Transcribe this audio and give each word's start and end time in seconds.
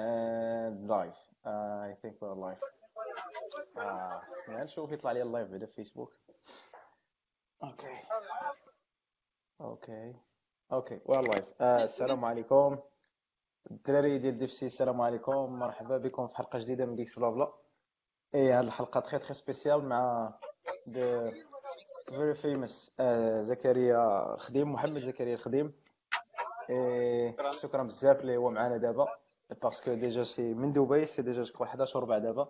and 0.00 0.88
live. 0.88 1.18
Uh, 1.44 1.78
I 1.90 1.92
think 2.02 2.14
we're 2.20 2.34
live. 2.34 2.62
آه 3.78 4.22
نشوف 4.48 4.92
يطلع 4.92 5.12
لي 5.12 5.22
ال 5.22 5.27
live 5.27 5.48
بعدا 5.48 5.66
في 5.66 5.72
فيسبوك 5.72 6.12
okay 7.62 7.96
okay 9.60 10.14
okay 10.72 11.00
we're 11.08 11.24
live. 11.32 11.44
آه 11.60 11.84
السلام 11.84 12.24
عليكم 12.24 12.78
الدراري 13.70 14.18
ديال 14.18 14.38
DevC 14.38 14.66
السلام 14.66 15.00
عليكم 15.00 15.58
مرحبا 15.58 15.98
بكم 15.98 16.26
في 16.26 16.36
حلقه 16.36 16.58
جديده 16.58 16.86
من 16.86 16.96
DevC 16.96 17.18
بلا 17.18 17.30
بلا 17.30 17.52
et 18.34 18.52
هاد 18.52 18.64
الحلقة 18.64 19.00
très 19.00 19.18
très 19.18 19.34
spéciale 19.34 19.84
مع 19.88 20.32
the 20.88 21.32
very 22.10 22.42
famous 22.42 22.90
آه 23.00 23.40
زكريا 23.40 24.36
خديم 24.38 24.72
محمد 24.72 24.98
زكريا 25.00 25.34
الخديم 25.34 25.72
شكرا 27.50 27.82
بزاف 27.82 28.20
اللي 28.20 28.36
هو 28.36 28.50
معنا 28.50 28.76
دابا 28.76 29.06
parce 29.62 29.82
que 29.82 29.94
déjà 29.94 30.22
c'est 30.22 30.54
من 30.54 30.72
دبي 30.72 31.06
c'est 31.06 31.22
déjà 31.22 31.42
جو 31.42 31.64
11 31.64 31.98
وربع 31.98 32.18
دابا 32.18 32.48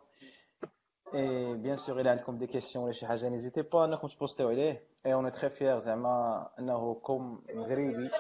et 1.15 1.55
bien 1.55 1.77
sûr 1.77 2.01
إلى 2.01 2.11
عندكم 2.11 2.39
des 2.39 2.47
questions 2.47 2.85
ولا 2.85 2.93
شي 2.93 3.07
حاجة 3.07 3.29
n'hésitez 3.29 3.62
pas 3.62 3.85
انكم 3.85 4.09
تpostيو 4.09 4.49
عليه 4.49 4.83
et 5.07 5.15
on 5.15 5.33
est 5.33 5.40
très 5.40 5.51
fiers 5.51 5.79
زعما 5.79 6.49
انه 6.59 6.95
comme 6.95 7.43
مغربي 7.55 8.11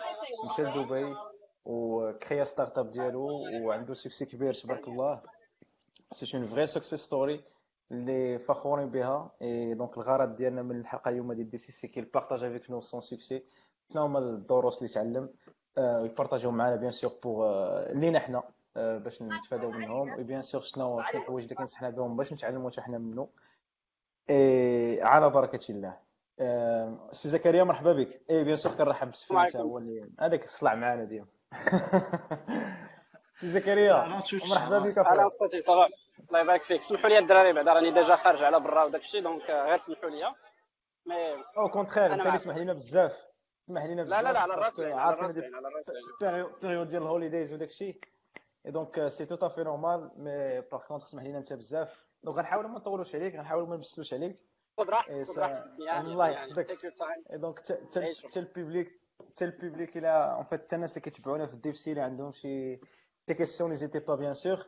مشى 0.50 0.62
لدبي 0.62 1.14
وكريا 1.64 2.44
startup 2.44 2.90
ديالو 2.90 3.28
وعنده 3.62 3.94
succès 3.94 4.26
كبير 4.26 4.54
تبارك 4.54 4.88
الله 4.88 5.20
c'est 6.12 6.36
une 6.36 6.46
vraie 6.46 6.66
success 6.66 7.00
story 7.00 7.44
اللي 7.92 8.38
فخورين 8.38 8.90
بها 8.90 9.30
et 9.42 9.74
donc 9.74 9.96
الغرض 9.98 10.36
ديالنا 10.36 10.62
من 10.62 10.80
الحلقة 10.80 11.08
اليوم 11.08 11.32
ديال 11.32 11.50
دي 11.50 11.58
c'est 11.58 11.88
qu'il 11.88 12.00
partage 12.00 12.44
avec 12.44 12.70
nous 12.70 12.80
son 12.80 13.00
succès 13.00 13.42
شنو 13.92 14.02
هما 14.02 14.18
الدروس 14.18 14.78
اللي 14.78 14.88
تعلم 14.94 15.28
ويpartageيو 15.78 16.50
معنا 16.50 16.76
bien 16.76 16.90
sûr 16.90 17.12
pour 17.22 17.42
لينا 17.92 18.18
حنا 18.18 18.42
باش 18.76 19.22
نتفاداو 19.22 19.70
منهم. 19.70 20.14
oui 20.18 20.24
bien 20.24 20.42
sûr 20.42 20.60
شنو 20.60 21.02
شنو 21.02 21.20
الحوايج 21.20 21.44
اللي 21.44 21.54
كنصحنا 21.54 21.90
بهم 21.90 22.16
باش 22.16 22.32
نتعلموا 22.32 22.70
حتى 22.70 22.80
حنا 22.80 22.98
منه 22.98 23.28
اي 24.30 25.02
على 25.02 25.30
بركة 25.30 25.70
الله. 25.70 25.96
سي 27.12 27.28
زكريا 27.28 27.64
مرحبا 27.64 27.92
بك. 27.92 28.20
et 28.30 28.44
bien 28.44 28.56
sûr 28.56 28.72
كنرحب 28.72 29.10
بسفين 29.10 29.38
انت 29.38 29.56
هو 29.56 29.78
اللي 29.78 30.10
هذاك 30.20 30.44
الصلع 30.44 30.74
معنا 30.74 31.04
ديما 31.04 31.26
سي 33.40 33.48
زكريا 33.48 34.22
مرحبا 34.50 34.78
بك 34.78 34.98
أهلا 34.98 35.28
خوتي 35.40 35.60
ça 35.60 35.74
va. 35.74 35.94
الله 36.28 36.40
يبارك 36.40 36.62
فيك. 36.62 36.82
سمحوا 36.82 37.08
لي 37.08 37.18
الدراري 37.18 37.52
بعدا 37.52 37.72
راني 37.72 37.90
déjà 37.90 38.16
خارج 38.16 38.42
على 38.42 38.60
برا 38.60 38.84
وداك 38.84 39.00
الشيء 39.00 39.22
donc 39.22 39.50
غير 39.50 39.76
سمحوا 39.76 40.10
لي. 40.10 40.34
mais 41.06 41.44
au 41.56 41.68
contraire 41.68 42.14
انت 42.14 42.26
اللي 42.26 42.38
سمح 42.38 42.56
لينا 42.56 42.72
بزاف. 42.72 43.26
سمح 43.66 43.84
لينا 43.84 44.02
لا 44.02 44.22
لا 44.22 44.32
لا 44.32 44.40
على 44.40 44.54
راسي 44.54 44.92
على 44.92 45.16
راسي 45.16 45.42
période 46.62 46.88
ديال 46.88 47.02
ال 47.02 47.08
holidays 47.08 47.52
وداك 47.52 47.68
الشيء. 47.68 48.00
et 48.70 48.74
donc 48.74 49.08
c'est 49.08 49.26
tout 49.26 49.46
à 49.46 49.49
fait 49.49 49.62
normal 49.64 50.10
mais 50.16 50.60
par 50.60 50.80
contre 50.88 51.06
سمح 51.06 51.22
لينا 51.22 51.38
انت 51.38 51.52
بزاف 51.52 52.06
donc 52.22 52.36
غنحاولوا 52.36 52.70
ما 52.70 52.78
نطولوش 52.78 53.14
عليك 53.14 53.34
غنحاولوا 53.36 53.68
ما 53.68 53.76
نبسلوش 53.76 54.14
عليك 54.14 54.40
خذ 54.78 54.88
راحتك 54.88 55.22
خذ 55.22 55.38
راحتك 55.38 55.64
يعني 55.78 56.06
الله 56.06 56.28
يحفظك 56.28 56.66
donc 57.30 57.58
حتى 57.58 58.40
ال 58.40 58.49
public 58.49 59.00
حتى 59.28 59.44
ال 59.44 59.52
public 59.52 59.96
إلى 59.96 60.08
en 60.08 60.44
fait 60.44 60.60
حتى 60.62 60.76
الناس 60.76 60.90
اللي 60.90 61.00
كيتبعونا 61.00 61.46
في 61.46 61.54
ال 61.54 61.78
DevC 61.78 61.90
اللي 61.90 62.02
عندهم 62.02 62.32
شي 62.32 62.76
des 63.28 63.34
questions 63.34 63.70
n'hésitez 63.70 63.98
pas 63.98 64.14
bien 64.14 64.34
sûr 64.34 64.66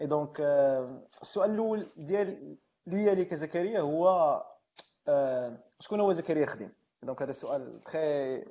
et 0.00 0.06
donc 0.06 0.40
السؤال 1.22 1.50
الأول 1.50 1.90
ديال 1.96 2.56
ليا 2.86 3.14
ليك 3.14 3.34
زكريا 3.34 3.80
هو 3.80 4.42
شكون 5.80 6.00
هو 6.00 6.12
زكريا 6.12 6.46
خديم 6.46 6.72
donc 7.02 7.22
هذا 7.22 7.30
السؤال 7.30 7.82
très 7.84 8.44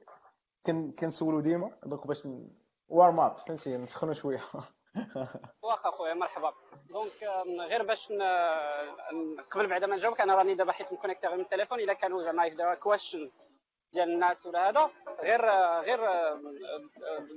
كنسولو 0.99 1.39
ديما 1.39 1.71
donc 1.85 2.07
باش 2.08 2.27
warm 2.89 3.19
up 3.19 3.38
فهمتي 3.38 3.77
نسخنوا 3.77 4.13
شوية 4.13 4.41
واخا 5.63 5.91
خويا 5.91 6.13
مرحبا. 6.13 6.53
donc 6.89 7.23
غير 7.59 7.83
باش 7.83 8.11
قبل 9.51 9.67
بعد 9.67 9.85
ما 9.85 9.95
نجاوبك 9.95 10.21
أنا 10.21 10.35
راني 10.35 10.55
دابا 10.55 10.71
حيت 10.71 10.93
مconnectي 10.93 11.27
غير 11.27 11.37
من 11.37 11.43
التليفون 11.43 11.80
إلا 11.80 11.93
كانوا 11.93 12.21
زعما 12.21 12.47
if 12.48 12.80
questions 12.80 13.37
ديال 13.93 14.09
الناس 14.09 14.45
ولا 14.45 14.69
هذا. 14.69 14.89
غير 15.19 15.49
غير 15.81 15.99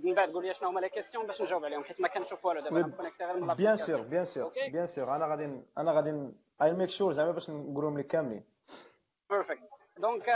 من 0.04 0.14
بعد 0.14 0.30
قول 0.32 0.46
لي 0.46 0.54
شنو 0.54 0.68
هما 0.68 0.80
les 0.80 0.88
questions 0.88 1.26
باش 1.26 1.42
نجاوب 1.42 1.64
عليهم 1.64 1.84
حيت 1.84 2.00
ما 2.00 2.08
كنشوف 2.08 2.44
والو 2.44 2.60
دابا 2.60 2.80
مconnectي 2.80 3.24
غير 3.24 3.36
من 3.36 3.54
bien 3.54 3.76
sûr 3.76 4.00
bien 4.00 4.24
sûr 4.24 4.52
bien 4.72 4.86
sûr 4.86 5.16
أنا 5.16 5.26
غادي 5.26 5.62
أنا 5.78 5.92
غادي 5.92 6.32
et 6.62 6.72
make 6.72 6.90
sure 6.90 7.12
زعما 7.12 7.30
باش 7.30 7.50
نقولهم 7.50 7.98
لك 7.98 8.06
كاملين. 8.06 8.44
perfect 9.30 9.62
donc 9.98 10.30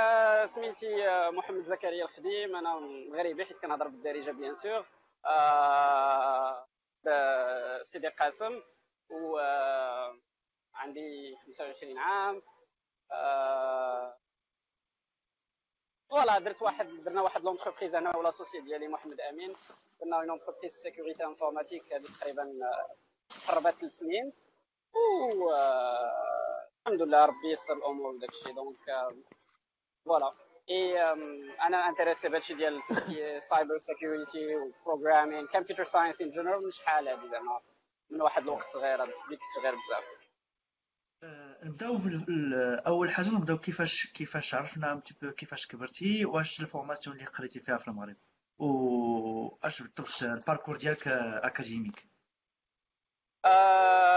سميتي 0.45 1.07
محمد 1.31 1.63
زكريا 1.63 2.05
الخديم. 2.05 2.57
أنا 2.57 2.79
مغربي 3.13 3.45
حيت 3.45 3.59
كنهضر 3.59 3.89
بالدارجة 3.89 4.31
bien 4.31 4.55
sûr 4.55 4.85
سيدي 7.83 8.09
قاسم 8.09 8.63
و 9.11 9.39
عندي 10.75 11.37
25 11.47 11.99
عام 11.99 12.43
voilà 16.11 16.39
درت 16.39 16.63
واحد 16.63 16.87
درنا 17.05 17.23
واحد 17.23 17.45
l'entreprise 17.45 17.95
أنا 17.95 18.17
ولا 18.17 18.31
associé 18.31 18.61
ديالي 18.61 18.89
محمد 18.89 19.21
أمين. 19.21 19.57
درنا 20.01 20.17
une 20.17 20.31
entreprise 20.31 20.73
sécurité 20.73 21.25
informatique 21.25 21.93
هذه 21.93 22.07
تقريبا 22.21 22.43
قربت 23.49 23.75
ثلاث 23.75 23.93
سنين. 23.93 24.33
و 25.37 25.51
الحمد 26.87 27.03
لله 27.03 27.25
ربي 27.25 27.51
يسر 27.53 27.75
الأمور 27.75 28.15
وداك 28.15 28.31
الشيء 28.31 28.55
donc 28.55 28.79
voilà. 30.05 30.44
et 30.71 31.03
أنا 31.67 31.89
intéressé 31.89 32.29
بهادشي 32.29 32.55
ديال 32.55 32.83
cyber 33.43 33.79
security 33.79 34.57
و 34.57 34.64
programming 34.64 35.47
computer 35.47 35.85
science 35.85 36.21
in 36.21 36.31
general 36.31 36.65
من 36.65 36.71
شحال 36.71 37.09
هادي 37.09 37.29
زعما 37.29 37.61
من 38.11 38.23
واحد 38.23 38.43
الوقت 38.43 38.69
صغير 38.69 39.05
بيك 39.05 39.41
صغير 39.57 39.75
بزاف. 39.75 40.05
نبداو 41.65 42.01
اول 42.87 43.11
حاجة 43.11 43.29
نبداو 43.29 43.59
كيفاش 43.59 44.07
كيفاش 44.07 44.55
عرفنا 44.55 45.03
كيفاش 45.37 45.67
كبرتي 45.67 46.25
واش 46.25 46.61
ال 46.61 46.66
formation 46.66 47.17
اللي 47.17 47.27
قريتي 47.27 47.61
فيها 47.61 47.77
في 47.77 47.89
المغرب؟ 47.89 48.17
و 48.59 49.57
أش 49.63 49.83
بالضبط 49.83 50.23
ال 50.23 50.29
parcours 50.29 50.77
ديالك 50.77 51.09
académique؟ 51.09 52.09
أه... 53.45 54.14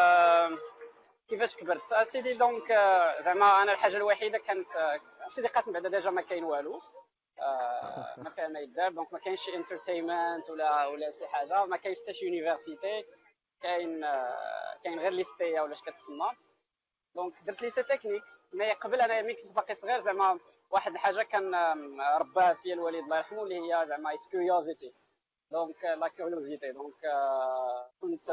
كيفاش 1.30 1.56
كبرت؟ 1.56 1.92
اسيدي 1.94 2.34
donc 2.34 2.68
زعما 3.20 3.62
أنا 3.64 3.74
الحاجة 3.74 3.98
الوحيدة 3.98 4.38
كانت 4.38 4.68
سيدي 5.28 5.48
قاسم 5.48 5.72
بعدا 5.72 5.90
déjà 5.90 6.09
ما 6.10 6.22
كاين 6.22 6.44
والو. 6.44 6.80
أه... 7.40 8.14
ما 8.20 8.30
فيها 8.30 8.48
ما 8.48 8.60
يدار 8.60 8.92
donc 8.91 9.13
ما 9.14 9.20
كاينش 9.20 9.50
entertainment 9.50 10.50
ولا 10.50 10.86
ولا 10.86 11.10
شي 11.12 11.28
حاجة 11.28 11.66
ما 11.66 11.78
كاينش 11.78 11.98
حتى 12.02 12.14
شي 12.14 12.26
université 12.25 13.03
كاين 13.62 14.02
كاين 14.84 15.00
غير 15.00 15.14
l'EST 15.13 15.53
يا 15.53 15.62
ولا 15.62 15.74
اش 15.74 15.82
كتسمى. 15.82 16.32
donc 17.16 17.34
درت 17.46 17.62
lycée 17.62 17.84
technique 17.84 18.24
mais 18.53 18.72
قبل 18.74 19.02
أنا 19.02 19.22
ملي 19.22 19.34
كنت 19.34 19.52
باقي 19.56 19.76
صغير 19.76 20.00
زعما 20.00 20.40
واحد 20.70 20.92
الحاجة 20.92 21.22
كان 21.24 21.56
رباها 22.20 22.54
فيا 22.54 22.74
الوالد 22.74 23.04
الله 23.04 23.18
يرحمه 23.18 23.44
اللي 23.44 23.56
هي 23.56 23.86
زعما 23.88 24.12
curiosité 24.31 24.94
donc 25.52 25.84
la 25.84 26.08
curiosité 26.08 26.72
donc 26.72 26.96
كنت 28.02 28.32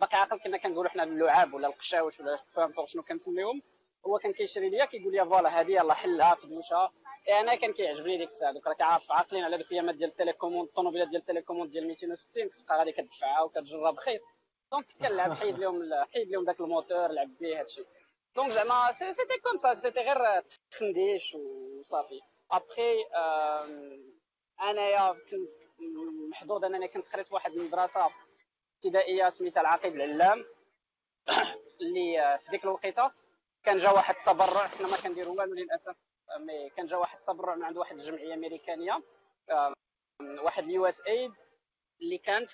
باقي 0.00 0.16
عاقل 0.18 0.38
كنا 0.38 0.56
كنقولوا 0.56 0.90
حنا 0.90 1.02
اللعاب 1.02 1.54
ولا 1.54 1.68
القشاوش 1.68 2.20
ولا 2.20 2.38
bon 2.56 2.86
شنو 2.86 3.02
كنسميهم؟ 3.02 3.62
هو 4.06 4.18
كان 4.18 4.32
كيشري 4.32 4.68
ليا 4.70 4.84
كيقول 4.84 5.12
لي 5.12 5.24
voilà 5.24 5.60
هذه 5.60 5.70
يلاه 5.72 5.94
حلها 5.94 6.34
في 6.34 6.46
دوشها 6.46 6.92
اي 7.28 7.40
أنا 7.40 7.54
كان 7.54 7.72
كيعجبني 7.72 8.18
ديك 8.18 8.28
الساعة 8.28 8.52
donc 8.52 8.66
راك 8.66 8.80
عارف 8.80 9.12
عاقلين 9.12 9.44
على 9.44 9.56
دوك 9.58 9.66
الأيامات 9.66 9.94
ديال 9.94 10.10
ال 10.10 10.15
télécommande 10.15 10.68
الطوموبيلات 10.68 11.08
ديال 11.08 11.20
ال 11.20 11.24
télécommande 11.24 11.70
ديال 11.70 11.86
260 11.86 12.48
كتبقى 12.48 12.78
غادي 12.78 12.92
كتدفعها 12.92 13.42
وكتجرب 13.42 13.96
خيط 13.96 14.20
donc 14.72 14.86
كنلعب 15.00 15.32
حيد 15.32 15.58
لهم 15.58 15.82
حيد 16.14 16.28
لهم 16.30 16.44
داك 16.44 16.60
الموتور 16.60 17.08
لعب 17.08 17.28
به 17.40 17.60
هادشي 17.60 17.84
donc 18.36 18.50
زعما 18.50 18.92
c'était 18.92 19.38
comme 19.42 19.58
ça 19.58 19.74
c'était 19.74 20.00
غير 20.00 20.42
تخنديش 20.70 21.34
وصافي. 21.34 22.20
ابخي 22.50 23.04
أنايا 24.60 25.12
كنت 25.12 25.50
محظوظ 26.30 26.64
أنني 26.64 26.88
كنت 26.88 27.06
قريت 27.12 27.28
في 27.28 27.34
واحد 27.34 27.52
المدرسة 27.52 28.10
ابتدائية 28.76 29.30
سميتها 29.30 29.60
العقيد 29.60 29.94
العلام. 29.94 30.44
اللي 31.80 32.38
في 32.44 32.50
ديك 32.50 32.64
الوقيتة 32.64 33.12
كان 33.64 33.78
جا 33.78 33.90
واحد 33.90 34.14
التبرع 34.16 34.66
حنا 34.66 34.88
ما 34.88 34.96
كنديروا 34.96 35.40
والو 35.40 35.54
للأسف 35.54 35.96
mais 36.40 36.70
كان 36.70 36.86
جا 36.86 36.96
واحد 36.96 37.18
التبرع 37.18 37.54
من 37.54 37.64
عند 37.64 37.76
واحد 37.76 37.96
الجمعية 37.96 38.34
أمريكانية. 38.34 39.02
واحد 40.20 40.64
ال 40.64 40.86
USAID 40.86 41.32
اللي 42.02 42.18
كانت 42.18 42.50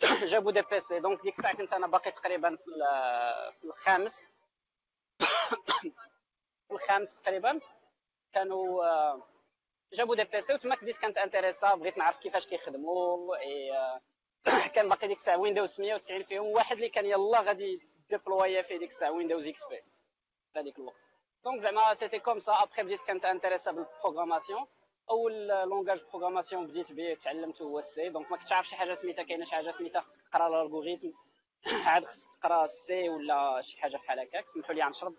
جابوا 0.32 0.52
des 0.52 0.62
PC 0.62 1.00
donc 1.00 1.22
ديك 1.22 1.38
الساعة 1.38 1.56
كنت 1.56 1.72
أنا 1.72 1.86
باقي 1.86 2.10
تقريبا 2.10 2.56
في 3.60 3.64
الخامس. 3.64 4.20
في 6.68 6.74
الخامس 6.74 7.22
تقريبا 7.22 7.60
كانوا 8.32 8.84
جابوا 9.92 10.16
des 10.16 10.24
PC 10.24 10.54
وتما 10.54 10.74
بديت 10.74 10.96
كانت 10.96 11.18
intéressé 11.18 11.74
بغيت 11.74 11.98
نعرف 11.98 12.18
كيفاش 12.18 12.46
كيخدموا 12.46 13.36
كان 14.74 14.88
باقي 14.88 15.08
ديك 15.08 15.16
الساعة 15.18 15.36
ويندوز 15.38 15.80
190 15.80 16.22
فيهم 16.22 16.46
واحد 16.46 16.76
اللي 16.76 16.88
كان 16.88 17.06
يلا 17.06 17.40
غادي 17.40 17.80
déployé 18.10 18.62
فيه 18.62 18.78
ديك 18.78 18.90
الساعة 18.90 19.10
ويندوز 19.12 19.48
إكس 19.48 19.66
بي 19.66 19.82
في 20.52 20.58
هذيك 20.60 20.78
الوقت. 20.78 20.96
donc 21.44 21.60
زعما 21.60 21.94
c'était 21.94 22.18
comme 22.18 22.38
ça 22.38 22.52
après 22.52 22.82
بديت 22.82 23.00
كنت 23.00 23.24
intéressé 23.24 23.72
بال 23.72 23.84
programmation 23.84 24.66
أول 25.10 25.48
langage 25.48 26.00
programmation 26.10 26.66
بديت 26.66 26.92
به 26.92 27.14
تعلمته 27.14 27.62
هو 27.62 27.78
ال 27.78 27.93
C 27.93 28.08
donc 28.08 28.30
ما 28.30 28.36
كنتش 28.36 28.52
عارف 28.52 28.68
شي 28.68 28.76
حاجة 28.76 28.94
سميتها 28.94 29.22
كاينة 29.24 29.44
شي 29.44 29.54
حاجة 29.54 29.70
سميتها 29.70 30.00
خصك 30.00 30.22
تقرأ 30.22 30.48
ال 30.48 30.54
algorithme 30.54 31.10
عاد 31.86 32.04
خصك 32.04 32.28
تقرأ 32.34 32.64
ال 32.64 32.86
C 32.86 33.08
ولا 33.08 33.60
شي 33.60 33.80
حاجة 33.80 33.96
بحال 33.96 34.20
هكاك 34.20 34.48
سمحوا 34.48 34.74
لي 34.74 34.84
غنشرب 34.84 35.16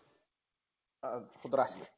خذ 1.43 1.55
راحتك. 1.55 1.93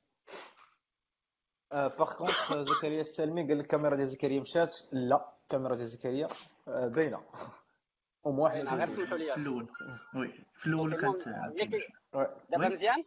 par 1.74 2.14
contre 2.18 2.54
زكريا 2.54 3.02
السلمي 3.02 3.48
قال 3.48 3.58
لك 3.58 3.64
الكاميرا 3.64 3.96
ديال 3.96 4.08
زكريا 4.08 4.42
مشات 4.42 4.76
لا. 4.92 5.35
الكاميرا 5.46 5.76
ديال 5.76 5.88
زكريا 5.88 6.28
باينة. 6.68 7.24
أو 8.26 8.42
واحد 8.44 8.68
غير 8.68 8.88
سمحوا 8.88 9.18
لي 9.18 9.32
في 9.34 9.38
الأول. 9.38 9.68
oui. 10.16 10.46
في 10.54 10.68
الأول 10.68 11.02
كانت 11.02 11.30
دابا 12.50 12.68
مزيان؟ 12.70 13.04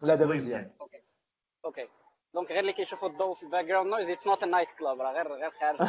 لا 0.00 0.14
دابا 0.14 0.34
مزيان. 0.34 0.70
OK. 1.64 1.88
donc 2.34 2.48
غير 2.48 2.60
اللي 2.60 2.72
كيشوفوا 2.72 3.08
الضوء 3.08 3.34
في 3.34 3.42
ال 3.42 3.64
background 3.64 3.90
noise 3.90 4.10
it's 4.10 4.26
not 4.26 4.42
a 4.42 4.46
night 4.46 4.70
club 4.70 5.00
راه 5.00 5.12
غير 5.12 5.32
غير 5.32 5.50
خارج. 5.50 5.78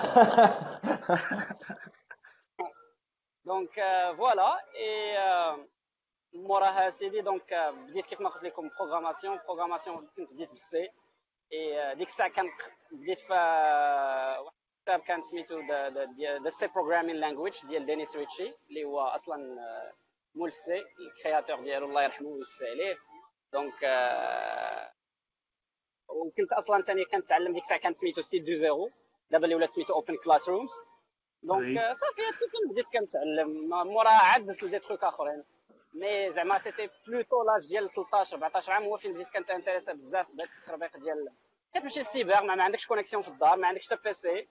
donc 3.46 3.74
voilà 4.18 4.60
et 4.76 5.18
موراها 6.34 6.90
سيدي 6.90 7.22
donc 7.22 7.54
بديت 7.88 8.06
كيف 8.06 8.22
ما 8.22 8.30
قلت 8.30 8.44
لكم 8.44 8.70
programmation 8.80 9.38
programmation 9.38 10.08
كنت 10.16 10.34
بديت 10.34 10.50
بالسي 10.50 10.90
اي 11.54 11.96
ديك 11.96 12.08
الساعة 12.08 12.30
كان 12.30 12.46
بديت 12.92 13.20
في 13.20 13.34
واحد 14.46 14.63
الكتاب 14.84 15.00
كان 15.00 15.22
سميتو 15.22 15.60
The 16.44 16.50
C 16.50 16.68
Programming 16.68 17.16
Language 17.16 17.54
ديال 17.66 17.86
دينيس 17.86 18.16
ريتشي 18.16 18.54
اللي 18.70 18.84
هو 18.84 19.00
أصلا 19.00 19.38
مول 20.36 20.48
السي 20.48 20.84
ال 21.00 21.07
créateur 21.07 21.62
ديالو 21.64 21.86
الله 21.86 22.04
يرحمه 22.04 22.28
ويوسع 22.28 22.66
عليه. 22.70 22.98
donc 23.54 23.74
وكنت 26.10 26.54
أصلا 26.54 26.82
ثاني 26.82 27.06
كنتعلم 27.06 27.54
ديك 27.54 27.64
الساعة 27.64 27.80
كانت 27.80 27.98
سميتو 27.98 28.22
Site 28.22 28.44
du 28.44 28.54
Zéro 28.54 28.92
دابا 29.32 29.44
اللي 29.44 29.56
ولات 29.56 29.72
سميتو 29.72 29.94
OpenClassrooms 29.94 30.72
donc 31.44 31.80
صافي 31.94 32.22
كيف 32.40 32.52
بديت 32.72 32.86
كنتعلم. 32.88 33.70
موراها 33.70 34.24
عاد 34.26 34.46
درت 34.46 34.66
des 34.66 34.80
trucs 34.80 35.04
آخرين. 35.04 35.44
mais 35.94 36.32
زعما 36.32 36.58
c'était 36.60 36.90
plutôt 37.08 37.44
l'âge 37.44 37.68
ديال 37.68 37.90
13 37.94 38.34
14 38.36 38.72
عام 38.72 38.84
هو 38.84 38.98
فين 38.98 39.14
بديت 39.14 39.30
كنت 39.30 39.50
intéressé 39.50 39.94
بزاف 39.94 40.32
بهذا 40.32 40.44
التخربيق 40.44 40.98
ديال 40.98 41.30
كتمشي 41.74 42.00
للسيبر 42.00 42.44
ما, 42.44 42.56
ما 42.56 42.64
عندكش 42.64 42.88
connexion 42.88 43.22
في 43.24 43.30
الدار 43.30 43.58
ما 43.58 43.68
عندكش 43.68 43.86
حتى 43.86 43.96
PC 44.04 44.48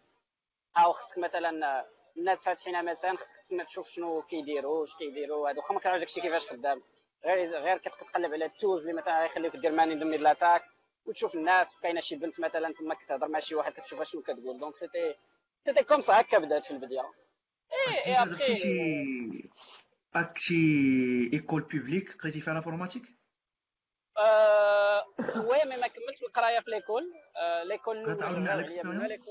أو 0.77 0.93
خصك 0.93 1.19
مثلا 1.19 1.85
الناس 2.17 2.45
فاتحين 2.45 2.85
مثلا 2.85 3.17
خصك 3.17 3.37
تسمع 3.39 3.65
تشوف 3.65 3.89
شنو 3.89 4.23
كيديروا 4.23 4.81
واش 4.81 4.95
كيديروا 4.95 5.49
هادو. 5.49 5.61
واخا 5.61 5.75
ما 5.75 5.81
كنعرفش 5.81 6.01
داكشي 6.01 6.21
كيفاش 6.21 6.47
خدام. 6.47 6.83
غير 7.25 7.51
غير 7.51 7.79
كتقلب 7.79 8.33
على 8.33 8.45
ال 8.45 8.52
tools 8.52 8.89
اللي 8.89 9.01
مثلا 9.01 9.25
يخليوك 9.25 9.57
دير 9.57 9.73
man 9.73 9.86
in 9.86 9.95
the 9.95 10.02
middle 10.02 10.17
attack 10.17 10.63
وتشوف 11.07 11.35
الناس. 11.35 11.81
كاينة 11.81 12.01
شي 12.01 12.17
بنت 12.17 12.41
مثلا 12.41 12.73
تما 12.73 12.95
كتهضر 12.95 13.29
مع 13.29 13.39
شي 13.39 13.55
واحد 13.55 13.73
كتشوفها 13.73 14.05
شنو 14.05 14.23
كتقول. 14.23 14.59
donc 14.59 14.77
c'était 14.77 15.15
c'était 15.67 15.85
comme 15.85 16.01
ça 16.01 16.21
هكا 16.21 16.39
بدات 16.39 16.65
في 16.65 16.71
البدايه 16.71 17.13
اي 17.73 18.17
اي 18.17 18.57
شي 18.57 19.51
اك 20.15 20.39
شي 20.39 20.55
école 21.33 21.63
publique 21.63 22.17
قريتي 22.23 22.41
فيها 22.41 22.55
l'informatique 22.55 23.03
أه 24.19 25.07
oui 25.49 25.65
mais 25.65 25.77
ما 25.77 25.87
كملتش 25.87 26.23
القراية 26.23 26.61
في 26.61 26.71
l'école 26.71 27.13
l'école 27.65 28.23
على 28.23 28.55
l'expérience 28.55 29.29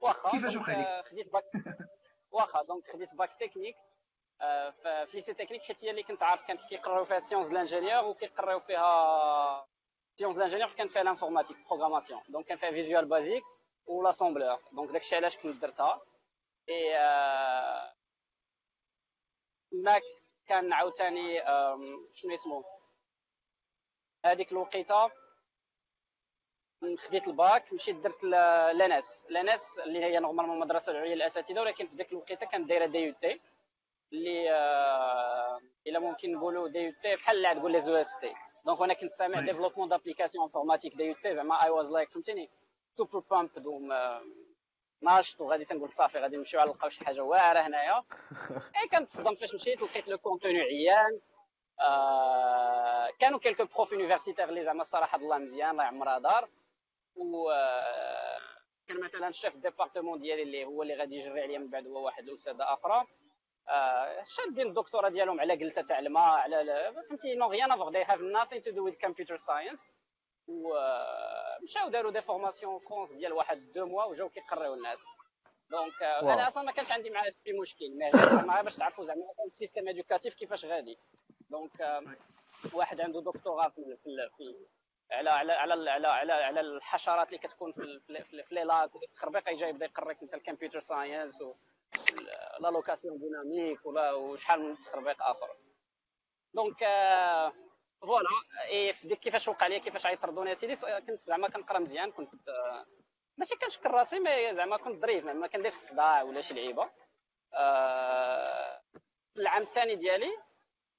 واخا 0.00 0.30
كيفاش 0.30 0.56
وقع 0.56 1.02
خديت 1.02 1.32
باك 1.32 1.44
واخا 2.32 2.62
donc 2.62 2.92
خديت 2.92 3.14
bac 3.14 3.30
technique 3.40 3.76
في 4.82 5.10
lycée 5.14 5.34
technique 5.34 5.62
حيت 5.62 5.84
هي 5.84 5.90
اللي 5.90 6.02
كنت 6.02 6.22
عارف 6.22 6.42
كانت 6.42 6.60
كيقراو 6.68 7.04
فيها 7.04 7.18
sciences 7.20 7.52
l'ingénieur 7.52 8.04
وكيقراو 8.04 8.60
فيها 8.60 9.66
sciences 10.18 10.36
l'ingénieur 10.36 10.72
كان 10.72 10.88
فيها 10.88 11.02
l'informatique 11.02 11.56
programmation 11.68 12.20
donc 12.28 12.46
كان 12.46 12.56
فيها 12.56 12.70
Visual 12.70 13.04
Basic 13.06 13.42
و 13.86 14.02
l'assembleur 14.02 14.60
donc 14.72 14.90
داكشي 14.90 15.16
علاش 15.16 15.36
كنت 15.36 15.62
درتها. 15.62 16.00
اي 16.68 16.94
ماك 19.72 20.02
كان 20.46 20.72
عاوتاني 20.72 21.40
شنو 22.12 22.34
اسمه 22.34 22.64
هذيك 24.24 24.52
الوقيتة. 24.52 25.10
خديت 26.82 27.28
الباك 27.28 27.72
مشيت 27.72 27.96
درت 27.96 28.24
l'ENS 28.24 29.26
l'ENS 29.30 29.78
اللي 29.78 30.04
هي 30.04 30.18
normalement 30.18 30.56
المدرسة 30.56 30.92
العليا 30.92 31.14
للاساتذه 31.14 31.60
ولكن 31.60 31.86
في 31.86 31.96
ذاك 31.96 32.12
الوقيتة 32.12 32.46
كانت 32.46 32.68
دايرة 32.68 32.86
DUT 32.86 33.40
اللي 34.12 34.50
آه 34.52 35.58
إلا 35.86 35.98
ممكن 35.98 36.32
نقولوا 36.32 36.68
DUT 36.68 37.16
بحال 37.16 37.46
اللي 37.46 37.60
تقول 37.60 37.72
les 37.72 37.96
EST. 37.96 38.34
donc 38.66 38.80
أنا 38.82 38.94
كنت 38.94 39.12
سامع 39.12 39.40
développement 39.40 39.88
d'applications 39.88 40.44
informatiques 40.44 40.94
DUT 40.94 41.34
زعما 41.34 41.62
I 41.62 41.70
was 41.70 41.90
like 41.90 42.10
فهمتيني؟ 42.10 42.50
super 42.96 43.18
pumped 43.18 43.50
دوم 43.58 43.92
ناشط 45.02 45.40
وغادي 45.40 45.64
تنقول 45.64 45.92
صافي 45.92 46.18
غادي 46.18 46.36
نمشيو 46.36 46.60
نلقاو 46.60 46.90
شي 46.90 47.04
حاجة 47.04 47.20
واعرة 47.20 47.60
هنايا. 47.60 48.04
إي 48.82 48.88
كنتصدم 48.92 49.34
فاش 49.34 49.54
مشيت 49.54 49.82
لقيت 49.82 50.08
le 50.08 50.18
contenu 50.18 50.60
عيان. 50.60 51.20
آه 51.80 53.08
كانوا 53.20 53.38
quelques 53.38 53.64
profs 53.64 53.92
universitaires 53.92 54.48
اللي 54.48 54.64
زعما 54.64 54.82
الصراحة 54.82 55.18
الله 55.18 55.38
مزيان 55.38 55.70
الله 55.70 55.84
يعمرها 55.84 56.18
دار. 56.18 56.48
كان 58.88 59.00
مثلا 59.00 59.28
ال 59.28 59.34
chef 59.34 59.56
département 59.56 60.20
ديالي 60.20 60.42
اللي 60.42 60.64
هو 60.64 60.82
اللي 60.82 60.94
غادي 60.94 61.16
يجري 61.16 61.40
عليا 61.42 61.58
من 61.58 61.70
بعد 61.70 61.86
هو 61.86 62.04
واحد 62.04 62.28
الأستاذة 62.28 62.62
أخرى. 62.72 63.06
آه 63.68 64.24
شادين 64.26 64.66
الدكتوراه 64.66 65.08
ديالهم 65.08 65.40
على 65.40 65.56
جلسه 65.56 65.82
تاع 65.82 65.98
الماء 65.98 66.22
على 66.22 66.92
فهمتي 67.08 67.34
n'ont 67.34 67.46
rien 67.50 67.72
à 67.72 67.76
voir 67.76 67.90
they 67.90 68.02
have 68.02 68.18
nothing 68.20 68.62
to 68.64 68.70
do 68.70 68.84
with 68.84 68.96
computer 68.96 69.36
science 69.36 69.90
ومشاو 70.48 71.88
داروا 71.88 72.10
des 72.10 72.22
formations 72.22 72.69
en 72.69 72.78
France 72.78 73.12
ديال 73.12 73.32
واحد 73.32 73.72
deux 73.72 73.86
mois 73.86 74.04
وجاو 74.04 74.28
كيقريو 74.28 74.74
الناس. 74.74 74.98
donc 75.70 76.02
أنا 76.02 76.48
أصلا 76.48 76.62
ما 76.62 76.72
كانش 76.72 76.92
عندي 76.92 77.10
معاه 77.10 77.32
في 77.44 77.52
مشكل 77.52 77.84
mais 77.98 78.10
غير 78.10 78.62
باش 78.62 78.76
تعرفوا 78.76 79.04
زعما 79.04 79.20
ال 79.46 79.51
système 79.51 79.88
éducatif 79.88 80.34
كيفاش 80.34 80.64
غادي. 80.64 80.98
donc 81.50 82.02
واحد 82.74 83.00
عنده 83.00 83.20
دكتوراه 83.20 83.68
في, 83.68 83.96
في 84.04 84.06
على 85.10 85.30
على 85.30 85.52
على 85.52 85.90
على 85.90 86.06
على, 86.08 86.32
على 86.32 86.60
الحشرات 86.60 87.28
اللي 87.28 87.38
كتكون 87.38 87.72
في 87.72 88.00
في, 88.22 88.44
les 88.50 88.64
lacs 88.64 88.90
التخربيق 88.96 89.48
يجي 89.48 89.64
يبدا 89.64 89.86
يقريك 89.86 90.22
انت 90.22 90.34
ال 90.34 90.39
computer 90.39 90.80
science 90.80 91.42
l'allocation 92.60 93.18
dynamique 93.18 93.86
ولا 93.86 94.12
وشحال 94.12 94.60
من 94.62 94.76
تخربيق 94.76 95.22
آخر. 95.22 95.56
donc 96.54 96.78
voilà 98.00 98.28
et 98.68 98.92
ديك 99.04 99.18
كيفاش 99.18 99.48
وقع 99.48 99.66
لي 99.66 99.80
كيفاش 99.80 100.06
عيطردوني 100.06 100.54
سيدي 100.54 100.74
كنت 101.06 101.10
زعما 101.18 101.48
كنقرا 101.48 101.78
مزيان 101.78 102.12
كنت 102.12 102.30
ماشي 103.36 103.56
كنشكر 103.56 103.90
راسي 103.90 104.18
mais 104.18 104.54
زعما 104.54 104.76
كنت 104.76 105.02
ظريف 105.02 105.24
ما 105.24 105.46
كنديرش 105.46 105.74
الصداع 105.74 106.22
ولا 106.22 106.40
شي 106.40 106.54
لعيبة. 106.54 106.90
آه 107.54 108.80
العام 109.36 109.62
الثاني 109.62 109.94
ديالي 109.96 110.30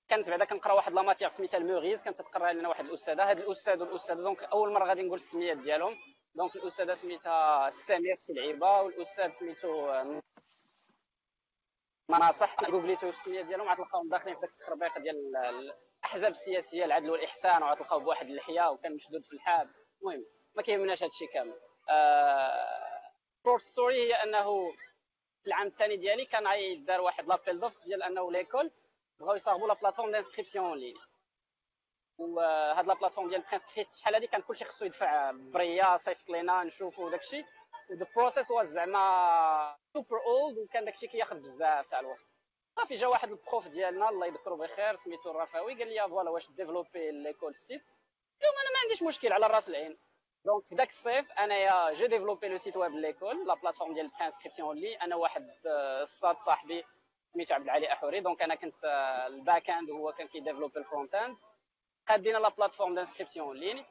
كانت 0.10 0.30
بعدا 0.30 0.46
كنقرا 0.46 0.74
واحد 0.74 0.94
la 0.94 1.02
matière 1.02 1.30
سميتها 1.30 1.58
la 1.58 1.69
Merise 1.69 2.04
كانت 2.04 2.22
تقرا 2.22 2.54
لنا 2.54 2.70
واحد 2.70 2.86
الأستاذة. 2.86 3.30
هاد 3.30 3.40
الأستاذ 3.40 3.82
والاستاذه 3.82 4.18
donc 4.18 4.44
أول 4.44 4.72
مرة 4.72 4.86
غادي 4.86 5.02
نقول 5.02 5.18
السميات 5.18 5.58
ديالهم. 5.58 5.98
donc 6.36 6.56
الأستاذة 6.56 6.94
سميتها 6.94 7.70
ساميه 7.70 8.12
السلعيبه 8.12 8.82
والأستاذ 8.82 9.32
سميتو 9.32 10.04
مناصح. 12.10 12.70
جوجليتو 12.70 13.10
السميه 13.10 13.42
ديالهم 13.42 13.70
غتلقاهم 13.70 14.10
داخلين 14.10 14.36
في 14.36 14.42
داك 14.42 14.50
التخربيق 14.50 14.98
ديال 14.98 15.16
الأحزاب 15.36 16.32
السياسية 16.32 16.86
العدل 16.86 17.10
والإحسان 17.10 17.64
وغتلقاو 17.64 18.00
بواحد 18.00 18.28
اللحية 18.28 18.70
وكان 18.70 18.96
مشدود 18.96 19.24
في 19.24 19.34
الحبس. 19.34 19.86
المهم 20.02 20.26
ما 20.56 20.62
كيهمناش 20.62 21.04
هادشي 21.04 21.28
كامل. 21.28 21.60
short 23.44 23.62
story 23.62 24.08
هي 24.08 24.14
أنه 24.14 24.72
في 25.42 25.48
العام 25.48 25.68
الثاني 25.68 25.98
ديالي 25.98 26.26
كان 26.26 26.48
غيدار 26.48 27.02
واحد 27.02 27.28
l'appel 27.28 27.60
d'offres 27.60 27.84
ديال 27.84 28.04
أنه 28.04 28.32
l'école 28.32 28.72
بغاو 29.20 29.36
يصاوبوا 29.36 29.68
la 29.68 29.74
plateforme 29.74 30.12
d'inscription 30.12 30.66
en 30.66 30.78
ligne 30.78 30.96
وهاد 32.18 32.88
la 32.88 32.94
plateforme 32.94 33.30
ديال 33.30 33.42
préinscription 33.42 33.90
شحال 33.90 34.16
هادي 34.16 34.28
كان 34.28 34.42
كلشي 34.42 34.66
خصو 34.66 34.86
يدفع 34.86 35.32
بريه 35.32 35.98
صيفط 35.98 36.30
لينا 36.30 36.64
نشوفوا 36.64 37.10
داكشي 37.10 37.46
the 37.92 38.08
process 38.16 38.52
was 38.52 38.68
زعما 38.68 39.78
super 39.94 40.18
old 40.26 40.58
وكان 40.58 40.86
داكشي 40.86 41.08
كياخذ 41.08 41.40
بزاف 41.40 41.86
تاع 41.90 42.00
الوقت 42.00 42.26
صافي 42.76 42.96
جا 42.96 43.08
واحد 43.08 43.30
ال 43.32 43.39
prof 43.39 43.68
ديالنا 43.68 44.10
الله 44.10 44.28
يذكرو 44.28 44.58
بخير 44.58 44.96
سميتو 44.96 45.32
الرفاوي 45.32 45.74
قال 45.74 45.88
لي 45.88 46.10
voilà 46.10 46.30
واش 46.30 46.52
développer 46.52 47.12
l'école 47.12 47.56
site 47.56 47.82
قلت 48.42 48.54
أنا 48.62 48.74
ما 48.74 48.80
عنديش 48.84 49.04
مشكل 49.04 49.34
على 49.34 49.48
راس 49.48 49.70
العين 49.70 50.00
donc 50.46 50.66
في 50.66 50.76
ذاك 50.76 50.90
الصيف 50.90 51.32
انايا 51.32 51.94
j'ai 51.94 52.08
développé 52.08 52.48
le 52.48 52.58
site 52.58 52.78
web 52.78 52.92
l'école 52.92 53.48
la 53.48 53.54
plateforme 53.54 53.94
ديال 53.94 54.06
ال 54.06 54.11
préinscription 54.11 54.78
لي 54.78 54.96
أنا 54.96 55.16
واحد 55.16 55.50
الصاد 56.02 56.38
صاحبي 56.42 56.84
سميتو 57.34 57.54
عبد 57.54 57.64
العالي 57.64 57.94
أحوري. 57.94 58.20
donc 58.20 58.42
أنا 58.42 58.56
كنت 58.56 58.76
ال 59.28 59.70
back-end 59.70 59.90
وهو 59.90 60.12
كان 60.12 60.28
كي 60.28 60.37
développer 60.37 60.80
ال 60.80 61.16
front-end 61.16 61.38
قادينا 62.08 62.38
la 62.38 62.50
plateforme 62.50 62.96
d'inscription 62.96 63.50
en 63.50 63.58
ligne 63.58 63.86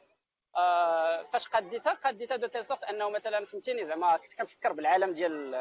آه 0.57 1.23
فاش 1.23 1.49
قديتها؟ 1.49 1.93
قديتها 1.93 2.37
de 2.37 2.47
telle 2.47 2.65
sorte 2.65 2.85
أنه 2.85 3.11
مثلا 3.11 3.45
فهمتيني 3.45 3.87
زعما 3.87 4.17
كنت 4.17 4.35
كنفكر 4.35 4.73
بالعالم 4.73 5.13
ديال 5.13 5.55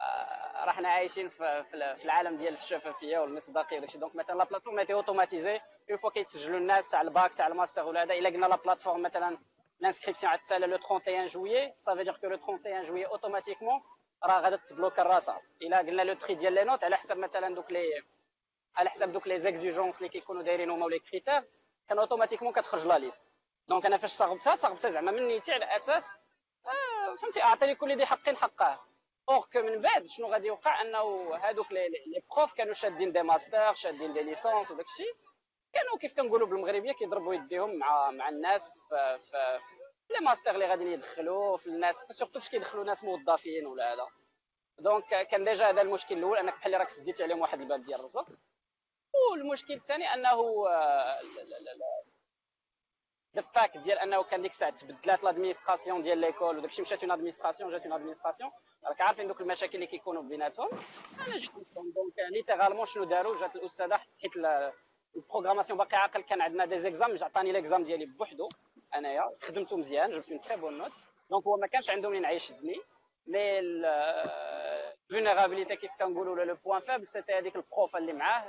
آه 0.00 0.64
راحنا 0.64 0.88
عايشين 0.88 1.28
في, 1.28 1.64
العالم 2.04 2.36
ديال 2.36 2.54
الشفافية 2.54 3.18
والمصداقية 3.18 3.78
وداكشي 3.78 3.98
donc 3.98 4.14
مثلا 4.16 4.38
la 4.38 4.44
plateforme 4.44 4.82
était 4.82 4.94
automatisée 4.94 5.60
une 5.90 5.96
fois 5.98 6.10
كيتسجلوا 6.10 6.58
الناس 6.58 6.90
تاع 6.90 7.00
الباك 7.00 7.34
تاع 7.34 7.46
الماستر 7.46 7.84
ولا 7.84 8.02
هذا 8.02 8.14
إلا 8.14 8.28
قلنا 8.28 8.46
la 8.46 8.56
plateforme 8.56 9.02
مثلا 9.02 9.38
l'inscription 9.80 10.28
à 10.28 10.58
le 10.58 10.78
31 10.78 11.26
juillet, 11.26 11.74
ça 11.76 11.94
veut 11.94 12.04
dire 12.04 12.18
que 12.20 12.26
le 12.26 12.38
31 12.38 12.82
juillet, 12.84 13.06
automatiquement, 13.06 13.82
راه 14.24 14.40
غادي 14.40 14.56
تبلوكا 14.56 15.02
راسها 15.02 15.42
إلا 15.62 15.78
قلنا 15.78 16.02
le 16.02 16.14
tri 16.14 16.34
ديال 16.34 16.52
les 16.52 16.64
notes 16.64 16.84
على 16.84 16.96
حسب 16.96 17.16
مثلا 17.16 17.54
دوك 17.54 17.72
les 17.72 18.02
على 18.76 18.90
حسب 18.90 19.12
دوك 19.12 19.26
les 19.26 19.40
exigences 19.40 19.98
اللي 19.98 20.08
كيكونوا 20.08 20.42
دايرين 20.42 20.70
هما 20.70 20.84
و 20.86 20.89
les 20.89 20.98
critères 20.98 21.44
كان 21.88 21.98
automatiquement 21.98 22.52
كتخرج 22.52 22.86
la 22.86 22.98
liste 22.98 23.22
donc 23.68 23.86
أنا 23.86 23.96
فاش 23.96 24.12
صاغبتها 24.12 24.54
صاغبتها 24.56 24.90
زعما 24.90 25.12
من 25.12 25.28
نيتي 25.28 25.52
على 25.52 25.76
أساس 25.76 26.10
آه 26.66 27.14
فهمتي؟ 27.14 27.42
اعطي 27.42 27.66
لكل 27.66 27.96
ذي 27.96 28.06
حق 28.06 28.30
حقه 28.30 28.80
or 29.28 29.48
que 29.52 29.62
من 29.62 29.80
بعد 29.80 30.06
شنو 30.06 30.26
غادي 30.26 30.46
يوقع؟ 30.46 30.82
أنه 30.82 31.34
هادوك 31.34 31.72
les 31.72 31.88
profs 32.36 32.52
كانوا 32.52 32.72
شادين 32.72 33.12
des 33.12 33.22
masters 33.22 33.74
شادين 33.74 34.12
des 34.12 34.22
licences 34.22 34.70
وداك 34.70 34.86
الشيء 34.86 35.14
كانوا 35.72 35.98
كيف 35.98 36.14
كنقولوا 36.16 36.46
بالمغربية 36.46 36.92
كيضربوا 36.92 37.34
يديهم 37.34 37.76
مع 37.78 38.10
مع 38.10 38.28
الناس 38.28 38.78
في 38.88 39.60
les 40.10 40.20
masters 40.20 40.50
اللي 40.50 40.66
غادي 40.66 40.92
يدخلوا 40.92 41.56
في 41.56 41.66
الناس 41.66 41.96
surtout 42.12 42.40
فاش 42.40 42.48
كيدخلوا 42.48 42.84
ناس 42.84 43.04
موظفين 43.04 43.66
ولا 43.66 43.92
هذا. 43.92 44.06
donc 44.78 45.26
كان 45.30 45.44
déjà 45.44 45.70
هذا 45.70 45.82
المشكل 45.82 46.18
الأول 46.18 46.38
أنك 46.38 46.54
بحال 46.54 46.74
راك 46.74 46.88
سديتي 46.88 47.22
عليهم 47.22 47.40
واحد 47.40 47.60
الباب 47.60 47.84
ديال 47.84 47.98
الرزق. 48.00 48.26
والمشكل 49.30 49.74
الثاني 49.74 50.14
أنه 50.14 50.64
le 53.36 53.45
fait 53.45 53.63
que 53.63 53.76
ديال 53.76 53.98
أنه 53.98 54.22
كان 54.22 54.42
ديك 54.42 54.50
الساعة 54.50 54.70
تبدلات 54.70 55.24
l'administration 55.24 56.02
ديال 56.02 56.18
l'école 56.18 56.58
وداكشي 56.58 56.82
مشات 56.82 57.02
une 57.02 57.10
administration 57.12 57.70
جات 57.70 57.82
une 57.82 57.92
administration 57.92 58.50
راك 58.84 59.00
عارفين 59.00 59.28
دوك 59.28 59.40
المشاكل 59.40 59.74
اللي 59.74 59.86
كيكونوا 59.86 60.22
بيناتهم. 60.22 60.68
أنا 61.26 61.36
جيت 61.38 61.56
نسكن 61.56 61.92
donc 61.92 62.14
littéralement 62.30 62.86
شنو 62.86 63.04
داروا؟ 63.04 63.40
جات 63.40 63.56
الأستاذة 63.56 63.96
حيت 63.96 64.32
ال 65.16 65.20
programmation 65.20 65.78
باقي 65.78 65.96
عاقل 65.96 66.20
كان 66.20 66.40
عندنا 66.40 66.64
des 66.64 66.78
exams 66.78 67.16
عطاني 67.22 67.52
l'exam 67.52 67.84
ديالي 67.84 68.06
بوحدو. 68.06 68.48
أنايا 68.94 69.30
خدمته 69.42 69.76
مزيان 69.76 70.10
جبت 70.10 70.30
une 70.30 70.40
très 70.40 70.56
bonne 70.56 70.78
note 70.78 70.92
donc 71.30 71.44
هو 71.46 71.56
ما 71.56 71.66
كانش 71.66 71.90
عنده 71.90 72.08
منين 72.08 72.24
يعيشني 72.24 72.80
mais 73.26 73.58
ال 75.08 75.13
vulnérabilité 75.13 75.76
كيف 75.76 75.90
كنقولوا 75.98 76.34
ولا 76.34 76.42
le 76.42 76.54
point 76.54 76.80
faible 76.80 77.06
c'était 77.06 77.32
هذيك 77.32 77.56
ال 77.56 77.64
prof 77.64 77.96
اللي 77.96 78.12
معاه 78.12 78.44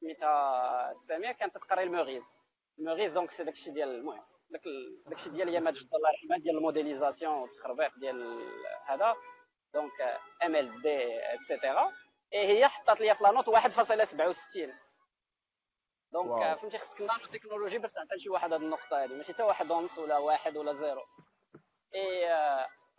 سميتها 0.00 0.92
ساميه 1.08 1.32
كانت 1.32 1.54
تقرا 1.58 1.82
ال 1.82 1.88
Merise 1.88 2.22
ال 2.78 2.83
Merise 2.83 3.12
donc 3.12 3.30
c'est 3.30 3.44
داكشي 3.44 3.70
ديال 3.70 3.88
المهم. 3.88 4.22
داك 4.50 4.62
داكشي 5.06 5.30
ديال 5.30 5.48
يامات 5.48 5.74
جد 5.74 5.94
الله 5.94 6.10
يرحمها 6.10 6.38
ديال 6.38 6.56
ال 6.56 6.62
modélisation 6.62 7.34
والتخربيق 7.34 7.98
ديال 7.98 8.48
هذا. 8.86 9.14
donc 9.74 10.18
MLD 10.42 11.18
et 11.34 11.49
cetera 11.49 11.92
et 12.34 12.46
هي 12.46 12.68
حطات 12.68 13.00
لي 13.00 13.14
في 13.14 13.24
la 13.24 13.30
note 13.30 13.50
1.67 13.50 13.56
donc 16.12 16.58
فهمتي 16.58 16.78
خصك 16.78 17.00
nanotechnologie 17.00 17.78
باش 17.78 17.92
تعطي 17.92 18.18
شي 18.18 18.28
واحد 18.28 18.52
هذه 18.52 18.62
النقطة 18.62 19.04
هذه 19.04 19.12
ماشي 19.12 19.32
حتى 19.32 19.42
واحد 19.42 19.70
ونص 19.70 19.98
ولا 19.98 20.18
واحد 20.18 20.56
ولا 20.56 20.72
zéro. 20.72 21.02
إي 21.94 22.28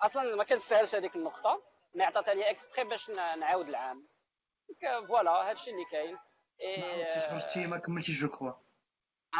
أصلا 0.02 0.36
ما 0.36 0.44
كتسهلش 0.44 0.96
هذيك 0.96 1.16
النقطة 1.16 1.64
mais 1.94 2.04
عطاتها 2.04 2.34
لي 2.34 2.50
exprès 2.50 2.84
باش 2.84 3.10
نعاود 3.10 3.68
العام. 3.68 4.08
voilà 5.08 5.32
هادشي 5.32 5.72
اللي 5.72 5.86
كاين. 5.86 6.18
إي 6.62 7.20
خرجتي 7.20 7.68
ما 7.68 7.78
كملتيش 7.78 8.22
je 8.22 8.30
crois. 8.30 8.52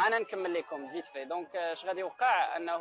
أنا 0.06 0.18
نكمل 0.18 0.54
لكم 0.54 0.92
vite 0.92 1.06
fait. 1.06 1.24
donc 1.24 1.56
اش 1.56 1.84
غادي 1.84 2.00
يوقع؟ 2.00 2.56
أنه 2.56 2.78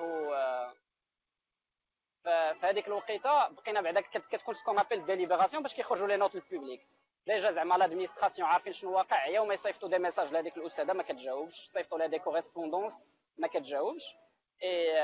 في 2.23 2.59
هذيك 2.63 2.87
الوقيتة 2.87 3.47
بقينا 3.47 3.81
بعدا 3.81 4.01
كتكون 4.01 4.53
ce 4.53 4.61
qu'on 4.61 4.79
appelle 4.79 5.05
délibération 5.05 5.63
باش 5.63 5.73
كيخرجوا 5.73 6.07
les 6.07 6.17
notes 6.17 6.35
لل 6.35 6.48
public 6.48 6.87
déjà 7.27 7.51
زعما 7.51 7.75
l'administration 7.75 8.47
عارفين 8.47 8.73
شنو 8.73 8.91
واقع. 8.91 9.27
يوم 9.27 9.51
يصيفطوا 9.51 9.89
des 9.89 9.99
messages 9.99 10.33
لهذيك 10.33 10.57
الاستاذه 10.57 10.93
ما 10.93 11.03
كتجاوبش 11.03 11.69
صيفطوا 11.73 11.97
لها 11.97 12.07
des 12.07 12.19
correspondances 12.19 13.01
ما 13.37 13.47
كتجاوبش 13.47 14.03
اي 14.63 14.99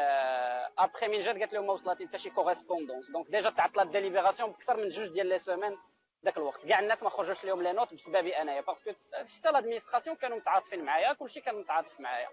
ابخي 0.77 1.07
من 1.07 1.19
جات 1.19 1.37
قالت 1.39 1.53
لهم 1.53 1.67
ما 1.67 1.73
وصلت 1.73 2.03
حتى 2.03 2.17
شي 2.17 2.29
correspondance 2.29 3.11
donc 3.11 3.27
déjà 3.27 3.49
تعطلات 3.49 3.87
délibération 3.87 4.51
بكثر 4.51 4.77
من 4.77 4.89
جوج 4.89 5.07
ديال 5.07 5.27
les 5.27 5.39
semaines 5.39 5.77
ذاك 6.25 6.37
الوقت 6.37 6.65
كاع 6.67 6.79
الناس 6.79 7.03
ما 7.03 7.09
خرجوش 7.09 7.45
لهم 7.45 7.61
les 7.61 7.71
notes 7.73 7.93
بسببي 7.93 8.41
انايا 8.41 8.61
parce 8.61 8.80
que 8.80 8.91
حتى 9.37 9.51
l'administration 9.51 10.15
كانوا 10.15 10.37
متعاطفين 10.37 10.83
معايا 10.83 11.13
كلشي 11.13 11.41
كان 11.41 11.55
متعاطف 11.55 11.99
معايا 11.99 12.27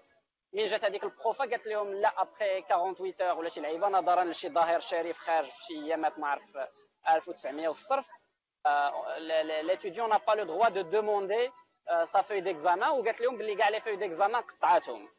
مين 0.53 0.65
جات 0.65 0.85
هذيك 0.85 1.03
البروفا 1.03 1.45
قالت 1.45 1.67
لهم 1.67 1.93
لا 1.93 2.21
après 2.21 2.61
48 2.61 3.13
heures 3.21 3.37
ولا 3.39 3.49
شي 3.49 3.61
لعيبه 3.61 3.87
نظرا 3.87 4.23
لشي 4.23 4.49
ظاهر 4.49 4.79
شريف 4.79 5.17
خارج 5.17 5.49
في 5.49 5.63
شي 5.63 5.73
ايامات 5.85 6.19
ما 6.19 6.27
عرف 6.27 6.57
1900 7.09 7.67
والصرف 7.67 8.07
l'étudiant 9.63 10.09
n'a 10.09 10.19
pas 10.19 10.35
le 10.35 10.45
droit 10.45 10.69
de 10.69 10.81
demander 10.83 11.51
sa 12.05 12.23
feuille 12.23 12.41
d'examen 12.41 12.89
وقالت 12.89 13.21
لهم 13.21 13.37
باللي 13.37 13.55
كاع 13.55 13.69
les 13.69 13.81
feuilles 13.81 13.99
d'examen 13.99 14.35
قطعاتهم 14.35 15.09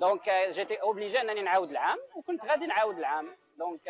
donc 0.00 0.30
j'étais 0.30 0.80
obligé 0.82 1.20
انني 1.20 1.42
نعاود 1.42 1.70
العام 1.70 1.98
وكنت 2.14 2.44
غادي 2.44 2.66
نعاود 2.66 2.98
العام 2.98 3.36
donc 3.56 3.82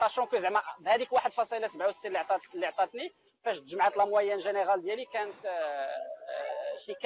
sachant 0.00 0.26
que 0.26 0.38
زعما 0.38 0.62
بهذيك 0.80 1.14
1.67 1.14 2.06
اللي 2.06 2.18
عطات 2.18 2.54
اللي 2.54 2.66
عطاتني 2.66 3.14
فاش 3.44 3.60
تجمعت 3.60 3.96
la 3.96 4.04
moyenne 4.04 4.38
générale 4.38 4.82
ديالي 4.82 5.04
كانت 5.04 5.34
شي 6.76 6.94
15.86 6.94 6.98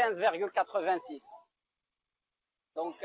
donc 2.77 3.01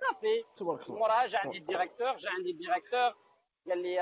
صافي 0.00 0.44
موراها 0.88 1.26
جا 1.26 1.38
عندي 1.38 1.58
ال 1.58 1.64
directeur 1.64 2.16
جا 2.16 2.30
عندي 2.30 2.50
ال 2.50 2.56
directeur 2.56 3.14
قال 3.68 3.78
لي 3.82 3.98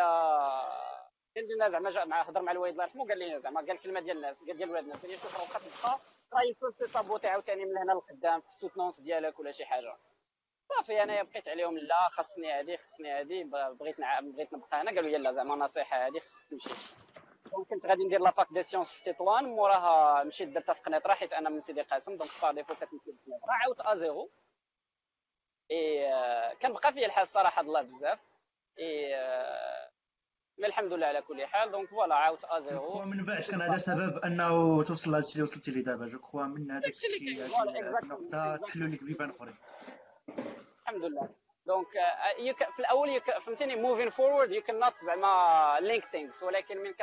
قال 1.37 1.49
لنا 1.55 1.69
زعما 1.69 1.91
جا 1.91 2.05
مع 2.05 2.23
هضر 2.23 2.43
مع 2.43 2.53
الوالد 2.53 2.73
الله 2.73 2.85
يرحمه 2.85 3.09
قال 3.09 3.19
لي 3.19 3.41
زعما 3.41 3.61
قال 3.61 3.81
كلمة 3.81 4.01
ديال 4.01 4.17
الناس 4.17 4.45
قال 4.45 4.57
ديال 4.57 4.71
ولادنا 4.71 4.95
قال 4.97 5.11
لي 5.11 5.17
شوف 5.17 5.41
راه 5.41 5.59
تبقى 5.59 6.01
راه 6.35 6.43
يمكن 6.43 6.77
ت 6.79 6.85
saboter 6.85 7.29
عاوتاني 7.29 7.65
من 7.65 7.79
هنا 7.79 7.93
لقدام 7.93 8.41
في 8.41 8.49
ال 8.49 8.53
soutenance 8.53 9.01
ديالك 9.01 9.41
ولا 9.41 9.53
شي 9.53 9.65
حاجة. 9.65 9.97
صافي 10.69 11.03
أنا 11.03 11.23
بقيت 11.23 11.49
عليهم 11.49 11.79
لا 11.79 12.09
خاصني 12.13 12.53
هذه 12.53 12.77
خاصني 12.77 13.13
هذه 13.13 13.43
بغيت 13.81 14.01
نع... 14.01 14.21
بغيت 14.21 14.53
نبقى 14.55 14.81
هنا. 14.81 14.91
قالوا 14.91 15.11
يلا 15.11 15.33
زعما 15.33 15.55
نصيحة 15.57 16.07
هذه 16.07 16.19
خصك 16.19 16.47
تمشي. 16.51 16.95
كنت 17.71 17.87
غادي 17.87 18.05
ندير 18.05 18.21
la 18.21 18.31
fac 18.31 18.47
des 18.53 18.63
sciences 18.63 18.91
في 18.91 19.13
تطوان 19.13 19.45
موراها 19.45 20.25
مشيت 20.25 20.49
درتها 20.49 20.73
في 20.75 20.81
قنيطره 20.81 21.13
حيت 21.15 21.33
أنا 21.33 21.51
من 21.51 21.61
سيدي 21.61 21.83
قاسم 21.83 22.17
دونك 22.17 22.31
par 22.43 22.53
défaut 22.55 22.75
كتمشي 22.75 23.11
عاودت 23.49 23.81
à 23.81 23.95
zéro 23.95 24.31
et 25.71 26.57
كنبقى 26.63 26.93
فيا 26.93 27.07
الحال 27.07 27.23
الصراحه 27.23 27.61
الله 27.63 27.83
بزاف. 27.83 28.19
إي 28.81 29.17
مي 30.59 30.67
الحمد 30.67 30.93
لله 30.93 31.07
على 31.07 31.23
كل 31.23 31.47
حال. 31.47 31.73
donc 31.73 31.89
voilà 31.89 32.15
عاودت 32.15 32.45
à 32.45 32.61
zéro. 32.61 33.03
من 33.03 33.25
بعد 33.25 33.43
كان 33.43 33.63
هذا 33.63 33.77
سبب 33.77 34.19
أنه 34.19 34.83
توصل 34.83 35.11
لهذا 35.11 35.25
اللي 35.33 35.43
وصلتي 35.43 35.71
ليه 35.71 35.85
دابا. 35.85 36.07
je 36.07 36.19
crois 36.19 36.43
من 36.43 36.71
هذاك 36.71 36.91
الشيء 36.91 37.47
النقطة 38.03 38.57
تحلوا 38.57 38.89
لك 38.89 39.05
بيبان 39.05 39.31
أخرين. 39.31 39.55
الحمد 40.83 41.05
لله. 41.05 41.29
donc 41.67 41.93
في 42.75 42.81
الأول 42.81 43.21
فهمتيني 43.21 43.77
moving 43.77 44.11
forward 44.11 44.51
you 44.53 44.63
can 44.63 44.79
not 44.79 44.97
زعما 45.05 45.79
link 45.81 46.05
things 46.05 46.43
ولكن 46.43 46.79
من 46.79 46.95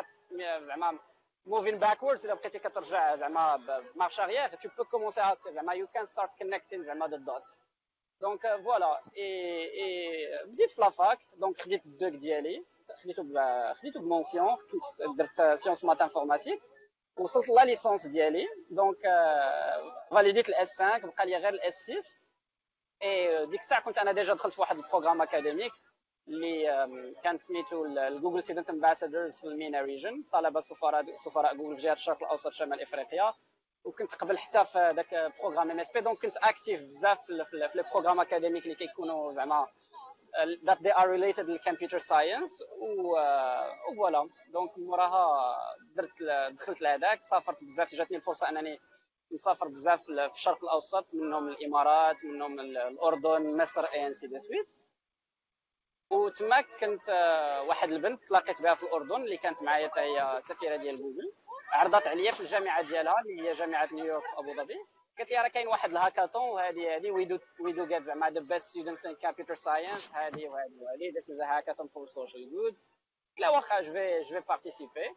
زعما 0.67 0.99
moving 1.45 1.79
backwards 1.79 2.25
إذا 2.25 2.33
بقيتي 2.33 2.59
كترجع 2.59 3.15
زعما 3.15 3.55
ب 3.55 3.64
marche 3.64 4.19
arrière 4.19 4.49
tu 4.49 4.69
peux 4.77 4.83
commencer 4.83 5.21
هكا 5.21 5.51
زعما 5.51 5.73
you 5.73 5.87
can 5.87 6.05
start 6.05 6.29
connecting 6.37 6.83
زعما 6.83 7.07
the 7.07 7.17
dots 7.17 7.59
donc 8.21 8.41
voilà 8.63 9.01
et 9.17 10.43
بديت 10.45 10.71
في 10.71 10.81
la 10.81 10.96
fac 10.96 11.19
donc 11.37 11.61
خديت 11.61 11.85
ال 11.85 11.91
DEUG 11.91 12.13
ديالي 12.13 12.65
خديتو 13.03 13.23
خديتو 13.73 13.99
ب 13.99 14.06
mention 14.06 14.55
كنت 14.55 15.17
درت 15.17 15.59
sciences 15.59 15.83
math 15.83 16.01
informatique 16.01 16.61
وصلت 17.19 17.49
la 17.49 17.65
licence 17.65 18.07
ديالي 18.07 18.47
donc 18.71 18.97
فاليديت 20.11 20.49
ال 20.49 20.65
S 20.65 20.81
5 20.81 20.97
بقى 21.07 21.25
لي 21.25 21.37
غير 21.37 21.53
ال 21.53 21.64
S 21.64 21.75
6 21.83 21.93
et 23.03 23.45
ديك 23.45 23.59
الساعة 23.59 23.81
كنت 23.81 23.97
أنا 23.97 24.11
déjà 24.11 24.33
دخلت 24.33 24.53
في 24.53 24.61
واحد 24.61 24.77
ال 24.77 24.81
programme 24.81 25.21
académique 25.21 25.71
اللي 26.27 26.65
كان 27.23 27.37
سميتو 27.37 27.85
ال 27.85 27.93
Google 27.93 28.43
Student 28.43 28.69
Ambassadors 28.69 29.37
في 29.39 29.43
ال 29.43 29.51
MENA 29.51 29.81
region 29.81 30.23
طلبه 30.31 30.59
سفراء 30.59 31.11
سفراء 31.13 31.55
جوجل 31.55 31.75
في 31.77 31.81
جهات 31.83 31.97
الشرق 31.97 32.23
الاوسط 32.23 32.51
شمال 32.51 32.81
افريقيا 32.81 33.33
وكنت 33.87 34.15
قبل 34.15 34.37
حتى 34.37 34.65
في 34.65 34.91
ذاك 34.95 35.31
programme 35.39 35.71
MSP 35.71 36.01
donc 36.01 36.19
كنت 36.19 36.37
actif 36.37 36.79
بزاف 36.81 37.25
في 37.25 37.69
les 37.75 37.83
programmes 37.93 38.19
académiques 38.19 38.63
اللي 38.63 38.75
كيكونوا 38.75 39.33
زعما 39.33 39.67
that 40.67 40.77
they 40.77 40.91
are 40.91 41.07
related 41.07 41.39
لل 41.39 41.51
computer 41.51 41.97
science 41.97 42.63
و 42.81 43.06
voilà 43.06 44.29
donc 44.53 44.77
موراها 44.77 45.55
درت 45.95 46.23
دخلت 46.51 46.81
لهذاك 46.81 47.21
سافرت 47.21 47.63
بزاف 47.63 47.95
جاتني 47.95 48.17
الفرصة 48.17 48.49
أنني 48.49 48.79
نسافر 49.31 49.67
بزاف 49.67 50.03
في 50.03 50.31
الشرق 50.35 50.63
الأوسط 50.63 51.05
منهم 51.13 51.47
الإمارات 51.49 52.25
منهم 52.25 52.59
الأردن 52.59 53.57
مصر 53.57 53.85
et 53.85 54.07
ainsi 54.07 54.27
de 54.27 54.39
suite 54.39 54.67
وتما 56.11 56.61
كنت 56.61 57.09
واحد 57.67 57.91
البنت 57.91 58.23
تلاقيت 58.23 58.61
بها 58.61 58.75
في 58.75 58.83
الأردن 58.83 59.15
اللي 59.21 59.37
كانت 59.37 59.61
معايا 59.63 59.87
حتى 59.87 59.99
هي 59.99 60.41
سفيرة 60.43 60.75
ديال 60.75 60.97
جوجل 60.97 61.33
عرضت 61.71 62.07
عليا 62.07 62.31
في 62.31 62.39
الجامعة 62.39 62.81
ديالها 62.81 63.15
اللي 63.21 63.47
هي 63.47 63.51
جامعة 63.51 63.89
نيويورك 63.93 64.23
أبو 64.37 64.53
ظبي. 64.53 64.77
قالت 65.17 65.31
لي 65.31 65.37
راه 65.37 65.47
كاين 65.47 65.67
واحد 65.67 65.89
الهاكاثون 65.91 66.41
وهذه 66.49 66.95
هذه 66.95 67.11
we 67.11 67.25
do 67.25 67.39
we 67.59 67.71
do 67.71 67.85
get 67.85 68.03
زعما 68.03 68.29
the 68.29 68.39
best 68.39 68.67
students 68.67 69.05
in 69.05 69.15
computer 69.15 69.55
science 69.55 70.11
هذه 70.13 70.47
وهذه 70.47 70.73
وهذه 70.81 71.13
this 71.15 71.29
is 71.29 71.41
hackathon 71.41 71.87
for 71.87 72.05
social 72.05 72.51
good 72.51 72.77
لا 73.37 73.49
واخا 73.49 73.81
je 73.81 73.93
vais 73.93 74.21
je 74.21 74.39
vais 74.41 74.47
participer 74.47 75.15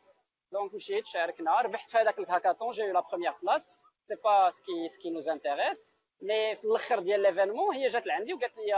donc 0.53 0.75
مشيت 0.75 1.07
شاركنا. 1.07 1.61
ربحت 1.61 1.91
في 1.91 1.99
هذاك 1.99 2.19
ال 2.19 2.24
hackathon 2.24 2.71
j'ai 2.71 2.93
la 2.93 3.01
première 3.01 3.33
place 3.43 3.71
c'est 4.09 4.15
pas 4.25 4.51
ce 4.51 4.66
qui 4.66 4.89
ce 4.89 4.98
qui 4.98 5.11
nous 5.11 5.29
intéresse 5.29 5.85
mais 6.23 6.57
في 6.57 6.65
الآخر 6.65 6.99
ديال 6.99 7.21
l'événement 7.21 7.75
هي 7.75 7.89
جات 7.89 8.07
لعندي 8.07 8.35
وقالت 8.35 8.57
لي 8.57 8.73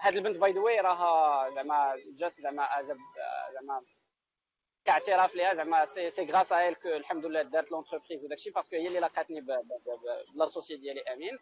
هاد 0.00 0.16
البنت 0.16 0.36
by 0.36 0.52
the 0.52 0.60
way 0.60 0.80
راها 0.80 1.50
زعما 1.50 1.96
جات 2.18 2.32
زعما 2.32 2.68
زعما 2.82 3.82
كاعتراف 4.84 5.34
ليها 5.34 5.54
زعما 5.54 5.86
c'est 5.86 6.10
c'est 6.10 6.24
grâce 6.24 6.52
à 6.52 6.72
que 6.72 6.88
الحمد 6.88 7.26
لله 7.26 7.42
دارت 7.42 7.70
l'entreprise 7.70 8.24
وداكشي 8.24 8.50
parce 8.50 8.66
que 8.66 8.76
هي 8.76 8.86
اللي 8.88 9.00
لقاتني 9.00 9.46
ب 10.34 10.38
l'associé 10.38 10.76
ديالي 10.76 11.00
آمين. 11.00 11.38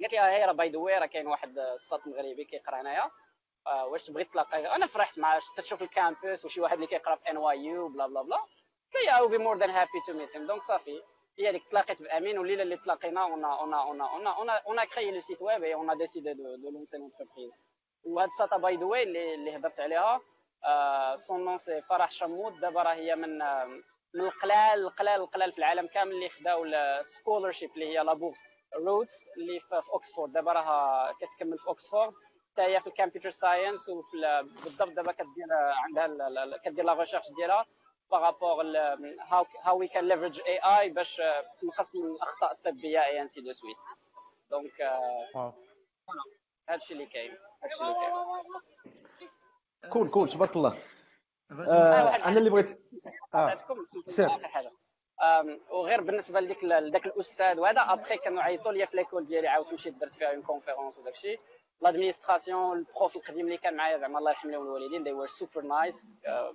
قالت 0.00 0.12
لي 0.12 0.20
هي 0.20 0.44
راه 0.44 0.52
by 0.52 0.68
the 0.68 0.78
way 0.78 0.98
راه 0.98 1.06
كاين 1.06 1.26
واحد 1.26 1.58
الساط 1.58 2.06
مغربي 2.06 2.44
كيقرا 2.44 2.80
هنايا. 2.80 3.10
آه، 3.66 3.86
واش 3.86 4.06
تبغي 4.06 4.24
تلاقي؟ 4.24 4.76
أنا 4.76 4.86
فرحت 4.86 5.18
مع 5.18 5.38
تشوف 5.56 5.82
ال 5.82 5.91
campus 5.91 6.44
وشي 6.44 6.60
واحد 6.60 6.74
اللي 6.74 6.86
كيقرا 6.86 7.16
في 7.16 7.30
NYU 7.30 7.36
bla 7.36 8.06
bla 8.06 8.22
bla. 8.22 8.36
قال 8.94 9.04
لي 9.04 9.10
I'd 9.18 9.28
be 9.28 9.38
more 9.38 9.58
than 9.58 9.70
happy 9.70 9.90
to 10.06 10.12
meet 10.12 10.36
him 10.36 10.46
donc 10.46 10.62
صافي 10.62 11.02
هي 11.38 11.48
اللي 11.48 11.60
تلاقيت 11.70 12.02
بآمين 12.02 12.38
والليلة 12.38 12.62
اللي 12.62 12.76
تلاقينا 12.76 13.22
on 13.22 13.44
on 13.44 13.74
on 13.74 14.00
on 14.00 14.26
on 14.26 14.50
on 14.50 14.84
créé 14.84 15.10
le 15.10 15.20
site 15.20 15.42
web 15.42 15.64
on 15.64 15.98
décidé 15.98 16.34
de 16.34 16.70
lancer 16.70 16.96
l'entreprise 16.96 17.50
وهاد 18.04 18.28
الساطا 18.28 18.56
by 18.56 18.76
the 18.76 18.84
way 18.84 19.02
اللي 19.02 19.56
هضرت 19.56 19.80
عليها 19.80 20.20
son 21.16 21.44
nom 21.44 21.58
c'est 21.58 21.82
فرح 21.82 22.10
شمود. 22.12 22.60
دابا 22.60 22.82
راه 22.82 22.94
هي 22.94 23.16
من 23.16 23.38
من 24.14 24.20
القلال 24.24 24.80
القلال 24.86 25.20
القلال 25.20 25.52
في 25.52 25.58
العالم 25.58 25.86
كامل 25.86 26.12
اللي 26.12 26.28
خداو 26.28 26.64
ال 26.64 26.73
scholarship 26.73 27.70
اللي 27.74 27.86
هي 27.98 28.04
la 28.04 28.14
bourse 28.14 28.38
Rhodes 28.74 29.26
اللي 29.36 29.60
في 29.60 29.80
اوكسفورد 29.92 30.32
دابا 30.32 30.52
راها 30.52 31.12
كتكمل 31.20 31.58
في 31.58 31.66
اوكسفورد 31.68 32.12
حتى 32.52 32.62
هي 32.62 32.80
في 32.80 32.86
ال 32.86 32.91
computer 32.91 33.30
science 33.30 33.88
وفي 33.88 34.42
بالضبط 34.64 34.88
دابا 34.92 35.12
كدير 35.12 35.46
عندها 35.84 36.56
كدير 36.64 36.84
la 36.84 36.92
recherche 36.94 37.24
ديالها 37.36 37.66
par 38.10 38.64
rapport 39.62 39.78
how 39.78 39.88
we 39.88 40.08
can 40.08 40.40
leverage 40.40 40.58
AI 40.58 40.88
باش 40.88 41.22
نقص 41.64 41.96
من 41.96 42.02
الأخطاء 42.16 42.52
الطبية 42.52 43.04
et 43.04 43.20
ainsi 43.20 43.40
de 43.40 43.52
suite 43.52 43.76
donc 44.50 44.82
هادشي 46.68 46.94
اللي 46.94 47.06
كاين. 47.06 47.36
هادشي 47.62 47.82
اللي 47.84 47.94
كاين. 47.94 48.12
cool 49.92 50.10
cool 50.10 50.28
تبارك 50.28 50.56
الله 50.56 50.78
آه، 51.50 52.16
أنا 52.16 52.38
اللي 52.38 52.50
بغيت 52.50 52.70
آه. 53.34 53.56
سير. 54.06 54.26
اخر 54.26 54.48
حاجة. 54.48 54.72
وغير 55.70 56.00
بالنسبة 56.00 56.40
لديك 56.40 56.64
لذاك 56.64 57.06
الأستاذ 57.06 57.58
وهذا 57.60 57.80
ابخي 57.80 58.16
كانوا 58.16 58.42
عيطوا 58.42 58.72
لي 58.72 58.86
في 58.86 58.96
l'école 58.96 59.26
ديالي 59.26 59.48
عاودت 59.48 59.72
مشيت 59.74 59.94
درت 59.94 60.14
فيها 60.14 60.28
une 60.30 60.42
conférence 60.42 60.98
وداك 60.98 61.14
الشيء. 61.14 61.40
l'administration 61.80 62.78
ال 62.78 62.86
prof 62.86 63.16
القديم 63.16 63.46
اللي 63.46 63.56
كان 63.58 63.76
معايا 63.76 63.98
زعما 63.98 64.18
الله 64.18 64.30
يرحم 64.30 64.50
لهم 64.50 64.62
الوالدين 64.62 65.04
they 65.04 65.12
were 65.12 65.26
super 65.26 65.62
nice 65.62 66.06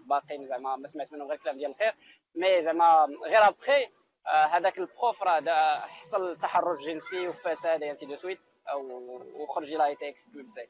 باقيين 0.06 0.48
زعما 0.48 0.76
ما 0.76 0.88
سمعت 0.88 1.12
منهم 1.14 1.28
غير 1.28 1.38
كلام 1.38 1.58
ديال 1.58 1.72
الخير. 1.72 1.96
مي 2.36 2.62
زعما 2.62 3.08
غير 3.26 3.48
après 3.48 3.88
هذاك 4.28 4.78
ال 4.78 4.87
prof 4.87 5.24
راه 5.24 5.74
حصل 5.74 6.38
تحرش 6.38 6.86
جنسي 6.86 7.28
وفساد 7.28 7.84
ainsi 7.84 8.06
de 8.06 8.16
suite 8.16 8.40
وخرج 9.36 9.74
il 9.74 9.86
a 9.86 9.92
été 9.92 10.10
expulsé 10.10 10.68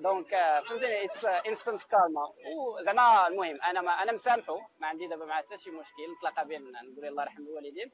donc 0.00 0.30
فهمتني 0.68 1.04
it's 1.04 1.24
instant 1.24 1.82
karma 1.82 2.32
وزعما 2.56 3.26
المهم 3.26 3.62
أنا 3.62 3.80
ما 3.80 3.92
أنا 3.92 4.12
مسامحه 4.12 4.70
ما 4.78 4.86
عندي 4.86 5.06
دابا 5.06 5.24
معاه 5.24 5.42
حتى 5.42 5.58
شي 5.58 5.70
مشكل 5.70 6.02
نتلاقى 6.16 6.48
بين 6.48 6.72
نقول 6.72 7.06
الله 7.06 7.22
يرحم 7.22 7.42
الوالدين. 7.42 7.90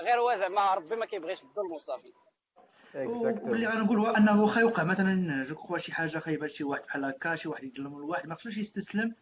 غير 0.00 0.20
هو 0.20 0.34
زعما 0.34 0.74
ربي 0.74 0.96
ما 0.96 1.06
كيبغيش 1.06 1.42
الظلم 1.42 1.72
وصافي 1.72 2.12
واللي 2.94 3.66
غنقول 3.66 3.98
هو 3.98 4.06
أنه 4.06 4.42
واخا 4.42 4.60
يوقع 4.60 4.84
مثلا 4.84 5.44
je 5.44 5.54
crois 5.54 5.78
شي 5.78 5.92
حاجة 5.92 6.18
خايبه 6.18 6.46
لشي 6.46 6.64
واحد 6.64 6.82
بحال 6.82 7.04
هكا 7.04 7.34
شي 7.34 7.48
واحد 7.48 7.64
يظلم 7.64 7.96
الواحد 7.96 8.26
ما 8.26 8.34
خصوش 8.34 8.56
يستسلم. 8.56 9.14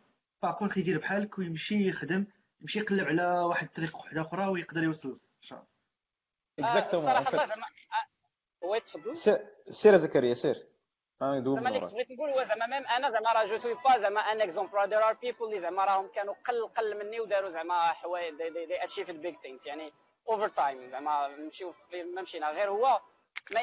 par 0.43 0.54
contre 0.54 0.76
يدير 0.76 0.99
بحالك 0.99 1.38
ويمشي 1.38 1.88
يخدم 1.88 2.26
يمشي 2.61 2.78
يقلب 2.78 3.06
على 3.06 3.26
واحد 3.26 3.66
الطريق 3.66 3.97
واحدة 3.97 4.21
أخرى 4.21 4.47
ويقدر 4.47 4.83
يوصل. 4.83 5.09
إن 5.09 5.42
شاء 5.42 5.59
الله. 6.59 6.71
exactement 6.71 7.07
صراحة 7.06 7.47
زعما 7.47 7.66
oui 8.62 8.81
تفضل. 8.80 9.16
سير 9.66 9.97
زكريا 9.97 10.35
سير. 10.35 10.66
زعما 11.54 11.68
اللي 11.68 11.80
بغيت 11.80 12.11
نقول 12.11 12.30
هو 12.30 12.42
زعما 12.44 12.66
même 12.66 12.87
أنا 12.87 13.11
زعما 13.11 13.33
راه 13.33 13.44
je 13.45 13.57
suis 13.57 13.75
pas 13.75 13.99
زعما 13.99 14.21
un 14.21 14.40
exemple 14.40 14.88
there 14.88 15.09
are 15.09 15.12
people 15.12 15.45
اللي 15.44 15.59
زعما 15.59 15.85
راهم 15.85 16.06
كانوا 16.06 16.35
قل 16.49 16.68
قل 16.68 16.99
مني 16.99 17.21
وداروا 17.21 17.49
زعما 17.50 17.80
حوايج 17.83 18.34
they 18.37 18.50
did 18.67 18.84
achieve 18.84 19.10
big 19.10 19.37
things 19.37 19.67
يعني 19.67 19.93
over 20.28 20.49
time 20.49 20.91
زعما 20.91 21.28
نمشيو 21.28 21.75
ما 22.15 22.23
مشينا. 22.23 22.50
غير 22.50 22.71
هو 22.71 23.00
ما 23.50 23.60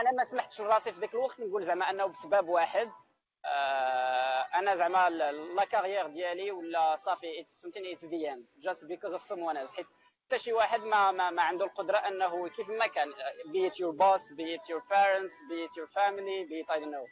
أنا 0.00 0.12
ما 0.18 0.24
سمحتش 0.24 0.60
لراسي 0.60 0.92
في 0.92 1.00
ذاك 1.00 1.14
الوقت 1.14 1.40
نقول 1.40 1.64
زعما 1.64 1.90
أنه 1.90 2.06
بسبب 2.06 2.48
واحد 2.48 2.90
آه 3.44 4.48
أنا 4.54 4.74
زعما 4.74 5.10
la 5.10 5.64
carrière 5.64 6.06
ديالي 6.06 6.50
ولا 6.50 6.96
صافي 6.96 7.44
فهمتيني 7.62 7.92
it's 7.92 8.04
the 8.04 8.32
end 8.32 8.46
just 8.58 8.84
because 8.84 9.12
of 9.12 9.22
someone 9.22 9.68
حيت 9.68 9.86
حتى 10.32 10.38
شي 10.38 10.52
واحد 10.52 10.80
ما, 10.80 11.10
ما, 11.10 11.30
ما 11.30 11.42
عنده 11.42 11.64
القدرة 11.64 11.98
أنه 11.98 12.48
كيف 12.48 12.68
ما 12.68 12.86
كان 12.86 13.12
be 13.52 13.70
it 13.70 13.74
your 13.74 13.92
boss 13.92 14.22
be 14.30 14.44
it 14.56 14.64
your 14.72 14.80
parents 14.94 15.34
be 15.50 15.58
it 15.66 15.76
your 15.76 15.86
family 15.86 16.46
be 16.50 16.56
it 16.62 16.66
I 16.70 16.80
don't 16.80 16.90
know 16.90 17.06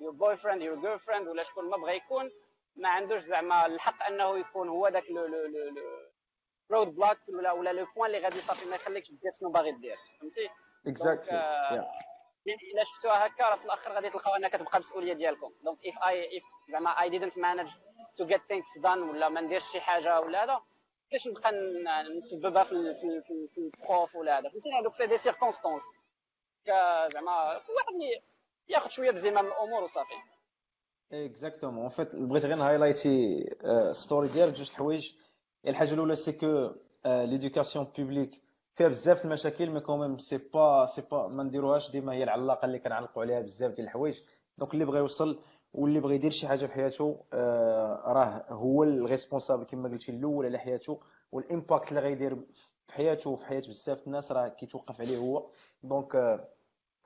your 0.00 0.12
boyfriend 0.12 0.62
your 0.62 0.76
girlfriend 0.76 1.28
ولا 1.28 1.42
شكون 1.42 1.70
ما 1.70 1.76
بغى 1.76 1.96
يكون 1.96 2.30
ما 2.76 2.88
عندوش 2.88 3.22
زعما 3.22 3.66
الحق 3.66 4.02
أنه 4.02 4.38
يكون 4.38 4.68
هو 4.68 4.88
ذاك 4.88 5.10
le 5.10 5.26
le 5.26 5.46
le 5.46 5.84
road 6.70 6.94
block 6.94 7.18
ولا 7.28 7.52
ولا 7.52 7.72
le 7.72 7.86
point 7.96 8.06
اللي 8.06 8.24
غادي 8.24 8.40
صافي 8.40 8.68
ما 8.68 8.76
يخليكش 8.76 9.10
دير 9.10 9.32
شنو 9.40 9.50
باغي 9.50 9.72
دير 9.72 9.96
فهمتي؟ 10.20 10.50
exactly 10.86 11.36
الا 12.72 12.84
شفتوها 12.84 13.26
هكا 13.26 13.48
راه 13.48 13.56
في 13.56 13.64
الآخر 13.64 13.92
غادي 13.92 14.10
تلقاو 14.10 14.34
انها 14.36 14.48
كتبقى 14.48 14.78
مسؤولية 14.78 15.12
ديالكم. 15.12 15.52
donc 15.64 15.78
if 15.78 15.94
I 15.94 16.38
if 16.38 16.72
زعما 16.72 16.94
I 16.94 17.08
didn't 17.08 17.36
manage 17.36 17.72
to 18.20 18.26
get 18.32 18.40
things 18.40 18.82
done 18.82 18.98
ولا 18.98 19.28
ما 19.28 19.40
نديرش 19.40 19.72
شي 19.72 19.80
حاجة 19.80 20.20
ولا 20.20 20.44
هذا 20.44 20.62
كيفاش 21.12 21.28
نبقى 21.28 21.52
نسببها 22.18 22.64
في 22.64 22.94
في 22.94 23.20
في, 23.20 23.48
في 23.48 23.58
ال 23.58 23.70
prof 23.70 24.16
ولا 24.16 24.38
هذا؟ 24.38 24.48
فهمتيني؟ 24.48 24.80
هذوك 24.80 24.94
c'est 24.94 25.06
des 25.06 25.18
circonstances 25.18 25.82
زعما 27.12 27.32
واحد 27.52 28.22
ياخذ 28.68 28.88
شوية 28.88 29.10
بزمام 29.10 29.46
الأمور 29.46 29.84
وصافي. 29.84 30.14
exactement 31.12 31.88
حيت 31.88 32.14
بغيت 32.16 32.44
غير 32.44 32.56
ن 32.56 32.64
highlight 32.64 33.36
ي 33.36 33.44
story 33.92 34.28
ديالك 34.28 34.54
جوج 34.54 34.70
حوايج. 34.70 35.12
الحاجة 35.66 35.94
الأولى 35.94 36.16
c'est 36.16 36.32
que 36.32 36.70
l'éducation 37.06 37.84
publique 37.84 38.30
فيها 38.74 38.88
بزاف 38.88 39.24
المشاكل 39.24 39.70
mais 39.70 39.80
quand 39.80 40.01
même 40.01 40.18
c'est 40.18 40.38
pas 40.54 40.86
c'est 40.86 41.02
pas 41.10 41.28
ما 41.28 41.42
نديروهاش 41.42 41.90
ديما 41.90 42.12
هي 42.12 42.22
العلاقة 42.22 42.66
اللي 42.66 42.78
كنعلقوا 42.78 43.22
عليها 43.22 43.40
بزاف 43.40 43.72
ديال 43.72 43.86
الحوايج. 43.86 44.20
donc 44.58 44.74
اللي 44.74 44.84
بغى 44.84 44.98
يوصل 44.98 45.42
واللي 45.74 46.00
بغى 46.00 46.14
يدير 46.14 46.30
شي 46.30 46.48
حاجة 46.48 46.66
في 46.66 46.72
حياته 46.72 47.16
آه 47.32 48.02
راه 48.06 48.44
هو 48.48 48.84
ال 48.84 48.91
responsable 48.91 49.64
كما 49.64 49.88
قلتي 49.88 50.12
الأول 50.12 50.46
على 50.46 50.58
حياته 50.58 51.00
وال 51.32 51.46
impact 51.46 51.88
اللي 51.88 52.00
غيدير 52.00 52.36
في 52.86 52.94
حياته 52.94 53.30
وفي 53.30 53.46
حياة 53.46 53.60
بزاف 53.68 54.06
الناس 54.06 54.32
راه 54.32 54.48
كيتوقف 54.48 55.00
عليه 55.00 55.18
هو. 55.18 55.46
donc 55.82 56.40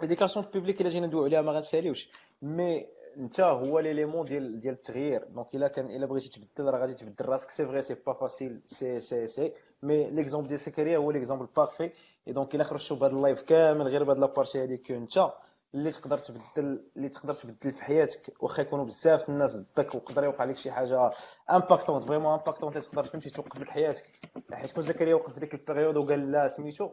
l'éducation 0.01 0.47
publique 0.55 0.81
الا 0.81 0.89
جينا 0.89 1.07
ندويو 1.07 1.25
عليها 1.25 1.43
ما 1.43 1.53
غنساليوش. 1.53 2.11
mais 2.43 2.87
انت 3.17 3.41
هو 3.41 3.79
l'élément 3.79 4.25
ديال 4.25 4.61
ديال 4.61 4.75
التغيير. 4.75 5.25
donc 5.25 5.55
إلا 5.55 5.69
كان 5.69 5.87
إلا 5.91 6.07
بغيتي 6.07 6.29
تبدل 6.31 6.71
راه 6.71 6.79
غادي 6.79 6.95
تبدل 6.95 7.25
راسك. 7.25 7.51
c'est 7.51 7.67
vrai 7.67 7.83
c'est 7.83 7.95
pas 8.07 8.13
facile 8.13 8.61
c'est 8.67 9.01
c'est 9.01 9.27
c'est 9.27 9.53
mais 9.83 10.11
l'exemple 10.11 10.49
ديال 10.49 10.61
زكريا 10.61 10.99
هو 10.99 11.11
l'exemple 11.11 11.47
parfait 11.57 11.91
et 12.29 12.33
donc 12.33 12.55
إلا 12.55 12.65
خرجتو 12.65 12.95
بهذا 12.95 13.13
ال 13.17 13.22
live 13.22 13.41
كامل 13.43 13.89
غير 13.89 14.05
بهاد 14.05 14.19
la 14.19 14.30
partie 14.30 14.63
هذيك 14.65 14.93
انت 14.93 15.33
اللي 15.77 15.91
تقدر 15.91 16.19
تبدل 16.19 16.85
اللي 16.97 17.09
تقدر 17.09 17.35
تبدل 17.35 17.73
في 17.73 17.83
حياتك. 17.85 18.43
واخا 18.43 18.63
يكونوا 18.63 18.85
بزاف 18.85 19.29
الناس 19.29 19.57
ضدك 19.57 19.95
ويقدر 19.95 20.25
يوقع 20.25 20.45
لك 20.45 20.57
شي 20.57 20.71
حاجة 20.71 21.11
impactante 21.51 22.05
vraiment 22.05 22.33
impactante 22.33 22.79
تقدر 22.79 23.03
فهمتي 23.03 23.31
توقف 23.31 23.61
لك 23.61 23.69
حياتك. 23.69 24.05
حيت 24.53 24.73
كون 24.73 24.83
زكريا 24.83 25.15
وقف 25.15 25.35
في 25.35 25.41
ديك 25.41 25.55
ال 25.55 25.60
période 25.60 25.97
وقال 25.97 26.33
لا 26.33 26.49
سميتو 26.49 26.91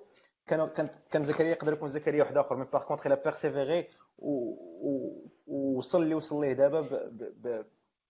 كان 0.48 0.68
كان 0.68 0.90
كان 1.12 1.24
زكريا 1.24 1.52
يقدر 1.52 1.74
يكون 1.74 1.90
زكريا 1.90 2.24
واحد 2.24 2.38
آخر. 2.38 2.56
mais 2.56 2.66
par 2.74 2.84
contre 2.84 3.06
il 3.06 3.16
a 3.16 3.23
persévéré 3.23 3.88
ووصل 5.48 6.04
اللي 6.04 6.16
وصل 6.16 6.42
ليه 6.42 6.54
دابا 6.54 7.66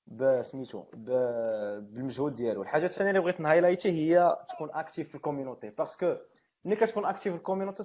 بسميتو 0.07 0.83
بالمجهود 0.93 2.35
ديالو. 2.35 2.61
الحاجة 2.61 2.85
الثانية 2.85 3.09
اللي 3.09 3.21
بغيت 3.21 3.39
ن 3.39 3.44
highlight 3.44 3.85
ي 3.85 3.89
هي 3.89 4.37
تكون 4.49 4.69
active 4.71 5.09
في 5.09 5.15
ال 5.15 5.21
community 5.21 5.69
parce 5.69 5.98
que 5.98 6.15
ملي 6.65 6.75
كتكون 6.75 7.05
active 7.05 7.35
ال 7.35 7.40
community 7.40 7.83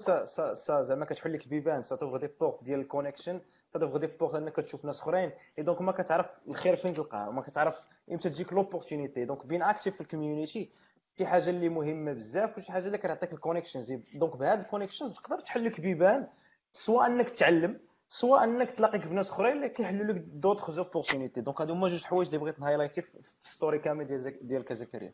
زعما 0.83 1.05
كتحل 1.05 1.33
لك 1.33 1.49
بيبان 1.49 1.83
ça 1.83 1.90
t'ouvre 1.90 2.17
des 2.17 2.29
portes 2.41 2.65
ديال 2.65 2.81
ال 2.81 2.86
connection 2.86 3.41
t'ouvre 3.73 3.97
des 3.97 4.07
portes 4.07 4.35
انك 4.35 4.57
تشوف 4.57 4.85
ناس 4.85 5.01
اخرين 5.01 5.31
et 5.59 5.63
donc 5.63 5.81
ما 5.81 5.93
كتعرف 5.93 6.27
الخير 6.49 6.77
فين 6.77 6.93
تلقاه 6.93 7.31
ما 7.31 7.43
كتعرف 7.43 7.77
إمتى 8.13 8.31
تجيك 8.31 8.53
l'opportunité 8.53 9.25
donc 9.25 9.47
being 9.47 9.63
active 9.63 9.95
في 9.95 10.01
ال 10.01 10.08
community 10.08 10.71
شي 11.19 11.27
حاجة 11.27 11.51
اللي 11.51 11.69
مهمه 11.69 12.13
بزاف 12.13 12.59
وشي 12.59 12.73
حاجة 12.73 12.87
اللي 12.87 12.99
كتعطيك 12.99 13.33
ال 13.33 13.38
connections 13.38 13.93
donc 14.15 14.37
بهاد 14.37 14.61
ال 14.61 14.65
connections 14.65 15.15
تقدر 15.15 15.41
تحل 15.41 15.65
لك 15.65 15.81
بيبان 15.81 16.27
سواء 16.73 17.07
انك 17.07 17.31
تعلم 17.31 17.81
سواء 18.09 18.45
انك 18.45 18.71
تلاقيك 18.71 19.07
بناس 19.07 19.31
اخرين 19.31 19.53
اللي 19.53 19.69
كيحلوا 19.69 20.13
لك 20.13 20.15
d'autres 20.17 20.71
opportunités 20.71 21.41
donc 21.41 21.61
هادو 21.61 21.73
هما 21.73 21.89
جوج 21.89 22.03
حوايج 22.05 22.29
اللي 22.29 22.39
بغيت 22.39 22.61
ن 22.61 22.65
highlight 22.65 22.99
ي 22.99 23.03
في 23.03 23.21
story 23.43 23.79
كامل 23.79 24.05
ديال 24.07 24.49
ديال 24.49 24.65
زكريا 24.65 25.13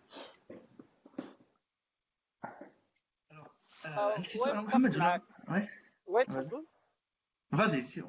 عندك 3.86 4.30
شي 4.30 4.38
سؤال 4.38 4.56
محمد 4.64 4.96
ولا 4.96 5.20
oui 6.06 6.24
تفضل. 6.24 6.66
vas-y 7.58 7.82
سي 7.82 8.04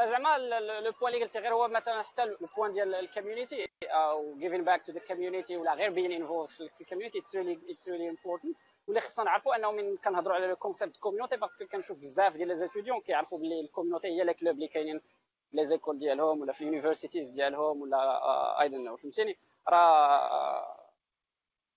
زعما 0.00 0.38
le 0.38 0.92
point 1.00 1.14
اللي 1.14 1.24
قلتي 1.24 1.38
غير 1.38 1.54
هو 1.54 1.68
مثلا 1.68 2.02
حتى 2.02 2.22
ال 2.22 2.30
point 2.30 2.70
ديال 2.72 2.94
ال 2.94 3.01
community 3.01 3.68
أو 3.84 4.38
giving 4.40 4.64
back 4.64 4.82
to 4.84 4.92
the 4.94 5.00
community 5.00 5.50
ولا 5.50 5.74
غير 5.74 5.94
being 5.94 6.22
involved 6.22 6.50
في 6.50 6.80
ال 6.80 6.84
community 6.84 7.18
it's 7.18 7.36
really 7.36 7.58
it's 7.70 7.88
really 7.88 8.08
important 8.08 8.56
واللي 8.86 9.00
خصنا 9.00 9.24
نعرفوا 9.24 9.56
أنه 9.56 9.72
من 9.72 9.96
كنهضروا 9.96 10.34
على 10.36 10.46
le 10.46 10.56
concept 10.56 10.96
community 10.96 11.36
parce 11.36 11.55
que 11.55 11.66
كنشوف 11.66 11.98
بزاف 11.98 12.36
ديال 12.36 12.48
les 12.48 12.56
étudiants 12.56 13.00
كيعرفوا 13.00 13.38
بلي 13.38 13.60
ال 13.60 13.65
community 13.65 14.08
هي 14.08 14.24
les 14.24 14.34
clubs 14.34 14.54
اللي 14.54 14.68
كاينين 14.68 14.98
في 14.98 15.56
les 15.56 15.66
écoles 15.66 15.98
ديالهم 15.98 16.40
ولا 16.40 16.52
في 16.52 16.60
ال 16.60 16.65
universities 16.65 17.28
ديالهم 17.28 17.80
ولا 17.82 18.60
I 18.60 18.68
don't 18.68 18.84
know 18.84 18.96
فهمتيني؟ 18.96 19.38
راه 19.68 20.77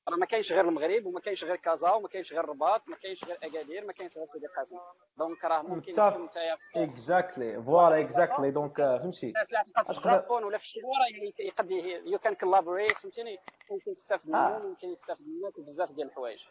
راه 0.10 0.16
ما 0.18 0.26
كاينش 0.26 0.54
غير 0.54 0.68
المغرب 0.68 1.06
وما 1.06 1.20
كاينش 1.20 1.44
غير 1.46 1.56
كازا 1.56 1.90
وما 1.92 2.08
كاينش 2.08 2.34
غير 2.34 2.44
الرباط 2.44 2.88
ما 2.88 2.96
كاينش 2.96 3.26
غير 3.26 3.38
أكادير 3.44 3.86
ما 3.86 3.94
كاينش 3.94 4.18
غير 4.18 4.28
سيدي 4.28 4.48
قاسم. 4.48 4.76
donc 5.18 5.46
راه 5.46 5.62
ممكن 5.62 5.92
تكون 5.92 6.26
نتايا 6.26 6.58
exactly 6.76 7.64
voilà 7.64 8.00
exactly 8.00 8.52
donc 8.52 8.78
فهمتي. 8.78 9.28
الناس 9.28 9.50
اللي 9.50 9.64
تلقى 9.66 9.84
في 9.94 10.00
الجابون 10.00 10.44
ولا 10.44 10.58
في 10.58 10.64
الشينوا 10.64 10.90
راه 10.90 11.46
يقد 11.46 11.72
you 12.08 12.20
can 12.20 12.36
collaborate 12.36 12.92
فهمتيني؟ 12.92 13.38
ممكن 13.72 13.94
تستافد 13.94 14.30
آه. 14.36 14.58
منهم 14.58 14.70
ممكن 14.70 14.88
يستافد 14.88 15.26
منك 15.28 15.60
بزاف 15.60 15.92
ديال 15.92 16.08
الحوايج. 16.08 16.44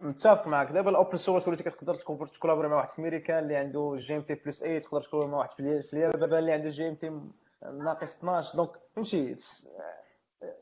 متفق 0.00 0.46
معك 0.46 0.70
دابا 0.72 0.90
ال 0.90 0.95
open 0.95 1.16
source 1.16 1.48
وليتي 1.48 1.62
كتقدر 1.64 1.94
ت 2.26 2.30
collaborer 2.30 2.68
مع 2.68 2.76
واحد 2.76 2.90
في 2.90 2.98
امريكان 2.98 3.38
اللي 3.38 3.56
عنده 3.56 3.94
GMT 3.98 4.34
plus 4.34 4.60
8 4.60 4.78
تقدر 4.78 5.00
ت 5.00 5.03
collaborer 5.03 5.32
مع 5.32 5.38
واحد 5.38 5.50
في 5.52 5.60
اليابان 5.92 6.38
اللي 6.38 6.52
عنده 6.52 6.68
GMT 6.68 7.20
ناقص 7.62 8.16
12 8.16 8.56
donc 8.56 8.70
فهمتي؟ 8.96 9.36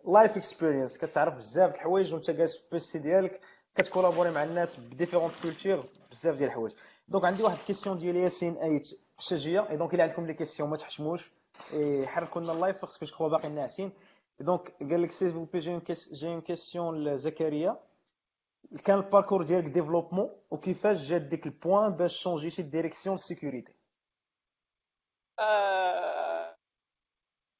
life 0.05 0.37
experience 0.37 0.99
كتعرف 0.99 1.35
بزاف 1.35 1.71
د 1.71 1.75
الحوايج 1.75 2.15
وانت 2.15 2.31
جالس 2.31 2.57
في 2.57 2.65
ال 2.65 2.76
PC 2.76 2.99
ديالك 2.99 3.41
كت 3.75 3.84
collaborer 3.84 4.31
مع 4.31 4.43
الناس 4.45 4.81
ب 4.81 4.85
différentes 4.85 5.33
cultures 5.43 5.85
بزاف 6.11 6.37
ديال 6.37 6.49
الحوايج. 6.49 6.75
donc 7.09 7.25
عندي 7.25 7.43
واحد 7.43 7.59
ال 7.59 7.63
question 7.63 7.99
ديال 7.99 8.17
ياسين 8.17 8.57
آيت 8.57 9.01
الشجيه 9.19 9.71
et 9.71 9.77
donc 9.77 9.95
الا 9.95 10.03
عندكم 10.03 10.27
les 10.27 10.35
questions 10.35 10.71
ما 10.71 10.77
تحشموش. 10.77 11.33
حركوا 12.05 12.41
لنا 12.41 12.53
ال 12.53 12.58
live 12.58 12.81
parce 12.83 12.98
que 12.98 13.07
جو 13.07 13.29
باقي 13.29 13.49
ناعسين 13.49 13.93
donc 14.41 14.73
قال 14.81 15.03
لك 15.03 15.11
سي 15.11 15.47
بي 15.53 15.59
j'ai 15.59 15.81
une 16.29 16.41
question 16.41 17.05
لزكريا 17.05 17.81
كان 18.85 18.99
ال 18.99 19.04
parcours 19.04 19.43
ديالك 19.43 19.69
développement؟ 19.69 20.31
وكيفاش 20.51 20.97
جات 20.97 21.23
ديك 21.23 21.47
ال 21.47 21.55
point 21.55 21.93
باش 21.93 22.23
changé 22.23 22.53
تي 22.53 22.63
direction 22.63 23.17
sécurité 23.17 23.73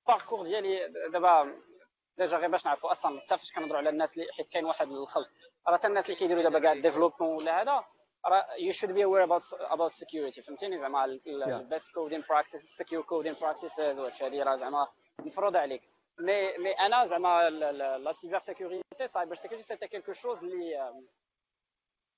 ال 0.09 0.13
parcours 0.13 0.43
ديالي 0.43 0.93
دابا 1.13 1.70
déjà 2.19 2.37
غير 2.37 2.49
باش 2.51 2.67
نعرفوا 2.67 2.91
أصلا 2.91 3.21
حتى 3.21 3.39
فاش 3.39 3.53
كنهضروا 3.53 3.79
على 3.79 3.91
الناس 3.91 4.19
اللي 4.19 4.33
حيت 4.33 4.49
كاين 4.49 4.65
واحد 4.65 4.89
الخلط 4.91 5.29
راه 5.69 5.77
حتى 5.77 5.87
الناس 5.87 6.07
اللي 6.07 6.17
كيديروا 6.17 6.43
دابا 6.43 6.59
كاع 6.59 6.75
développement 6.75 7.37
ولا 7.37 7.63
هذا 7.63 7.85
راه 8.27 8.47
you 8.59 8.73
should 8.73 8.93
be 8.93 9.05
aware 9.05 9.25
about 9.25 9.43
about 9.53 9.91
security 9.93 10.43
فهمتيني؟ 10.43 10.79
زعما 10.79 11.05
ال 11.05 11.23
best 11.23 11.95
coding 11.95 12.25
practice 12.29 12.63
secure 12.63 13.03
coding 13.03 13.35
practices 13.41 13.99
وهادشي 13.99 14.25
هادي 14.25 14.43
راه 14.43 14.57
زعما 14.57 14.89
مفروض 15.19 15.57
عليك. 15.57 15.83
مي 16.19 16.59
مي 16.59 16.73
أنا 16.73 17.05
زعما 17.05 17.51
la 17.51 18.13
cybersécurité 18.13 19.07
cyber 19.07 19.35
security 19.35 19.67
c'était 19.67 19.89
quelque 19.89 20.13
chose 20.13 20.45
اللي 20.45 20.93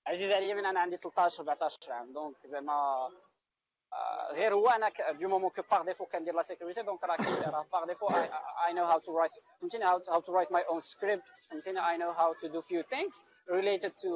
عزيز 0.07 0.33
عليا 0.33 0.55
من 0.55 0.66
أنا 0.66 0.81
عندي 0.81 0.96
13 0.96 1.40
14 1.42 1.92
عام. 1.92 2.12
donc 2.12 2.46
زعما 2.46 3.09
غير 4.31 4.55
هو 4.55 4.68
أنا 4.68 4.92
du 5.11 5.28
moment 5.28 5.50
que 5.50 5.62
par 5.70 5.82
défaut 5.82 6.06
كندير 6.07 6.35
la 6.35 6.42
sécurité 6.42 6.82
donc 6.82 7.04
راه 7.05 7.16
راه 7.46 7.66
par 7.72 7.85
défaut 7.85 8.08
I 8.66 8.72
know 8.72 8.85
how 8.85 8.98
to 8.98 9.18
write 9.18 9.32
فهمتيني؟ 9.61 9.85
how 9.85 10.20
to 10.20 10.32
write 10.32 10.52
my 10.52 10.62
own 10.62 10.80
script 10.80 11.22
فهمتيني؟ 11.50 11.90
I 11.90 11.96
know 11.96 12.11
how 12.11 12.35
to 12.35 12.46
do 12.46 12.61
few 12.61 12.82
things 12.82 13.22
related 13.48 13.90
to 14.02 14.09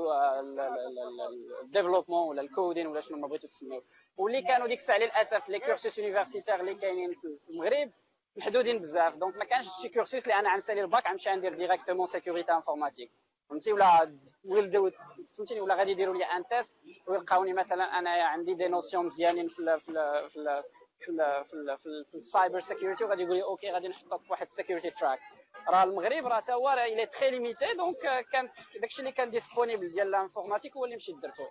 ال 1.62 1.67
développement 1.67 2.28
ولا 2.28 2.42
ال 2.42 2.48
coding 2.48 2.86
ولا 2.86 3.00
شنو 3.00 3.18
ما 3.18 3.28
بغيتو 3.28 3.46
تسميو. 3.48 3.82
واللي 4.16 4.42
كانوا 4.42 4.66
ديك 4.66 4.78
الساعة 4.78 4.98
للاسف 4.98 5.48
les 5.48 5.60
cursus 5.60 5.98
universitaires 5.98 6.60
اللي 6.60 6.74
كاينين 6.74 7.14
في 7.14 7.38
المغرب 7.50 7.90
محدودين 8.36 8.78
بزاف. 8.78 9.16
donc 9.16 9.36
ما 9.36 9.44
كانش 9.44 9.66
شي 9.82 9.88
cursus 9.88 10.22
اللي 10.22 10.34
أنا 10.34 10.52
غنسالي 10.54 10.80
الباك 10.80 11.08
غنمشي 11.08 11.30
ندير 11.30 11.54
directement 11.54 12.06
sécurité 12.06 12.52
informatique 12.52 13.10
فهمتي؟ 13.50 13.72
ولا 13.72 14.18
ويلدو 14.44 14.90
فهمتيني؟ 15.36 15.60
ولا 15.60 15.74
غادي 15.74 15.90
يديروا 15.90 16.14
لي 16.14 16.24
un 16.24 16.46
test 16.46 16.74
ويلقاوني 17.06 17.52
مثلا 17.52 17.84
انايا 17.98 18.24
عندي 18.24 18.54
des 18.54 18.68
notions 18.68 19.06
مزيانين 19.06 19.48
في 19.48 19.58
ال 19.58 19.80
في 19.80 19.88
ال 19.88 20.30
في 20.30 20.36
ال 20.38 20.62
في 21.00 21.10
ال 21.10 21.44
في, 21.44 21.54
ال 21.54 21.78
في, 21.78 21.86
ال 21.86 22.04
في 22.04 22.14
ال 22.14 22.22
cyber 22.22 22.60
security 22.60 23.04
وغادي 23.04 23.22
يقول 23.22 23.36
لي 23.36 23.42
okay 23.42 23.70
غادي 23.70 23.88
نحطك 23.88 24.22
في 24.22 24.32
واحد 24.32 24.42
ال 24.46 24.51
sécurité 24.51 24.90
تراك 24.90 25.20
راه 25.68 25.84
المغرب 25.84 26.26
راه 26.26 26.40
تا 26.40 26.52
هو 26.52 26.68
il 26.70 27.06
est 27.06 27.16
très 27.16 27.30
limité 27.30 27.74
donc 27.76 28.26
كانت 28.32 28.50
داكشي 28.80 29.00
اللي 29.00 29.12
كان 29.12 29.30
disponible 29.30 29.92
ديال 29.92 30.08
ال 30.08 30.13
informatique 30.13 30.76
هو 30.76 30.84
اللي 30.84 30.96
مشيت 30.96 31.16
درتو. 31.16 31.42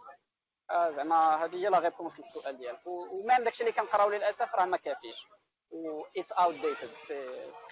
زعما 0.96 1.46
هذه 1.46 1.56
هي 1.56 1.70
لا 1.70 1.80
ريبونس 1.80 2.20
للسؤال 2.20 2.58
ديالك. 2.58 2.80
ومام 2.88 3.44
داكشي 3.44 3.64
اللي 3.64 3.74
كنقراو 3.74 4.10
للأسف 4.10 4.56
راه 4.56 4.66
ما 4.66 4.78
كافيش. 4.78 5.26
و 5.72 6.04
اتس 6.18 6.32
اوت 6.32 6.56
ديتد 6.56 6.90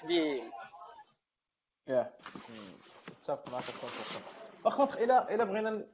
قديم 0.03 0.51
يا 1.87 2.13
متفق 3.29 3.51
معك 3.51 3.63
100% 3.63 4.63
باغ 4.63 5.03
الا 5.03 5.35
الا 5.35 5.43
بغينا 5.43 5.85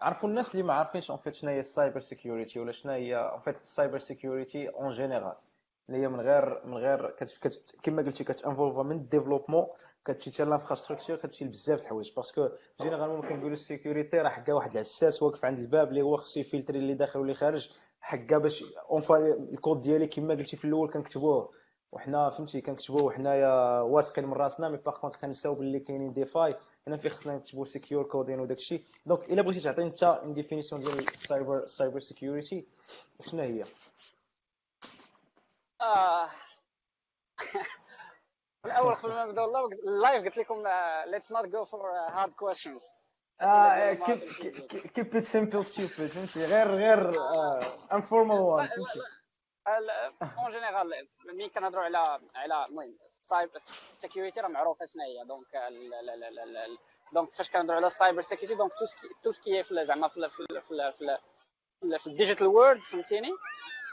نعرفوا 0.00 0.28
الناس 0.28 0.52
اللي 0.52 0.62
ما 0.62 0.74
عارفينش 0.74 1.10
اون 1.10 1.18
فيت 1.18 1.34
شنو 1.34 1.50
هي 1.50 1.60
السايبر 1.60 2.00
سيكيورتي 2.00 2.60
ولا 2.60 2.72
شنو 2.72 2.92
هي 2.92 3.16
اون 3.16 3.40
فيت 3.40 3.62
السايبر 3.62 3.98
سيكيورتي 3.98 4.68
اون 4.68 4.90
جينيرال 4.90 5.34
اللي 5.88 6.02
هي 6.02 6.08
من 6.08 6.20
غير 6.20 6.66
من 6.66 6.76
غير 6.76 7.10
كت... 7.10 7.74
كما 7.82 8.02
قلتي 8.02 8.24
كتانفولفا 8.24 8.82
من 8.82 8.96
الديفلوبمون 8.96 9.66
كتمشي 10.04 10.30
حتى 10.32 10.44
لانفراستركتور 10.44 11.16
كتمشي 11.16 11.44
لبزاف 11.44 11.78
د 11.78 11.82
الحوايج. 11.82 12.12
باسكو 12.16 12.48
جينيرالمون 12.82 13.22
كنقولوا 13.22 13.52
السيكوريتي 13.52 14.18
راه 14.18 14.28
حكا 14.28 14.52
واحد 14.52 14.72
العساس 14.72 15.22
واقف 15.22 15.44
عند 15.44 15.58
الباب 15.58 15.88
اللي 15.88 16.02
هو 16.02 16.16
خصو 16.16 16.40
يفلتري 16.40 16.78
اللي 16.78 16.94
داخل 16.94 17.18
واللي 17.18 17.34
خارج 17.34 17.70
حكا 18.00 18.38
باش 18.38 18.64
اون 18.90 19.02
الكود 19.52 19.80
ديالي 19.80 20.06
كما 20.06 20.34
قلتي 20.34 20.56
في 20.56 20.64
الأول 20.64 20.90
كنكتبوه. 20.90 21.61
وحنا 21.92 22.30
فهمتي 22.30 22.60
كنكتبوه 22.60 23.02
وحنايا 23.02 23.80
واثقين 23.80 24.26
من 24.26 24.32
راسنا 24.32 24.68
مي 24.68 24.76
باغ 24.76 24.98
كونت 24.98 25.16
كنساو 25.16 25.54
باللي 25.54 25.80
كاينين 25.80 26.12
دي 26.12 26.24
فاي 26.24 26.56
هنا 26.86 26.96
في 26.96 27.08
خصنا 27.08 27.36
نكتبوا 27.36 27.64
سيكيور 27.64 28.04
كودين 28.04 28.40
وداك 28.40 28.58
الشيء. 28.58 28.84
دونك 29.06 29.30
إلا 29.30 29.42
بغيتي 29.42 29.60
تعطيني 29.60 29.88
انت 29.88 30.02
ان 30.02 30.34
ديفينيسيون 30.34 30.80
ديال 30.80 30.98
السايبر 30.98 31.66
سايبر 31.66 32.00
سيكيورتي 32.00 32.66
شنو 33.20 33.42
هي؟ 33.42 33.64
آه. 35.80 36.30
الأول 38.66 38.94
قبل 38.94 39.08
ما 39.08 39.24
نبداو 39.24 39.66
ال 39.66 39.78
live 39.78 40.24
قلت 40.24 40.38
لكم 40.38 40.62
let's 41.06 41.32
not 41.32 41.44
go 41.44 41.64
for 41.64 41.90
hard 41.90 42.32
questions 42.32 42.82
آه 43.40 43.92
keep 44.94 45.16
it 45.16 45.24
simple 45.24 45.66
stupid 45.66 45.90
فهمتي؟ 45.90 46.46
غير 46.46 46.68
غير 46.68 47.12
informal 47.92 48.40
one 48.40 48.66
فهمتي؟ 48.66 49.00
en 49.68 50.50
général 50.50 51.08
ملي 51.24 51.48
كنهضروا 51.48 51.84
على 51.84 52.20
على 52.34 52.66
المهم 52.66 52.98
ال 53.06 53.15
cyber 53.15 53.58
security 53.98 54.40
راه 54.40 54.48
معروفه 54.48 54.86
شنو 54.86 55.02
هي 55.02 55.24
donc 55.24 55.46
donc 57.12 57.32
فاش 57.32 57.50
كنهضروا 57.50 57.76
على 57.76 57.86
ال 57.86 57.92
cyber 57.92 58.20
security 58.20 58.54
donc 58.54 58.72
tout 59.22 59.32
ce 59.32 59.44
qui 59.44 59.62
زعما 59.62 60.08
في 60.08 60.28
في 60.28 60.46
في 60.60 60.92
في 60.92 61.18
في 61.98 62.06
ال 62.06 62.11
digital 62.11 62.46
world 62.46 62.80
فهمتيني؟ 62.80 63.30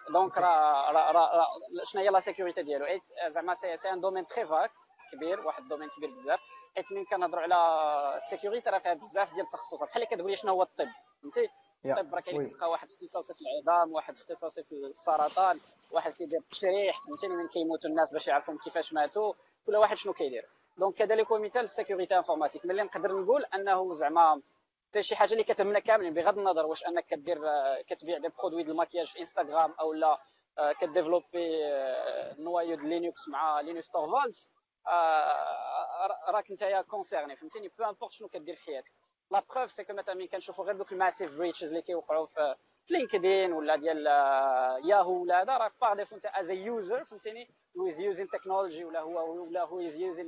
donc 0.09 0.37
راه 0.37 0.91
راه 0.91 1.47
شنو 1.83 2.01
هي 2.01 2.09
la 2.09 2.19
sécurité 2.19 2.63
ديالو. 2.63 2.99
زعما 3.27 3.53
c'est 3.55 3.77
c'est 3.77 3.89
un 3.89 4.01
domaine 4.01 4.27
très 4.27 4.45
vague 4.45 4.71
كبير 5.11 5.39
واحد 5.39 5.63
ال 5.63 5.67
domaine 5.67 5.89
كبير 5.89 6.09
بزاف. 6.09 6.39
حيت 6.75 6.91
ملي 6.91 7.05
كنهضروا 7.05 7.41
على 7.43 8.15
ال 8.17 8.23
sécurité 8.23 8.69
راه 8.69 8.79
فيها 8.79 8.93
بزاف 8.93 9.33
ديال 9.33 9.45
التخصصات. 9.45 9.89
بحال 9.89 10.03
اللي 10.03 10.15
كتقول 10.15 10.31
لي 10.31 10.35
شنو 10.37 10.51
هو 10.51 10.63
الطب 10.63 10.87
فهمتي؟ 11.21 11.49
الطب 11.85 12.15
راه 12.15 12.21
كاين 12.21 12.47
كتلقى 12.47 12.69
واحد 12.69 12.87
اختصاصي 12.91 13.33
في 13.33 13.41
العظام 13.41 13.93
واحد 13.93 14.13
اختصاصي 14.13 14.63
في 14.63 14.75
السرطان 14.75 15.59
واحد 15.91 16.13
كيدير 16.13 16.39
التشريح 16.39 16.99
فهمتيني 17.07 17.35
من 17.35 17.47
كيموتوا 17.47 17.89
الناس 17.89 18.13
باش 18.13 18.27
يعرفوا 18.27 18.57
كيفاش 18.63 18.93
ماتوا 18.93 19.33
كل 19.65 19.75
واحد 19.75 19.95
شنو 19.97 20.13
كيدير. 20.13 20.49
donc 20.77 20.95
كذلك 20.95 21.31
هو 21.31 21.39
مثال 21.39 21.63
ال 21.63 21.69
sécurité 21.69 22.17
informatique. 22.17 22.65
ملي 22.65 22.83
نقدر 22.83 23.21
نقول 23.21 23.45
أنه 23.45 23.93
زعما 23.93 24.41
حتى 24.89 25.01
شي 25.01 25.15
حاجة 25.15 25.31
اللي 25.33 25.43
كتهمنا 25.43 25.79
كاملين 25.79 26.13
بغض 26.13 26.37
النظر 26.37 26.65
واش 26.65 26.85
أنك 26.85 27.05
كدير 27.05 27.37
كتبيع 27.87 28.17
des 28.17 28.27
produits 28.27 28.63
د 28.63 28.69
الماكياج 28.69 29.07
في 29.07 29.19
انستغرام 29.19 29.71
أو 29.71 29.93
لا 29.93 30.17
ك 30.79 30.86
développer 30.86 31.49
noyau 32.39 32.75
د 32.75 32.83
لينكس 32.83 33.27
مع 33.27 33.61
لينكس 33.61 33.89
تورفالدز 33.89 34.49
راك 36.29 36.51
نتايا 36.51 36.81
concerné 36.81 37.35
فهمتيني؟ 37.35 37.67
peu 37.67 37.83
importe 37.83 38.11
شنو 38.11 38.27
كدير 38.27 38.55
في 38.55 38.63
حياتك. 38.63 38.91
la 39.31 39.43
preuve 39.49 39.71
c'est 39.71 39.83
que 39.83 39.93
مثلا 39.93 40.15
ملي 40.15 40.27
كنشوفوا 40.27 40.65
غير 40.65 40.75
دوك 40.75 40.91
ال 40.91 40.97
massive 40.97 41.37
breaches 41.37 41.67
اللي 41.67 41.81
كيوقعوا 41.81 42.25
في 42.25 42.55
لينكدين 42.89 43.53
ولا 43.53 43.75
ديال 43.75 44.05
ياهو 44.85 45.21
ولا 45.21 45.41
هذا 45.41 45.57
راك 45.57 45.71
par 45.81 45.93
défaut 45.93 46.15
انت 46.15 46.25
as 46.25 46.49
user 46.49 47.05
فهمتيني 47.05 47.49
who 47.77 47.91
is 47.91 47.95
using 47.95 48.27
technology 48.37 48.83
ولا 48.85 48.99
هو 48.99 49.43
ولا 49.43 49.65
who 49.67 49.89
is 49.89 49.95
using 49.95 50.27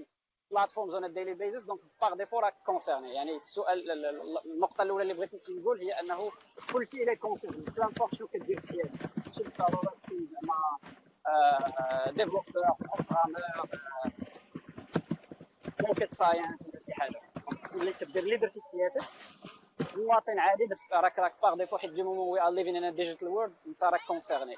platforms 0.54 0.94
on 0.94 1.04
a 1.04 1.10
daily 1.10 1.34
basis 1.34 1.64
donc 1.66 1.80
par 2.04 2.16
défaut 2.16 2.34
راك 2.44 2.54
concerné 2.66 3.14
يعني 3.16 3.36
السؤال 3.36 3.92
النقطه 4.46 4.82
الاولى 4.82 5.02
اللي 5.04 5.14
بغيت 5.14 5.50
نقول 5.50 5.82
هي 5.82 5.92
انه 5.92 6.32
كل 6.74 6.86
شيء 6.86 7.02
اللي 7.02 7.16
concerné 7.16 7.64
peu 7.64 7.88
importe 7.88 8.16
شنو 8.16 8.28
كدير 8.28 8.60
في 8.60 8.68
حياتك 8.68 9.00
ماشي 9.28 9.44
بالضروره 9.44 9.96
تكون 10.04 10.28
زعما 10.28 12.12
developer 12.12 12.44
programmer 12.52 13.70
rocket 15.88 16.14
science 16.14 16.62
ولا 16.62 16.80
شي 16.86 16.94
حاجة 16.94 17.31
اللي 17.76 17.94
كدير 17.94 18.24
اللي 18.24 18.38
درتي 18.38 18.60
في 18.60 18.66
حياتك 18.72 19.10
مواطن 19.96 20.40
عادي 20.40 20.70
راك 20.92 21.20
راك 21.20 21.34
par 21.42 21.56
défaut 21.56 21.78
حيت 21.78 21.92
du 21.92 22.04
moment 22.04 22.28
we 22.34 22.42
are 22.42 22.50
living 22.50 22.84
in 22.84 22.96
digital 22.96 23.28
world 23.28 23.54
انت 23.68 23.84
راك 23.84 24.02
concerné 24.08 24.56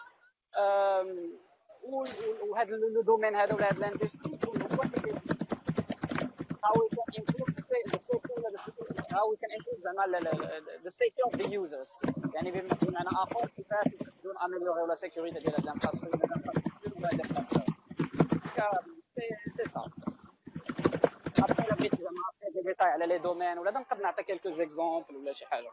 وهذا 2.50 2.76
le 2.76 3.02
domaine 3.02 3.36
هذا 3.36 3.56
ولا 3.56 3.72
هذا 3.72 3.78
ال 3.78 3.85
industry 3.85 4.40
هو 4.46 4.54
how 6.66 6.74
we 6.80 6.88
can 6.96 7.22
improve 7.22 7.50
the 7.56 7.62
safety 7.62 8.34
ولا 8.38 8.58
how 9.16 9.26
we 9.32 9.38
can 9.42 9.52
improve 9.58 9.80
زعما 9.84 10.20
the 10.84 10.92
safety 10.92 11.22
of 11.28 11.38
the 11.40 11.48
users. 11.48 11.90
يعني 12.36 12.52
بمعنى 12.52 13.10
آخر 13.10 13.50
كيفاش 13.58 13.88
نقدروا 14.02 14.46
اميليوريو 14.46 14.86
لا 14.86 14.96
سيكوريتي 14.96 15.40
ديال 15.40 15.56
هاد 15.56 15.64
الانفراستركتور 15.64 16.94
ولا 16.96 17.24
هاد 18.58 18.86
سي 19.16 19.70
سا 19.70 19.82
ابخي 21.40 21.64
الا 21.64 21.76
بغيتي 21.76 21.98
زعما 21.98 22.33
دي 22.64 22.70
ديتاي 22.70 22.88
على 22.88 23.06
لي 23.06 23.18
دومين 23.18 23.60
ولا 23.60 23.72
نقدر 23.72 24.02
نعطي 24.02 24.24
كيلكو 24.24 24.52
زيكزومبل 24.52 25.16
ولا 25.16 25.34
شي 25.34 25.46
حاجة. 25.46 25.72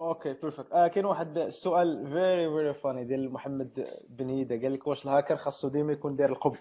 أوكي 0.00 0.32
بيرفكت 0.32 0.72
آه 0.72 0.88
كاين 0.88 1.06
واحد 1.06 1.38
السؤال 1.38 2.06
فيري 2.06 2.48
فيري 2.50 2.74
فاني 2.74 3.04
ديال 3.04 3.32
محمد 3.32 4.02
بن 4.08 4.28
هيدا 4.28 4.62
قال 4.62 4.72
لك 4.72 4.86
واش 4.86 5.04
الهاكر 5.04 5.36
خاصو 5.36 5.68
ديما 5.68 5.92
يكون 5.92 6.16
داير 6.16 6.30
القب 6.32 6.56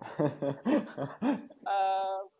آه، 1.68 2.30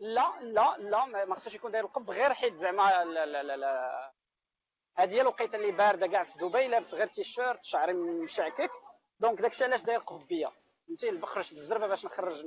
لا 0.00 0.40
لا 0.40 0.76
لا 0.78 1.24
ما 1.24 1.34
خصوش 1.34 1.54
يكون 1.54 1.70
داير 1.70 1.84
القب 1.84 2.10
غير 2.10 2.32
حيت 2.32 2.54
زعما 2.54 2.82
هذه 4.96 5.14
هي 5.14 5.20
الوقيته 5.20 5.56
اللي 5.56 5.72
باردة 5.72 6.06
كاع 6.06 6.24
في 6.24 6.38
دبي 6.38 6.68
لابس 6.68 6.94
غير 6.94 7.06
تيشيرت 7.06 7.62
شعري 7.62 7.92
مشعكك. 7.92 8.70
دونك 9.20 9.40
داكشي 9.40 9.64
علاش 9.64 9.82
داير 9.82 10.00
قبيه 10.00 10.52
فهمتي؟ 10.86 11.10
بخرج 11.10 11.50
بالزربة 11.54 11.86
باش 11.86 12.04
نخرج 12.04 12.42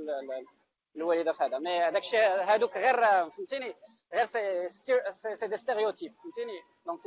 الوالده 0.95 1.31
في 1.31 1.43
هذا. 1.43 1.59
مي 1.59 1.79
هذاك 1.79 2.01
الشيء 2.01 2.19
هذوك 2.21 2.77
غير 2.77 3.29
فهمتيني؟ 3.29 3.75
غير 4.13 4.25
سي 4.25 4.69
سي 5.33 5.47
دي 5.47 5.57
ستيريوتيب 5.57 6.13
فهمتيني؟ 6.23 6.59
دونك 6.85 6.99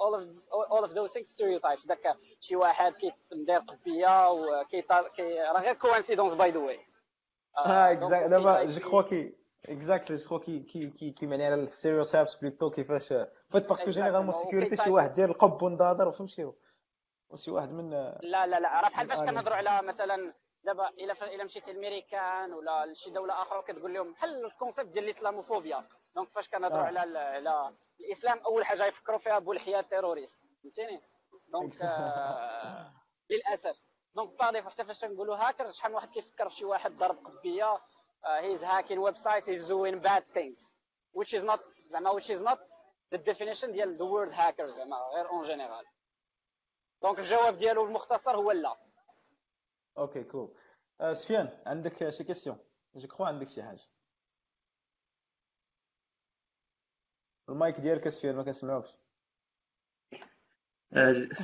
اول 0.00 0.38
اوف 0.52 0.64
اول 0.70 0.82
اوف 0.82 0.92
ذوز 0.92 1.10
ثينكس 1.10 1.28
ستيريوتايبس 1.28 1.86
داك 1.86 2.16
شي 2.40 2.56
واحد 2.56 2.94
كيدير 2.94 3.58
قبيه 3.58 4.30
وكي 4.30 4.84
راه 4.90 5.60
غير 5.60 5.74
كوانسيدونس 5.74 6.32
باي 6.32 6.50
ذا 6.50 6.58
واي 6.58 6.80
آه 7.58 7.92
اكزاكت 7.92 8.26
دابا 8.30 8.64
جو 8.64 8.80
كخوا 8.80 9.02
كي 9.02 9.34
اكزاكتلي 9.68 10.16
جو 10.16 10.24
كخوا 10.24 10.38
كي 10.38 10.60
كي 10.60 10.90
كي 10.90 11.10
كي 11.10 11.26
معني 11.26 11.46
على 11.46 11.54
الستيريوتايبس 11.54 12.34
بلوتو 12.34 12.70
كيفاش 12.70 13.08
فات 13.50 13.68
باسكو 13.68 13.90
جينيرالمون 13.90 14.32
سيكوريتي 14.32 14.76
شي 14.76 14.90
واحد 14.90 15.14
داير 15.14 15.28
القب 15.28 15.62
ونضاضر 15.62 16.12
فهمتي 16.12 16.52
وشي 17.30 17.50
واحد 17.50 17.72
من 17.72 17.90
لا 17.90 18.46
لا 18.46 18.60
لا. 18.60 18.80
راه 18.80 18.88
بحال 18.88 19.08
فاش 19.08 19.18
كنهضروا 19.18 19.56
على 19.56 19.82
مثلا 19.88 20.34
دابا 20.64 20.88
إلا 20.88 21.34
إلا 21.34 21.44
مشيتي 21.44 21.72
للميريكان 21.72 22.52
ولا 22.52 22.86
لشي 22.86 23.10
دولة 23.10 23.42
أخرى 23.42 23.62
كتقول 23.62 23.94
لهم 23.94 24.12
بحال 24.12 24.44
الكونسيبت 24.44 24.88
ديال 24.88 25.04
الإسلاموفوبيا. 25.04 25.88
دونك 26.14 26.28
فاش 26.28 26.48
كنهضروا 26.48 26.82
آه. 26.82 26.86
على 26.86 27.18
على 27.18 27.74
الإسلام 28.00 28.38
أول 28.38 28.64
حاجة 28.64 28.86
يفكروا 28.86 29.18
فيها 29.18 29.38
بولحيه 29.38 29.80
تيروريست. 29.80 30.40
فهمتيني؟ 30.62 31.02
دونك 31.48 31.74
آه 31.82 32.92
للأسف. 33.30 33.84
donc 34.14 34.38
par 34.38 34.50
défaut 34.50 34.70
حتى 34.70 34.84
فاش 34.84 35.04
نقولوا 35.04 35.36
هاكر 35.36 35.70
شحال 35.70 35.90
من 35.90 35.96
واحد 35.96 36.10
كيفكر 36.10 36.48
في 36.48 36.54
شي 36.56 36.64
واحد 36.64 36.96
داير 36.96 37.26
قبية 37.26 37.70
he's 38.24 38.64
hacking 38.64 38.98
website 38.98 39.50
he's 39.50 39.68
doing 39.68 39.98
bad 39.98 40.24
things 40.26 40.78
which 41.18 41.40
is 41.40 41.42
not 41.44 41.60
زعما 41.80 42.20
which 42.20 42.30
is 42.30 42.40
not 42.48 42.58
the 43.14 43.18
definition 43.18 43.66
ديال 43.66 43.96
the 43.96 44.00
word 44.04 44.32
hacker 44.32 44.64
زعما 44.64 44.96
غير 45.14 45.28
en 45.30 45.44
général 45.44 45.84
donc 47.02 47.18
الجواب 47.18 47.56
ديالو 47.56 47.84
المختصر 47.84 48.36
هو 48.36 48.50
لا. 48.52 48.76
okay 50.00 50.24
cool 50.24 50.54
سفيان 51.12 51.62
عندك 51.66 52.10
شي 52.10 52.24
question 52.24 52.58
je 52.94 53.08
crois 53.08 53.26
عندك 53.26 53.48
شي 53.48 53.62
حاجة 53.62 53.82
المايك 57.48 57.80
ديالك 57.80 58.08
سفيان 58.08 58.36
ما 58.36 58.42
كنسمعوكش 58.42 58.90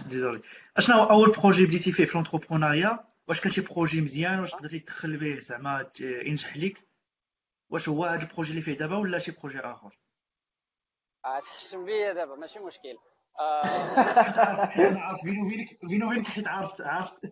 désolé 0.07 0.43
اشنو 0.77 1.05
اول 1.05 1.31
projet 1.31 1.67
بديتي 1.67 1.93
فيه 1.93 2.05
في 2.05 2.15
l'entrepreneuriat 2.15 3.05
واش 3.29 3.41
كان 3.41 3.53
شي 3.53 3.61
projet 3.61 4.01
مزيان 4.01 4.41
واش 4.41 4.55
قدرتي 4.55 4.79
تدخل 4.79 5.17
به 5.17 5.39
زعما 5.39 5.91
ينجح 6.01 6.57
ليك 6.57 6.89
واش 7.71 7.89
هو 7.89 8.05
هذا 8.05 8.23
ال 8.23 8.27
projet 8.27 8.51
اللي 8.51 8.63
فيه 8.63 8.73
دابا 8.77 8.97
ولا 8.97 9.19
شي 9.19 9.33
projet 9.33 9.61
اخر 9.61 9.99
تحشم 11.25 11.85
بيا 11.85 12.13
دابا 12.13 12.35
ماشي 12.35 12.59
مشكل 12.59 12.99
عارف 15.05 15.25
بيني 15.25 15.43
وبينك 15.43 15.79
بيني 15.85 16.05
وبينك 16.05 16.27
حيت 16.27 16.49
عرفت 16.49 16.81
عرفت. 16.81 17.25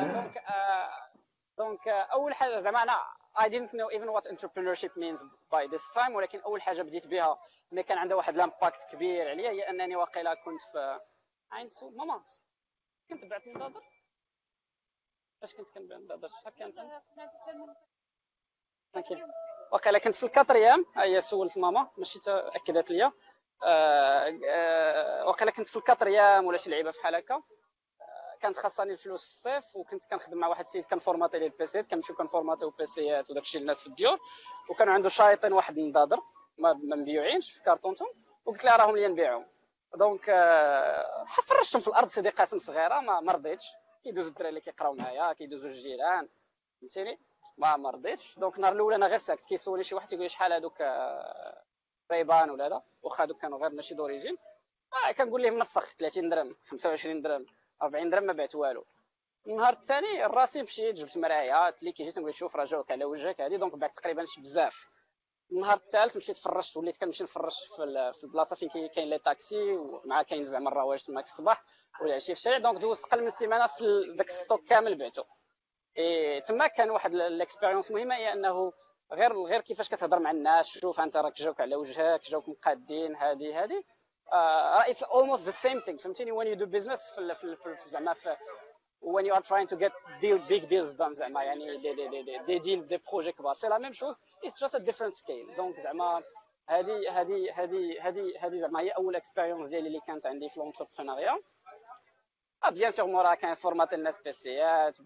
donc 0.00 0.42
donc 1.58 1.88
أول 1.88 2.34
حاجة 2.34 2.58
زعما 2.58 2.82
أنا 2.82 2.96
I 3.38 3.48
didn't 3.48 3.72
know 3.78 3.88
even 3.96 4.08
what 4.12 4.24
entrepreneurship 4.32 4.92
means 4.96 5.20
by 5.52 5.66
this 5.66 5.84
time 5.94 6.14
ولكن 6.14 6.40
أول 6.40 6.62
حاجة 6.62 6.82
بديت 6.82 7.06
بها 7.06 7.38
ملي 7.72 7.82
كان 7.82 7.98
عندها 7.98 8.16
واحد 8.16 8.34
ال 8.34 8.41
impact 8.41 8.82
كبير 8.92 9.28
عليا 9.30 9.50
هي 9.50 9.70
أنني 9.70 9.96
واقيلا 9.96 10.34
كنت 10.34 10.62
في 10.72 11.00
عين 11.52 11.68
سو 11.68 11.90
ماما 11.90 12.22
كنت 13.10 13.24
بعت 13.24 13.46
نضادر؟ 13.46 13.80
فاش 15.40 15.54
كنت 15.54 15.68
كنبيع 15.74 15.98
نضادر؟ 15.98 16.28
شحال 16.28 16.54
كانت؟ 16.54 16.78
واقيلا 19.72 19.98
كنت 19.98 20.14
في 20.14 20.26
ال 20.26 20.32
quatrième. 20.32 20.86
هي 20.96 21.20
سولت 21.20 21.58
ماما 21.58 21.90
ماشي 21.98 22.18
اكدت 22.28 22.90
ليا. 22.90 23.06
آه، 23.06 23.10
آه، 23.10 23.12
وقيلا 25.26 25.50
كنت 25.50 25.66
في 25.66 25.76
ال 25.76 25.83
quatrième 25.83 26.46
ولا 26.46 26.58
شي 26.58 26.70
لعيبة 26.70 26.90
بحال 26.90 27.14
هكا. 27.14 27.34
آه، 27.34 27.42
كانت 28.40 28.56
خاصني 28.56 28.92
الفلوس 28.92 29.22
في 29.22 29.28
الصيف 29.28 29.76
وكنت 29.76 30.04
كنخدم 30.04 30.38
مع 30.38 30.48
واحد 30.48 30.64
السيد 30.64 30.84
كنفورماتي 30.84 31.38
ليه 31.38 31.46
ال 31.46 31.56
PC 31.56 31.76
ات 31.76 31.86
كنمشيو 31.86 32.16
كنفورماتيو 32.16 32.70
PC 32.70 33.10
ات 33.10 33.30
وداك 33.30 33.42
الشيء 33.42 33.60
للناس 33.60 33.80
في 33.80 33.86
الديور. 33.86 34.18
وكانوا 34.70 34.94
عنده 34.94 35.08
شايطين 35.08 35.52
واحد 35.52 35.78
النضادر 35.78 36.20
ما 36.58 36.72
مبيوعينش 36.72 37.52
في 37.52 37.62
كارطونتهم. 37.62 38.08
وقلت 38.44 38.64
لها 38.64 38.76
راهم 38.76 38.96
لي 38.96 39.08
نبيعهم 39.08 39.46
donc 39.94 40.24
فرشتهم 41.46 41.80
في 41.82 41.88
الأرض 41.88 42.08
سيدي 42.08 42.28
قاسم 42.30 42.58
صغيرة 42.58 43.00
ما, 43.00 43.32
رضيتش. 43.32 43.66
كيدوزو 44.04 44.28
الدراري 44.28 44.48
اللي 44.48 44.60
كيقراو 44.60 44.94
معايا 44.94 45.32
كيدوزو 45.32 45.66
الجيران 45.68 46.28
فهمتيني؟ 46.80 47.18
ما 47.58 47.76
ما 47.76 47.90
رضيتش. 47.90 48.38
donc 48.38 48.56
النهار 48.56 48.72
الأول 48.72 48.94
أنا 48.94 49.06
غير 49.06 49.18
ساكت 49.18 49.46
كيسولني 49.46 49.84
شي 49.84 49.94
واحد 49.94 50.08
تيقول 50.08 50.22
لي 50.22 50.28
شحال 50.28 50.52
هذوك 50.52 50.82
Ray-Ban 52.12 52.50
ولا 52.50 52.68
لا 52.68 52.82
واخا 53.02 53.24
هذوك 53.24 53.40
كانوا 53.40 53.58
غير 53.58 53.70
ماشي 53.70 53.94
d'origine. 53.94 54.36
آه 55.08 55.12
كنقول 55.12 55.42
لهم 55.42 55.58
نفخ 55.58 55.94
30 55.98 56.28
درهم 56.28 56.56
25 56.68 57.22
درهم 57.22 57.46
40 57.82 58.10
درهم 58.10 58.24
ما 58.24 58.32
بعت 58.32 58.54
والو. 58.54 58.84
النهار 59.46 59.72
الثاني 59.72 60.22
راسي 60.26 60.62
مشيت 60.62 60.94
جبت 60.94 61.16
مرايه 61.16 61.68
اللي 61.68 61.92
كي 61.92 62.02
جيت 62.04 62.18
نقول 62.18 62.34
شوف 62.34 62.56
راه 62.56 62.64
جاوك 62.64 62.90
على 62.90 63.04
وجهك 63.04 63.40
هذه 63.40 63.56
donc 63.56 63.74
بعت 63.74 63.96
تقريبا 63.96 64.24
شي 64.24 64.40
بزاف. 64.40 64.88
النهار 65.52 65.76
الثالث 65.76 66.16
مشيت 66.16 66.36
فرشت 66.36 66.76
وليت 66.76 66.96
كنمشي 66.96 67.24
نفرش 67.24 67.54
في, 67.76 67.82
البلاصة 68.24 68.56
فين 68.56 68.88
كاين 68.88 69.10
les 69.10 69.18
taxis 69.18 69.72
ومع 69.72 70.22
كاين 70.22 70.44
زعما 70.44 70.68
الرواج 70.70 71.02
تما 71.02 71.20
الصباح 71.20 71.64
والعشيه 72.00 72.34
في 72.34 72.38
الشارع. 72.40 72.58
donc 72.58 72.78
دوزت 72.80 73.04
قل 73.06 73.24
من 73.24 73.30
سيمانة 73.30 73.66
داك 74.16 74.28
ال 74.28 74.34
stock 74.34 74.64
كامل 74.64 74.98
بعته 74.98 75.24
إي 75.98 76.40
تما 76.40 76.66
كان 76.66 76.90
واحد 76.90 77.14
ال 77.14 77.21
expérience 77.21 77.90
مهمة 77.90 78.14
هي 78.16 78.32
أنه 78.32 78.72
غير 79.12 79.42
غير 79.42 79.60
كيفاش 79.60 79.88
كتهضر 79.88 80.18
مع 80.18 80.30
الناس 80.30 80.66
شوف 80.66 81.00
انت 81.00 81.16
راك 81.16 81.36
جاوك 81.36 81.60
على 81.60 81.76
وجهك 81.76 82.30
جاوك 82.30 82.48
مقادين 82.48 83.16
هذه 83.16 83.64
هذه 83.64 83.84
راه 84.32 84.90
it's 84.90 85.04
almost 85.04 85.44
the 85.44 85.50
same 85.50 85.80
thing 85.80 85.98
فهمتيني؟ 85.98 86.32
when 86.32 86.48
you 86.48 86.54
do 86.54 86.66
business 86.66 87.12
في 87.34 87.88
زعما 87.88 88.12
في 88.14 88.36
when 89.02 89.24
you 89.24 89.34
are 89.34 89.42
trying 89.42 89.68
to 89.68 89.76
get 89.76 89.92
deal 90.20 90.38
big 90.48 90.62
deals 90.68 90.92
done 90.98 91.12
زعما 91.12 91.42
يعني 91.42 91.76
دي 91.76 91.94
دي 91.94 92.08
دي 92.08 92.38
دي 92.46 92.58
ديل 92.58 92.86
دي 92.86 93.00
بروجي 93.12 93.32
كبار. 93.32 93.54
c'est 93.54 93.68
la 93.68 93.78
même 93.78 93.92
chose 93.92 94.16
it's 94.44 94.60
just 94.60 94.74
a 94.74 94.78
different 94.78 95.14
scale 95.14 95.54
donc 95.56 95.80
زعما 95.80 96.22
هذه 96.68 97.20
هذه 97.20 97.52
هذه 97.54 98.08
هذه 98.08 98.32
هذه 98.40 98.56
زعما 98.56 98.80
هي 98.80 98.90
أول 98.90 99.16
expérience 99.16 99.68
ديالي 99.70 99.86
اللي 99.88 100.00
كانت 100.06 100.26
عندي 100.26 100.48
في 100.48 100.60
l'entrepreneuriat 100.60 101.38
bien 102.70 102.90
sûr 102.90 103.06
موراها 103.06 103.34
كاين 103.34 103.54
format 103.54 103.94
الناس 103.94 104.22
PC 104.22 104.71
ات 104.71 104.96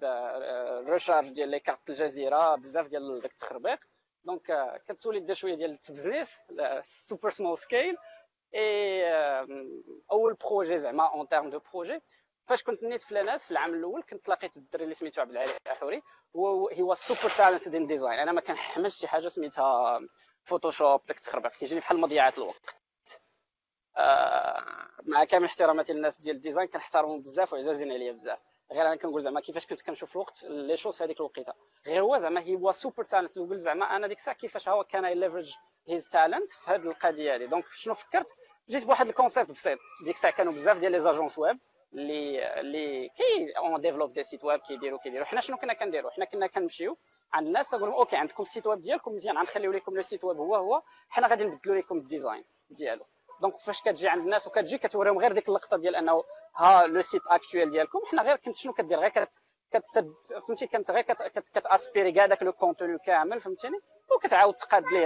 recharge 0.89 1.29
ديال 1.29 1.49
les 1.49 1.61
cartes 1.61 1.91
الجزيرة 1.91 2.55
بزاف 2.57 2.89
ديال 2.89 3.21
داك 3.21 3.33
التخربيق 3.33 3.79
donc 4.25 4.81
كتولي 4.89 5.21
دير 5.21 5.35
شوية 5.35 5.55
ديال 5.55 5.71
التبزنيس 5.71 6.37
super 6.83 7.31
small 7.31 7.59
scale 7.59 7.97
et 8.55 9.05
أول 10.13 10.35
projet 10.35 10.79
زعما 10.79 11.07
en 11.15 11.29
terme 11.29 11.51
de 11.51 11.61
projet 11.73 12.01
فاش 12.47 12.63
كنت 12.63 12.83
نيت 12.83 13.03
في 13.03 13.15
l'ENSA 13.15 13.45
في 13.45 13.51
العام 13.51 13.75
الأول 13.75 14.03
كنت 14.03 14.29
لقيت 14.29 14.57
الدري 14.57 14.85
اللي 14.85 14.95
سميتو 14.95 15.21
عبد 15.21 15.31
العالي 15.31 15.53
احوري 15.73 16.03
هو 16.37 16.69
هو 16.69 16.95
super 16.95 17.31
talented 17.37 17.75
in 17.75 17.87
design 17.87 18.19
أنا 18.19 18.33
ما 18.33 18.41
كنحملش 18.41 18.99
شي 19.01 19.09
حاجة 19.09 19.29
سميتها 19.29 20.01
Photoshop 20.45 21.07
داك 21.07 21.17
التخربيق. 21.17 21.51
كيجيني 21.53 21.81
بحال 21.81 22.01
مضيعه 22.01 22.33
الوقت. 22.39 22.77
آه 23.97 24.89
مع 25.03 25.25
كامل 25.25 25.45
احتراماتي 25.45 25.93
للناس 25.93 26.21
ديال 26.21 26.37
ال 26.37 26.41
design 26.41 26.67
كنحترمهم 26.69 27.21
بزاف 27.23 27.53
وعزازين 27.53 27.93
عليا 27.93 28.13
بزاف. 28.13 28.39
غير 28.73 28.87
أنا 28.87 28.97
كنقول 28.97 29.23
زعما 29.23 29.41
كيفاش 29.41 29.67
كنت 29.67 29.83
كنشوف 29.83 30.17
الوقت 30.17 30.45
les 30.45 30.77
choses 30.77 30.97
في 30.97 31.05
هذيك 31.05 31.21
الوقيته. 31.21 31.53
غير 31.87 32.03
هو 32.03 32.19
زعما 32.19 32.57
هو 32.57 32.73
super 32.73 33.05
talented 33.05 33.39
نقول 33.39 33.59
زعما 33.59 33.97
أنا 33.97 34.07
ديك 34.07 34.19
الساعة 34.19 34.37
كيفاش 34.37 34.69
هو 34.69 34.85
كان 34.85 35.05
ي 35.05 35.10
leverage 35.10 35.55
his 35.89 36.09
talent 36.09 36.51
في 36.51 36.71
هذه 36.71 36.77
القضية 36.77 37.35
هذه 37.35 37.45
donc 37.45 37.65
شنو 37.71 37.95
فكرت؟ 37.95 38.35
جيت 38.69 38.85
بواحد 38.85 39.09
ال 39.09 39.14
concept 39.14 39.51
بسيط. 39.51 39.79
ديك 40.05 40.15
الساعة 40.15 40.35
كانوا 40.35 40.53
بزاف 40.53 40.79
ديال 40.79 40.93
les 40.93 41.01
agences 41.01 41.39
web 41.39 41.59
اللي 41.95 42.61
اللي 42.61 43.09
كي 43.09 43.53
on 43.59 43.81
développe 43.81 44.13
des 44.13 44.23
sites 44.23 44.45
web 44.45 44.61
كيديروا 44.61 44.99
كيديروا. 44.99 45.27
حنا 45.27 45.41
شنو 45.41 45.57
كنا 45.57 45.73
كنديروا؟ 45.73 46.11
حنا 46.11 46.25
كنا 46.25 46.47
كنمشيو 46.47 46.97
عند 47.33 47.47
الناس 47.47 47.75
نقول 47.75 47.89
لهم 47.89 47.99
OK 47.99 48.17
عندكم 48.17 48.43
ال 48.43 48.48
site 48.48 48.67
web 48.67 48.81
ديالكم 48.81 49.15
مزيان 49.15 49.39
غنخليو 49.39 49.73
لكم 49.73 49.97
le 49.97 50.03
site 50.03 50.25
web 50.25 50.37
هو 50.37 50.57
هو. 50.57 50.83
حنا 51.09 51.27
غادي 51.29 51.45
نبدلوا 51.45 51.77
لكم 51.77 51.99
ال 51.99 52.05
design 52.05 52.45
ديالو. 52.71 53.05
donc 53.41 53.57
فاش 53.57 53.83
كتجي 53.83 54.09
عند 54.09 54.25
الناس 54.25 54.47
وكتجي 54.47 54.79
كتوريهم 54.79 55.19
غير 55.19 55.33
ديك 55.33 55.49
اللقطة 55.49 55.77
ديال 55.77 55.97
أنه 55.97 56.23
ها 56.61 56.87
le 56.87 57.01
site 57.01 57.23
actuel 57.27 57.71
ديالكم. 57.71 58.01
حنا 58.07 58.23
غير 58.23 58.37
كنت 58.37 58.57
شنو 58.57 58.73
كدير؟ 58.73 58.99
غير 58.99 59.27
فهمتي 60.47 60.67
كانت 60.67 60.91
غير 60.91 61.03
كتأسبيري 61.55 62.13
كاع 62.13 62.27
داك 62.27 62.43
le 62.43 62.53
contenu 62.53 62.99
كامل 62.99 63.41
فهمتيني؟ 63.41 63.79
وكتعاود 64.17 64.55
تقاد 64.55 64.85
ليه 64.93 65.05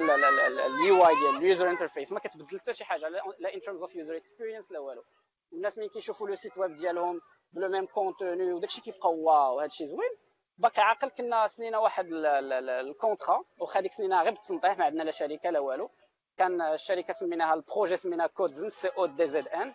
ال 0.66 1.06
UI 1.06 1.14
ديال 1.14 1.36
ال 1.36 1.43
user 1.43 1.70
interface 1.70 2.12
ما 2.12 2.20
كتبدل 2.20 2.60
حتى 2.60 2.74
شي 2.74 2.84
حاجة 2.84 3.08
لا 3.08 3.54
in 3.54 3.60
terms 3.60 3.80
of 3.80 3.94
user 3.94 4.16
experience 4.16 4.72
لا 4.72 4.78
والو. 4.78 5.04
الناس 5.52 5.78
ملي 5.78 5.88
كيشوفوا 5.88 6.28
le 6.28 6.34
site 6.34 6.58
web 6.58 6.74
ديالهم 6.74 7.20
ب 7.52 7.57
le 7.57 7.68
même 7.68 7.86
contenu 7.86 8.52
وداكشي 8.52 8.80
كيبقى 8.80 9.10
wow 9.10 9.60
هادشي 9.60 9.86
زوين. 9.86 10.10
باقي 10.58 10.82
عاقل 10.82 11.08
كنا 11.08 11.46
سنينا 11.46 11.78
واحد 11.78 12.06
ال 12.10 12.27
contrat 12.27 13.44
واخا 13.58 13.80
ديك 13.80 13.92
سنينا 13.92 14.22
غير 14.22 14.32
بالتنطيح 14.32 14.78
ما 14.78 14.84
عندنا 14.84 15.02
لا 15.02 15.10
شركة 15.10 15.50
لا 15.50 15.58
والو. 15.60 15.90
كان 16.38 16.60
الشركة 16.62 17.12
سميناها 17.12 17.54
ال 17.54 17.60
projet 17.60 17.96
سميناها 17.96 18.26
Codzn 18.26 18.70
C 18.70 18.88
O 18.88 19.06
D 19.06 19.26
Z 19.26 19.48
N 19.48 19.74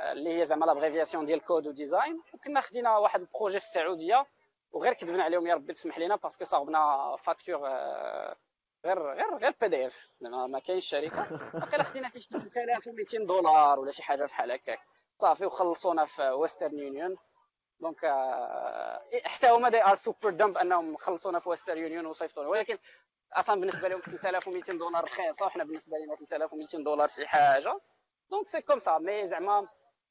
اللي 0.00 0.38
هي 0.40 0.44
زعما 0.44 0.66
l'abréviation 0.66 1.26
ديال 1.26 1.40
code 1.44 1.66
و 1.66 1.74
design 1.74 2.22
وكنا 2.34 2.60
خدينا 2.60 2.96
واحد 2.98 3.20
ال 3.20 3.26
projet 3.26 3.60
في 3.60 3.66
السعودية 3.66 4.26
وغير 4.72 4.92
كذبنا 4.92 5.24
عليهم 5.24 5.46
يا 5.46 5.54
ربي 5.54 5.72
تسمح 5.72 5.98
لينا 5.98 6.16
parce 6.16 6.34
que 6.34 6.44
صاوبنا 6.44 7.16
facture 7.16 7.56
غير 8.86 9.12
غير 9.12 9.36
غير 9.36 9.54
PDF 9.60 10.10
ما 10.20 10.58
كاينش 10.58 10.86
شركة. 10.86 11.28
باقي 11.54 11.84
خدينا 11.84 12.08
فيه 12.08 12.20
3200 12.20 13.18
دولار 13.18 13.80
ولا 13.80 13.90
شي 13.90 14.02
حاجة 14.02 14.24
بحال 14.24 14.50
هكاك. 14.52 14.78
صافي 15.20 15.46
وخلصونا 15.46 16.04
في 16.04 16.22
Western 16.30 16.78
Union 16.78 17.16
donc 17.80 17.98
حتى 19.24 19.50
هما 19.50 19.68
they 19.68 19.84
are 19.84 19.94
super 19.94 20.30
dumb 20.30 20.58
أنهم 20.58 20.96
خلصونا 20.96 21.38
في 21.38 21.48
Western 21.48 21.78
Union 21.78 22.06
وصيفطونا. 22.06 22.48
ولكن 22.48 22.78
أصلا 23.32 23.60
بالنسبة 23.60 23.88
لهم 23.88 24.00
3200 24.00 24.72
دولار 24.78 25.04
رخيصة 25.04 25.46
وحنا 25.46 25.64
بالنسبة 25.64 25.96
لنا 25.98 26.16
3200 26.16 26.78
دولار 26.84 27.08
شي 27.08 27.26
حاجة. 27.26 27.80
donc 28.30 28.48
c'est 28.48 28.60
comme 28.60 28.78
ça 28.78 28.98
mais 28.98 29.26
زعما 29.26 29.68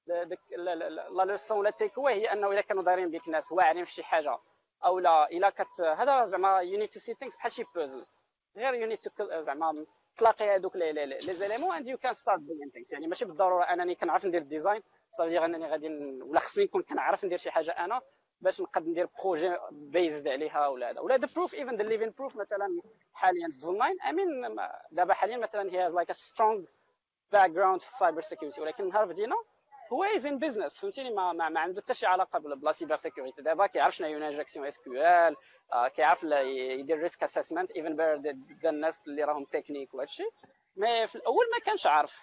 la 0.08 1.24
leçon 1.26 1.64
la 1.64 1.70
take 1.70 2.00
هي 2.00 2.34
أنه 2.34 2.52
إذا 2.52 2.62
كانوا 2.62 2.84
دايرين 2.84 3.12
بك 3.12 3.30
ناس 3.30 3.52
واعرين 3.52 3.86
في 3.86 3.92
شي 3.92 4.04
حاجة 4.04 4.38
أو 4.86 5.00
لا 5.00 5.32
إلا 5.32 5.50
كت 5.50 5.82
هذا 5.82 6.26
زعما 6.26 6.60
you 6.60 6.80
need 6.80 6.90
to 6.90 7.00
see 7.00 7.14
things 7.14 7.36
بحال 7.36 7.52
شي 7.52 7.64
بوزل 7.76 8.06
غير 8.58 8.74
you 8.74 8.88
need 8.88 8.98
to 8.98 9.42
زعما 9.42 9.86
تلاقي 10.18 10.56
هذوك 10.56 10.76
les 10.76 11.34
éléments 11.34 11.76
and 11.76 11.88
you 11.88 11.98
can 11.98 12.14
start 12.14 12.40
doing 12.40 12.70
things 12.70 12.94
يعني 12.94 13.08
ماشي 13.08 13.26
بالضرورة 13.26 13.64
أنني 13.64 13.96
كنعرف 13.96 14.26
ندير 14.26 14.42
design 14.42 14.84
صافي 15.12 15.46
أنني 15.46 15.68
غادي 15.68 15.88
ولا 16.24 16.40
خصني 16.40 16.64
نكون 16.64 16.82
كنعرف 16.82 17.26
ندير 17.26 17.38
شي 17.38 17.52
حاجة 17.52 17.72
أنا 17.72 18.02
باش 18.42 18.62
نقدر 18.62 18.90
ندير 18.90 19.10
projet 19.24 19.56
based 19.72 20.28
عليها 20.28 20.68
ولا 20.68 20.90
هذا. 20.90 21.00
ولا 21.00 21.18
the 21.18 21.28
proof 21.36 21.54
even 21.54 21.76
the 21.76 21.84
living 21.84 22.14
proof 22.18 22.36
مثلا 22.36 22.82
حاليا 23.14 23.48
في 23.60 23.66
online 23.66 24.02
I 24.02 24.12
mean 24.12 24.58
دابا 24.92 25.14
حاليا 25.14 25.38
مثلا 25.38 25.72
he 25.72 25.86
has 25.86 25.96
like 25.96 26.10
a 26.10 26.14
strong 26.14 26.64
background 27.32 27.80
في 27.80 27.88
ال 27.88 27.93
cyber 27.93 28.22
security 28.22 28.62
ولكن 28.62 28.90
نهار 28.90 29.06
بدينا 29.06 29.36
he 29.92 30.04
was 30.04 30.26
in 30.26 30.40
business 30.40 30.80
فهمتيني؟ 30.80 31.10
ما, 31.10 31.34
ما, 31.34 31.50
ما 31.50 31.60
عنده 31.60 31.82
حتى 31.82 31.94
شي 31.94 32.06
علاقة 32.06 32.40
ب 32.40 32.50
la 32.50 32.72
cyber 32.72 32.98
sécurité 32.98 33.42
دابا 33.42 33.68
كيعرف 33.68 33.96
شنو 33.96 34.08
هي 34.08 34.18
injection 34.18 34.68
SQL 34.68 35.36
كيعرف 35.96 36.24
يدير 36.24 37.00
risk 37.00 37.24
assessment 37.24 37.72
even 37.72 37.96
pour 37.96 38.36
الناس 38.70 39.02
اللي 39.08 39.24
راهم 39.24 39.46
تكنيك 39.46 39.94
وهذا 39.94 40.04
الشيء 40.10 40.30
mais 40.76 41.08
في 41.08 41.16
الأول 41.16 41.46
ما 41.54 41.60
كانش 41.66 41.88
عارف. 41.88 42.22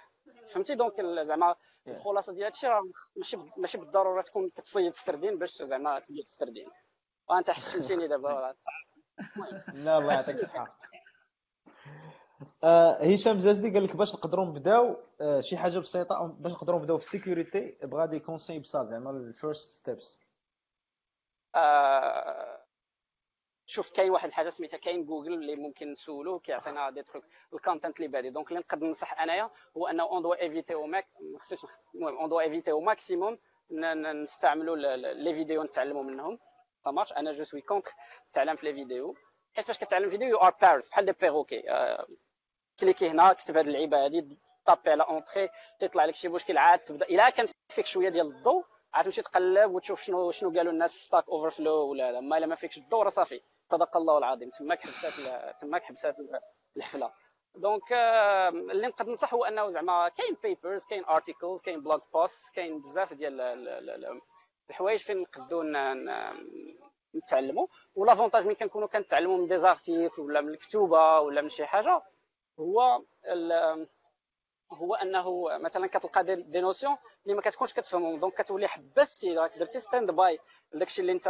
فهمتي؟ 0.48 0.74
donc 0.74 1.00
زعما 1.22 1.54
الخلاصة 1.88 2.32
ديال 2.32 2.44
هادشي 2.44 2.66
راه 2.66 2.82
ماشي 3.16 3.36
ماشي 3.56 3.78
بالضرورة 3.78 4.22
تكون 4.22 4.50
كتصيد 4.50 4.86
السردين 4.86 5.38
باش 5.38 5.62
زعما 5.62 5.98
تبيع 5.98 6.22
السردين 6.22 6.68
وانت 7.28 7.50
حشمتيني 7.50 8.08
دابا. 8.08 8.54
لا 9.84 9.98
الله 9.98 10.12
يعطيك 10.12 10.34
الصحة. 10.34 10.78
هشام 13.14 13.38
جازدي 13.38 13.70
قال 13.70 13.84
لك 13.84 13.96
باش 13.96 14.14
نقدروا 14.14 14.44
نبداو 14.44 14.96
آه 15.20 15.40
شي 15.40 15.56
حاجة 15.56 15.78
بسيطة 15.78 16.26
باش 16.38 16.52
نقدروا 16.52 16.78
نبداو 16.78 16.98
في 16.98 17.04
ال 17.04 17.12
security 17.12 17.76
بغا 17.82 18.06
des 18.06 18.18
conseils 18.18 18.58
بساط 18.58 18.86
زعما 18.86 19.10
ال 19.10 19.20
first 19.20 19.70
steps 19.70 20.20
شوف 23.66 23.90
كاين 23.90 24.10
واحد 24.10 24.28
الحاجة 24.28 24.48
سميتها 24.48 24.78
كاين 24.78 25.04
جوجل 25.04 25.34
اللي 25.34 25.56
ممكن 25.56 25.90
نسولوه 25.92 26.38
كيعطينا 26.38 26.90
des 26.90 27.02
trucs 27.02 27.24
ال 27.54 27.59
content 27.60 27.96
اللي 27.96 28.08
بادي. 28.08 28.30
donc 28.30 28.48
اللي 28.48 28.60
نقدر 28.60 28.86
ننصح 28.86 29.20
أنايا 29.20 29.50
هو 29.76 29.86
أنه 29.86 30.02
on 30.02 30.22
doit 30.22 30.32
éviter 30.32 30.74
au 30.74 30.86
max 30.86 31.06
خصيش 31.38 31.66
المهم 31.94 32.18
on 32.18 32.28
doit 32.28 32.40
éviter 32.40 32.70
au 32.70 32.80
maximum 32.80 33.38
نستعملوا 34.22 34.76
les 34.96 35.34
vidéos 35.34 35.62
نتعلموا 35.62 36.02
منهم. 36.02 36.38
مارش 36.86 37.12
أنا 37.12 37.32
je 37.32 37.44
suis 37.44 37.60
contre 37.60 37.92
تعلم 38.32 38.56
في 38.56 38.66
les 38.66 38.74
vidéos 38.74 39.14
حيت 39.54 39.64
فاش 39.64 39.78
كتعلم 39.78 40.08
vidéo 40.08 40.28
you 40.28 40.36
are 40.36 40.54
بارز 40.62 40.88
بحال 40.88 41.04
des 41.04 41.12
perroquets 41.12 41.62
كليكي 42.80 43.08
هنا 43.10 43.32
كتب 43.32 43.56
هذه 43.56 43.66
اللعيبة 43.66 44.06
هذه 44.06 44.36
طابي 44.66 44.90
على 44.90 45.02
entrée 45.02 45.48
تيطلع 45.78 46.04
لك 46.04 46.14
شي 46.14 46.28
مشكل 46.28 46.58
عاد 46.58 46.78
تبدأ. 46.78 47.06
إلا 47.06 47.30
كان 47.30 47.46
فيك 47.68 47.86
شوية 47.86 48.08
ديال 48.08 48.26
الضوء 48.26 48.64
عاد 48.94 49.04
تمشي 49.04 49.22
تقلب 49.22 49.74
وتشوف 49.74 50.02
شنو 50.02 50.30
شنو 50.30 50.50
قالوا 50.50 50.72
الناس 50.72 50.90
Stack 50.90 51.28
Overflow 51.28 51.90
ولا 51.90 52.12
لا. 52.12 52.20
ما 52.20 52.38
إلا 52.38 52.46
ما 52.46 52.54
فيكش 52.54 52.78
الضوء 52.78 53.02
راه 53.02 53.10
صافي. 53.10 53.40
صدق 53.70 53.96
الله 53.96 54.18
العظيم. 54.18 54.50
تماك 54.50 54.80
حبسات 54.80 55.12
تماك 55.60 55.82
حبسات 55.82 56.16
الحفلة. 56.76 57.12
donc 57.54 57.92
اللي 57.92 58.86
نقدر 58.86 59.08
ننصح 59.08 59.34
هو 59.34 59.44
أنه 59.44 59.70
زعما 59.70 60.08
كاين 60.08 60.36
papers 60.42 60.84
كاين 60.84 61.04
articles 61.04 61.62
كاين 61.62 61.80
blog 61.80 62.00
posts 62.14 62.54
كاين 62.54 62.80
بزاف 62.80 63.14
ديال 63.14 63.40
الحوايج 64.70 65.00
فين 65.00 65.20
نقدروا 65.20 65.64
نتعلموا 67.14 67.66
و 67.94 67.99
l'avantage 67.99 68.46
ملي 68.46 68.54
كنكونوا 68.54 68.88
كنتعلموا 68.88 69.38
من 69.38 69.46
des 69.46 69.67
articles 69.67 70.22
ولا 70.22 70.40
من 70.40 70.48
الكتوبة 70.48 71.20
ولا 71.20 71.42
من 71.42 71.48
شي 71.48 71.66
حاجة 71.66 72.02
هو 72.60 73.02
هو 74.72 74.94
أنه 74.94 75.58
مثلا 75.58 75.86
كتلقى 75.86 76.24
des 76.24 76.60
notions 76.60 76.96
اللي 77.24 77.34
ما 77.34 77.42
كتكونش 77.42 77.72
كتفهمهم. 77.72 78.20
donc 78.20 78.42
كتولي 78.42 78.68
حبستي 78.68 79.34
درتي 79.34 79.80
stand-by 79.80 80.38
لداكشي 80.72 81.00
اللي 81.00 81.12
أنت 81.12 81.28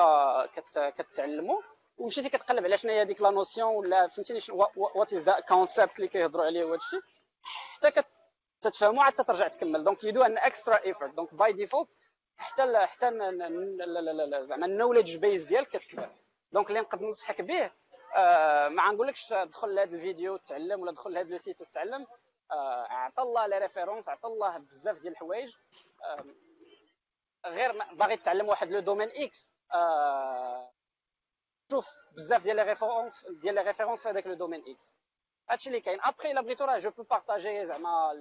كتعلمو. 0.98 1.62
ومشيتي 1.96 2.28
كتقلب 2.28 2.64
على 2.64 2.78
شنو 2.78 2.92
هي 2.92 3.02
هذيك 3.02 3.20
la 3.20 3.30
notion 3.30 3.74
ولا 3.74 4.08
فهمتيني 4.08 4.40
what 4.76 5.12
is 5.12 5.22
the 5.22 5.40
concept 5.40 5.96
اللي 5.96 6.08
كيهضروا 6.08 6.44
عليه 6.44 6.64
وهذا 6.64 6.76
الشيء. 6.76 7.00
حتى 7.42 8.02
كتفهمو 8.60 9.00
عاد 9.00 9.12
ترجع 9.12 9.48
تكمل. 9.48 9.84
donc 9.84 10.04
you 10.04 10.15
do 10.15 10.22
an 10.22 10.38
extra 10.38 10.84
effort 10.84 11.14
donc 11.14 11.34
by 11.34 11.52
default 11.52 11.88
حتى 12.36 12.86
حتى 12.86 13.10
زعما 14.46 14.66
ال 14.66 14.71
knowledge 14.71 15.16
base 15.16 15.44
ديالك 15.44 15.68
كتكبر. 15.68 16.10
donc 16.52 16.68
اللي 16.68 16.80
نقدر 16.80 17.06
ننصحك 17.06 17.40
به 17.40 17.70
آه 18.16 18.68
ما 18.68 18.92
نقولكش 18.92 19.32
دخل 19.32 19.74
لهذا 19.74 19.96
الفيديو 19.96 20.34
وتعلم 20.34 20.80
ولا 20.80 20.92
دخل 20.92 21.12
لهذا 21.12 21.30
le 21.30 21.38
site 21.38 21.60
وتعلم. 21.60 22.06
آه 22.50 22.86
عطى 22.86 23.22
الله 23.22 23.46
les 23.46 23.58
références 23.58 24.08
عطى 24.08 24.28
الله 24.28 24.58
بزاف 24.58 24.98
ديال 24.98 25.12
الحوايج. 25.12 25.56
آه 26.04 26.24
غير 27.46 27.84
باغي 27.94 28.16
تعلم 28.16 28.48
واحد 28.48 28.70
le 28.70 28.80
domaine 28.80 29.08
X 29.14 29.54
آه 29.74 30.72
شوف 31.70 31.88
بزاف 32.16 32.42
ديال 32.42 32.56
les 32.56 32.62
références 32.62 33.26
ديال 33.42 33.54
les 33.54 33.62
références 33.62 34.02
في 34.02 34.08
هذاك 34.08 34.26
le 34.26 34.34
domaine 34.34 34.64
X 34.68 34.96
هادشي 35.50 35.68
اللي 35.68 35.80
كاين. 35.80 35.98
ابخي 36.02 36.30
الا 36.30 36.40
بغيتو 36.40 36.64
راه 36.64 36.78
je 36.78 36.90
peux 36.90 37.02
partager 37.02 37.66
زعما 37.66 38.12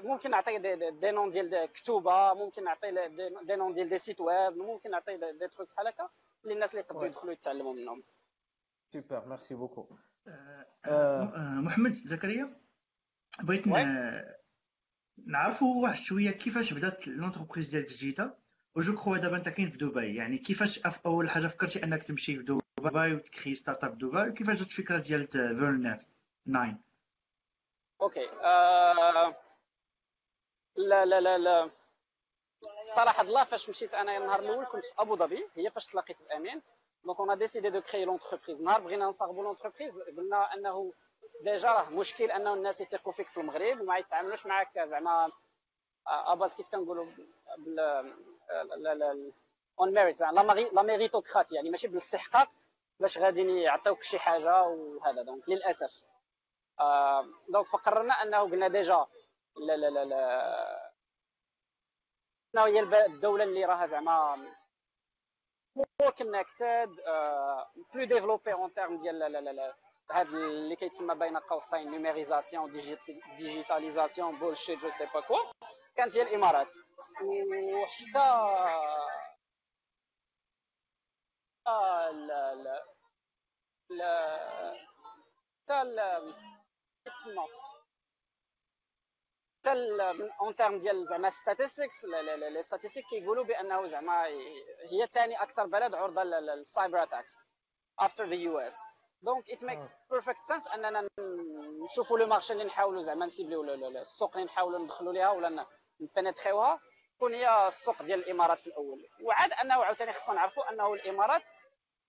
ممكن 0.00 0.30
نعطي 0.30 0.58
دي, 0.58 0.90
دي 0.90 1.10
نون 1.10 1.30
ديال 1.30 1.72
كتوبة 1.72 2.34
ممكن 2.34 2.64
نعطي 2.64 3.08
des 3.42 3.56
noms 3.56 3.74
ديال 3.74 3.88
des 3.88 3.98
sites 3.98 4.20
web 4.20 4.56
ممكن 4.56 4.90
نعطي 4.90 5.16
des 5.16 5.48
trucs 5.48 5.68
بحال 5.68 5.86
هكا. 5.86 6.08
للناس 6.44 6.70
اللي 6.70 6.84
يقدروا 6.84 7.06
يدخلوا 7.06 7.32
يتعلموا 7.32 7.72
منهم. 7.72 8.04
super 9.00 9.26
merci 9.26 9.54
beaucoup 9.54 9.96
محمد 11.66 11.92
زكريا 11.92 12.60
بغيت 13.42 13.66
نعرفوا 15.26 15.82
واحد 15.82 15.98
شوية 15.98 16.30
كيفاش 16.30 16.72
بدات 16.72 17.08
l'entreprise 17.08 17.70
ديالك 17.70 17.88
جديده 17.88 18.38
et 18.76 18.85
je 18.85 18.94
crois 18.94 19.18
دابا 19.18 19.36
انت 19.36 19.48
كاين 19.48 19.70
في 19.70 19.78
دبي 19.78 20.14
يعني 20.14 20.38
كيفاش 20.38 20.80
أول 21.06 21.30
حاجة 21.30 21.46
فكرتي 21.46 21.84
أنك 21.84 22.02
تمشي 22.02 22.36
في 22.36 22.42
دبي 22.42 23.14
وتكري 23.14 23.54
start-up 23.54 23.90
في 23.92 23.98
دبي؟ 23.98 24.32
كيفاش 24.32 24.58
جات 24.58 24.66
الفكرة 24.66 24.98
ديال 24.98 25.28
فيرنات 25.28 26.02
9 26.46 26.78
okay 28.00 28.28
آه... 28.30 29.34
لا 30.76 31.04
لا 31.04 31.20
لا 31.20 31.38
لا. 31.38 31.70
صراحة 32.96 33.22
الله 33.22 33.44
فاش 33.44 33.68
مشيت 33.70 33.94
أنا 33.94 34.16
النهار 34.16 34.40
الأول 34.40 34.64
كنت 34.64 34.84
في 34.84 34.92
أبو 34.98 35.16
ظبي 35.16 35.48
هي 35.54 35.70
فاش 35.70 35.86
تلاقيت 35.86 36.22
بامين 36.22 36.62
donc 37.04 37.20
on 37.20 37.38
a 37.38 37.43
décidé 37.43 37.70
de 37.70 37.80
créer 37.80 38.04
l'entreprise 38.04 38.62
نهار 38.62 38.80
بغينا 38.80 39.06
نصاغبوا 39.06 39.44
l'entreprise 39.44 39.98
قلنا 40.16 40.54
انه 40.54 40.92
déjà 41.40 41.72
راه 41.72 41.90
مشكل 41.90 42.30
انه 42.30 42.54
الناس 42.54 42.80
يثيقوا 42.80 43.12
فيك 43.12 43.28
في 43.28 43.40
المغرب 43.40 43.80
وما 43.80 43.98
يتعاملوش 43.98 44.46
معك 44.46 44.78
زعما 44.78 45.32
à 46.06 46.16
base 46.16 46.54
كيف 46.54 46.68
كنقولوا 46.68 47.06
بال 47.58 49.32
en 49.80 49.94
mérite 49.94 50.20
la 50.20 50.82
méritocratie 50.82 51.54
يعني 51.54 51.70
ماشي 51.70 51.88
بالاستحقاق 51.88 52.48
باش 53.00 53.18
غادي 53.18 53.60
يعطيوك 53.62 54.02
شي 54.02 54.18
حاجة 54.18 54.62
وهذا 54.62 55.22
donc 55.22 55.48
للاسف 55.48 56.04
donc 57.48 57.66
فقررنا 57.66 58.14
انه 58.14 58.38
قلنا 58.38 58.68
déjà 58.68 59.06
لا 59.56 59.76
لا 59.76 59.90
لا 59.90 60.04
لا 62.54 62.66
هي 62.66 62.80
الدولة 63.06 63.44
اللي 63.44 63.64
راها 63.64 63.86
زعما 63.86 64.46
more 65.76 66.10
connected 66.18 66.90
plus 67.94 68.04
développée 68.04 68.52
en 68.52 68.74
termes 68.74 68.98
ديال 68.98 69.18
لا 69.18 69.28
لا 69.28 69.52
لا 69.52 69.74
هاد 70.10 70.26
اللي 70.26 70.76
كيتسمى 70.76 71.14
بين 71.14 71.36
قوسين 71.36 71.90
numérisation 71.90 72.72
digitalisation 73.38 74.38
bullshit 74.38 74.78
je 74.78 74.90
sais 74.90 75.06
pas 75.14 75.20
quoi 75.20 75.38
كانت 75.96 76.16
هي 76.16 76.22
الامارات 76.22 76.74
وحتى 77.22 78.18
آه 81.66 82.10
لا 82.10 82.54
لا 82.54 82.84
لا 83.90 84.74
حتى 85.68 86.34
تسمى 87.04 87.46
حتى 89.64 89.72
en 90.40 90.56
termes 90.56 90.78
ديال 90.78 91.06
زعما 91.06 91.30
statistics 91.30 92.04
les 92.04 92.62
statistiques 92.62 93.04
كيقولوا 93.10 93.44
بأنه 93.44 93.86
زعما 93.86 94.26
هي 94.90 95.06
ثاني 95.12 95.42
أكثر 95.42 95.66
بلد 95.66 95.94
عرضة 95.94 96.22
لل 96.22 97.02
cyber 97.02 97.32
attacks 97.98 98.24
after 98.24 98.34
the 98.34 98.58
US 98.58 98.76
donc 99.22 99.50
it 99.50 99.64
makes 99.64 99.82
perfect 100.10 100.42
sense 100.48 100.66
أننا 100.68 101.08
نشوفوا 101.84 102.18
le 102.18 102.26
marché 102.26 102.52
اللي 102.52 102.64
نحاولوا 102.64 103.02
زعما 103.02 103.26
نسيبليو 103.26 103.64
السوق 104.00 104.32
اللي 104.36 104.44
نحاولوا 104.44 104.78
ندخلوا 104.78 105.12
ليها 105.12 105.30
ولا 105.30 105.66
نبنتريوها 106.00 106.80
تكون 107.16 107.34
هي 107.34 107.68
السوق 107.68 108.02
ديال 108.02 108.18
الإمارات 108.18 108.58
في 108.58 108.66
الأول. 108.66 108.98
وعاد 109.22 109.52
أنه 109.52 109.74
عاوتاني 109.74 110.12
خصنا 110.12 110.34
نعرفوا 110.34 110.70
أنه 110.72 110.94
الإمارات 110.94 111.42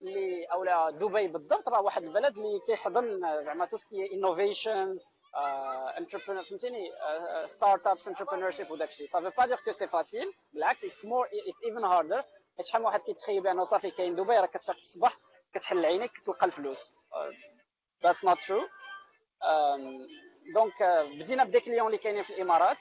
اللي 0.01 0.45
اولا 0.45 0.89
دبي 0.89 1.27
بالضبط 1.27 1.69
راه 1.69 1.81
واحد 1.81 2.03
البلد 2.03 2.37
اللي 2.37 2.59
كيحضن 2.67 3.19
زعما 3.45 3.65
tout 3.65 3.87
ce 3.87 3.97
qui 3.97 4.13
innovation 4.13 4.99
entrepreneur 5.97 6.43
فهمتيني 6.43 6.87
start-ups 7.45 8.07
entrepreneurship 8.07 8.71
وداك 8.71 8.89
الشيء 8.89 9.07
ça 9.07 9.15
veut 9.15 9.31
pas 9.37 9.45
dire 9.45 9.57
que 9.65 9.71
c'est 9.71 9.87
facile 9.87 10.33
بالعكس 10.53 10.85
it's 10.85 11.05
more 11.05 11.25
it's 11.25 11.63
even 11.65 11.85
harder 11.85 12.23
حيت 12.57 12.65
شحال 12.65 12.81
من 12.81 12.87
واحد 12.87 13.01
كيتخيل 13.01 13.43
بأنه 13.43 13.63
صافي 13.63 13.91
كاين 13.91 14.15
دبي 14.15 14.33
راه 14.33 14.45
كتفيق 14.45 14.75
الصباح 14.75 15.17
كتحل 15.53 15.85
عينيك 15.85 16.11
تلقى 16.25 16.45
الفلوس. 16.45 16.79
that's 18.03 18.25
not 18.25 18.37
true 18.47 18.61
donc 20.53 20.83
بدينا 21.19 21.43
ب 21.43 21.47
des 21.47 21.59
clients 21.59 21.87
اللي 21.87 21.97
كاينين 21.97 22.23
في 22.23 22.29
الإمارات. 22.33 22.77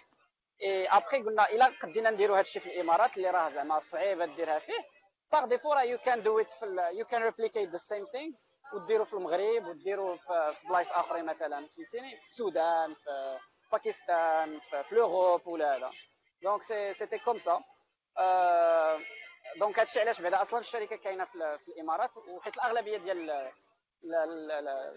اي 0.63 0.87
ابخي 0.89 1.23
قلنا 1.23 1.51
إلا 1.51 1.67
قدينا 1.83 2.11
نديروا 2.11 2.37
هذا 2.37 2.41
الشيء 2.43 2.63
في 2.63 2.69
الإمارات 2.69 3.17
اللي 3.17 3.31
راه 3.31 3.49
زعما 3.49 3.79
صعيبه 3.79 4.27
ديرها 4.27 4.59
فيه 4.59 4.85
par 5.33 5.47
défaut 5.47 5.73
راه 5.73 5.83
you 5.83 5.99
can 5.99 6.23
do 6.23 6.39
it 6.41 6.51
في 6.51 6.91
you 6.93 7.05
can 7.07 7.23
replicate 7.23 7.69
the 7.69 7.77
same 7.77 8.05
thing 8.05 8.33
وديروا 8.73 9.05
في 9.05 9.15
المغرب 9.15 9.67
وديروا 9.67 10.17
في 10.17 10.55
بلايص 10.69 10.93
آخرين 10.93 11.25
مثلا. 11.25 11.67
فهمتيني؟ 11.67 12.17
في 12.17 12.25
السودان 12.25 12.95
في 12.95 13.39
باكستان 13.73 14.61
في 14.61 14.95
l'Europe 14.95 15.47
ولا 15.47 15.77
هذا. 15.77 15.91
donc 16.43 16.63
c'est 16.63 16.95
c'était 16.95 17.19
comme 17.19 17.39
ça 17.39 17.63
donc 19.57 19.79
هادشي 19.79 20.01
علاش 20.01 20.21
بعدا 20.21 20.43
أصلا 20.43 20.61
الشركة 20.61 20.97
كاينة 20.97 21.25
في, 21.25 21.59
في 21.59 21.69
الإمارات 21.69 22.11
وحيت 22.17 22.55
الأغلبية 22.57 22.99
ديال 22.99 23.51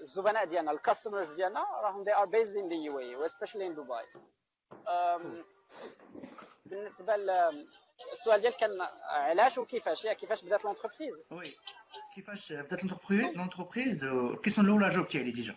الزبناء 0.04 0.46
ديالنا 0.46 0.72
ال 0.72 0.78
customers 0.78 1.34
ديالنا 1.36 1.60
راهم 1.60 2.04
they 2.06 2.14
are 2.14 2.26
based 2.28 2.56
in 2.56 2.70
the 2.70 2.90
UAE 2.90 3.26
especially 3.26 3.66
in 3.66 3.76
Dubai. 3.76 4.06
بالنسبة 6.70 7.16
للسؤال 7.16 8.42
ديالك 8.42 8.58
كان 8.58 8.82
علاش 9.04 9.58
وكيفاش 9.58 10.06
يا 10.06 10.14
كيفاش 10.14 10.44
بدات 10.44 10.66
l'entreprise 10.66 11.24
oui 11.32 11.56
كيفاش 12.16 12.54
بدات 12.54 12.84
l'entreprise 13.14 14.06
ال 14.06 14.13
question 14.13 14.68
الاولى 14.68 14.88
جاوبتي 14.90 15.20
عليه 15.20 15.34
déjà 15.34 15.56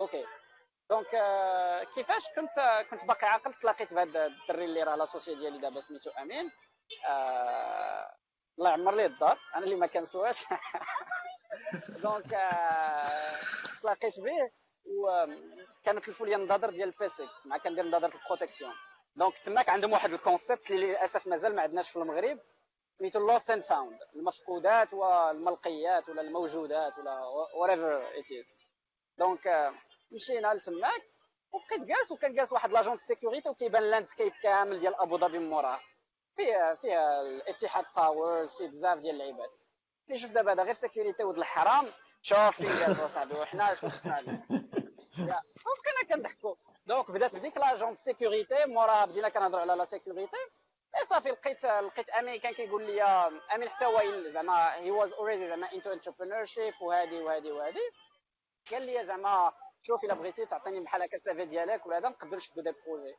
okay 0.00 0.24
donc 0.90 1.06
كيفاش 1.94 2.22
كنت 2.36 2.86
كنت 2.90 3.04
باقي 3.04 3.26
عاقل؟ 3.26 3.54
تلاقيت 3.54 3.94
بهذا 3.94 4.26
الدري 4.26 4.64
اللي 4.64 4.82
راه 4.82 4.96
l'associé 4.96 5.34
ديالي 5.34 5.58
دابا 5.58 5.80
سميتو 5.80 6.10
أمين. 6.10 6.50
آه 7.08 8.14
الله 8.58 8.70
يعمر 8.70 8.94
ليه 8.94 9.06
الدار. 9.06 9.38
أنا 9.54 9.64
اللي 9.64 9.74
ما 9.74 9.86
كنسواش. 9.86 10.44
donc 12.04 12.34
آه 12.34 13.38
تلاقيت 13.82 14.20
به 14.20 14.50
وكنتلفوا 14.86 16.26
لي 16.26 16.36
النظاظر 16.36 16.70
ديال 16.70 16.88
ال 16.88 17.01
PC 17.01 17.28
مع 17.44 17.58
كندير 17.58 17.84
نظاظر 17.86 18.14
ال 18.14 18.19
protection 18.19 18.72
donc 19.16 19.38
تماك 19.38 19.68
عندهم 19.68 19.92
واحد 19.92 20.12
ال 20.12 20.19
concept 20.19 20.70
اللي 20.70 20.86
للأسف 20.86 21.26
مازال 21.26 21.54
ما 21.56 21.62
عندناش 21.62 21.90
في 21.90 21.96
المغرب 21.96 22.38
سميتو 22.98 23.18
lost 23.18 23.50
and 23.50 23.62
found 23.62 23.98
المفقودات 24.16 24.94
والملقيات 24.94 26.08
ولا 26.08 26.20
الموجودات 26.22 26.98
ولا 26.98 27.20
whatever 27.60 28.16
it 28.18 28.26
is. 28.26 28.52
donc 29.18 29.72
مشينا 30.12 30.54
لتماك 30.54 31.02
وبقيت 31.52 31.80
جالس 31.80 32.12
وكان 32.12 32.34
جالس 32.34 32.52
واحد 32.52 32.72
l'agent 32.72 32.98
sécurité 32.98 33.48
وكيبان 33.48 33.82
landscape 33.82 34.32
كامل 34.42 34.78
ديال 34.78 34.94
أبو 34.94 35.18
ظبي 35.18 35.38
من 35.38 35.50
موراه 35.50 35.80
فيه 36.36 36.74
فيه 36.74 37.20
الاتحاد 37.20 37.84
Towers 37.94 38.56
فيه 38.56 38.68
بزاف 38.68 38.98
ديال 38.98 39.14
اللعيبات. 39.14 39.50
اللي 40.08 40.18
شوف 40.18 40.32
دابا 40.32 40.52
هذا 40.52 40.62
غير 40.62 40.72
sécurité 40.72 41.24
ولد 41.24 41.38
الحرام 41.38 41.86
شوف 42.22 42.56
فين 42.56 42.66
جالس 42.66 43.00
أصاحبي 43.00 43.34
وحنا 43.34 43.74
شنو 43.74 43.90
شفنا؟ 43.90 44.18
كنا 45.84 46.08
كنضحكوا 46.08 46.54
donc 46.86 47.10
بدات 47.10 47.36
بديك 47.36 47.56
l'agent 47.56 47.94
sécurité 47.94 48.66
موراها 48.66 49.04
بدينا 49.04 49.28
كنهضروا 49.28 49.60
على 49.60 49.74
la 49.74 49.84
sécurité 49.84 50.36
اي 50.96 51.04
صافي 51.04 51.28
لقيت 51.28 51.64
لقيت 51.64 52.10
امين 52.10 52.40
كان 52.40 52.52
كيقول 52.52 52.86
لي 52.86 53.02
امين 53.54 53.68
حتى 53.68 53.84
هو 53.84 54.28
زعما 54.28 54.74
he 54.74 54.90
was 54.90 55.12
already 55.12 55.46
زعما 55.46 55.72
into 55.72 55.92
entrepreneurship 55.92 56.74
وهادي 56.80 57.22
وهادي 57.22 57.52
وهادي 57.52 57.90
قال 58.70 58.82
لي 58.82 59.04
زعما 59.04 59.52
شوف 59.82 60.04
الا 60.04 60.14
بغيتي 60.14 60.46
تعطيني 60.46 60.80
بحال 60.80 61.02
هكا 61.02 61.16
ال 61.16 61.20
savoir 61.20 61.44
ديالك 61.44 61.86
ولا 61.86 61.98
هذا 61.98 62.08
نقدر 62.08 62.36
نشدو 62.36 62.62
des 62.62 62.72
projets 62.86 63.16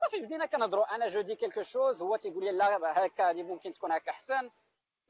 صافي 0.00 0.20
بدينا 0.20 0.46
كنهضروا 0.46 0.94
أنا 0.94 1.06
je 1.06 1.20
dis 1.20 1.36
quelque 1.36 1.62
chose 1.62 2.02
هو 2.02 2.16
تيقول 2.16 2.44
لي 2.44 2.52
لا 2.52 3.06
هكا 3.06 3.30
هذه 3.30 3.42
ممكن 3.42 3.72
تكون 3.72 3.92
هكا 3.92 4.10
احسن 4.10 4.50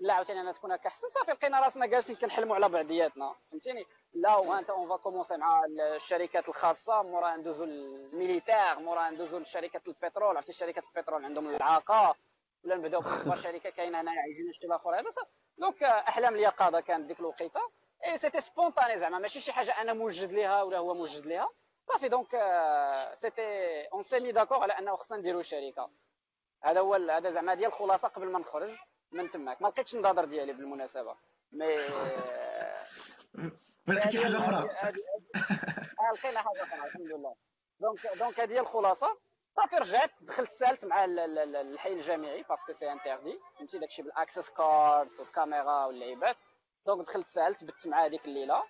لا 0.00 0.14
عاوتاني 0.14 0.40
أنا 0.40 0.52
تكون 0.52 0.72
هكا. 0.72 0.88
احسن 0.88 1.08
صافي 1.08 1.30
لقينا 1.30 1.60
راسنا 1.60 1.86
جالسين 1.86 2.16
كنحلموا 2.16 2.54
على 2.54 2.68
بعضياتنا. 2.68 3.34
فهمتيني؟ 3.50 3.84
لا 4.12 4.36
وأنت 4.36 4.70
on 4.70 4.88
va 4.88 4.96
commencer 4.96 5.36
مع 5.36 5.64
الشركات 5.94 6.48
الخاصة. 6.48 7.02
مورا 7.02 7.36
ندوزو 7.36 7.64
ال 7.64 7.76
militaire 7.76 8.78
مورا 8.78 9.10
ندوزو 9.10 9.38
لشركات 9.38 9.88
البترول. 9.88 10.36
عرفتي 10.36 10.52
شركات 10.52 10.84
البترول 10.84 11.24
عندهم 11.24 11.48
العاقه 11.48 12.14
ولا 12.64 12.76
نبداو 12.76 13.00
باكبر 13.00 13.36
شركة 13.46 13.70
كاينة 13.70 14.00
هنايا 14.00 14.20
عايزين 14.20 14.48
نشتري 14.48 14.68
الآخر 14.68 15.00
هذا 15.00 15.10
donc 15.58 15.82
أحلام 15.82 16.34
اليقظه 16.34 16.80
كانت 16.80 17.06
ديك 17.06 17.20
الوقيتة. 17.20 17.60
et 18.06 18.16
c'était 18.16 18.40
spontané 18.40 18.98
زعما. 18.98 19.18
ماشي 19.18 19.40
شي 19.40 19.52
حاجة 19.52 19.80
أنا 19.80 19.92
موجد 19.92 20.32
ليها 20.32 20.62
ولا 20.62 20.78
هو 20.78 20.94
موجد 20.94 21.26
ليها. 21.26 21.48
صافي 21.88 22.08
donc 22.08 22.30
c'était 23.14 23.42
on 23.92 24.02
s'est 24.02 24.20
mis 24.20 24.32
d'accord 24.32 24.62
على 24.62 24.72
أنه 24.78 24.96
خصنا 24.96 25.18
نديرو 25.18 25.42
شركة. 25.42 25.90
هذا 26.64 26.80
هو 26.80 26.94
هذا 26.94 27.30
زعما 27.30 27.54
ديال 27.54 27.68
الخلاصة 27.68 28.08
قبل 28.08 28.30
ما 28.32 28.38
نخرج. 28.38 28.78
من 29.12 29.28
تماك. 29.28 29.62
ما 29.62 29.68
لقيتش 29.68 29.94
النظر 29.94 30.24
ديالي 30.24 30.52
بالمناسبة. 30.52 31.16
mais 31.52 31.76
ما 33.86 33.94
لقيتي 33.94 34.24
حاجة 34.24 34.38
أخرى؟ 34.38 34.68
لقينا 36.14 36.42
حاجة 36.42 36.62
أخرى 36.62 36.86
الحمد 36.86 37.02
لله. 37.02 37.34
donc 37.80 38.06
donc 38.18 38.40
هذه 38.40 38.52
هي 38.52 38.60
الخلاصة. 38.60 39.18
صافي 39.56 39.76
رجعت 39.76 40.10
دخلت 40.20 40.50
سألت 40.50 40.84
مع 40.84 41.04
الحي 41.04 41.92
الجامعي 41.92 42.42
parce 42.42 42.61
que 42.61 42.72
c'est 42.72 42.92
interdit 42.92 43.38
فهمتي؟ 43.58 43.78
داكشي 43.78 44.02
بال 44.02 44.14
access 44.14 44.50
cards 44.50 45.20
والكاميرا 45.20 45.84
واللعيبات. 45.86 46.36
donc 46.86 47.06
دخلت 47.06 47.26
سألت 47.26 47.64
بت 47.64 47.86
مع 47.86 48.04
هذيك 48.04 48.24
الليلة. 48.24 48.64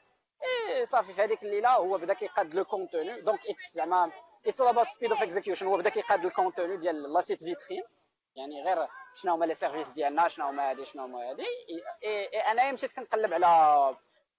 اي 0.69 0.87
صافي 0.87 1.13
في 1.13 1.23
هذيك 1.23 1.43
الليلة 1.43 1.71
هو 1.71 1.99
بدا 1.99 2.15
كيقاد 2.15 2.55
le 2.55 2.65
contenu 2.65 3.21
donc 3.21 3.41
it's 3.41 3.75
زعما 3.75 4.11
it's 4.47 4.63
all 4.63 4.67
about 4.67 4.87
speed 4.87 5.17
of 5.17 5.21
execution. 5.21 5.63
هو 5.63 5.77
بدا 5.77 5.91
كيقاد 5.91 6.25
ال 6.25 6.31
contenu 6.31 6.77
ديال 6.77 7.13
la 7.13 7.21
site 7.21 7.45
vitrine 7.45 7.83
يعني 8.37 8.63
غير 8.63 8.89
شنو 9.15 9.33
هما 9.35 9.45
les 9.45 9.55
services 9.55 9.89
ديالنا 9.89 10.29
شنو 10.29 10.47
هما 10.47 10.71
هادي 10.71 10.85
شنو 10.85 11.03
هما 11.05 11.31
هادي. 11.31 11.47
أنا 12.51 12.73
مشيت 12.73 12.93
كنقلب 12.93 13.33
على 13.35 13.97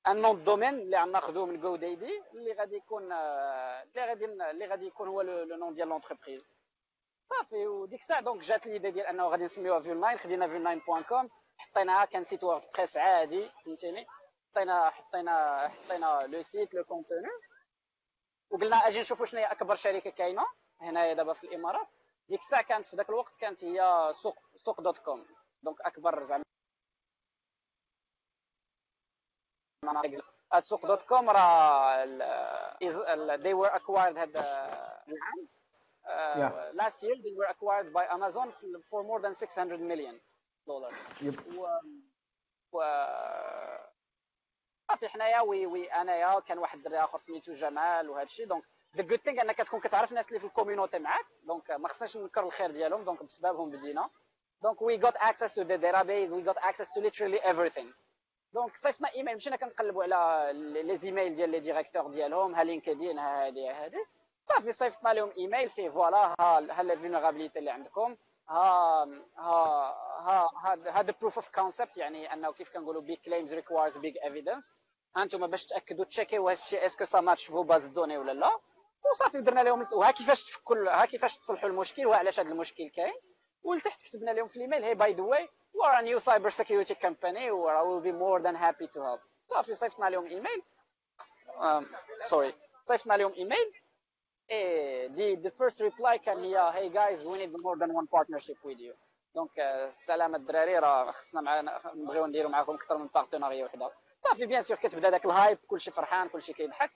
un 0.07 0.21
nom 0.21 0.43
domaine 0.43 0.73
اللي 0.73 0.97
غناخذوه 0.97 1.45
من 1.45 1.59
GoDaddy 1.59 2.23
اللي 2.33 2.53
غادي 2.53 2.75
يكون 2.75 3.11
اللي 3.11 4.05
غادي 4.05 4.25
اللي 4.25 4.65
غادي 4.65 4.85
يكون 4.87 5.07
هو 5.07 5.21
le 5.21 5.55
nom 5.57 5.73
ديال 5.73 5.87
l'entreprise 5.87 6.43
صافي 7.29 7.67
وديك 7.67 7.99
الساعة 7.99 8.21
donc 8.21 8.41
جات 8.41 8.67
l'idée 8.67 8.91
ديال 8.91 9.05
أنه 9.05 9.27
غادي 9.27 9.43
نسميوها 9.43 9.79
فيول 9.79 9.97
9 10.01 10.17
خدينا 10.17 10.47
فيول 10.47 10.61
9 10.63 10.85
point 10.85 11.03
com 11.03 11.29
حطيناها 11.57 12.05
كان 12.05 12.23
site 12.23 12.43
WordPress 12.43 12.97
عادي 12.97 13.49
فهمتيني؟ 13.49 14.07
حطينا 14.51 14.89
حطينا 14.89 15.67
حطينا 15.67 16.27
le 16.27 16.41
site 16.41 16.73
le 16.73 16.83
contenu 16.83 17.27
وقلنا 18.49 18.75
أجي 18.75 18.99
نشوفوا 18.99 19.25
شنو 19.25 19.39
هي 19.39 19.45
أكبر 19.45 19.75
شركة 19.75 20.09
كاينة 20.09 20.45
هنايا 20.81 21.13
دابا 21.13 21.33
في 21.33 21.43
الإمارات. 21.43 21.87
ديك 22.29 22.39
الساعة 22.39 22.63
كانت 22.63 22.87
في 22.87 22.95
ذاك 22.95 23.09
الوقت 23.09 23.35
كانت 23.35 23.63
هي 23.63 24.09
سوق 24.13 24.37
سوق 24.55 24.81
dot 24.81 24.97
com. 24.97 25.25
donc 25.63 25.81
أكبر 25.81 26.23
زعما 26.23 26.43
سوق 30.59 30.85
dot 30.85 31.01
com 31.01 31.29
راه 31.29 32.05
they 33.37 33.53
were 33.53 33.69
acquired 33.79 34.17
هذا 34.17 34.41
العام 35.07 35.47
last 36.73 37.03
year 37.03 37.15
they 37.15 37.33
were 37.39 37.49
acquired 37.49 37.93
by 37.93 38.05
Amazon 38.15 38.51
for 38.89 39.03
more 39.03 39.21
than 39.21 39.33
600 39.33 39.79
million 39.79 40.19
دولار 40.67 40.93
و 41.57 41.67
و 42.71 42.81
صافي 44.89 45.07
حنايا 45.09 45.41
oui 45.41 45.65
oui 45.65 45.87
أنايا 45.93 46.39
كان 46.39 46.57
واحد 46.59 46.77
الدري 46.77 46.99
آخر 46.99 47.17
سميتو 47.19 47.53
جمال 47.53 48.09
وهذا 48.09 48.23
الشيء 48.23 48.47
donc 48.47 48.63
the 48.97 49.03
good 49.03 49.19
thing 49.19 49.41
أنك 49.41 49.57
تكون 49.57 49.79
كتعرف 49.79 50.09
الناس 50.09 50.27
اللي 50.27 50.39
في 50.39 50.45
ال 50.45 50.51
community 50.51 50.99
معاك. 50.99 51.25
donc 51.43 51.71
ما 51.71 51.87
خصناش 51.87 52.17
ننكر 52.17 52.43
الخير 52.43 52.71
ديالهم. 52.71 53.03
donc 53.03 53.23
بسببهم 53.23 53.69
بدينا. 53.69 54.09
donc 54.61 54.81
we 54.81 54.95
got 54.95 55.15
access 55.17 55.55
to 55.55 55.61
the 55.61 55.75
database 55.75 56.33
we 56.33 56.43
got 56.43 56.57
access 56.57 56.93
to 56.93 57.01
literally 57.01 57.45
everything 57.45 57.91
donc 58.53 58.77
صيفطنا 58.77 59.13
ايميل 59.15 59.35
مشينا 59.35 59.55
كنقلبوا 59.55 60.03
على 60.03 60.51
les 60.83 60.97
emails 60.97 61.35
ديال 61.35 61.49
les 61.49 61.59
directeurs 61.59 62.07
ديالهم. 62.07 62.55
ها 62.55 62.63
LinkedIn 62.63 63.19
ها 63.19 63.45
هادي 63.45 63.69
ها 63.69 63.85
هادي. 63.85 64.05
صافي 64.45 64.71
صيفطنا 64.71 65.13
لهم 65.13 65.31
ايميل 65.37 65.69
فيه 65.69 65.89
voilà 65.89 66.17
ها 66.17 66.35
ها 66.39 66.83
la 66.83 66.95
vulnérabilité 66.95 67.59
اللي 67.59 67.71
عندكم. 67.71 68.15
ها 68.49 69.03
ها 69.37 69.95
ها 70.19 70.49
هذا 70.91 71.13
proof 71.21 71.35
of 71.35 71.49
concept 71.55 71.97
يعني 71.97 72.33
أنه 72.33 72.53
كيف 72.53 72.73
كنقولوا 72.73 73.01
big 73.01 73.17
claims 73.17 73.53
requires 73.53 73.97
big 73.97 74.17
evidence 74.23 74.71
أنتم 75.17 75.47
باش 75.47 75.65
تأكدوا 75.65 76.05
تشيكيو 76.05 76.49
هذا 76.49 76.59
الشيء 76.59 76.85
est-ce 76.85 77.19
que 77.21 77.28
ça 77.28 77.32
matche 77.32 77.45
في 77.45 77.53
base 77.53 77.85
de 77.85 77.92
données 77.92 78.17
ولا 78.17 78.31
لا؟ 78.31 78.51
وصافي 79.11 79.41
درنا 79.41 79.61
لهم 79.61 79.87
وها 79.93 80.11
كيفاش 80.11 80.43
تفكوا 80.43 80.89
ها 80.89 81.05
كيفاش 81.05 81.37
تصلحوا 81.37 81.69
المشكل 81.69 82.05
وعلاش 82.05 82.39
هذا 82.39 82.49
المشكل 82.49 82.89
كاين. 82.89 83.13
ولتحت 83.63 84.01
كتبنا 84.01 84.31
لهم 84.31 84.47
في 84.47 84.55
ال 84.55 84.60
email 84.60 84.83
hey 84.83 84.95
by 84.95 85.13
the 85.13 85.23
way 85.23 85.49
new 86.01 86.19
cyber 86.19 86.51
security 86.51 86.95
company. 86.95 87.51
Where 87.51 87.77
I 87.77 87.83
will 87.83 88.01
be 88.01 88.11
more 88.11 88.39
than 88.41 88.55
happy 88.55 88.87
to 88.87 89.01
help. 89.01 89.21
صافي 89.47 89.73
صيفطنا 89.73 90.09
لهم 90.09 90.25
email. 90.25 90.63
sorry 92.27 92.53
صيفطنا 92.87 93.13
لهم 93.13 93.33
إيميل. 93.33 93.73
دي 95.15 95.49
the 95.49 95.51
first 95.53 95.81
reply 95.81 96.15
كان 96.15 96.43
هي 96.43 96.71
hey 96.71 96.93
guys 96.93 97.23
we 97.23 97.37
need 97.37 97.51
more 97.51 97.77
than 97.77 97.93
one 97.93 98.07
partnership 98.07 98.57
with 98.63 98.79
you. 98.79 98.93
donc 99.35 99.59
السلام 99.59 100.35
الدراري 100.35 100.79
راه 100.79 101.11
خصنا 101.11 101.41
معنا 101.41 101.81
نبغيو 101.95 102.25
نديرو 102.25 102.49
معاكم 102.49 102.73
أكثر 102.73 102.97
من 102.97 103.07
partenariat 103.07 103.65
وحده 103.65 103.91
صافي 104.23 104.45
bien 104.45 104.61
sûr 104.61 104.77
كتبدا 104.77 105.09
داك 105.09 105.25
ال 105.25 105.32
hype 105.32 105.57
كلشي 105.67 105.91
فرحان 105.91 106.29
كلشي 106.29 106.53
كيضحك 106.53 106.91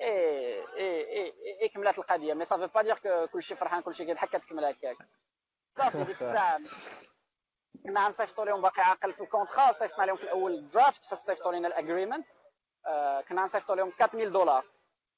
اي 0.00 0.60
اي 0.76 1.00
اي 1.12 1.34
اي 1.62 1.68
كملات 1.68 1.98
القضية 1.98 2.34
mais 2.34 2.44
صافي 2.44 2.66
با 2.66 2.82
دير 2.82 3.26
كلشي 3.26 3.56
فرحان 3.56 3.82
كلشي 3.82 4.04
كيضحك 4.04 4.28
كتكمل 4.36 4.64
هكاك. 4.64 4.96
صافي 5.78 6.04
ديك 6.04 6.16
الساعة. 6.22 6.60
كنا 7.84 8.06
غنصيفطوا 8.06 8.44
لهم 8.44 8.62
باقي 8.62 8.82
عاقل 8.82 9.12
في 9.12 9.20
ال 9.20 9.26
contrat 9.26 9.72
صيفطنا 9.72 10.04
لهم 10.04 10.16
في 10.16 10.24
الأول 10.24 10.68
draft 10.68 11.04
فاش 11.04 11.18
صيفطوا 11.18 11.52
لنا 11.52 11.68
ال 11.68 11.74
agreement 11.74 12.26
آه 12.86 13.20
كنا 13.20 13.42
غنصيفطوا 13.42 13.74
لهم 13.76 13.92
4000 14.02 14.32
دولار. 14.32 14.64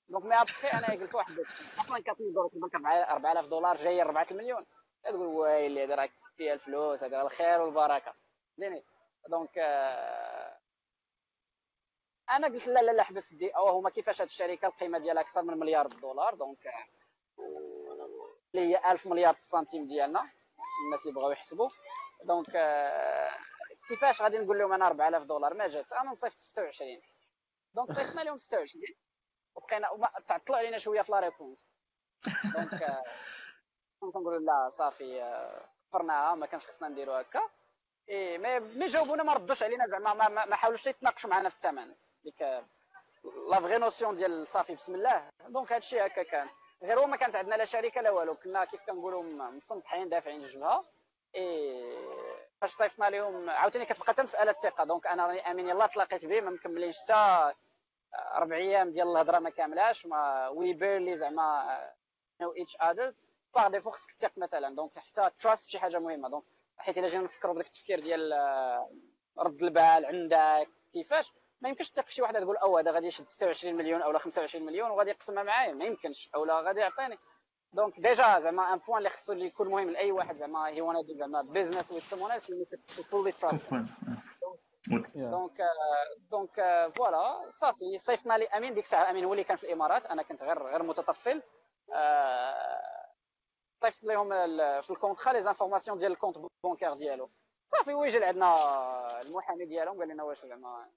donc 0.08 0.24
mais 0.24 0.34
après 0.40 0.68
أنا 0.68 0.86
قلت 0.86 1.14
واحد 1.14 1.34
بس 1.34 1.78
أصلا 1.80 1.96
4000 1.96 2.18
دولار 2.34 2.48
كيبان 2.48 2.86
4000 2.86 3.46
دولار 3.46 3.76
جاية 3.76 4.02
4 4.02 4.26
المليون. 4.30 4.66
تقول 5.04 5.26
ويلي 5.26 5.84
هذا 5.84 5.94
راه 5.94 6.08
فيها 6.36 6.52
الفلوس 6.54 7.04
هذا 7.04 7.22
الخير 7.22 7.60
والبركة. 7.60 8.14
فهمتني 8.58 8.84
donc 9.28 9.58
آه 9.58 10.37
أنا 12.30 12.46
قلت 12.46 12.66
لا 12.68 12.80
لا 12.80 12.90
لا 12.92 13.02
حبس 13.02 13.32
دي. 13.32 13.50
أو 13.50 13.68
هما 13.68 13.90
كيفاش 13.90 14.20
هاد 14.20 14.28
الشركة 14.28 14.66
القيمة 14.68 14.98
ديالها؟ 14.98 15.22
أكثر 15.22 15.42
من 15.42 15.58
مليار 15.58 15.86
دولار. 15.86 16.34
donc 16.34 16.58
اللي 18.54 18.76
هي 18.76 18.92
1000 18.92 19.06
مليار 19.06 19.34
السنتيم 19.34 19.86
ديالنا. 19.86 20.30
الناس 20.86 21.02
اللي 21.06 21.14
بغاو 21.14 21.30
يحسبوا. 21.30 21.68
donc 22.24 22.46
كيفاش 23.88 24.22
غادي 24.22 24.38
نقول 24.38 24.58
لهم 24.58 24.72
أنا 24.72 24.86
4000 24.86 25.22
دولار؟ 25.22 25.54
ما 25.54 25.68
جات. 25.68 25.92
أنا 25.92 26.10
نصيفط 26.10 26.36
26 26.36 27.00
donc 27.74 27.92
صيفطنا 27.92 28.20
لهم 28.20 28.38
26 28.38 28.84
وبقينا 29.54 29.88
تعطلوا 30.26 30.58
علينا 30.58 30.78
شوية 30.78 31.02
في 31.02 31.12
la 31.12 31.20
réponse. 31.20 31.68
donc 32.54 33.02
كنت 34.00 34.16
نقول 34.16 34.44
لا 34.44 34.68
صافي 34.68 35.20
فرناها 35.92 36.34
ما 36.34 36.46
كانش 36.46 36.66
خصنا 36.66 36.88
نديرو 36.88 37.12
هكا. 37.12 37.40
إي 38.08 38.38
mais 38.38 38.86
جاوبونا 38.86 39.22
ما 39.22 39.32
ردوش 39.32 39.62
علينا. 39.62 39.86
زعما 39.86 40.14
ما, 40.14 40.28
ما, 40.28 40.44
ما 40.46 40.56
حاولوش 40.56 40.86
يتناقشوا 40.86 41.30
معنا 41.30 41.48
في 41.48 41.54
الثمن. 41.56 41.94
ديك 42.28 42.42
la 43.50 43.60
vraie 43.60 43.78
notion 43.78 44.16
ديال 44.16 44.46
صافي 44.46 44.74
بسم 44.74 44.94
الله. 44.94 45.28
donc 45.48 45.72
هادشي 45.72 46.00
هكا 46.00 46.22
كان. 46.22 46.48
غير 46.82 47.00
هو 47.00 47.06
ما 47.06 47.16
كانت 47.16 47.36
عندنا 47.36 47.54
لا 47.54 47.64
شركة 47.64 48.00
لا 48.00 48.10
والو. 48.10 48.34
كنا 48.34 48.64
كيف 48.64 48.86
كنقولوا 48.86 49.22
مصنطحين 49.22 50.08
دافعين 50.08 50.44
الجبهه 50.44 50.84
إي 51.36 51.96
فاش 52.60 52.70
صيفطنا 52.70 53.10
لهم 53.10 53.50
عاوتاني 53.50 53.84
كتبقى 53.84 54.06
حتى 54.06 54.22
مسألة 54.22 54.50
الثقة. 54.50 54.84
donc 54.84 55.06
أنا 55.06 55.26
راني 55.26 55.50
آمين 55.50 55.68
يلاه 55.68 55.86
تلاقيت 55.86 56.24
به 56.24 56.40
ما 56.40 56.50
مكملينش 56.50 56.98
حتى 56.98 57.52
ربع 58.36 58.56
أيام 58.56 58.90
ديال 58.90 59.08
الهضرة 59.08 59.38
ما 59.38 59.50
كاملاش. 59.50 60.06
mais 60.06 60.48
we 60.48 60.72
barely 60.72 61.18
زعما 61.18 61.78
know 62.40 62.54
each 62.54 62.76
others 62.76 63.14
par 63.54 63.68
défaut 63.68 63.90
خصك 63.90 64.12
تثق 64.12 64.32
مثلا. 64.36 64.76
donc 64.76 64.98
حتى 64.98 65.30
trust 65.38 65.70
شي 65.70 65.78
حاجة 65.78 65.98
مهمة. 65.98 66.28
donc 66.28 66.44
حيت 66.78 66.98
إلا 66.98 67.08
جينا 67.08 67.24
نفكروا 67.24 67.54
بداك 67.54 67.66
التفكير 67.66 68.00
ديال 68.00 68.32
رد 69.38 69.62
البال 69.62 70.06
عندك 70.06 70.68
كيفاش؟ 70.92 71.32
ما 71.60 71.68
يمكنش 71.68 71.90
تثق 71.90 72.06
في 72.06 72.12
شي 72.14 72.22
واحد 72.22 72.34
تقول 72.40 72.56
أو 72.56 72.78
هذا 72.78 72.90
غادي 72.90 73.06
يشد 73.06 73.28
26 73.28 73.74
مليون 73.74 74.02
أو 74.02 74.18
25 74.18 74.66
مليون 74.66 74.90
وغادي 74.90 75.10
يقسمها 75.10 75.42
معايا. 75.42 75.72
ما 75.72 75.84
يمكنش. 75.84 76.30
أو 76.34 76.44
لا 76.44 76.60
غادي 76.60 76.80
يعطيني. 76.80 77.18
donc 77.72 78.00
déjà 78.00 78.40
زعما 78.40 78.72
un 78.72 78.78
point 78.78 78.98
اللي 78.98 79.10
خصو 79.10 79.32
اللي 79.32 79.46
يكون 79.46 79.68
مهم 79.68 79.90
لأي 79.90 80.12
واحد 80.12 80.36
زعما 80.36 80.68
هي 80.68 80.80
وأنا 80.80 81.02
زعما 81.02 81.42
business 81.42 81.92
with 81.92 82.02
someone 82.02 82.30
else 82.30 82.50
you 82.50 82.66
fully 83.04 83.32
trust 83.32 83.70
donc 85.30 85.60
donc 86.30 86.54
voilà 86.96 87.50
صافي 87.54 87.98
صيفطنا 87.98 88.38
لي 88.38 88.46
امين 88.46 88.74
ديك 88.74 88.84
الساعة 88.84 89.10
امين 89.10 89.24
هو 89.24 89.32
اللي 89.32 89.44
كان 89.44 89.56
في 89.56 89.64
الامارات 89.64 90.06
أنا 90.06 90.22
كنت 90.22 90.42
غير 90.42 90.62
غير 90.62 90.82
متطفل. 90.82 91.42
صيفط 93.82 94.04
لهم 94.04 94.28
في 94.82 94.90
ال 94.90 94.96
contrat 94.96 95.32
les 95.32 95.42
informations 95.42 95.98
ديال 95.98 96.12
ال 96.12 96.16
compte 96.16 96.36
bancaire 96.64 96.94
ديالو. 96.94 97.30
صافي 97.66 97.94
ويجي 97.94 98.18
لعندنا 98.18 98.54
المحامي 99.20 99.64
ديالهم 99.64 99.98
قال 99.98 100.08
لنا 100.08 100.22
واش 100.22 100.46
زعما 100.46 100.90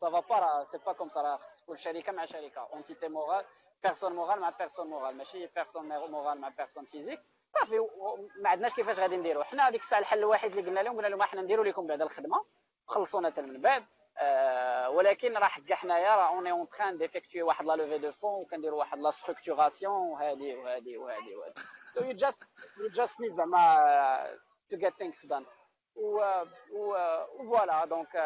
سافا 0.00 0.20
با 0.20 0.38
راه 0.38 0.64
c'est 0.64 0.78
pas 0.78 0.92
comme 0.92 1.08
ça 1.08 1.22
راه 1.22 1.36
خص 1.36 1.56
تكون 1.62 1.76
شركه 1.76 2.12
مع 2.12 2.24
شركه 2.26 2.60
entité 2.72 3.08
morale 3.08 3.44
personne 3.82 4.12
morale 4.12 4.40
مع 4.40 4.50
personne 4.50 4.86
morale 4.86 5.16
ماشي 5.16 5.46
personne 5.46 5.88
morale 5.88 6.40
مع 6.40 6.48
personne 6.48 6.84
physique 6.84 7.20
صافي 7.54 7.78
ما 8.42 8.48
عندناش 8.50 8.74
كيفاش 8.74 8.98
غادي 8.98 9.16
نديرو 9.16 9.42
حنا 9.44 9.68
هذيك 9.68 9.80
الساعة 9.80 9.98
الحل 10.00 10.18
الوحيد 10.18 10.56
اللي 10.56 10.70
قلنا 10.70 10.80
لهم 10.80 10.96
قلنا 10.96 11.06
لهم 11.06 11.20
إحنا 11.20 11.42
نديرو 11.42 11.62
لكم 11.62 11.86
بعد 11.86 12.02
الخدمه 12.02 12.44
خلصونا 12.86 13.30
حتى 13.30 13.42
من 13.42 13.60
بعد 13.60 13.84
ولكن 14.94 15.36
راه 15.36 15.50
كاع 15.68 15.76
حنايا 15.76 16.16
راه 16.16 16.28
on 16.28 16.50
est 16.50 16.61
en 16.61 16.68
train 16.68 16.98
d'effectuer 16.98 17.42
واحد 17.42 17.64
la 17.64 17.76
levée 17.76 17.98
de 17.98 18.12
fonds 18.12 18.40
وكنديرو 18.40 18.78
واحد 18.78 18.98
la 18.98 19.10
structuration 19.10 19.92
وهادي 19.92 20.54
وهادي 20.54 20.98
وهادي 20.98 21.34
وهادي 21.36 21.60
so 21.94 22.00
you 22.00 22.14
just 22.26 22.42
you 22.78 22.88
just 23.00 23.14
need 23.20 23.32
زعما 23.32 24.38
to 24.72 24.76
get 24.76 24.94
things 24.96 25.28
done. 25.28 25.44
و 25.96 26.44
و 26.72 26.94
voilà 27.38 27.84
donc 27.84 28.16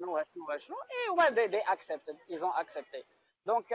شنو 0.00 0.22
شنو 0.24 0.58
شنو 0.58 0.76
اي 0.76 1.10
وما 1.12 1.28
they 1.28 1.58
accepted 1.58 2.18
ils 2.30 2.40
ont 2.40 2.50
accepté 2.54 3.04
donc 3.46 3.74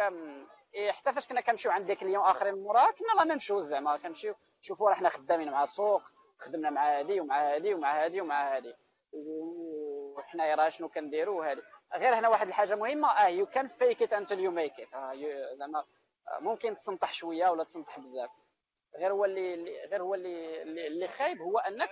حتى 0.89 1.13
فاش 1.13 1.27
كنا 1.27 1.41
كنمشيو 1.41 1.71
عند 1.71 1.87
des 1.87 1.95
clients 1.95 2.23
آخرين 2.23 2.55
مورا 2.55 2.91
كنا 2.91 3.13
la 3.17 3.23
même 3.23 3.39
chose 3.39 3.65
زعما. 3.65 3.97
كنمشيو 3.97 4.35
شوفوا 4.61 4.89
راه 4.89 4.95
حنا 4.95 5.09
خدامين 5.09 5.51
مع 5.51 5.63
السوق 5.63 6.01
خدمنا 6.39 6.69
مع 6.69 6.99
هادي 6.99 7.19
ومع 7.19 7.53
هادي 7.53 7.73
ومع 7.73 8.03
هادي 8.03 8.21
ومع 8.21 8.55
هادي. 8.55 8.73
وحنايا 9.13 10.55
راه 10.55 10.69
شنو 10.69 10.89
كنديروا 10.89 11.39
وهادي. 11.39 11.61
غير 11.95 12.13
هنا 12.13 12.29
واحد 12.29 12.47
الحاجة 12.47 12.75
مهمة 12.75 13.11
آه 13.11 13.27
you 13.27 13.45
can 13.45 13.67
fake 13.67 14.03
it 14.03 14.13
until 14.13 14.39
you 14.39 14.51
make 14.51 14.79
it 14.79 15.17
زعما 15.57 15.85
ممكن 16.39 16.77
تسنطح 16.77 17.13
شوية 17.13 17.49
ولا 17.49 17.63
تسنطح 17.63 17.99
بزاف. 17.99 18.29
غير 18.99 19.11
هو 19.11 19.25
اللي 19.25 19.85
غير 19.87 20.01
هو 20.01 20.15
اللي 20.15 20.61
اللي 20.87 21.07
خايب 21.07 21.41
هو 21.41 21.57
أنك 21.57 21.89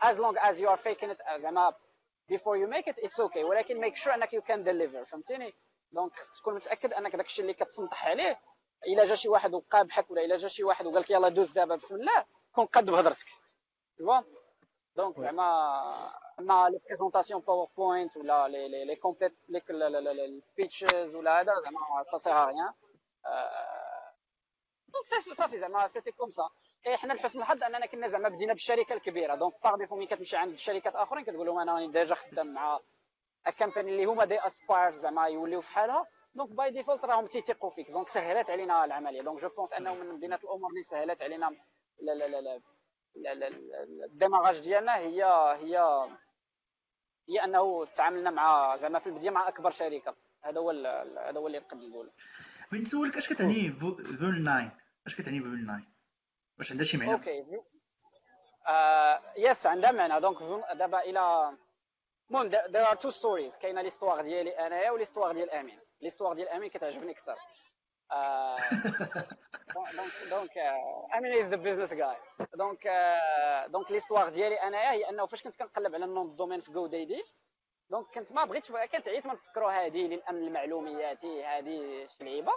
as 0.00 0.18
long 0.18 0.36
as 0.36 0.60
you 0.60 0.68
are 0.68 0.76
faking 0.76 1.10
it 1.10 1.18
زعما 1.36 1.74
before 2.32 2.56
you 2.56 2.66
make 2.66 2.86
it 2.86 2.96
it's 2.98 3.18
okay. 3.18 3.44
ولكن 3.44 3.80
make 3.80 3.96
sure 3.96 4.14
أنك 4.14 4.30
you 4.30 4.42
can 4.42 4.64
deliver. 4.64 5.04
فهمتيني؟ 5.04 5.54
donc 5.92 6.12
خصك 6.12 6.36
تكون 6.36 6.54
متأكد 6.54 6.92
أنك 6.92 7.16
داك 7.16 7.26
الشيء 7.26 7.42
اللي 7.42 7.54
كتسنطح 7.54 8.06
عليه 8.06 8.40
إلا 8.86 9.04
جا 9.04 9.14
شي 9.14 9.28
واحد 9.28 9.54
وقابحك 9.54 10.10
ولا 10.10 10.24
إلا 10.24 10.36
جا 10.36 10.48
شي 10.48 10.64
واحد 10.64 10.86
وقال 10.86 11.00
لك 11.00 11.10
يلاه 11.10 11.28
دوز 11.28 11.52
دابا 11.52 11.76
بسم 11.76 11.94
الله 11.94 12.24
كون 12.54 12.66
قد 12.66 12.86
بهضرتك. 12.86 13.26
donc 14.96 15.20
زعما 15.20 15.48
اما 16.38 16.68
les 16.68 16.78
présentations 16.86 17.40
PowerPoint 17.40 18.16
ولا 18.16 18.48
les 18.48 18.68
les 18.68 18.84
les 18.84 18.96
complets 18.96 19.36
les 19.48 20.24
ال 20.24 20.35
pitches 20.35 21.14
ولا 21.14 21.40
هذا 21.40 21.52
زعما 21.64 22.04
ça 22.10 22.18
sert 22.18 22.44
à 22.44 22.50
rien 22.50 22.72
donc 24.88 25.36
صافي 25.38 25.58
زعما 25.58 25.88
c'était 25.88 26.12
comme 26.12 26.30
ça 26.30 26.48
et 26.86 26.96
حنا 26.96 27.12
لحسن 27.12 27.38
الحظ 27.38 27.62
أننا 27.62 27.86
كنا 27.86 28.06
زعما 28.06 28.28
بدينا 28.28 28.52
بالشركة 28.52 28.92
الكبيرة. 28.92 29.34
donc 29.34 29.52
par 29.64 29.76
défaut 29.76 29.96
ملي 29.96 30.06
كتمشي 30.06 30.36
عند 30.36 30.52
الشركات 30.52 30.94
آخرين 30.96 31.24
كتقول 31.24 31.46
لهم 31.46 31.58
أنا 31.58 31.74
راني 31.74 31.92
déjà 31.92 32.14
خدام 32.14 32.52
مع 32.54 32.80
compagnie 33.58 33.90
اللي 33.90 34.04
هما 34.04 34.24
they 34.24 34.46
aspire 34.46 34.90
زعما 34.90 35.28
يوليو 35.28 35.60
في 35.60 35.70
حالها. 35.70 36.06
donc 36.34 36.50
by 36.50 36.70
default 36.70 37.04
راهم 37.04 37.26
تيثيقوا 37.26 37.70
فيك. 37.70 37.90
دونك 37.90 38.08
سهلات 38.08 38.50
علينا 38.50 38.84
العملية. 38.84 39.22
donc 39.22 39.40
je 39.40 39.48
pense 39.48 39.72
أنه 39.72 39.94
من 39.94 40.20
بينات 40.20 40.44
الأمور 40.44 40.70
اللي 40.70 40.82
سهلات 40.82 41.22
علينا 41.22 41.50
لا 42.00 42.12
لا 42.12 42.24
لا 42.28 42.60
لا 43.34 43.48
ال 44.04 44.10
démarrage 44.10 44.60
ديالنا. 44.60 44.96
هي 44.96 45.24
هي 45.60 45.78
هي 47.28 47.44
أنه 47.44 47.84
تعاملنا 47.84 48.30
مع 48.30 48.76
زعما 48.76 48.98
في 48.98 49.06
البداية 49.06 49.30
مع 49.30 49.48
أكبر 49.48 49.70
شركة. 49.70 50.16
هذا 50.44 50.60
هو 50.60 50.70
هذا 50.70 51.38
هو 51.38 51.46
اللي 51.46 51.58
نقدر 51.58 51.76
نقول 51.76 52.10
بغيت 52.72 52.82
نسولك 52.82 53.16
أش 53.16 53.32
كتعني 53.32 53.72
فول 53.72 54.04
9 54.04 54.72
أش 55.06 55.14
كتعني 55.14 55.40
فول 55.40 55.64
9 55.64 55.97
واش 56.58 56.72
عندها 56.72 56.84
شي 56.84 56.96
معنى. 56.96 57.12
okay. 57.12 57.44
yes 59.36 59.66
عندها 59.66 59.92
معنى. 59.92 60.20
donc 60.20 60.42
دابا 60.72 61.00
إلى 61.00 61.52
المهم 62.30 62.50
there 62.50 62.86
are 62.86 62.96
two 62.96 63.10
stories. 63.10 63.58
كاينة 63.58 63.82
l'histoire 63.82 64.22
ديالي 64.22 64.50
انايا 64.50 64.90
و 64.90 64.94
l'histoire 64.94 65.32
ديال 65.32 65.50
أمين. 65.50 65.80
l'histoire 66.00 66.32
ديال 66.32 66.48
أمين 66.48 66.70
كتعجبني 66.70 67.12
أكثر. 67.12 67.36
donc 69.74 70.12
donc 70.30 70.58
أمين 71.16 71.32
is 71.32 71.48
the 71.48 71.56
business 71.56 71.94
guy 71.94 72.16
donc 72.54 72.88
donc 73.66 73.90
l'histoire 73.92 74.28
ديالي 74.28 74.54
انايا 74.54 74.90
هي 74.92 75.08
أنه 75.08 75.26
فاش 75.26 75.42
كنت 75.42 75.56
كنقلب 75.56 75.94
على 75.94 76.04
ال 76.04 76.09
nom 76.09 76.26
de 76.26 76.34
domaine 76.34 76.60
في 76.60 76.72
GoDaddy 76.72 77.24
donc 77.90 78.06
كنت 78.14 78.32
ما 78.32 78.44
بغيتش 78.44 78.72
كنت 78.72 79.08
عييت 79.08 79.26
ما 79.26 79.32
نفكروا 79.32 79.70
هذه 79.70 80.06
للأمن 80.06 80.46
المعلوماتي 80.46 81.44
هذه 81.44 82.08
شي 82.18 82.24
لعيبة. 82.24 82.52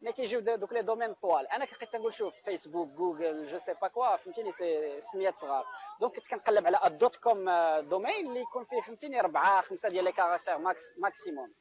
mais 0.00 0.12
كيجيو 0.12 0.40
دوك 0.40 0.72
les 0.72 0.82
domaines 0.82 1.14
طوال 1.14 1.48
أنا 1.48 1.64
كنت 1.64 1.84
تنقول 1.84 2.12
شوف 2.12 2.36
Facebook 2.36 2.88
Google 2.88 3.46
je 3.46 3.58
sais 3.58 3.74
pas 3.82 3.88
quoi 3.88 4.16
فهمتيني 4.16 4.52
سي 4.52 5.00
سميات 5.00 5.36
صغار 5.36 5.66
donc 6.00 6.16
كنت 6.16 6.26
كنقلب 6.26 6.66
على 6.66 6.80
ال 6.84 6.92
dot 6.92 7.16
com 7.16 7.50
domain 7.80 8.26
اللي 8.26 8.40
يكون 8.40 8.64
فيه 8.64 8.80
فهمتيني 8.80 9.20
اربعه 9.20 9.62
خمسه 9.62 9.88
ديال 9.88 10.04
les 10.04 10.12
caractères 10.12 10.58
max 10.58 10.98
maximum 10.98 11.54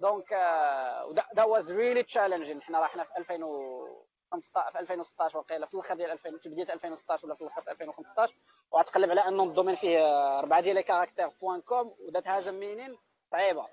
donc 0.00 0.32
that 1.36 1.42
was 1.44 1.72
really 1.72 2.02
challenging 2.02 2.62
حنا 2.62 2.80
راه 2.80 2.86
حنا 2.86 3.04
في 3.04 3.18
2015 3.18 4.72
في 4.72 4.78
2016 4.80 5.38
وقيله 5.38 5.66
في 5.66 5.74
الآخر 5.74 5.94
ديال 5.94 6.10
2000 6.10 6.38
في 6.38 6.48
بدايه 6.48 6.72
2016 6.74 7.26
ولا 7.26 7.34
في 7.34 7.42
الآخر 7.42 7.70
2015 7.70 8.34
وغتقلب 8.70 9.10
على 9.10 9.20
انه 9.20 9.42
ال 9.44 9.48
domaine 9.48 9.74
فيه 9.74 9.98
اربعه 10.38 10.60
ديال 10.60 10.74
les 10.76 10.82
caractères 10.82 11.28
point 11.28 11.60
com 11.60 11.96
و 12.00 12.06
that 12.06 12.28
has 12.28 12.48
meaning 12.48 12.98
صعيبه 13.32 13.66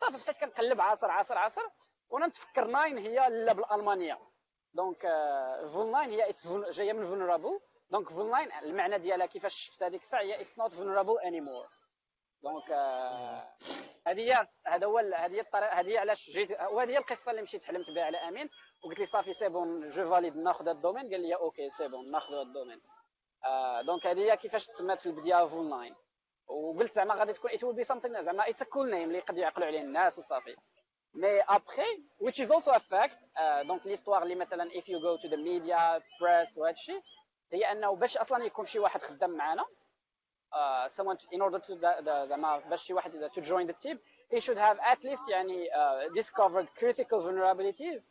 صافي 0.00 0.16
بديت 0.16 0.36
كنقلب 0.36 0.80
عصر 0.80 1.10
عصر 1.10 1.38
عصر 1.38 1.62
وأنا 2.10 2.26
نتفكر 2.26 2.66
nein 2.66 2.98
هي 2.98 3.28
لا 3.28 3.52
بالألمانية. 3.52 4.18
donc 4.74 5.02
فول 5.72 5.90
ناين 5.90 6.10
هي 6.10 6.32
جاية 6.70 6.92
من 6.92 7.04
vulnerable 7.04 7.60
donc 7.90 8.08
فول 8.08 8.30
ناين 8.30 8.52
المعنى 8.52 8.98
ديالها 8.98 9.26
كيفاش 9.26 9.54
شفت 9.54 9.82
هذيك 9.82 10.02
الساعة 10.02 10.22
هي 10.22 10.40
it's 10.40 10.58
not 10.58 10.72
vulnerable 10.72 11.18
anymore 11.18 11.68
donc 12.42 12.70
هذه 14.06 14.20
هي 14.20 14.48
هذا 14.66 14.86
هو 14.86 14.98
هذه 14.98 15.34
هي 15.34 15.40
الطريقة 15.40 15.72
هذه 15.72 15.88
هي 15.88 15.98
علاش 15.98 16.30
جيت 16.30 16.50
وهذه 16.50 16.90
هي 16.90 16.98
القصة 16.98 17.30
اللي 17.30 17.42
مشيت 17.42 17.64
حلمت 17.64 17.90
بها 17.90 18.04
على 18.04 18.18
أمين. 18.18 18.50
وقلت 18.84 18.98
لي 18.98 19.06
صافي 19.06 19.32
c'est 19.32 19.48
bon 19.48 19.88
je 19.88 20.10
valide 20.10 20.36
ناخذ 20.36 20.62
هذا 20.62 20.70
ال 20.72 20.76
domaine. 20.76 21.10
قال 21.10 21.20
لي 21.20 21.34
okay 21.34 21.70
c'est 21.70 21.88
bon 21.88 22.10
ناخذ 22.10 22.34
هذا 22.34 22.42
ال 22.42 22.46
domaine. 22.46 22.80
donc 23.86 24.06
هذه 24.06 24.20
هي 24.20 24.36
كيفاش 24.36 24.66
تسمات 24.66 25.00
في 25.00 25.06
البداية 25.06 25.46
فول 25.46 25.68
ناين 25.68 25.94
وقلت 26.46 26.92
زعما 26.92 27.14
غادي 27.14 27.32
تكون 27.32 27.50
it 27.50 27.64
be 27.64 27.84
something 27.84 28.22
زعما 28.22 28.48
it's 28.48 28.62
cool 28.62 28.90
name 28.90 29.02
اللي 29.02 29.18
يقدروا 29.18 29.40
يعقلوا 29.40 29.66
عليه 29.66 29.80
الناس 29.80 30.18
وصافي. 30.18 30.56
مي 31.15 31.41
ابخي 31.41 32.03
which 32.23 32.39
is 32.39 32.51
also 32.51 32.71
a 32.71 32.79
fact 32.79 33.41
دونك 33.67 33.85
ليستوار 33.85 34.23
اللي 34.23 34.35
مثلا 34.35 34.69
if 34.69 34.83
you 34.83 34.99
go 34.99 35.17
to 35.21 35.29
the 35.29 35.37
media 35.37 36.01
press 36.19 36.57
وهذا 36.57 36.73
الشيء 36.73 37.01
هي 37.51 37.71
انه 37.71 37.95
باش 37.95 38.17
اصلا 38.17 38.45
يكون 38.45 38.65
شي 38.65 38.79
واحد 38.79 39.01
خدام 39.01 39.29
معنا 39.31 39.65
uh, 40.53 40.89
someone 40.89 41.17
in 41.35 41.41
order 41.41 41.59
to 41.59 41.73
زعما 42.27 42.57
باش 42.57 42.83
شي 42.83 42.93
واحد 42.93 43.29
to 43.33 43.41
join 43.41 43.67
the 43.67 43.87
team 43.87 43.97
he 44.33 44.39
should 44.39 44.57
have 44.57 44.77
at 44.79 45.03
least 45.03 45.29
يعني 45.29 45.65
uh, 45.65 46.21
discovered 46.21 46.67
critical 46.79 47.19
vulnerabilities 47.19 48.01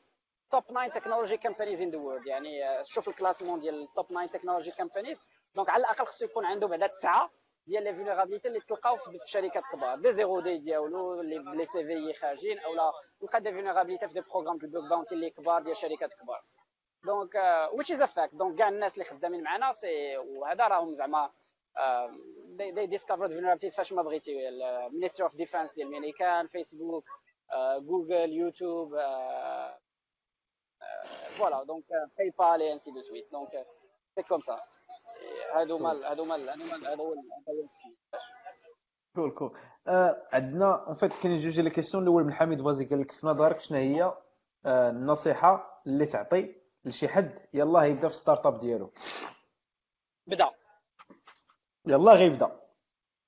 top 0.50 0.64
9 0.68 0.90
technology 0.90 1.38
companies 1.38 1.80
in 1.80 1.90
the 1.90 1.98
world 1.98 2.26
يعني 2.26 2.68
uh, 2.68 2.82
شوف 2.84 3.08
الكلاسمون 3.08 3.60
ديال 3.60 3.88
top 3.98 4.06
9 4.06 4.28
technology 4.28 4.72
companies 4.72 5.18
دونك 5.54 5.70
على 5.70 5.80
الاقل 5.80 6.06
خصو 6.06 6.24
يكون 6.24 6.44
عنده 6.44 6.66
بعدا 6.66 6.86
تسعه 6.86 7.30
ديال 7.67 7.83
les 7.83 7.95
vulnérabilités 7.95 8.47
اللي 8.47 8.59
تلقاو 8.59 8.97
في 8.97 9.19
شركات 9.25 9.63
كبار. 9.73 9.99
des 9.99 10.13
zero 10.13 10.39
day 10.39 10.57
ديالو 10.57 11.21
اللي 11.21 11.37
les 11.57 11.85
CVE 11.85 12.13
خارجين 12.13 12.59
اولا 12.59 12.91
تلقى 13.21 13.41
des 13.41 13.51
vulnérabilités 13.51 14.07
في 14.07 14.13
des 14.13 14.21
programmes 14.21 14.57
de 14.57 14.67
bug 14.81 14.89
bounty 14.89 15.15
اللي 15.15 15.29
كبار 15.29 15.61
ديال 15.61 15.77
شركات 15.77 16.13
كبار. 16.13 16.43
donc 17.05 17.35
which 17.73 17.91
is 17.91 18.01
a 18.01 18.08
fact 18.08 18.35
donc 18.35 18.57
كاع 18.57 18.69
الناس 18.69 18.93
اللي 18.93 19.05
خدامين 19.05 19.43
معنا 19.43 19.71
c'est 19.71 20.17
وهذا 20.17 20.67
راهم 20.67 20.93
زعما 20.93 21.31
they 22.47 22.85
discovered 22.85 23.29
vulnerabilities 23.29 23.75
فاش 23.75 23.93
ما 23.93 24.01
بغيتي. 24.01 24.49
ال 24.49 24.57
Ministry 24.57 25.23
of 25.23 25.35
Defense 25.35 25.73
ديال 25.73 25.87
الميريكان 25.87 26.47
Facebook 26.47 27.05
Google 27.79 28.33
YouTube 28.33 28.95
voilà 31.37 31.63
donc 31.63 31.85
PayPal 32.17 32.61
et 32.61 32.73
ainsi 32.73 32.91
de 32.91 33.01
suite 33.01 33.31
donc 33.31 33.67
c'est 34.15 34.23
comme 34.23 34.39
ça 34.39 34.59
هادو 35.55 35.77
مال 35.77 36.03
هادو 36.03 36.25
مال 36.25 36.49
هادو 36.49 36.63
مال 36.65 36.87
هذا 36.87 36.95
هو 36.95 37.15
cool 39.15 39.31
cool 39.31 39.57
آه 39.87 40.27
عندنا 40.33 40.85
en 40.87 40.95
fait 40.95 41.11
كاين 41.13 41.37
جوج 41.37 41.59
les 41.59 41.69
questions 41.69 42.03
الأول 42.03 42.23
من 42.23 42.33
حميد 42.33 42.61
بازي 42.61 42.85
قال 42.85 43.01
لك 43.01 43.11
في 43.11 43.27
نظرك 43.27 43.59
شنو 43.59 43.77
هي؟ 43.77 44.03
آه 44.65 44.89
النصيحة 44.89 45.81
اللي 45.87 46.05
تعطي 46.05 46.55
لشي 46.85 47.07
حد 47.07 47.39
يلاه 47.53 47.83
يبدا 47.85 48.07
في 48.07 48.15
startup 48.15 48.59
ديالو. 48.59 48.93
بدا. 50.27 50.49
يلاه 51.85 52.13
غيبدا 52.13 52.59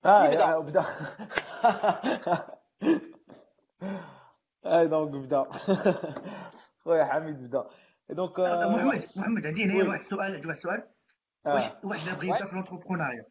آه 0.06 0.26
يبدا. 0.26 0.60
بدا. 0.60 0.86
et 4.66 4.88
donc 4.88 5.12
بدا. 5.26 5.44
خويا 6.84 7.06
حميد 7.06 7.48
بدا. 7.48 7.68
donc 8.10 8.40
محمد 8.40 9.04
محمد 9.18 9.48
عندي 9.48 9.64
هنا 9.66 9.90
واحد 9.90 10.00
السؤال 10.00 10.36
عندي 10.36 10.48
واحد 10.48 10.58
السؤال 10.58 10.88
واش 11.46 11.64
واحد 11.84 12.18
بغى 12.18 12.28
يبدا 12.28 12.46
في 12.46 12.56
l'entrepreneuriat. 12.56 13.26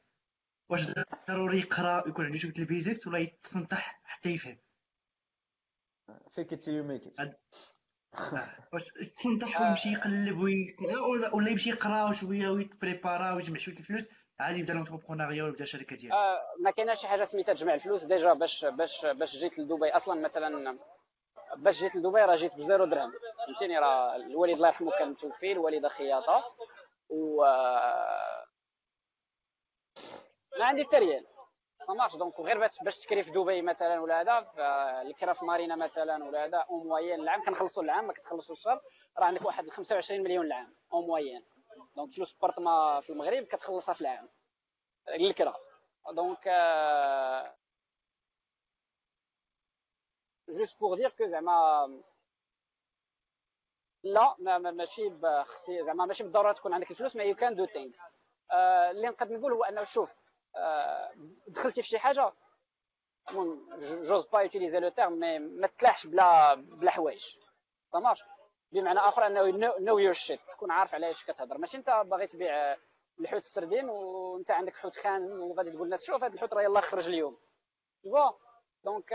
واش 0.71 0.87
ضروري 1.29 1.59
يقرا 1.59 2.09
يكون 2.09 2.25
عنده 2.25 2.39
شوية 2.39 2.53
ال 2.59 2.66
basics 2.66 3.07
ولا 3.07 3.19
يتسنطح 3.19 4.01
حتى 4.05 4.29
يفهم. 4.29 4.59
fake 6.35 6.53
it 6.53 6.58
till 6.58 6.69
you 6.69 6.85
make 6.85 7.03
it 7.21 7.41
واش 8.73 8.91
يتسنطح 9.03 9.61
ويمشي 9.61 9.93
يقلب 9.93 10.39
ويقرا 10.39 11.01
ولا 11.01 11.35
ولا 11.35 11.51
يمشي 11.51 11.71
يقرا 11.71 12.13
شوية 12.13 12.49
ويتبريبارا 12.49 13.33
ويجمع 13.33 13.59
شوية 13.59 13.77
الفلوس 13.77 14.09
عادي 14.41 14.59
يبدا 14.59 14.75
l'entrepreneuriat 14.75 15.45
ويبدا 15.45 15.65
شركة 15.65 15.97
ديالو. 15.97 16.15
آه 16.17 16.41
ما 16.61 16.71
كايناش 16.71 17.01
شي 17.01 17.09
حاجة 17.09 17.25
سميتها 17.25 17.55
تجمع 17.55 17.75
الفلوس 17.75 18.05
déjà 18.05 18.33
باش 18.33 18.65
باش 18.65 19.07
باش 19.07 19.37
جيت 19.37 19.59
لدبي 19.59 19.89
أصلا 19.91 20.21
مثلا 20.21 20.79
باش 21.57 21.81
جيت 21.81 21.97
لدبي 21.97 22.21
راه 22.21 22.37
جيت 22.37 22.57
بزيرو 22.57 22.85
درهم. 22.85 23.13
فهمتيني؟ 23.47 23.79
راه 23.79 24.17
الوالد 24.17 24.55
الله 24.55 24.69
يرحمه 24.69 24.91
كان 24.99 25.11
متوفي 25.11 25.53
الوالده 25.53 25.89
خياطه 25.89 26.45
و 27.09 27.45
ما 30.59 30.65
عندي 30.65 30.85
حتى 30.85 30.99
ريال. 30.99 31.27
marche 31.89 32.17
donc 32.17 32.41
غير 32.41 32.59
باش 32.59 32.83
باش 32.83 32.99
تكري 32.99 33.23
في 33.23 33.31
دبي 33.31 33.63
مثلا 33.63 34.01
ولا 34.01 34.21
هذا 34.21 34.39
الكرا 35.03 35.33
في 35.33 35.45
مارينا 35.45 35.77
مثلا 35.77 36.25
ولا 36.25 36.45
هذا 36.45 36.59
أون 36.59 36.87
موين 36.87 37.21
العام. 37.21 37.43
كنخلصوا 37.43 37.83
العام 37.83 38.07
ما 38.07 38.13
كتخلصوا 38.13 38.55
الشهر. 38.55 38.81
راه 39.19 39.25
عندك 39.25 39.45
واحد 39.45 39.71
25 39.71 40.23
مليون 40.23 40.47
العام 40.47 40.77
au 40.93 41.07
moins 41.07 41.45
donc 41.97 42.13
فلوس 42.13 42.33
بارتما 42.33 43.01
في 43.01 43.11
المغرب 43.11 43.45
كتخلصها 43.45 43.93
في 43.95 44.01
العام. 44.01 44.29
الكرا 45.09 45.55
donc 46.13 46.49
juste 50.49 50.81
pour 50.81 50.95
dire 50.97 51.11
que 51.11 51.27
زعما 51.27 51.87
لا 54.13 54.37
ما 54.39 54.59
ماشي 54.59 55.09
بخصي 55.09 55.85
زعما 55.85 56.07
ماشي 56.07 56.23
بالضرورة 56.23 56.53
تكون 56.53 56.75
عندك 56.75 56.91
الفلوس 56.91 57.17
mais 57.17 57.25
you 57.25 57.35
can 57.35 57.55
do 57.55 57.67
things 57.67 57.99
اللي 58.91 59.09
نقدر 59.09 59.39
نقول 59.39 59.53
هو 59.53 59.65
أنه 59.65 59.85
شوف 59.85 60.15
آه 60.57 61.11
دخلتي 61.49 61.83
في 61.83 61.89
شي 61.89 61.99
حاجة 61.99 62.33
j'ose 63.81 64.27
pas 64.27 64.41
utiliser 64.41 64.79
le 64.81 64.89
terme 64.89 65.13
mais 65.13 65.39
ما 65.39 65.67
تلاحش 65.67 66.07
بلا 66.07 66.55
بلا 66.55 66.91
حوايج. 66.91 67.37
marche 67.95 68.25
بمعنى 68.73 68.99
آخر 68.99 69.27
أنه 69.27 69.75
know 69.79 69.99
your 69.99 70.13
shit 70.13 70.41
تكون 70.49 70.71
عارف 70.71 70.95
على 70.95 71.07
إيش 71.07 71.25
كتهضر. 71.25 71.59
ماشي 71.59 71.77
أنت 71.77 71.91
باغي 71.91 72.27
تبيع 72.27 72.77
الحوت 73.21 73.43
السردين 73.43 73.89
وأنت 73.89 74.51
عندك 74.51 74.77
حوت 74.77 74.97
خان 74.97 75.23
وغادي 75.41 75.71
تقول 75.71 75.85
للناس 75.85 76.05
شوف 76.05 76.25
هذا 76.25 76.35
الحوت 76.35 76.55
راه 76.55 76.63
يلاه 76.63 76.81
خرج 76.81 77.09
اليوم. 77.09 77.39
تفوا 78.05 78.31
donc 78.85 79.13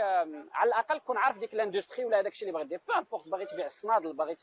على 0.52 0.68
الأقل 0.68 0.98
كون 0.98 1.16
عارف 1.16 1.38
ديك 1.38 1.54
ال 1.54 1.60
industry 1.60 2.04
ولا 2.04 2.20
هذاك 2.20 2.32
الشيء 2.32 2.48
اللي 2.48 2.58
باغي 2.58 2.68
دير. 2.68 2.80
باغي 3.26 3.46
تبيع 3.46 3.64
الصنادل 3.64 4.12
باغي 4.12 4.34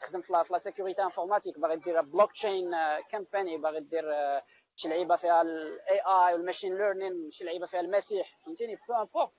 تخدم 0.00 0.20
في 0.20 0.32
la 0.32 0.58
sécurité 0.58 1.02
informatique 1.02 1.58
باغي 1.58 1.76
دير 1.76 2.00
blockchain 2.00 2.70
company 3.10 3.56
باغي 3.58 3.80
دير 3.80 4.04
شي 4.76 4.88
لعيبة 4.88 5.16
فيها 5.16 5.42
ال 5.42 6.00
AI 6.00 6.32
و 6.32 6.37
ال 6.37 6.42
machine 6.42 6.78
learning 6.78 7.30
شي 7.30 7.44
لعيبة 7.44 7.66
فيها 7.66 7.80
المسيح 7.80 8.38
فهمتيني؟ 8.44 8.76
peu 8.88 8.94
importe 8.94 9.32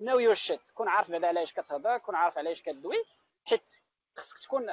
know 0.00 0.18
your 0.18 0.34
shit 0.34 0.70
كون 0.74 0.88
عارف 0.88 1.10
بعدا 1.10 1.28
علاش 1.28 1.52
كتهضر 1.52 1.98
كون 1.98 2.14
عارف 2.14 2.38
علاش 2.38 2.62
كدوي 2.62 3.02
حيت 3.44 3.62
خصك 4.16 4.38
تكون 4.38 4.66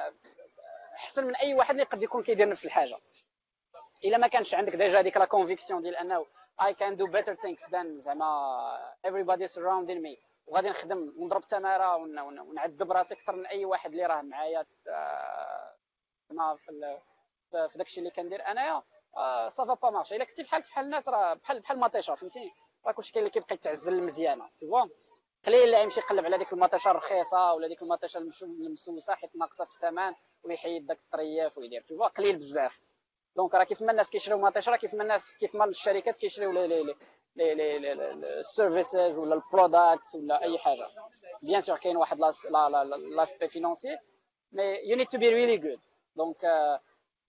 أحسن 0.94 1.24
من 1.24 1.36
أي 1.36 1.54
واحد 1.54 1.70
اللي 1.70 1.82
قد 1.84 2.02
يكون 2.02 2.22
كيدير 2.22 2.48
نفس 2.48 2.66
الحاجة. 2.66 2.96
إلا 4.04 4.18
ما 4.18 4.26
كانش 4.26 4.54
عندك 4.54 4.76
déjà 4.76 5.00
ديك 5.00 5.16
la 5.16 5.24
conviction 5.24 5.82
ديال 5.82 5.96
أنه 5.96 6.26
I 6.60 6.72
can 6.72 6.96
do 6.96 7.06
better 7.06 7.34
things 7.34 7.62
than 7.70 7.98
زعما 7.98 8.94
everybody 9.06 9.46
surrounding 9.46 10.02
me. 10.02 10.33
وغادي 10.46 10.68
نخدم 10.68 11.12
ونضرب 11.16 11.46
تماره 11.46 11.96
ونعذب 11.96 12.92
راسي 12.92 13.14
أكثر 13.14 13.36
من 13.36 13.46
أي 13.46 13.64
واحد 13.64 13.90
اللي 13.90 14.06
راه 14.06 14.22
معايا 14.22 14.62
في 16.56 16.98
في 17.68 17.78
داكشي 17.78 18.00
اللي 18.00 18.10
كندير. 18.10 18.46
أنايا 18.46 18.82
ça 19.48 19.61
va 19.61 19.74
pas 19.74 19.90
marcher 19.90 20.16
إلا 20.16 20.24
كنتي 20.24 20.42
بحال 20.42 20.62
بحال 20.62 20.84
الناس 20.84 21.08
راه 21.08 21.34
بحال 21.34 21.60
بحال 21.60 21.76
المطيشه 21.76 22.14
فهمتيني 22.14 22.50
راه 22.86 22.92
كلشي 22.92 23.12
كاين 23.12 23.24
اللي 23.26 23.30
كيبقى 23.32 23.54
يتعزل 23.54 23.92
المزيانه 23.92 24.50
تيوا 24.58 24.80
قليل 25.46 25.62
اللي 25.64 25.82
يمشي 25.82 26.00
يقلب 26.00 26.24
على 26.24 26.38
ديك 26.38 26.52
المطيشه 26.52 26.90
الرخيصة 26.90 27.52
ولا 27.52 27.68
ديك 27.68 27.82
المطيشه 27.82 28.18
المسوسة 28.42 29.14
حيت 29.14 29.36
ناقصة 29.36 29.64
في 29.64 29.70
الثمن 29.74 30.12
ويحيد 30.44 30.86
داك 30.86 30.98
الطرياف 30.98 31.58
ويدير 31.58 31.82
تيوا 31.82 32.06
قليل 32.06 32.36
بزاف. 32.36 32.80
donc 33.36 33.54
راه 33.54 33.64
كيف 33.64 33.82
ما 33.82 33.90
الناس 33.90 34.10
كيشريو 34.10 34.38
مطيشه 34.38 34.70
راه 34.70 34.76
كيف 34.76 34.94
ما 34.94 35.02
الناس 35.02 35.36
كيف 35.36 35.54
ما 35.54 35.64
الشركات 35.64 36.16
كيشريو 36.16 36.50
لي 37.36 37.92
ال 38.40 38.49
services 38.49 39.18
ولا 39.18 39.34
ال 39.34 39.44
product 39.44 40.14
ولا 40.14 40.42
اي 40.42 40.58
حاجة 40.58 40.86
bien 41.42 41.60
sûr 41.60 41.76
كاين 41.76 41.96
واحد 41.96 42.20
l'aspect 43.16 43.48
financier 43.48 43.98
mais 44.52 44.62
you 44.62 44.96
need 44.96 45.08
to 45.08 45.18
be 45.18 45.28
really 45.28 45.56
good 45.56 45.78
donc 46.16 46.44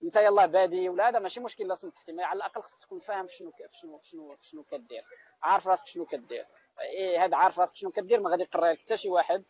انت 0.03 0.15
يلاه 0.15 0.45
بادئ 0.45 0.89
ولا 0.89 1.09
هذا 1.09 1.19
ماشي 1.19 1.39
مشكل 1.39 1.67
لا 1.67 1.75
سمحتي 1.75 2.11
mais 2.11 2.23
على 2.23 2.37
الاقل 2.37 2.61
خصك 2.61 2.79
تكون 2.79 2.99
فاهم 2.99 3.27
شنو 3.27 3.51
شنو 3.71 3.99
شنو 4.03 4.35
شنو 4.41 4.63
كدير 4.63 5.03
عارف 5.43 5.67
راسك 5.67 5.87
شنو 5.87 6.05
كدير 6.05 6.45
إيه 6.81 7.25
هذا 7.25 7.37
عارف 7.37 7.59
راسك 7.59 7.75
شنو 7.75 7.91
كدير 7.91 8.19
ما 8.19 8.29
غادي 8.29 8.43
يقرا 8.43 8.71
لك 8.71 8.79
حتى 8.79 8.97
شي 8.97 9.09
واحد 9.09 9.43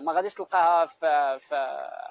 ما 0.00 0.12
غاديش 0.12 0.34
تلقاها 0.34 0.86
في, 0.86 1.38
في 1.40 1.56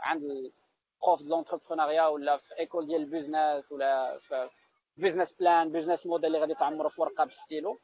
عند 0.01 0.51
prof 1.01 1.21
de 1.21 1.29
l'entrepreneuriat 1.29 2.07
ولا 2.07 2.37
في 2.37 2.59
école 2.59 2.87
ديال 2.87 3.01
ال 3.01 3.09
business 3.09 3.71
ولا 3.71 4.19
في 4.19 4.49
business 4.97 5.33
plan 5.33 5.71
business 5.71 6.05
model 6.05 6.25
اللي 6.25 6.39
غادي 6.39 6.53
تعمرو 6.53 6.89
في 6.89 7.01
ورقه 7.01 7.23
بالستيلو 7.23 7.79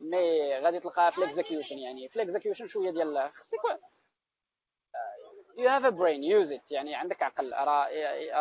mais 0.00 0.58
غادي 0.58 0.80
تلقاها 0.80 1.10
في 1.10 1.18
ال 1.18 1.24
execution 1.24 1.78
يعني 1.78 2.08
في 2.08 2.16
ال 2.16 2.21
execution 2.21 2.66
شوية 2.66 2.90
ديال 2.90 3.30
خصك 3.34 3.58
you 5.58 5.68
have 5.68 5.84
a 5.84 5.88
brain 5.88 6.24
use 6.24 6.52
it 6.52 6.72
يعني 6.72 6.94
عندك 6.94 7.22
عقل 7.22 7.52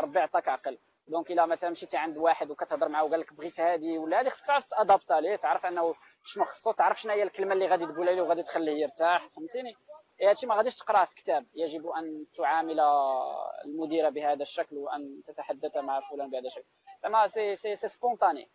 ربي 0.03 0.19
عطاك 0.19 0.47
عقل 0.47 0.77
donc 1.07 1.31
الا 1.31 1.45
مثلا 1.45 1.69
مشيتي 1.69 1.97
عند 1.97 2.17
واحد 2.17 2.51
وكتهضر 2.51 2.89
معاه 2.89 3.03
وقال 3.03 3.19
لك 3.19 3.33
بغيت 3.33 3.59
هذه 3.59 3.97
ولا 3.97 4.21
هذه 4.21 4.29
خصك 4.29 4.45
تعرف 4.45 4.65
t'adapte 4.65 5.11
عليه 5.11 5.35
تعرف 5.35 5.65
انه 5.65 5.95
شنو 6.23 6.45
خصو 6.45 6.71
تعرف 6.71 7.01
شنو 7.01 7.11
هي 7.11 7.23
الكلمة 7.23 7.53
اللي 7.53 7.67
غادي 7.67 7.85
تقولها 7.85 8.13
له 8.13 8.21
وغادي 8.21 8.43
تخليه 8.43 8.81
يرتاح 8.81 9.27
فهمتيني 9.27 9.75
هادشي 10.21 10.45
ما 10.45 10.55
غاديش 10.55 10.77
تقراه 10.77 11.05
في 11.05 11.15
كتاب 11.15 11.45
يجب 11.55 11.87
ان 11.87 12.25
تعامل 12.37 12.79
المدير 13.65 14.09
بهذا 14.09 14.41
الشكل 14.41 14.77
وان 14.77 15.21
تتحدث 15.25 15.77
مع 15.77 15.99
فلان 15.99 16.29
بهذا 16.29 16.47
الشكل 16.47 16.71
زعما 17.05 17.27
c'est 17.27 17.55
c'est 17.55 17.75
c'est 17.75 17.87
spontané 17.87 18.49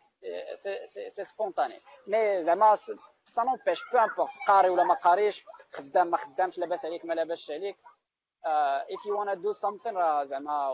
c'est 1.10 1.24
spontané 1.24 1.80
mais 2.08 2.42
زعما 2.42 2.76
ça 2.76 3.42
n'empêche 3.42 3.80
peu 3.92 3.98
importe 3.98 4.30
قاري 4.48 4.70
ولا 4.70 4.84
ما 4.84 4.94
قاريش 4.94 5.44
خدام 5.72 6.10
ما 6.10 6.16
خدامش 6.16 6.58
لاباس 6.58 6.84
عليك 6.84 7.04
ما 7.04 7.14
لاباس 7.14 7.50
عليك. 7.50 7.76
If 8.94 9.00
you 9.06 9.14
wanna 9.16 9.36
do 9.36 9.52
something 9.54 9.94
راه 9.94 10.24
زعما 10.24 10.72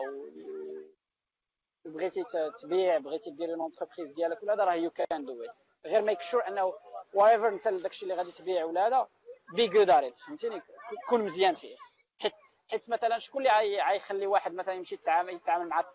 بغيتي 1.85 2.23
تبيع 2.61 2.97
بغيتي 2.97 3.29
دير 3.31 3.53
une 3.53 3.61
entreprise 3.61 4.11
ديالك 4.11 4.43
ولا 4.43 4.53
هذا 4.53 4.63
راه 4.63 4.73
you 4.73 4.91
can 4.91 5.25
do 5.25 5.43
it 5.43 5.55
غير 5.85 6.01
make 6.01 6.21
sure 6.21 6.47
إنه 6.47 6.73
whatever 7.13 7.47
أنت 7.47 7.67
داكشي 7.67 8.03
اللي 8.03 8.13
غادي 8.13 8.31
تبيع 8.31 8.65
ولا 8.65 8.87
هذا 8.87 9.07
be 9.55 9.67
good 9.67 9.89
at 9.89 10.03
it 10.03 10.17
فهمتيني؟ 10.17 10.61
كون 11.09 11.25
مزيان 11.25 11.55
فيه. 11.55 11.75
حيت 12.21 12.33
حيت 12.71 12.89
مثلا 12.89 13.17
شكون 13.17 13.47
اللي 13.47 13.81
غيخلي 13.81 14.27
واحد 14.27 14.53
مثلا 14.53 14.73
يمشي 14.73 14.95
يتعامل 14.95 15.39
مع 15.47 15.85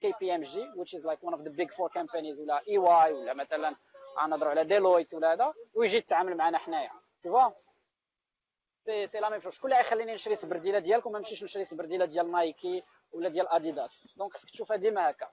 KPMG 0.00 0.64
which 0.72 1.00
is 1.00 1.04
like 1.04 1.20
one 1.30 1.34
of 1.34 1.42
the 1.44 1.50
big 1.50 1.70
four 1.70 1.88
companies 1.98 2.38
ولا 2.38 2.62
EY 2.68 3.12
ولا 3.12 3.34
مثلا 3.34 3.76
غنهضروا 4.22 4.50
على 4.50 4.64
ديلويت 4.64 5.14
ولا 5.14 5.32
هذا 5.32 5.54
ويجي 5.76 5.96
يتعامل 5.96 6.36
معنا 6.36 6.58
حنايا. 6.58 6.90
tout 7.22 7.50
ça 8.86 9.06
c'est 9.06 9.18
la 9.18 9.28
même 9.28 9.40
chose 9.40 9.52
شكون 9.52 9.72
اللي 9.72 9.82
غيخليني 9.82 10.14
نشري 10.14 10.36
سبرديلة 10.36 10.78
ديالك 10.78 11.06
وما 11.06 11.18
نمشيش 11.18 11.44
نشري 11.44 11.64
سبرديلة 11.64 12.04
ديال 12.04 12.32
نايكي 12.32 12.82
ولا 13.12 13.28
ديال 13.28 13.48
اديداس 13.48 14.04
donc 14.16 14.32
خصك 14.32 14.50
تشوفها 14.50 14.76
ديما 14.76 15.10
هكا. 15.10 15.26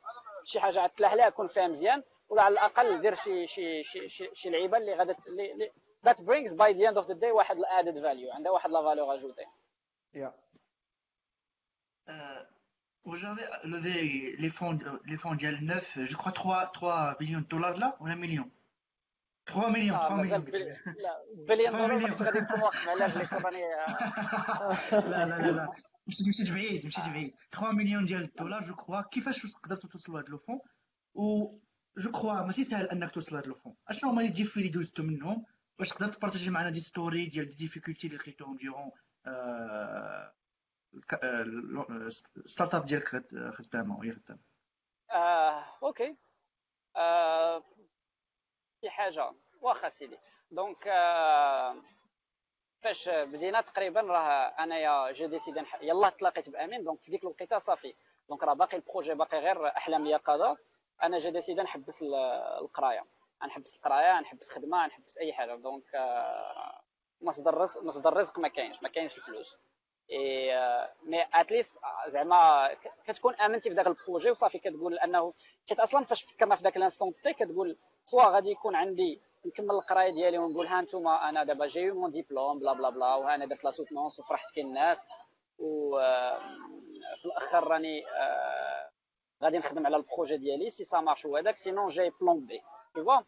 شي 0.46 0.60
حاجة 0.60 0.84
غتلاح 0.84 1.14
ليها 1.14 1.30
كون 1.30 1.48
فيها 1.48 1.68
مزيان 1.68 2.04
ولا 2.30 2.42
على 2.42 2.54
الأقل 2.54 3.02
دير 3.02 3.16
شي 3.16 3.48
شي 3.48 3.84
شي 3.84 4.10
شي, 4.10 4.30
شي 4.34 4.50
لعيبة 4.50 4.78
اللي 4.78 4.94
غادا 4.94 5.16
that 6.08 6.18
brings 6.18 6.52
by 6.54 6.74
the 6.74 6.86
end 6.90 6.98
of 7.04 7.08
the 7.08 7.16
day 7.16 7.32
واحد 7.32 7.58
added 7.58 7.96
value 7.96 8.36
عندها 8.36 8.52
واحد 8.52 8.70
la 8.70 8.82
valeur 8.82 9.14
ajoutée 9.14 9.46
يا 10.14 10.34
Aujourd'hui, 13.08 13.44
levé 13.64 14.36
les 14.38 14.50
fonds, 14.50 14.78
les 15.06 15.16
fonds 15.16 15.34
ديال 15.34 15.66
9, 15.66 16.00
je 16.04 16.16
crois 16.18 16.34
3, 16.34 16.72
3 16.74 17.16
millions 17.22 17.40
de 17.40 17.46
dollars 17.46 17.78
là, 17.78 17.96
ou 18.02 18.08
1 18.08 18.16
million? 18.16 18.44
3 19.46 19.72
millions, 19.72 19.98
3 19.98 20.18
millions. 20.18 20.44
لا 20.86 21.24
بليون 21.48 21.72
دولار 21.72 22.14
غادي 22.14 22.40
نكون 22.40 22.62
واقف 22.62 22.88
على 22.90 23.06
رجليك 23.06 23.34
راني 23.34 23.62
لا 24.92 25.26
لا 25.26 25.42
لا 25.42 25.52
لا 25.52 25.72
مشيت 26.08 26.28
مشيت 26.28 26.52
بعيد 26.52 26.86
مشيت 26.86 27.06
بعيد 27.06 27.36
3 27.52 27.72
مليون 27.72 28.06
ديال 28.06 28.22
الدولار 28.22 28.62
جو 28.64 28.76
كخوا 28.76 29.02
كيفاش 29.02 29.56
قدرتوا 29.56 29.90
توصلوا 29.90 30.20
لهذا 30.20 30.30
لو 30.30 30.38
فون 30.38 30.60
و 31.14 31.58
جو 31.98 32.12
كخوا 32.12 32.42
ماشي 32.42 32.64
سهل 32.64 32.90
انك 32.90 33.12
توصل 33.12 33.36
لهذا 33.36 33.48
لو 33.48 33.54
فون 33.54 33.76
اشنو 33.88 34.10
هما 34.10 34.22
لي 34.22 34.28
ديفي 34.28 34.58
اللي 34.58 34.70
دوزتو 34.70 35.04
منهم 35.04 35.46
واش 35.80 35.90
تقدر 35.90 36.08
تpartager 36.08 36.50
معنا 36.50 36.70
des 36.70 36.80
stories 36.80 37.26
ديال 37.26 37.48
des 37.48 37.56
difficultés 37.56 38.08
اللي 38.08 38.18
لقيتوهم 38.18 38.58
durant 38.58 38.92
startup 42.46 42.86
ديالك 42.86 43.08
خدامه 43.54 43.98
وهي 43.98 44.12
خدامه 44.12 44.40
آه، 45.12 45.66
okay 45.84 46.16
آه، 46.96 47.64
شي 48.82 48.90
حاجة 48.90 49.32
واخا 49.62 49.90
سيدي 49.90 50.18
donc 50.52 50.88
آه، 50.88 51.82
فاش 52.82 53.10
بدينا 53.10 53.62
تقريبا 53.62 54.02
راه 54.02 54.48
انايا 54.64 55.12
j'ai 55.12 55.28
décidé 55.28 55.64
يلاه 55.82 56.10
تلاقيت 56.10 56.50
بامين 56.50 56.84
donc 56.84 57.02
في 57.02 57.12
ديك 57.12 57.24
الوقيته 57.24 57.60
صافي 57.60 57.94
donc 58.30 58.44
راه 58.44 58.54
باقي 58.54 58.78
ال 58.78 58.83
projet 58.83 59.14
باقي 59.14 59.40
غير 59.40 59.68
احلام 59.68 60.06
اليقظه 60.06 60.58
أنا 61.04 61.18
j'ai 61.18 61.30
décidé 61.30 61.62
نحبس 61.62 62.04
القرايه 62.62 63.06
نحبس 63.48 63.76
القرايه 63.76 64.20
نحبس 64.20 64.52
خدمه 64.52 64.88
نحبس 64.88 65.18
اي 65.18 65.34
حاجة 65.34 65.56
donc 65.56 65.84
مصدر 67.22 67.50
الرزق 67.50 67.84
مصدر 67.84 68.10
الرزق 68.10 68.40
ما 68.40 68.48
كاينش 68.48 68.84
ما 68.84 68.90
كاينش 68.90 69.18
الفلوس 69.18 69.58
mais 71.04 71.26
at 71.34 71.47
least 71.47 71.80
زعما 72.08 72.70
كتكون 73.06 73.36
آمنتي 73.36 73.70
في 73.70 73.76
ذاك 73.76 73.88
ال 73.88 73.94
projet 73.94 74.32
وصافي 74.32 74.60
كتقول 74.60 75.00
أنه 75.00 75.34
حيت 75.70 75.80
أصلا 75.80 76.04
فاش 76.04 76.24
فكرنا 76.24 76.56
في 76.56 76.64
ذاك 76.64 76.78
ال 76.78 76.82
instant 76.82 77.14
تي 77.24 77.34
كتقول 77.34 77.78
soit 78.06 78.24
غادي 78.24 78.52
يكون 78.52 78.76
عندي 78.76 79.22
نكمل 79.46 79.72
القراية 79.72 80.10
ديالي 80.12 80.38
ونقول 80.38 80.68
ها 80.68 80.80
أنتم 80.80 81.08
أنا 81.08 81.44
دابا 81.44 81.68
جاي 81.68 81.92
mon 81.92 82.12
diplôme 82.12 82.60
bla 82.60 82.74
bla 82.74 82.90
bla 82.90 83.16
وها 83.16 83.36
أنا 83.36 83.46
درت 83.46 83.64
la 83.64 83.72
soutenance 83.72 84.20
وفرحت 84.20 84.56
كاين 84.56 84.68
الناس 84.68 85.08
وفي 85.60 87.26
الأخر 87.26 87.68
راني 87.68 88.04
غادي 89.44 89.58
نخدم 89.58 89.86
على 89.86 89.98
ال 89.98 90.03
projet 90.03 90.38
ديالي 90.38 90.70
si 90.70 90.84
ça 90.84 91.00
marche 91.00 91.26
وهذاك 91.26 91.58
sinon 91.58 91.88
j'ai 91.88 92.12
plan 92.22 92.46
B 92.46 92.62
vois 92.98 93.24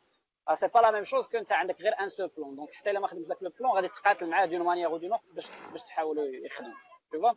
c'est 0.56 0.68
pas 0.68 0.80
la 0.80 0.92
même 0.92 1.04
chose 1.04 1.28
que 1.28 1.38
انت 1.38 1.52
عندك 1.52 1.82
غير 1.82 1.94
un 2.00 2.10
seul 2.10 2.28
plan 2.28 2.56
donc 2.56 2.74
حتى 2.74 2.92
الا 2.92 3.00
ما 3.00 3.08
خدمتش 3.08 3.28
داك 3.28 3.44
le 3.44 3.50
plan 3.60 3.72
غادي 3.72 3.88
تقاتل 3.88 4.30
معاه 4.30 4.46
d'une 4.46 4.62
manière 4.62 4.98
d'une 4.98 5.18
باش 5.34 5.48
باش 5.72 5.84
تحاولوا 5.84 6.26
يخدم 6.26 6.74
vois? 7.16 7.36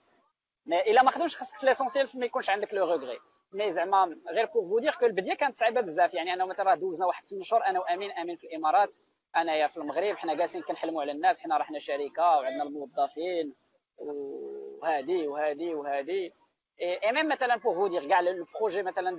mais 0.66 0.80
الا 0.80 1.02
ما 1.02 1.10
خدمش 1.10 1.36
خاصك 1.36 1.56
في 1.56 1.66
l'essentiel 1.66 2.08
ما 2.14 2.26
يكونش 2.26 2.50
عندك 2.50 2.74
le 2.74 2.84
regret 2.84 3.18
mais 3.52 3.72
زعما 3.72 4.20
غير 4.30 4.46
pour 4.46 4.68
vous 4.68 4.78
dire 4.78 4.94
que 4.94 5.06
البدية 5.06 5.34
كانت 5.34 5.56
صعيبه 5.56 5.80
بزاف 5.80 6.14
يعني 6.14 6.32
أنا 6.32 6.44
مثلا 6.44 6.74
دوزنا 6.74 7.06
واحد 7.06 7.26
8 7.26 7.44
شهور 7.44 7.66
أنا 7.66 7.80
وامين 7.80 8.10
امين 8.10 8.36
في 8.36 8.46
الامارات 8.46 8.96
انايا 9.36 9.66
في 9.66 9.76
المغرب 9.76 10.16
حنا 10.16 10.34
جالسين 10.34 10.62
كنحلموا 10.62 11.02
على 11.02 11.12
الناس 11.12 11.40
حنا 11.40 11.56
رحنا 11.56 11.78
شركه 11.78 12.22
وعندنا 12.22 12.62
الموظفين 12.62 13.54
وهادي 13.98 15.26
وهادي 15.28 15.74
وهادي 15.74 16.32
et 16.80 17.12
même 17.12 17.28
مثلا 17.28 17.56
pour 17.56 17.74
vous 17.74 17.86
dire 17.86 18.08
كاع 18.08 18.20
ال 18.20 18.29
projet 18.29 18.82
مثلا 18.82 19.10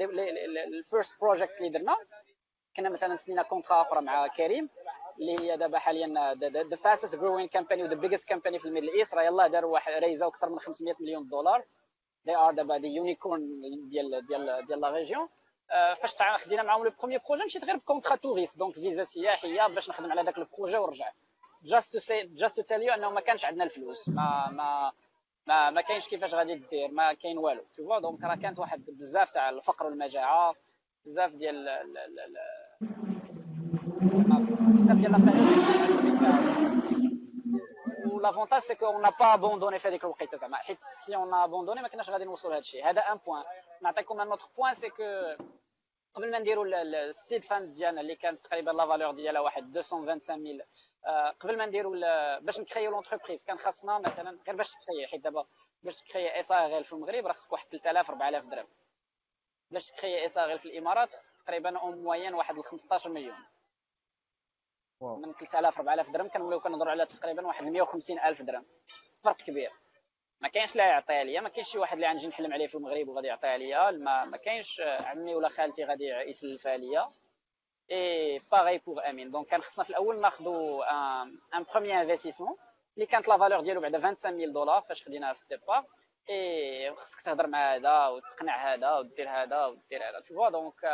ال 0.67 0.76
first 0.76 1.21
project 1.21 1.61
اللي 1.61 1.69
درنا 1.69 1.95
كنا 2.77 2.89
مثلا 2.89 3.15
سنينا 3.15 3.43
contrat 3.43 3.81
أخرى 3.81 4.01
مع 4.01 4.27
كريم 4.27 4.69
اللي 5.19 5.39
هي 5.39 5.57
دابا 5.57 5.79
حاليا 5.79 6.35
the 6.69 6.75
fastest 6.75 7.15
growing 7.15 7.47
company 7.47 7.83
و 7.83 7.86
the 7.86 7.95
biggest 7.95 8.27
company 8.29 8.59
في 8.59 8.65
ال 8.65 8.69
Middle 8.69 8.89
East. 8.89 9.15
راه 9.15 9.23
يلاه 9.23 9.47
داروا 9.47 9.73
واحد 9.73 9.93
raise 9.93 10.29
أكثر 10.29 10.49
من 10.49 10.59
500 10.59 10.95
مليون 10.99 11.27
دولار. 11.27 11.65
They 12.27 12.35
are 12.35 12.51
دابا 12.55 12.77
des 12.77 12.87
unicorns 12.87 13.61
ديال 13.89 14.25
ديال 14.27 14.65
ديال 14.67 14.81
la 14.81 14.89
région 14.89 15.29
فاش 16.01 16.15
خدينا 16.43 16.63
معاهم 16.63 16.83
le 16.83 16.91
premier 16.99 17.21
projet 17.27 17.43
مشيت 17.43 17.65
غير 17.65 17.75
ب 17.75 17.80
contrat 17.80 18.15
touriste 18.15 18.57
donc 18.57 18.73
فيزا 18.73 19.03
سياحية 19.03 19.67
باش 19.67 19.89
نخدم 19.89 20.11
على 20.11 20.21
ذاك 20.23 20.37
ال 20.37 20.43
projet 20.43 20.77
ونرجع 20.77 21.11
just 21.63 21.93
to 21.93 21.99
say 21.99 22.21
just 22.23 22.55
to 22.55 22.61
tell 22.61 22.81
you 22.81 22.93
أنه 22.93 23.09
ما 23.09 23.21
كانش 23.21 23.45
عندنا 23.45 23.63
الفلوس. 23.63 24.09
ما 24.09 24.49
ما 24.51 24.91
ما 25.47 25.69
ما 25.69 25.81
كاينش 25.81 26.07
كيفاش 26.07 26.33
غادي 26.33 26.55
دير 26.55 26.91
ما 26.91 27.13
كاين 27.13 27.37
والو. 27.37 27.63
tout 27.77 27.99
donc 27.99 28.23
راه 28.23 28.35
كانت 28.35 28.59
واحد 28.59 28.85
بزاف 28.85 29.29
تاع 29.31 29.49
الفقر 29.49 29.85
والمجاعة 29.85 30.55
بزاف 31.05 31.31
ديال 31.31 31.69
بزاف 34.79 34.97
ديال 34.97 35.13
l'avantage 38.21 38.61
c'est 38.61 38.75
qu'on 38.75 39.01
n'a 39.03 39.09
pas 39.19 39.33
abandonné 39.33 39.79
في 39.79 39.87
هذيك 39.87 40.03
الوقيته 40.03 40.37
زعما 40.37 40.57
حيت 40.57 40.77
si 41.05 41.15
on 41.15 41.33
abandonnait 41.33 41.81
ما 41.81 41.87
كناش 41.87 42.09
غادي 42.09 42.25
نوصلوا 42.25 42.51
لهذا 42.51 42.61
الشيء 42.61 42.89
هذا 42.89 43.01
un 43.01 43.17
point 43.17 43.43
نعطيكم 43.81 44.21
un 44.21 44.27
autre 44.27 44.45
point 44.57 44.73
c'est 44.73 44.89
que 44.89 45.03
قبل 46.15 46.31
ما 46.31 46.39
نديروا 46.39 46.65
ال 46.83 46.95
seed 46.95 47.43
fund 47.43 47.73
ديالنا 47.73 48.01
اللي 48.01 48.15
كانت 48.15 48.43
تقريبا 48.43 48.71
la 48.71 48.87
valeur 48.87 49.11
ديالها 49.11 49.41
واحد 49.41 49.77
225000 49.77 50.65
قبل 51.39 51.57
ما 51.57 51.65
نديروا 51.65 52.39
باش 52.39 52.59
نكرييو 52.59 52.91
l'entreprise 52.91 53.43
كان 53.43 53.57
خاصنا 53.57 53.99
مثلا 53.99 54.39
غير 54.47 54.55
باش 54.55 54.71
تكري 54.71 55.07
حيت 55.07 55.23
دابا 55.23 55.45
باش 55.83 56.01
تكري 56.01 56.39
SARL 56.39 56.83
في 56.83 56.93
المغرب 56.93 57.27
راه 57.27 57.33
خصك 57.33 57.51
واحد 57.51 57.67
3000 57.71 58.09
4000 58.09 58.45
درهم 58.45 58.67
باش 59.73 59.91
تكري 59.91 60.25
SARL 60.37 60.57
في 60.57 60.65
الإمارات 60.65 61.11
خصك 61.11 61.33
تقريبا 61.45 61.79
en 61.79 62.03
moyenne 62.03 62.33
واحد 62.33 62.61
15 62.61 63.09
مليون. 63.09 63.35
من 65.01 65.33
3000 65.33 65.77
4000 65.77 66.09
درهم 66.09 66.29
كنوليو 66.29 66.59
كنهضروا 66.59 66.91
على 66.91 67.05
تقريبا 67.05 67.47
واحد 67.47 67.63
150 67.63 68.19
ألف 68.19 68.41
درهم. 68.41 68.65
فرق 69.23 69.37
كبير. 69.37 69.71
ما 70.41 70.47
كاينش 70.49 70.71
اللي 70.71 70.83
يعطيها 70.83 71.23
ليا 71.23 71.41
ما 71.41 71.49
كاينش 71.49 71.71
شي 71.71 71.77
واحد 71.77 71.93
اللي 71.95 72.07
غنجي 72.07 72.27
نحلم 72.27 72.53
عليه 72.53 72.67
في 72.67 72.75
المغرب 72.75 73.07
وغادي 73.07 73.27
يعطيها 73.27 73.57
ليا 73.57 73.91
ما, 73.91 74.25
ما 74.25 74.37
كاينش 74.37 74.81
عمي 74.81 75.35
ولا 75.35 75.49
خالتي 75.49 75.83
غادي 75.83 76.05
يسلفها 76.05 76.77
ليا 76.77 77.07
et 77.91 78.39
باغي 78.51 78.77
pour 78.77 79.09
أمين 79.09 79.31
donc 79.31 79.47
كان 79.47 79.61
خصنا 79.61 79.83
في 79.83 79.89
الأول 79.89 80.21
ناخذوا 80.21 80.83
un 81.57 81.63
premier 81.73 82.01
investissement 82.01 82.57
اللي 82.95 83.05
كانت 83.05 83.27
la 83.27 83.37
valeur 83.37 83.61
ديالو 83.61 83.81
بعدا 83.81 83.99
25000 83.99 84.49
دولار 84.53 84.81
فاش 84.81 85.03
خديناها 85.03 85.33
في 85.33 85.41
الـ 85.41 85.47
départ. 85.47 85.85
et 86.29 86.95
خصك 86.95 87.21
تهضر 87.21 87.47
مع 87.47 87.75
هذا 87.75 88.07
وتقنع 88.07 88.73
هذا 88.73 88.97
ودير 88.97 89.29
هذا 89.29 89.65
ودير 89.65 90.09
هذا. 90.09 90.19
tu 90.19 90.35
vois 90.35 90.49
donc 90.49 90.85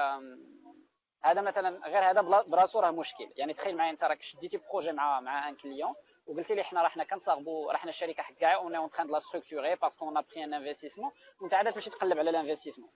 هذا 1.23 1.41
مثلا 1.41 1.87
غير 1.87 2.09
هذا 2.09 2.21
براسو 2.21 2.79
راه 2.79 2.91
مشكل. 2.91 3.31
يعني 3.35 3.53
تخيل 3.53 3.77
معايا 3.77 3.91
أنت 3.91 4.03
راك 4.03 4.21
شديتي 4.21 4.57
projet 4.57 4.91
مع 4.91 5.19
مع 5.19 5.49
un 5.49 5.55
client 5.55 5.93
وقلتي 6.27 6.55
لي 6.55 6.63
حنا 6.63 6.81
راه 6.81 6.89
حنا 6.89 7.03
كنصاوبوا 7.03 7.71
راه 7.71 7.77
حنا 7.77 7.89
الشركة 7.89 8.23
حق 8.23 8.33
كاع 8.33 8.55
on 8.55 8.75
est 8.75 8.84
en 8.84 8.89
train 8.89 9.07
de 9.07 9.13
la 9.13 9.19
structurer 9.19 9.75
parce 9.75 9.94
que 9.94 10.05
on 10.05 10.21
prend 10.21 10.53
un 10.53 10.60
investissement 10.61 11.11
وأنت 11.41 11.53
عاد 11.53 11.71
تمشي 11.71 11.89
تقلب 11.89 12.19
على 12.19 12.29
الانفستيسمون 12.29 12.89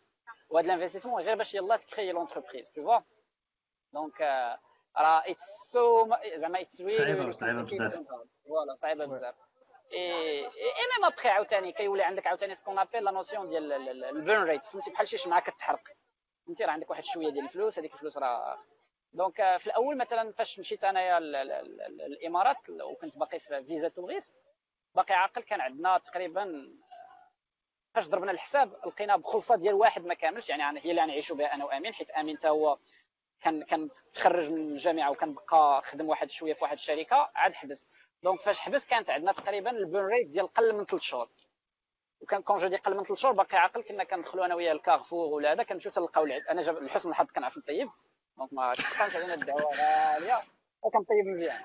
وهذا 0.49 0.73
الانفستيسمون 0.73 1.21
غير 1.21 1.35
باش 1.35 1.55
يلاه 1.55 1.75
تكري 1.75 2.11
l'entreprise 2.11 2.65
tu 2.75 2.83
vois 2.83 2.99
donc 3.93 4.21
راه 4.97 5.23
it's 5.27 5.71
so 5.71 6.09
زعما 6.37 6.61
it's 6.61 6.79
really 6.81 6.89
صعيبة 6.91 7.31
صعيبة 7.31 7.61
بزاف. 7.61 7.93
voilà 8.45 8.75
صعيبة 8.75 9.05
بزاف. 9.05 9.35
et 9.93 10.41
même 10.97 11.05
après 11.05 11.29
عاوتاني 11.29 11.71
كيولي 11.71 12.03
عندك 12.03 12.27
عاوتاني 12.27 12.55
ce 12.55 12.62
qu'on 12.62 12.79
appelle 12.79 13.03
la 13.03 13.11
notion 13.11 13.49
ديال 13.49 13.71
الـ 14.03 14.11
burn 14.11 14.43
rate 14.43 14.65
فهمتي؟ 14.65 14.91
بحال 14.91 15.07
شي 15.07 15.17
شمعة 15.17 15.41
كتحرق. 15.41 15.81
فهمتي؟ 16.45 16.63
راه 16.65 16.71
عندك 16.71 16.89
واحد 16.89 17.03
شوية 17.03 17.29
ديال 17.29 17.45
الفلوس 17.45 17.79
هذيك 17.79 17.93
الفلوس 17.93 18.17
راه 18.17 18.63
donc 19.13 19.57
في 19.57 19.67
الأول 19.67 19.97
مثلا 19.97 20.31
فاش 20.31 20.59
مشيت 20.59 20.83
أنايا 20.83 21.17
الإمارات 21.17 22.69
وكنت 22.69 23.17
باقي 23.17 23.39
في 23.39 23.63
visa 23.63 23.87
touriste 23.87 24.33
باقي 24.95 25.13
عاقل 25.15 25.41
كان 25.41 25.61
عندنا 25.61 25.97
تقريبا 25.97 26.73
فاش 27.95 28.07
ضربنا 28.07 28.31
الحساب 28.31 28.73
لقينا 28.85 29.15
بخلاصة 29.15 29.55
ديال 29.55 29.73
واحد 29.73 30.05
ما 30.05 30.13
كاملش 30.13 30.49
يعني 30.49 30.79
هي 30.79 30.89
اللي 30.91 31.01
غنعيشوا 31.01 31.35
بها 31.35 31.53
أنا 31.53 31.65
وأمين 31.65 31.93
حيت 31.93 32.09
أمين 32.09 32.37
حتى 32.37 32.49
هو 32.49 32.77
كان 33.41 33.63
كان 33.63 33.89
تخرج 34.13 34.51
من 34.51 34.57
الجامعة 34.57 35.11
وكان 35.11 35.33
بقى 35.33 35.81
خدم 35.81 36.09
واحد 36.09 36.29
شوية 36.31 36.53
في 36.53 36.63
واحد 36.63 36.73
الشركة 36.73 37.31
عاد 37.35 37.53
حبس. 37.53 37.85
donc 38.23 38.39
فاش 38.39 38.59
حبس 38.59 38.85
كانت 38.85 39.09
عندنا 39.09 39.31
تقريبا 39.31 39.71
الـ 39.71 39.78
burn 39.78 40.05
rate 40.05 40.27
ديال 40.27 40.47
قل 40.53 40.75
من 40.75 40.85
ثلاث 40.85 41.01
شهور 41.01 41.29
وكان 42.21 42.41
كون 42.41 42.57
جو 42.57 42.77
قل 42.77 42.97
من 42.97 43.03
ثلاث 43.03 43.19
شهور 43.19 43.33
باقي 43.33 43.57
عاقل 43.57 43.81
كنا 43.81 44.03
كندخلوا 44.03 44.45
أنا 44.45 44.55
وياه 44.55 44.71
الكارفور 44.71 45.33
ولا 45.33 45.51
هذا 45.51 45.63
كنمشيو 45.63 45.91
تلقاو 45.91 46.25
أنا 46.25 46.61
جاب 46.61 46.83
لحسن 46.83 47.09
الحظ 47.09 47.31
كنعرف 47.31 47.57
نطيب 47.57 47.89
donc 48.37 48.53
ما 48.53 48.73
كانش 48.73 49.15
علينا 49.15 49.33
الدعوه 49.33 49.61
غاليه 49.61 50.41
وكنطيب 50.81 51.25
مزيان 51.25 51.61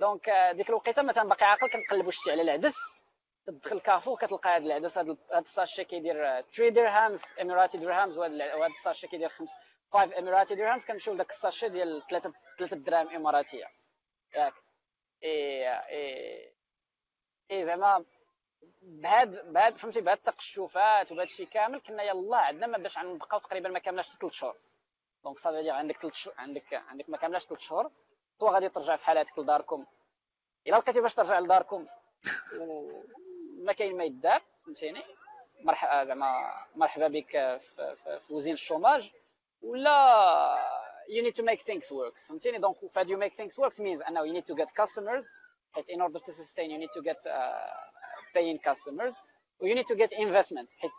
donc 0.00 0.30
ديك 0.56 0.68
الوقيته 0.68 1.02
مثلا 1.02 1.28
باقي 1.28 1.46
عاقل 1.46 1.70
كنقلبوا 1.70 2.10
شتي 2.10 2.30
على 2.30 2.42
العدس 2.42 2.76
تدخل 3.46 3.80
كارفور 3.80 4.16
كتلقى 4.16 4.56
هذا 4.56 4.66
العدس 4.66 4.98
هذا 4.98 5.16
الـ 5.34 5.41
sachet 5.41 5.84
كيدير 5.84 6.42
3 6.42 6.68
dirhams 6.68 7.22
إماراتي 7.40 7.78
dirhams 7.78 8.18
وهذا 8.18 8.66
الـ 8.66 8.72
sachet 8.72 9.06
كيدير 9.06 9.28
5 9.28 9.54
5 9.92 10.18
إماراتي 10.18 10.54
dirhams 10.54 10.84
كنمشيو 10.84 11.14
لذاك 11.14 11.30
الـ 11.30 11.35
sachet 11.35 11.68
ديال 11.68 12.02
3 12.10 12.32
3 12.58 12.76
دراهم 12.76 13.08
إماراتية. 13.08 13.70
ياك. 14.34 14.54
إي 15.24 15.68
إي 15.68 16.52
إي 17.50 17.64
زعما 17.64 18.04
بهاد 18.82 19.52
بهاد 19.52 19.76
فهمتي 19.76 20.00
بهاد 20.00 20.16
التقشفات 20.16 21.12
وبهاد 21.12 21.26
الشيء 21.26 21.46
كامل 21.46 21.80
كنا 21.80 22.02
يلاه 22.02 22.38
عندنا 22.38 22.66
ما 22.66 22.78
باش 22.78 22.98
نبقاو 22.98 23.40
تقريبا 23.40 23.68
ما 23.68 23.78
كاملاش 23.78 24.16
ثلاث 24.16 24.32
شهور. 24.32 24.56
donc 25.24 25.38
صافي 25.38 25.70
عندك 25.70 25.96
ثلاث 26.00 26.14
شهور 26.14 26.36
عندك 26.38 26.74
عندك 26.74 27.08
ما 27.10 27.16
كاملاش 27.16 27.46
ثلاث 27.46 27.60
شهور. 27.60 27.90
تو 28.38 28.46
غادي 28.48 28.68
ترجع 28.68 28.96
في 28.96 29.04
حالاتك 29.04 29.38
لداركم. 29.38 29.86
إلا 30.66 30.76
لقيتي 30.76 31.00
باش 31.00 31.14
ترجع 31.14 31.38
لداركم 31.38 31.86
ما 33.58 33.72
كاين 33.72 33.96
ما 33.96 34.04
يدار 34.04 34.42
فهمتيني؟ 34.64 35.02
مرحبا 35.60 36.04
زعما 36.04 36.54
مرحبا 36.76 37.08
بك 37.08 37.30
في, 37.30 37.96
في, 37.96 38.20
في 38.20 38.34
وزين 38.34 38.52
الـ 38.52 38.59
chômage. 38.59 39.12
ولا 39.62 40.56
you 41.08 41.22
need 41.22 41.36
to 41.36 41.44
make 41.44 41.60
things 41.60 41.90
work. 41.90 42.18
فهمتيني؟ 42.28 42.58
donc 42.58 42.86
فهاد 42.86 43.08
you 43.08 43.16
make 43.18 43.34
things 43.36 43.58
work 43.64 43.74
means 43.74 44.08
انه 44.08 44.20
you 44.26 44.32
need 44.40 44.46
to 44.46 44.56
get 44.56 44.68
customers 44.68 45.24
حيت 45.72 45.90
in 45.90 46.00
order 46.00 46.18
to 46.18 46.32
sustain 46.32 46.70
you 46.70 46.78
need 46.78 46.92
to 46.98 47.02
get 47.02 47.26
uh, 47.26 47.32
paying 48.34 48.58
customers. 48.70 49.14
و 49.60 49.66
you 49.66 49.74
need 49.74 49.86
to 49.86 49.96
get 49.96 50.12
investment. 50.18 50.68
حيت 50.78 50.92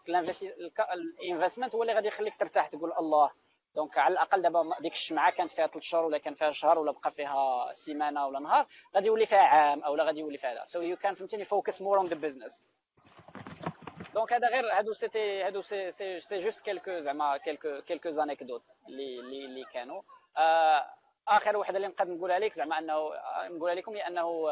الـ 1.22 1.27
investment 1.27 1.76
هو 1.76 1.82
اللي 1.82 1.94
غادي 1.94 2.08
يخليك 2.08 2.40
ترتاح 2.40 2.68
تقول 2.68 2.94
الله. 3.00 3.32
donc 3.76 3.98
على 3.98 4.14
الأقل 4.14 4.42
دابا 4.42 4.70
ديك 4.82 4.94
الشمعة 4.94 5.32
كانت 5.32 5.52
فيها 5.52 5.68
ثلاث 5.68 5.84
شهور 5.84 6.06
ولا 6.06 6.18
كان 6.18 6.34
فيها 6.34 6.52
شهر 6.52 6.80
ولا 6.80 6.92
بقى 6.92 7.12
فيها 7.12 7.74
سيمانة 7.74 8.28
ولا 8.28 8.40
نهار 8.40 8.68
غادي 8.96 9.08
يولي 9.08 9.26
فيها 9.26 9.40
عام 9.40 9.84
أو 9.84 9.96
لا 9.96 10.04
غادي 10.04 10.20
يولي 10.20 10.38
فيها 10.38 10.66
so 10.66 10.82
you 10.82 10.98
can 10.98 11.14
فهمتيني؟ 11.14 11.46
focus 11.46 11.82
more 11.82 11.98
on 11.98 12.06
the 12.06 12.16
business 12.16 12.66
donc 14.14 14.34
هذا 14.34 14.48
غير 14.48 14.78
هادو 14.78 14.94
c'était 14.94 15.44
هادو 15.44 15.62
c'est 15.62 15.92
c'est 16.20 16.38
juste 16.38 16.64
quelques 16.64 17.00
زعما 17.00 17.38
quelques 17.38 17.82
quelques 17.82 18.10
anecdotes 18.10 18.64
اللي 18.90 19.20
اللي 19.20 19.46
اللي 19.46 19.64
كانوا 19.64 20.02
آه 20.38 20.86
آخر 21.28 21.58
وحده 21.58 21.78
اللي 21.78 21.88
نقدر 21.88 22.12
نقولها 22.14 22.40
لك 22.40 22.54
زعما 22.54 22.80
أنه 22.80 23.10
نقولها 23.44 23.76
لكم 23.76 23.96
هي 23.96 24.08
أنه 24.08 24.48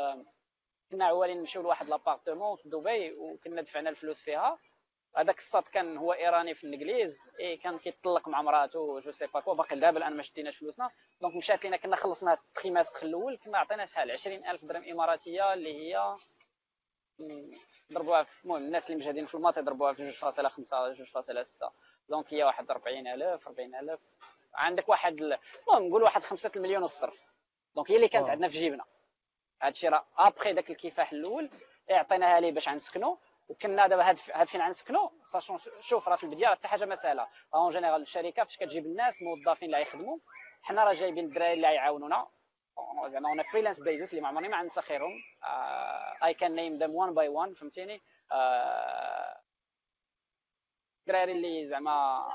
كنا 0.91 1.05
عوالين 1.05 1.37
نمشيو 1.37 1.61
لواحد 1.61 1.89
l'appartement 1.89 2.55
في 2.55 2.69
دبي 2.69 3.13
وكنا 3.13 3.61
دفعنا 3.61 3.89
الفلوس 3.89 4.21
فيها. 4.21 4.57
هذاك 5.17 5.37
الساط 5.37 5.67
كان 5.67 5.97
هو 5.97 6.13
إيراني 6.13 6.53
في 6.53 6.63
الإنجليز 6.63 7.17
إي 7.39 7.57
كان 7.57 7.77
كيطلق 7.77 8.27
مع 8.27 8.41
مراته 8.41 8.99
je 8.99 9.11
sais 9.11 9.27
pas 9.27 9.39
quoi 9.39 9.53
باقي 9.53 9.79
دابا 9.79 9.97
الآن 9.97 10.17
ما 10.17 10.23
شديناش 10.23 10.57
فلوسنا. 10.57 10.89
donc 11.21 11.35
مشات 11.35 11.63
لينا 11.63 11.77
كنا 11.77 11.95
خلصنا 11.95 12.33
التخيماسك 12.33 13.03
الأول 13.03 13.37
كنا 13.37 13.57
عطينا 13.57 13.85
شحال؟ 13.85 14.11
20000 14.11 14.65
درهم 14.65 14.83
إماراتية 14.91 15.53
اللي 15.53 15.73
هي 15.73 16.15
ضربوها 17.93 18.25
المهم 18.43 18.63
الناس 18.63 18.85
اللي 18.91 18.97
مجهدين 18.97 19.25
في 19.25 19.35
الـ 19.35 19.39
maths 19.39 19.57
يضربوها 19.57 19.93
في 19.93 20.11
2.5 20.11 20.15
2.6 21.65 21.71
donc 22.09 22.33
هي 22.33 22.43
واحد 22.43 22.71
40000 22.71 23.47
40000 23.47 23.99
عندك 24.55 24.89
واحد 24.89 25.21
المهم 25.21 25.87
نقول 25.87 26.03
واحد 26.03 26.23
5 26.23 26.51
المليون 26.55 26.81
والصرف. 26.81 27.21
donc 27.75 27.91
هي 27.91 27.95
اللي 27.95 28.07
كانت 28.07 28.29
عندنا 28.29 28.47
في 28.47 28.57
جيبنا. 28.57 28.85
هادشي 29.61 29.87
راه 29.87 30.05
أبخي 30.17 30.53
داك 30.53 30.71
الكفاح 30.71 31.11
الأول 31.11 31.49
عطيناها 31.89 32.39
ليه 32.39 32.51
باش 32.51 32.69
غنسكنوا 32.69 33.15
وكنا 33.49 33.87
دابا 33.87 34.09
هاد 34.09 34.19
هاد 34.33 34.47
فين 34.47 34.61
غنسكنوا 34.61 35.09
ساشون 35.25 35.57
شوف 35.79 36.07
راه 36.07 36.15
في 36.15 36.23
البداية 36.23 36.47
حتى 36.47 36.67
حاجة 36.67 36.85
ما 36.85 36.95
سهلة. 36.95 37.27
اون 37.55 37.69
جينيرال 37.69 38.01
الشركة 38.01 38.43
فاش 38.43 38.57
كتجيب 38.57 38.85
الناس 38.85 39.21
موظفين 39.21 39.65
اللي 39.65 39.77
غيخدموا. 39.77 40.17
حنا 40.61 40.83
راه 40.83 40.93
جايبين 40.93 41.25
الدراري 41.25 41.53
اللي 41.53 41.67
غيعاونونا. 41.67 42.27
زعما 43.07 43.29
اون 43.29 43.43
فريلانس 43.43 43.79
بيزنس 43.79 44.09
اللي 44.09 44.21
ما 44.21 44.27
عمرني 44.27 44.47
ما 44.47 44.61
غنسى 44.61 44.81
خيرهم. 44.81 45.23
اي 46.23 46.33
كان 46.33 46.55
نيم 46.55 46.77
ذم 46.77 46.95
وان 46.95 47.13
باي 47.13 47.27
وان 47.27 47.53
فهمتيني؟ 47.53 48.01
الدراري 51.01 51.31
اللي 51.31 51.67
زعما 51.67 52.27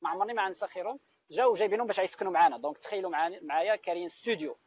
ما 0.00 0.10
عمرني 0.10 0.32
ما 0.32 0.44
غنسى 0.44 0.66
خيرهم. 0.66 1.00
جاو 1.30 1.54
جايبينهم 1.54 1.86
باش 1.86 1.98
يسكنوا 1.98 2.32
معنا 2.32 2.58
دونك 2.58 2.78
تخيلوا 2.78 3.10
معايا 3.42 3.76
كاين 3.76 4.08
ستوديو 4.08 4.58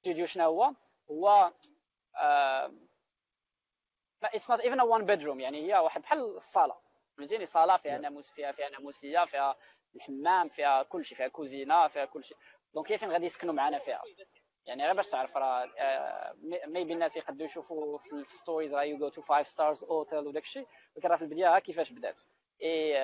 ستوديو 0.00 0.26
شنو 0.26 0.44
هو؟ 0.44 0.74
هو 1.10 1.52
it's 4.22 4.50
not 4.50 4.60
even 4.60 4.80
one 4.80 5.06
bedroom 5.06 5.40
يعني 5.40 5.66
هي 5.66 5.78
واحد 5.78 6.02
بحال 6.02 6.36
الصاله 6.36 6.76
فهمتيني؟ 7.16 7.46
صالة 7.46 7.76
فيها 7.76 7.98
ناموس 7.98 8.30
فيها 8.30 8.52
فيها 8.52 8.68
ناموسية 8.68 9.24
فيها 9.24 9.56
الحمام 9.94 10.48
فيها 10.48 10.82
كل 10.82 11.04
شيء 11.04 11.18
فيها 11.18 11.28
كوزينة 11.28 11.88
فيها 11.88 12.04
كل 12.04 12.24
شيء. 12.24 12.36
donc 12.74 12.92
هي 12.92 12.98
فين 12.98 13.10
غادي 13.10 13.26
يسكنوا 13.26 13.54
معنا 13.54 13.78
فيها؟ 13.78 14.02
يعني 14.66 14.84
غير 14.84 14.94
باش 14.94 15.08
تعرف 15.08 15.36
راه 15.36 15.70
maybe 16.66 16.92
الناس 16.92 17.16
يقدروا 17.16 17.44
يشوفوا 17.46 17.98
في 17.98 18.12
الـ 18.12 18.20
stories 18.20 18.74
راه 18.74 18.82
you 18.82 18.98
go 18.98 19.08
to 19.08 19.22
five 19.22 19.48
stars 19.48 19.84
hôtel 19.84 20.26
وداك 20.26 20.42
الشيء 20.42 20.66
ولكن 20.96 21.08
راه 21.08 21.16
في 21.16 21.22
البداية 21.22 21.58
كيفاش 21.58 21.92
بدات. 21.92 22.20
اي 22.62 22.98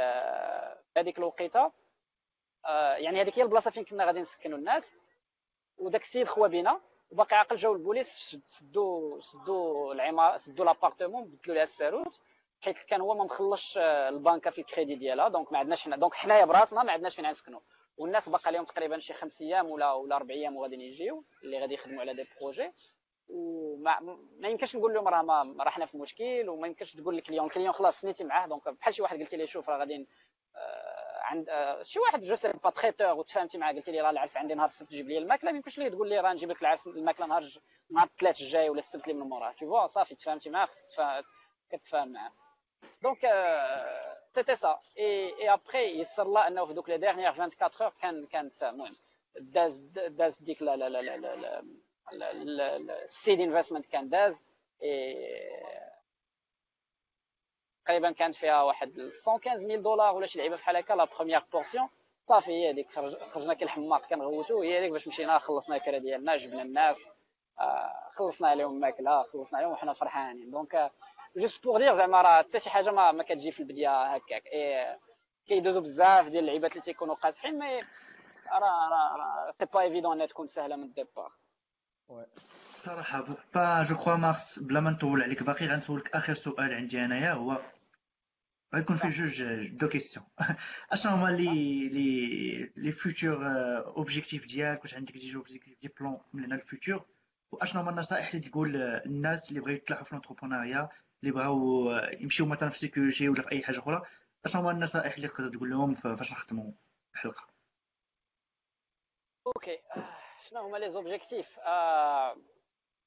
هذيك 0.97 1.19
الوقيتة 1.19 1.73
يعني 2.97 3.21
هذيك 3.21 3.39
هي 3.39 3.43
البلاصة 3.43 3.71
فين 3.71 3.85
كنا 3.85 4.05
غادي 4.05 4.21
نسكنوا 4.21 4.59
الناس 4.59 4.95
وداك 5.79 6.03
السيد 6.03 6.27
خوا 6.27 6.47
بينا 6.47 6.81
وباقي 7.11 7.37
عاقل 7.37 7.57
جاو 7.57 7.73
البوليس 7.73 8.37
سدوا 8.47 9.21
سدوا 9.21 9.95
العمارة 9.95 10.37
سدوا 10.37 10.65
l'appartement 10.65 11.25
بدلوا 11.25 11.55
لها 11.55 11.63
الساروت 11.63 12.21
حيت 12.61 12.79
كان 12.79 13.01
هو 13.01 13.15
ما 13.15 13.25
مخلصش 13.25 13.79
آه، 13.79 14.09
البنكة 14.09 14.51
في 14.51 14.61
الكريدي 14.61 14.95
ديالها 14.95 15.29
donc 15.29 15.53
ما 15.53 15.59
عندناش 15.59 15.83
حنا 15.83 15.97
donc 15.97 16.15
حنايا 16.15 16.45
براسنا 16.45 16.83
ما 16.83 16.93
عندناش 16.93 17.17
فين 17.17 17.31
نسكنوا 17.31 17.61
والناس 18.01 18.29
باقا 18.29 18.51
لهم 18.51 18.65
تقريبا 18.65 18.99
شي 18.99 19.13
خمس 19.13 19.43
أيام 19.43 19.71
ولا 19.71 19.93
ولا 19.93 20.17
أربع 20.17 20.35
أيام 20.35 20.57
وغادي 20.57 20.77
يجيو 20.77 21.25
اللي 21.45 21.61
غادي 21.61 21.75
يخدموا 21.75 22.01
على 22.01 22.15
des 22.15 22.25
projets. 22.41 22.73
وما 23.29 24.01
ما 24.41 24.49
يمكنش 24.49 24.77
نقول 24.77 24.95
لهم 24.95 25.09
راه 25.09 25.23
ما 25.23 25.65
راه 25.65 25.71
حنا 25.71 25.87
في 25.87 25.99
مشكل 25.99 26.49
وما 26.49 26.67
يمكنش 26.67 26.95
تقول 26.95 27.17
لك 27.17 27.29
اليوم 27.29 27.47
الـ 27.47 27.50
client 27.50 27.73
خلاص 27.73 28.01
سينيتي 28.01 28.25
معاه 28.25 28.47
donc 28.47 28.69
بحال 28.69 28.95
شي 28.95 29.03
واحد 29.03 29.19
قلتي 29.21 29.37
لي 29.37 29.47
شوف 29.47 29.69
راه 29.69 29.79
غادي 29.79 30.09
عند 31.23 31.49
آه، 31.49 31.83
شي 31.83 31.99
واحد 31.99 32.21
je 32.21 32.37
sais 32.37 32.53
pas 32.65 32.71
traiteur 32.71 33.13
وتفاهمتي 33.13 33.59
معاه 33.59 33.73
قلتي 33.73 33.93
لي 33.93 34.01
راه 34.01 34.11
العرس 34.11 34.37
عندي 34.37 34.55
نهار 34.55 34.67
السبت 34.67 34.91
جيب 34.91 35.09
لي 35.09 35.19
الماكلة 35.19 35.51
ما 35.51 35.57
يمكنش 35.57 35.79
ليه 35.79 35.89
تقول 35.89 36.09
لي 36.09 36.21
راه 36.21 36.33
نجيب 36.33 36.51
لك 36.51 36.63
العرس 36.63 36.87
الماكلة 36.87 37.27
نهار 37.27 37.45
نهار 37.91 38.07
الثلاث 38.07 38.41
الجاي 38.41 38.71
ولا 38.71 38.79
السبت 38.79 39.09
اللي 39.09 39.21
من 39.21 39.29
موراه. 39.29 39.53
tu 39.53 39.67
vois 39.67 39.87
صافي 39.87 40.15
تفاهمتي 40.15 40.51
معاه 40.51 40.67
خصك 40.67 41.25
كتفاهم 41.73 42.13
معاه. 42.13 42.33
donc 43.03 43.25
c'était 44.35 44.55
ça 44.55 44.79
et 44.99 45.35
et 45.41 45.53
après 45.53 46.01
يسر 46.01 46.23
الله 46.23 46.47
انه 46.47 46.65
في 46.65 46.75
دوك 46.75 46.89
les 46.89 46.99
dernières 46.99 47.29
24 47.29 47.71
heures 47.83 47.93
كان 48.03 48.27
كانت 48.27 48.63
المهم 48.63 48.97
داز 49.41 49.77
داز 50.19 50.39
ديك 50.39 50.63
لا 50.63 50.77
لا 50.77 50.89
لا 50.89 51.17
لا 51.17 51.63
لا 52.33 53.05
السيد 53.05 53.41
investment 53.41 53.87
كان 53.87 54.09
داز 54.09 54.43
تقريبا 57.85 58.11
كانت 58.13 58.35
فيها 58.35 58.63
واحد 58.63 59.11
115000 59.25 59.81
دولار 59.81 60.17
ولا 60.17 60.27
شي 60.27 60.39
لعيبه 60.39 60.57
بحال 60.57 60.77
هكا 60.77 60.95
la 60.95 61.05
première 61.05 61.45
portion 61.53 61.89
صافي 62.29 62.53
هي 62.53 62.71
هذيك 62.71 62.91
خرجنا 63.31 63.55
كالحماق 63.55 64.07
كنغوتوا 64.07 64.63
هي 64.63 64.79
هذيك 64.79 64.93
باش 64.93 65.09
مشينا 65.09 65.39
خلصنا 65.39 65.77
الكرا 65.77 65.99
ديالنا 65.99 66.37
جبنا 66.37 66.63
الناس 66.63 67.07
آه، 67.59 68.11
خلصنا 68.15 68.49
عليهم 68.49 68.81
ماكله 68.81 69.23
خلصنا 69.23 69.59
عليهم 69.59 69.73
وحنا 69.73 69.93
فرحانين 69.93 70.51
donc 70.51 70.91
juste 71.37 71.65
pour 71.65 71.79
dire 71.79 71.93
زعما 71.93 72.23
راه 72.23 72.43
حتى 72.43 72.61
شي 72.61 72.71
حاجة 72.71 72.91
ما, 72.91 73.13
ما 73.13 73.23
كتجي 73.23 73.53
في 73.53 73.61
البدايه 73.61 74.15
هكاك 74.15 74.43
كيدوزو 75.47 75.81
بزاف 75.81 76.29
ديال 76.29 76.45
اللعيبات 76.45 76.73
اللي 76.73 76.83
تيكونوا 76.83 77.15
قاصحين 77.15 77.59
mais 77.59 77.81
راه 78.53 78.89
راه 78.91 79.17
راه 79.17 79.55
c'est 79.59 79.65
pas 79.65 79.81
évident 79.81 80.13
انها 80.13 80.27
تكون 80.27 80.47
سهله 80.47 80.77
من 80.77 80.85
الـ 80.85 80.92
départ 80.92 81.33
صراحة 82.75 83.27
bah 83.55 83.83
je 83.83 83.97
crois 83.97 84.15
مارس 84.17 84.59
بلا 84.59 84.81
ما 84.81 84.91
نطول 84.91 85.23
عليك 85.23 85.43
باقي 85.43 85.67
غنسولك 85.67 86.17
اخر 86.17 86.35
سؤال 86.35 86.75
عندي 86.75 87.05
انايا 87.05 87.33
هو 87.33 87.63
غيكون 88.75 88.97
فيه 88.97 89.09
جوج 89.09 89.43
de 89.67 89.89
questions 89.89 90.27
اشنو 90.93 91.13
هما 91.13 91.29
les 91.29 91.89
les 91.89 92.73
les 92.77 92.93
futurs 92.93 93.47
objectifs 93.87 94.47
ديالك 94.47 94.83
واش 94.83 94.95
عندك 94.95 95.13
déjà 95.13 95.39
objectifs 95.39 95.81
des 95.81 95.89
plans 96.01 96.19
من 96.33 96.45
هنا 96.45 96.55
ال 96.55 96.63
futur 96.63 97.07
واشنو 97.53 97.81
هما 97.83 97.91
النصائح 97.91 98.29
اللي 98.29 98.49
تقول 98.49 98.77
الناس 98.77 99.49
اللي 99.49 99.61
بغاو 99.61 99.75
يتلاحوا 99.75 100.05
في 100.05 100.13
ال 100.13 100.17
entrepreneuriat 100.18 100.89
اللي 101.23 101.33
بغاو 101.33 101.91
يمشيو 102.21 102.47
مثلا 102.47 102.69
في 102.69 102.75
ال 102.75 102.81
sécurité 102.81 103.29
ولا 103.29 103.43
في 103.43 103.53
أي 103.53 103.63
حاجة 103.63 103.79
أخرى 103.79 104.03
اشنو 104.45 104.63
هما 104.63 104.71
النصائح 104.71 105.15
اللي 105.15 105.29
تقدر 105.29 105.57
تقول 105.57 105.71
لهم 105.71 105.95
فاش 105.95 106.33
نختموا 106.33 106.73
الحلقة. 107.15 107.49
okay. 109.47 109.79
شنو 110.49 110.61
هما 110.61 110.77
les 110.79 110.91
objectifs؟ 110.91 111.59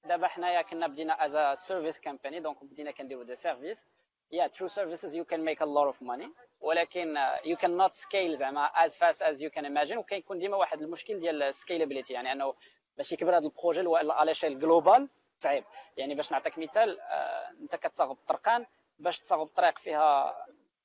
دابا 0.05 0.27
حنايا 0.27 0.61
كنا 0.61 0.87
بدينا 0.87 1.25
as 1.25 1.59
service 1.59 1.99
company 1.99 2.39
donc 2.39 2.63
بدينا 2.63 2.91
كنديرو 2.91 3.23
des 3.23 3.35
services 3.35 3.83
yeah 4.33 4.47
through 4.47 4.69
services 4.69 5.13
you 5.13 5.25
can 5.25 5.43
make 5.43 5.61
a 5.61 5.65
lot 5.65 5.87
of 5.93 6.01
money. 6.01 6.29
ولكن 6.61 7.15
uh, 7.17 7.37
you 7.45 7.55
cannot 7.57 7.93
scale 7.95 8.35
زعما 8.35 8.67
as 8.67 8.91
fast 8.91 9.21
as 9.21 9.41
you 9.41 9.49
can 9.49 9.65
imagine. 9.65 9.97
وكيكون 9.97 10.39
ديما 10.39 10.57
واحد 10.57 10.81
المشكل 10.81 11.19
ديال 11.19 11.53
scalability 11.53 12.11
يعني 12.11 12.31
أنه 12.31 12.53
باش 12.97 13.11
يكبر 13.11 13.37
هذا 13.37 13.45
ال 13.45 13.51
projet 13.51 13.83
à 14.11 14.33
l'échelle 14.33 14.59
globale 14.59 15.09
صعيب 15.43 15.63
يعني 15.97 16.15
باش 16.15 16.31
نعطيك 16.31 16.57
مثال 16.59 16.99
آه 16.99 17.49
انت 17.61 17.75
كتصاغب 17.75 18.17
طرقان 18.27 18.65
باش 18.99 19.19
تصاغب 19.19 19.47
طريق 19.47 19.77
فيها 19.79 20.35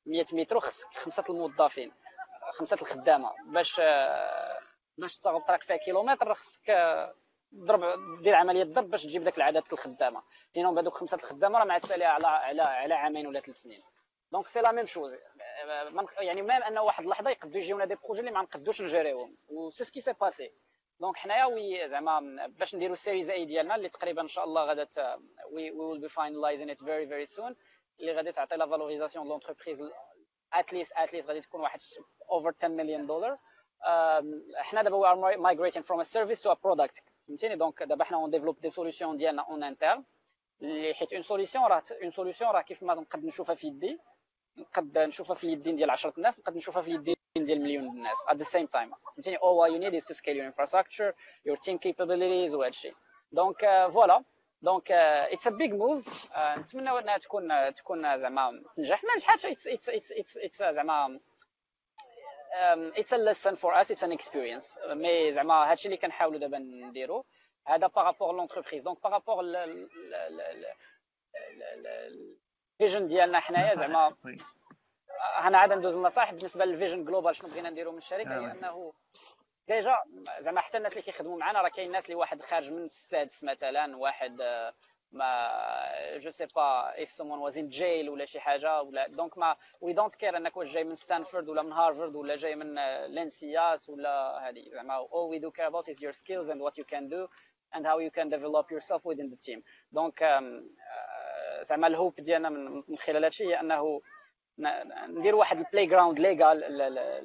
100 0.07 0.25
متر 0.33 0.61
خصك 0.61 0.95
خمسة 0.95 1.25
الموظفين 1.31 1.93
خمسة 2.53 2.77
الخدامة. 2.83 3.31
باش 3.47 3.81
آه 3.81 4.59
باش 4.99 5.19
تصاغب 5.19 5.41
طريق 5.41 5.63
فيها 5.63 5.77
كيلومتر 5.77 6.35
خصك 6.35 6.71
آه 6.71 7.15
ضرب 7.55 7.83
دير 8.23 8.35
عملية 8.35 8.65
ضرب 8.65 8.91
باش 8.91 9.03
تجيب 9.03 9.25
داك 9.25 9.37
العدد 9.37 9.63
الخدامة. 9.73 10.23
sinon 10.53 10.75
بهذوك 10.75 10.95
خمسة 10.95 11.15
الخدامة 11.17 11.59
راه 11.59 11.65
معتاليه 11.65 12.07
على 12.07 12.27
على 12.27 12.63
على 12.63 12.95
عامين 12.95 13.27
ولا 13.27 13.41
ثلاث 13.41 13.57
سنين. 13.57 13.83
donc 14.33 14.47
c'est 14.47 14.61
la 14.61 14.73
même 14.73 14.85
chose. 14.87 15.13
يعني 16.19 16.43
même 16.43 16.63
انه 16.63 16.83
واحد 16.83 17.05
اللحظة 17.05 17.31
يقدروا 17.31 17.57
يجيونا 17.57 17.85
des 17.85 17.95
projets 17.95 18.21
اللي 18.21 18.31
ما 18.31 18.43
نقدوش 18.43 18.83
نجيريوهم 18.83 19.37
و 19.49 19.71
c'est 19.71 19.85
ce 19.85 19.91
qui 19.91 20.01
s'est 20.01 20.13
passé. 20.13 20.53
donc 21.01 21.17
حنايا 21.17 21.45
oui 21.45 21.89
زعما 21.89 22.47
باش 22.47 22.75
نديرو 22.75 22.93
ال 22.93 22.98
Series 22.98 23.31
A 23.31 23.45
ديالنا 23.45 23.75
اللي 23.75 23.89
تقريبا 23.89 24.23
إن 24.23 24.29
شاء 24.29 24.45
الله 24.45 24.65
غادا 24.65 24.89
we 25.51 25.71
will 25.71 26.01
be 26.01 26.09
finalizing 26.09 26.71
it 26.71 26.79
very 26.79 27.07
very 27.07 27.27
soon 27.27 27.57
اللي 28.01 28.13
غادي 28.13 28.33
تعطي 28.33 28.57
la 28.57 28.67
valorisation 28.67 29.25
de 29.25 29.31
l'entreprise 29.31 29.91
at 30.53 30.64
least 30.64 30.93
at 30.97 31.06
least 31.06 31.29
غادي 31.29 31.41
تكون 31.41 31.61
واحد 31.61 31.81
over 32.31 32.53
10 32.59 32.69
مليون 32.69 33.07
دولار 33.07 33.39
حنا 34.57 34.83
دابا 34.83 34.97
we 34.97 35.09
are 35.09 35.37
migrating 35.37 35.83
from 35.83 36.01
a 36.01 36.05
service 36.05 36.43
to 36.43 36.51
a 36.51 36.57
product 36.57 37.03
فهمتيني؟ 37.29 37.57
donc 37.57 37.83
دابا 37.83 38.05
حنا 38.05 38.17
on 38.17 38.31
développe 38.31 38.57
des 38.57 38.71
solutions 38.71 39.17
ديالنا 39.17 39.43
en 39.43 39.63
interne 39.63 40.05
اللي 40.63 40.95
حيت 40.95 41.13
une 41.13 41.23
solution 41.23 41.65
راه 41.65 41.83
une 42.03 42.11
solution 42.11 42.51
راه 42.51 42.63
كيف 42.63 42.83
ما 42.83 42.95
نقد 42.95 43.25
نشوفها 43.25 43.55
في 43.55 43.67
يدي 43.67 43.99
نقد 44.59 44.99
نشوفها 44.99 45.35
في 45.37 45.45
اليدين 45.45 45.77
ديال 45.77 45.91
10 45.91 46.13
الناس 46.19 46.39
نقد 46.41 46.57
نشوفها 46.57 46.83
في 46.83 46.89
اليدين 46.89 47.15
ديال 47.37 47.61
مليون 47.63 47.85
الناس 47.85 48.17
at 48.29 48.35
the 48.37 48.45
same 48.45 48.67
time 48.67 48.95
فهمتيني 49.15 49.37
all 49.39 49.69
you 49.71 49.79
need 49.79 49.95
is 49.95 50.05
to 50.07 50.15
scale 50.15 50.37
your 50.37 50.47
infrastructure 50.53 51.13
your 51.49 51.57
team 51.57 51.79
capabilities 51.79 52.55
وهذا 52.55 52.69
الشيء 52.69 52.95
donc 53.33 53.89
voilà 53.93 54.25
donc 54.63 54.93
it's 54.93 55.47
a 55.47 55.51
big 55.51 55.73
move 55.75 56.29
نتمنى 56.59 56.91
انها 56.99 57.19
تكون 57.19 57.75
تكون 57.75 58.19
زعما 58.19 58.63
تنجح 58.77 59.05
ما 59.05 59.15
نجحتش 59.17 59.47
it's 59.47 59.67
it's 59.69 59.89
it's 59.89 60.37
it's 60.39 60.59
زعما 60.63 61.21
um, 62.59 62.93
it's 63.01 63.13
a 63.13 63.19
lesson 63.19 63.57
for 63.57 63.75
us 63.81 63.91
it's 63.91 64.03
an 64.03 64.13
experience 64.13 64.79
mais 64.91 65.33
زعما 65.33 65.55
هادشي 65.71 65.87
اللي 65.89 65.97
كنحاولوا 65.97 66.39
دابا 66.41 66.59
نديرو 66.59 67.25
هذا 67.67 67.87
par 67.87 68.01
rapport 68.01 68.33
l'entreprise 68.33 68.83
donc 68.83 69.03
par 69.03 69.15
rapport 69.15 69.45
ال 72.81 72.85
vision 72.85 73.07
ديالنا 73.09 73.41
حنايا 73.41 73.75
زعما 73.75 74.15
أنا 75.39 75.59
عاد 75.59 75.73
ندوز 75.73 75.95
النصائح 75.95 76.33
بالنسبة 76.33 76.65
لل 76.65 76.75
vision 76.75 77.05
globale 77.05 77.37
شنو 77.37 77.51
بغينا 77.51 77.71
نديرو 77.71 77.93
من 77.93 77.99
الشركة 77.99 78.41
هي 78.41 78.51
انه 78.51 78.93
déjà 79.69 79.97
زعما 80.41 80.61
حتى 80.61 80.79
الناس 80.79 80.93
اللي 80.93 81.03
كيخدموا 81.03 81.39
معنا 81.39 81.63
راه 81.63 81.69
كاين 81.69 81.93
ناس 81.93 82.05
اللي 82.05 82.15
واحد 82.15 82.43
خارج 82.43 82.73
من 82.73 82.85
السادس 82.85 83.45
مثلا 83.45 83.97
واحد 83.97 84.43
ما 85.13 85.51
je 86.17 86.31
sais 86.31 86.47
pas 86.57 86.93
if 87.03 87.11
someone 87.11 87.39
was 87.39 87.59
in 87.59 87.69
jail 87.69 88.11
ولا 88.11 88.25
شي 88.25 88.41
حاجة 88.41 88.83
ولا 88.83 89.07
donc 89.09 89.39
mais 89.39 89.57
we 89.81 89.93
don't 89.93 90.15
care 90.15 90.37
أنك 90.37 90.57
واش 90.57 90.73
جاي 90.73 90.85
من 90.85 90.95
ستانفورد 90.95 91.49
ولا 91.49 91.63
من 91.63 91.73
هارفارد 91.73 92.15
ولا 92.15 92.37
جاي 92.37 92.55
من 92.55 92.75
l'ENSIAS 93.07 93.89
ولا 93.89 94.49
هذه. 94.49 94.71
زعما 94.73 95.07
all 95.07 95.29
we 95.35 95.39
do 95.39 95.51
care 95.51 95.67
about 95.67 95.89
is 95.89 96.03
your 96.03 96.13
skills 96.13 96.49
and 96.49 96.61
what 96.61 96.79
you 96.79 96.85
can 96.85 97.09
do 97.09 97.29
and 97.75 97.87
how 97.87 97.99
you 97.99 98.11
can 98.11 98.29
develop 98.29 98.71
yourself 98.71 99.05
within 99.05 99.31
the 99.31 99.37
team. 99.37 99.63
donc 99.93 100.25
زعما 101.63 101.87
ال 101.87 101.92
hope 101.92 102.15
ديالنا 102.21 102.49
من 102.89 102.97
خلال 102.97 103.25
هادشي 103.25 103.45
هي 103.45 103.61
أنه 103.61 104.01
ندير 105.09 105.35
واحد 105.35 105.59
ال 105.59 105.87
playground 105.87 106.21
légal 106.21 106.59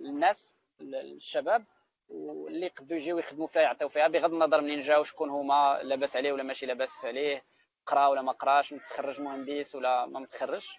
للناس 0.04 0.56
للشباب 0.80 1.66
واللي 2.10 2.66
يقدروا 2.66 3.00
يجيو 3.00 3.18
يخدموا 3.18 3.48
فيها 3.48 3.62
يعطيو 3.62 3.88
فيها 3.90 4.08
بغض 4.08 4.34
النظر 4.34 4.62
منين 4.62 4.80
جاو 4.80 5.04
شكون 5.04 5.30
هما 5.30 5.80
لاباس 5.84 6.16
عليه 6.16 6.32
ولا 6.32 6.44
ماشي 6.44 6.66
لاباس 6.66 7.06
عليه 7.06 7.44
قرا 7.86 8.08
ولا 8.08 8.22
ما 8.22 8.32
قراش 8.32 8.74
متخرج 8.74 9.22
مهندس 9.22 9.76
ولا 9.76 10.06
ما 10.06 10.20
متخرجش 10.20 10.78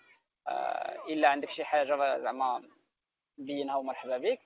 آه 0.49 1.05
الا 1.09 1.29
عندك 1.29 1.51
شي 1.51 1.65
حاجة 1.65 2.19
زعما 2.19 2.69
بينها 3.39 3.77
ومرحبا 3.77 4.19
بك 4.19 4.39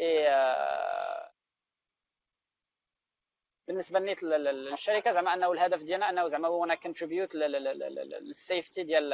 آه 0.00 1.30
بالنسبة 3.68 3.98
لنيت 4.00 4.22
للشركه 4.22 5.10
زعما 5.10 5.34
انه 5.34 5.52
الهدف 5.52 5.82
ديالنا 5.82 6.10
انه 6.10 6.28
زعما 6.28 6.48
هو 6.48 6.64
أنا 6.64 6.74
contribute 6.74 7.34
لل 7.34 7.71
safety 7.71 8.82
ديال 8.82 9.10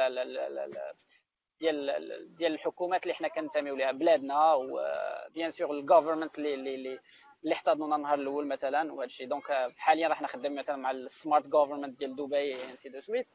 ديال 1.61 2.35
ديال 2.35 2.53
الحكومات 2.53 3.03
اللي 3.03 3.13
حنا 3.13 3.27
كنتميو 3.27 3.75
ليها 3.75 3.91
بلادنا 3.91 4.53
و 4.53 4.73
bien 4.73 5.51
sûr 5.51 5.71
ال 5.71 5.77
government 5.77 6.37
اللي 6.37 6.53
اللي 6.53 6.99
اللي 7.43 7.53
احتضنونا 7.55 7.95
النهار 7.95 8.19
الأول 8.19 8.47
مثلا 8.47 8.93
وهذا 8.93 9.05
الشيء. 9.05 9.27
donc 9.27 9.71
حاليا 9.77 10.07
راه 10.07 10.13
حنا 10.13 10.27
خدامين 10.27 10.59
مثلا 10.59 10.75
مع 10.75 10.91
ال 10.91 11.00
smart 11.00 11.47
government 11.47 11.99
ديال 11.99 12.15
دبي 12.15 12.53
c'est 12.53 12.89
tout 12.89 12.96
de 12.96 12.99
suite 12.99 13.27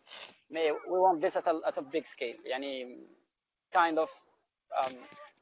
mais 0.50 0.70
we 0.70 0.78
want 0.88 1.22
this 1.22 1.36
at 1.36 1.78
a 1.78 1.80
big 1.80 2.04
scale 2.04 2.40
يعني 2.44 3.00
kind 3.72 3.98
of 3.98 4.22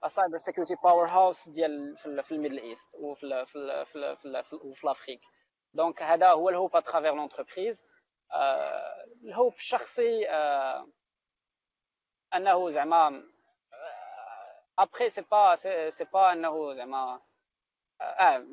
cyber 0.06 0.38
security 0.38 0.74
powerhouse 0.84 1.48
ديال 1.48 1.96
في 1.96 2.32
ال 2.32 2.36
Middle 2.36 2.58
East 2.58 2.94
وفي 2.94 3.44
في 3.46 3.84
في 3.84 4.16
في 4.16 4.56
وفي 4.56 4.86
l'Afrique 4.86 5.20
donc 5.74 6.02
هذا 6.02 6.28
هو 6.30 6.48
ال 6.48 6.54
hope 6.54 6.76
à 6.76 6.81
travers 6.81 7.14
l'entreprise 7.14 7.84
ال 9.24 9.30
hope 9.30 9.54
الشخصي 9.54 10.26
أنه 12.34 12.70
زعما 12.70 13.24
après 14.78 15.10
c'est 15.10 15.22
pas 15.22 15.54
c'est 15.90 16.04
pas 16.04 16.32
أنه 16.32 16.74
زعما 16.74 17.20
آه 18.00 18.44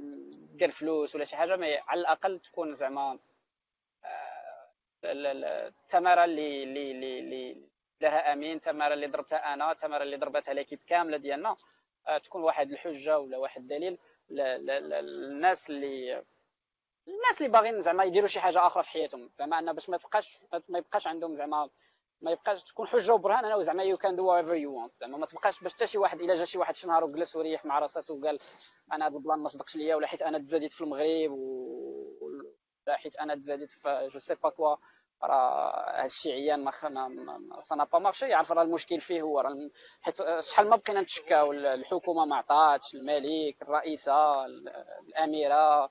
دير 0.54 0.72
فلوس 0.72 1.16
ولا 1.16 1.26
شي 1.26 1.36
حاجة 1.36 1.56
mais 1.56 1.78
على 1.78 2.02
الأقل 2.02 2.40
تكون 2.40 2.76
زعما 2.76 3.20
التماره 5.06 6.24
اللي 6.24 6.64
اللي 6.64 6.92
اللي 6.92 7.20
اللي 7.20 7.70
دارها 8.02 8.34
أمين 8.34 8.56
التماره 8.56 8.94
اللي 8.94 9.08
ضربتها 9.08 9.54
أنا 9.54 9.72
التماره 9.72 10.04
اللي 10.04 10.18
ضربتها 10.18 10.54
l'équipe 10.54 10.80
كاملة 10.88 11.18
ديالنا 11.18 11.58
تكون 12.24 12.44
واحد 12.44 12.72
الحجة 12.72 13.20
ولا 13.20 13.38
واحد 13.38 13.62
الدليل 13.62 13.98
للناس 14.30 15.70
اللي 15.70 16.24
الناس 17.08 17.38
اللي 17.42 17.50
باغيين 17.52 17.82
زعما 17.82 18.04
يديروا 18.04 18.28
شي 18.28 18.40
حاجة 18.40 18.68
آخرى 18.68 18.84
في 18.84 18.90
حياتهم. 18.90 19.30
زعما 19.40 19.60
أن 19.60 19.74
باش 19.74 19.90
ما 19.90 19.98
تبقاش 19.98 20.40
ما 20.70 20.78
يبقاش 20.78 21.08
عندهم 21.08 21.36
زعما 21.36 21.70
ما 22.22 22.32
يبقاش 22.32 22.64
تكون 22.64 22.88
حجة 22.88 23.14
وبرهان 23.14 23.46
انه 23.46 23.62
زعما 23.62 23.84
you 23.84 23.98
can 23.98 24.16
do 24.16 24.36
whatever 24.36 24.56
you 24.56 24.74
want 24.74 24.94
زعما 25.00 25.18
ما 25.18 25.26
تبقاش 25.26 25.64
باش 25.64 25.74
حتى 25.74 25.88
شي 25.88 25.98
واحد 25.98 26.22
إلا 26.22 26.36
جا 26.36 26.46
شي 26.46 26.60
واحد 26.60 26.76
شي 26.76 26.88
نهار 26.88 27.04
وجلس 27.04 27.36
وريح 27.36 27.66
مع 27.66 27.80
راساته 27.80 28.14
وقال 28.14 28.40
أنا 28.94 29.08
هذا 29.08 29.18
ال 29.18 29.22
plan 29.22 29.39
ما 29.40 29.48
صدقش 29.48 29.76
ليا 29.76 29.96
ولا 29.96 30.08
حيت 30.08 30.22
أنا 30.22 30.40
تزاديت 30.40 30.72
في 30.74 30.82
المغرب 30.82 31.32
ولا 31.32 32.98
حيت 32.98 33.16
أنا 33.16 33.36
تزاديت 33.36 33.72
في 33.72 34.08
je 34.12 34.20
sais 34.20 34.36
pas 34.36 34.50
quoi 34.50 34.76
راه 35.24 36.00
هاد 36.00 36.06
الشيء 36.06 36.34
عيان 36.34 36.64
mais 36.64 37.76
ça 37.76 37.82
va 37.82 37.89
pas 37.89 38.00
marcher 38.00 38.26
يعرف 38.26 38.52
راه 38.52 38.64
المشكل 38.64 39.00
فيه 39.00 39.22
هو 39.22 39.40
راه 39.40 39.70
حيت 40.02 40.16
شحال 40.40 40.70
ما 40.70 40.76
بقينا 40.76 41.02
نتشكاو 41.02 41.52
الحكومة 41.52 42.26
ما 42.26 42.36
عطاتش 42.36 42.96
الملك 42.96 43.62
الرئيسة 43.62 44.46
الأميرة 44.46 45.90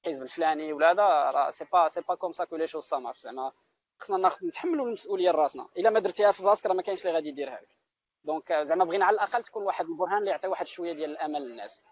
الحزب 0.00 0.22
الفلاني 0.22 0.72
ولا 0.72 0.90
هذا 0.90 1.02
راه 1.30 1.50
c'est 1.50 1.64
pas 1.72 1.88
c'est 1.88 2.00
pas 2.00 2.14
comme 2.14 2.32
ça 2.32 2.44
que 2.44 2.56
les 2.56 2.66
choses 2.66 2.84
ça 2.84 2.98
marche 2.98 3.18
زعما 3.18 3.52
خصنا 4.00 4.16
ناخذ 4.16 4.46
نتحملوا 4.46 4.86
المسؤولية 4.86 5.30
لراسنا. 5.30 5.68
إلا 5.76 5.90
ما 5.90 6.00
درتيها 6.00 6.30
في 6.30 6.42
راسك 6.42 6.66
راه 6.66 6.74
ما 6.74 6.82
كاينش 6.82 7.06
اللي 7.06 7.14
غادي 7.14 7.28
يديرها 7.28 7.60
لك 7.60 7.76
donc 8.24 8.52
زعما 8.52 8.84
بغينا 8.84 9.04
على 9.04 9.14
الأقل 9.14 9.42
تكون 9.42 9.62
واحد 9.62 9.86
البرهان 9.86 10.18
اللي 10.18 10.30
يعطي 10.30 10.48
واحد 10.48 10.66
شوية 10.66 10.92
ديال 10.92 11.10
الأمل 11.10 11.42
للناس. 11.42 11.82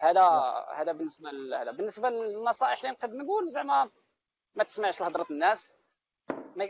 هذا 0.00 0.22
هذا 0.74 0.92
بالنسبة 0.92 1.30
لهذا 1.30 1.70
بالنسبة 1.70 2.10
للنصائح 2.10 2.78
اللي 2.78 2.90
نقدر 2.90 3.16
نقول 3.16 3.50
زعما 3.50 3.90
ما 4.54 4.64
تسمعش 4.64 5.00
لهضرة 5.00 5.26
الناس. 5.30 5.76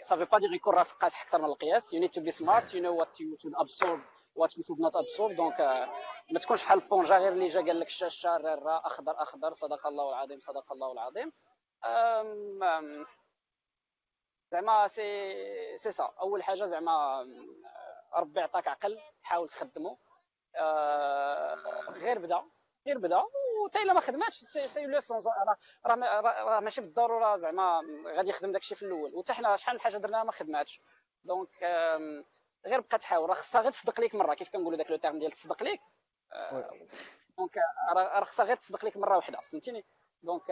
صافي 0.03 0.25
با 0.25 0.39
دير 0.39 0.53
يكون 0.53 0.75
راسك 0.75 0.97
قاصح 0.97 1.23
أكثر 1.23 1.39
من 1.39 1.45
القياس. 1.45 1.95
You 1.95 1.99
need 1.99 2.13
to 2.13 2.21
be 2.21 2.33
smart. 2.33 2.73
You 2.75 2.81
know 2.81 2.95
what 3.01 3.21
you 3.21 3.37
should 3.37 3.55
absorb 3.65 4.01
what 4.35 4.59
you 4.59 4.66
should 4.66 4.81
not 4.81 4.97
absorb 4.97 5.37
donc 5.37 5.61
ما 6.33 6.39
تكونش 6.41 6.65
بحال 6.65 6.83
البونجا 6.83 7.19
غير 7.19 7.33
اللي 7.33 7.47
جا 7.47 7.61
قال 7.61 7.81
لك 7.81 7.87
الشاشه 7.87 8.37
را 8.37 8.87
اخضر 8.87 9.23
أخضر. 9.23 9.55
صدق 9.55 9.87
الله 9.87 10.09
العظيم 10.09 10.39
صدق 10.39 10.73
الله 10.73 10.93
العظيم. 10.93 11.33
زعما 14.55 14.89
سي 14.89 15.77
سي 15.77 15.91
سا. 15.91 16.15
أول 16.21 16.43
حاجة 16.43 16.67
زعما 16.67 17.27
ربي 18.15 18.41
عطاك 18.41 18.69
عقل 18.69 18.99
حاول 19.23 19.49
تخدمه 19.49 19.99
آه، 20.57 21.55
غير 21.91 22.19
بدا 22.19 22.43
غير 22.87 22.99
بدا. 22.99 23.23
وتا 23.65 23.83
إلا 23.83 23.93
ما 23.93 24.01
خدماتش 24.01 24.37
c'est 24.45 24.67
c'est 24.67 24.87
leçon 24.87 25.19
راه 25.87 26.21
راه 26.21 26.61
ماشي 26.61 26.81
بالضرورة 26.81 27.37
زعما 27.37 27.81
غادي 28.07 28.31
يخدم 28.31 28.53
داكشي 28.53 28.75
في 28.75 28.83
الأول. 28.83 29.15
وتا 29.15 29.35
حنا 29.35 29.57
شحال 29.57 29.75
من 29.75 29.81
حاجة 29.81 29.97
درناها 29.97 30.25
ما 30.25 30.33
خدماتش. 30.33 30.81
donc 31.25 31.65
غير 32.67 32.81
بقى 32.81 32.99
تحاول 32.99 33.29
راه 33.29 33.35
خصها 33.35 33.61
غير 33.61 33.71
تصدق 33.71 34.01
ليك 34.01 34.15
مرة. 34.15 34.35
كيف 34.35 34.49
كنقولوا 34.49 34.79
داك 34.79 34.91
le 34.91 34.97
terme 34.97 35.19
ديال 35.19 35.33
تصدق 35.33 35.63
ليك؟ 35.63 35.81
donc 37.39 37.57
راه 37.97 38.25
خصها 38.25 38.47
غير 38.47 38.57
تصدق 38.57 38.85
ليك 38.85 38.97
مرة 38.97 39.17
واحدة 39.17 39.41
فهمتيني؟ 39.41 39.85
donc 40.23 40.43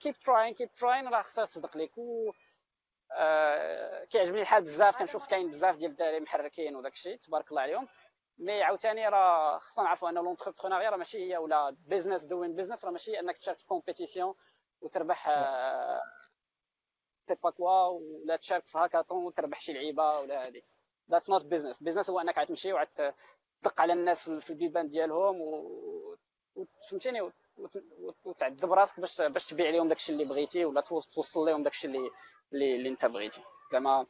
keep 0.00 0.14
trying 0.14 0.54
keep 0.54 0.72
trying 0.72 1.08
راه 1.08 1.22
خصها 1.22 1.44
تصدق 1.44 1.76
ليك. 1.76 1.98
و 1.98 2.32
آه، 3.16 4.04
كيعجبني 4.04 4.40
الحال 4.40 4.62
بزاف 4.62 4.96
كنشوف 4.96 5.26
كاين 5.26 5.48
بزاف 5.48 5.76
ديال 5.76 5.90
الدراري 5.90 6.20
محركين 6.20 6.76
وداك 6.76 6.92
الشيء 6.92 7.16
تبارك 7.16 7.50
الله 7.50 7.62
عليهم. 7.62 7.88
mais 8.38 8.62
عاوتاني 8.62 9.08
راه 9.08 9.58
خصنا 9.58 9.84
نعرفوا 9.84 10.08
أن 10.08 10.14
l'entrepreneuriat 10.14 10.90
راه 10.90 10.96
ماشي 10.96 11.18
هي 11.32 11.36
ولا 11.36 11.76
business 11.86 12.24
doing 12.24 12.54
business 12.56 12.84
راه 12.84 12.90
ماشي 12.90 13.20
أنك 13.20 13.36
تشارك 13.36 13.58
في 13.58 13.66
compétition 13.66 14.34
وتربح 14.80 15.28
c'est 17.28 17.34
pas 17.34 17.50
quoi 17.50 17.86
ولا 17.86 18.36
تشارك 18.36 18.66
في 18.66 18.78
هاكاطون 18.78 19.24
وتربح 19.24 19.60
شي 19.60 19.72
لعيبة 19.72 20.18
ولا 20.18 20.46
هذه 20.48 20.62
that's 21.10 21.30
not 21.30 21.46
business 21.46 21.82
business 21.82 22.10
هو 22.10 22.20
أنك 22.20 22.38
غتمشي 22.38 22.72
وعاد 22.72 22.86
تدق 23.62 23.80
على 23.80 23.92
الناس 23.92 24.30
في 24.30 24.50
البيبان 24.50 24.88
ديالهم 24.88 25.40
و 25.40 26.16
فهمتيني؟ 26.90 27.32
وتعذب 28.24 28.72
راسك 28.72 29.00
باش 29.00 29.20
باش 29.22 29.46
تبيع 29.46 29.70
لهم 29.70 29.88
داكشي 29.88 30.12
اللي 30.12 30.24
بغيتي 30.24 30.64
ولا 30.64 30.80
توصل 31.14 31.40
لهم 31.40 31.62
داكشي 31.62 31.86
اللي 31.86 32.10
اللي, 32.52 32.76
اللي 32.76 32.88
انت 32.88 33.06
بغيتي. 33.06 33.42
زعما 33.72 34.06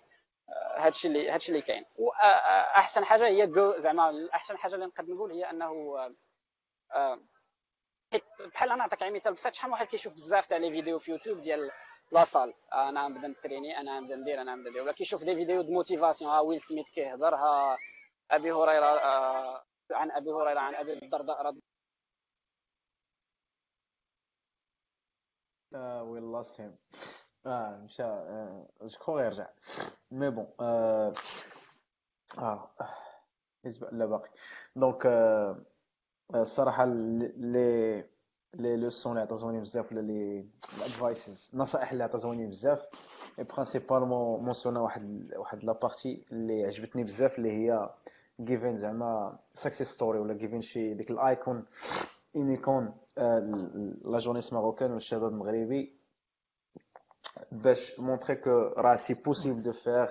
هادشي 0.76 1.09
اللي 1.09 1.30
هادشي 1.30 1.48
اللي 1.53 1.62
كاين. 1.62 1.84
واحسن 1.96 3.05
حاجة 3.05 3.26
هي 3.26 3.53
زعما 3.78 4.28
احسن 4.34 4.59
حاجة 4.59 4.74
اللي 4.74 4.86
نقدر 4.86 5.14
نقول 5.14 5.32
هي 5.32 5.50
أنه 5.50 5.96
آه، 6.94 7.20
حيت 8.12 8.22
بحال 8.55 8.68
أنا 8.70 8.78
نعطيك 8.78 9.03
مثال 9.03 9.32
بسيط 9.32 9.55
شحال 9.55 9.70
واحد 9.70 9.86
كيشوف 9.86 10.14
بزاف 10.14 10.46
تاع 10.46 10.59
les 10.58 10.70
vidéos 10.70 10.98
في 10.98 11.11
يوتيوب 11.11 11.40
ديال 11.40 11.70
la 12.12 12.24
salle 12.24 12.54
أنا 12.74 13.09
نبدا 13.09 13.28
نتريني 13.28 13.80
أنا 13.80 14.00
نبدا 14.00 14.16
ندير 14.16 14.40
أنا 14.40 14.55
نبدا 14.55 14.70
ندير. 14.70 14.82
ولا 14.82 14.92
كيشوف 14.92 15.24
des 15.24 15.34
vidéos 15.34 15.62
de 15.62 15.72
motivation 15.72 16.30
ها 16.30 16.40
ويل 16.40 16.61
سميث 16.61 16.88
كيهضر 16.90 17.34
ها 17.34 17.78
أبي 18.30 18.53
هريرة 18.53 18.86
آه، 18.86 19.64
عن 19.92 20.11
أبي 20.11 20.30
هريرة 20.30 20.61
عن 20.61 20.74
أبي 20.74 20.92
الدرداء 20.92 21.42
رضي 21.42 21.62
We 25.72 26.20
lost 26.20 26.56
him. 26.56 26.70
آه 27.46 27.76
مشى 27.84 28.02
كخوا 28.98 29.20
يرجع 29.20 29.46
mais 30.10 30.30
bon 30.30 30.46
آه 30.60 31.12
لا 33.92 34.06
باقي 34.06 34.30
donc 34.76 35.06
الصراحه 36.34 36.84
les 36.84 38.04
les 38.54 38.76
leçons 38.76 39.12
اللي 39.12 39.22
عطاتوني 39.22 39.60
بزاف 39.60 39.92
ولا 39.92 40.00
les 40.00 40.46
ال 40.78 40.88
advices 40.88 41.50
النصائح 41.54 41.92
اللي 41.92 42.04
عطاتوني 42.04 42.46
بزاف 42.46 42.82
principalement 43.38 44.44
mentionné 44.44 44.80
واحد 44.80 45.32
واحد 45.36 45.64
la 45.64 45.72
partie 45.72 46.26
اللي 46.32 46.64
عجبتني 46.66 47.04
بزاف 47.04 47.38
اللي 47.38 47.50
هي 47.52 47.90
giving 48.40 48.76
زعما 48.78 49.38
success 49.54 49.88
story 49.88 50.18
ولا 50.18 50.34
giving 50.34 50.62
شي 50.62 50.94
ديك 50.94 51.10
l'icône 51.10 51.64
une 52.36 52.58
icône 52.58 52.94
la 53.16 54.18
jeunesse 54.18 54.52
marocaine 54.52 54.92
والشباب 54.92 55.32
المغربي 55.32 55.96
باش 57.52 58.00
montrer 58.00 58.36
que 58.36 58.50
راه 58.76 58.96
c'est 58.96 59.14
possible 59.14 59.62
de 59.62 59.72
faire 59.72 60.08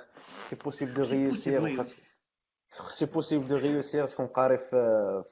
c'est 0.47 0.56
possible 0.56 0.93
de 0.93 1.02
réussir 1.02 1.86
c'est 2.70 3.06
possible 3.06 3.47
de 3.47 3.56
réussir 3.56 4.06
تكون 4.08 4.28
قاري 4.28 4.58
في 4.58 5.24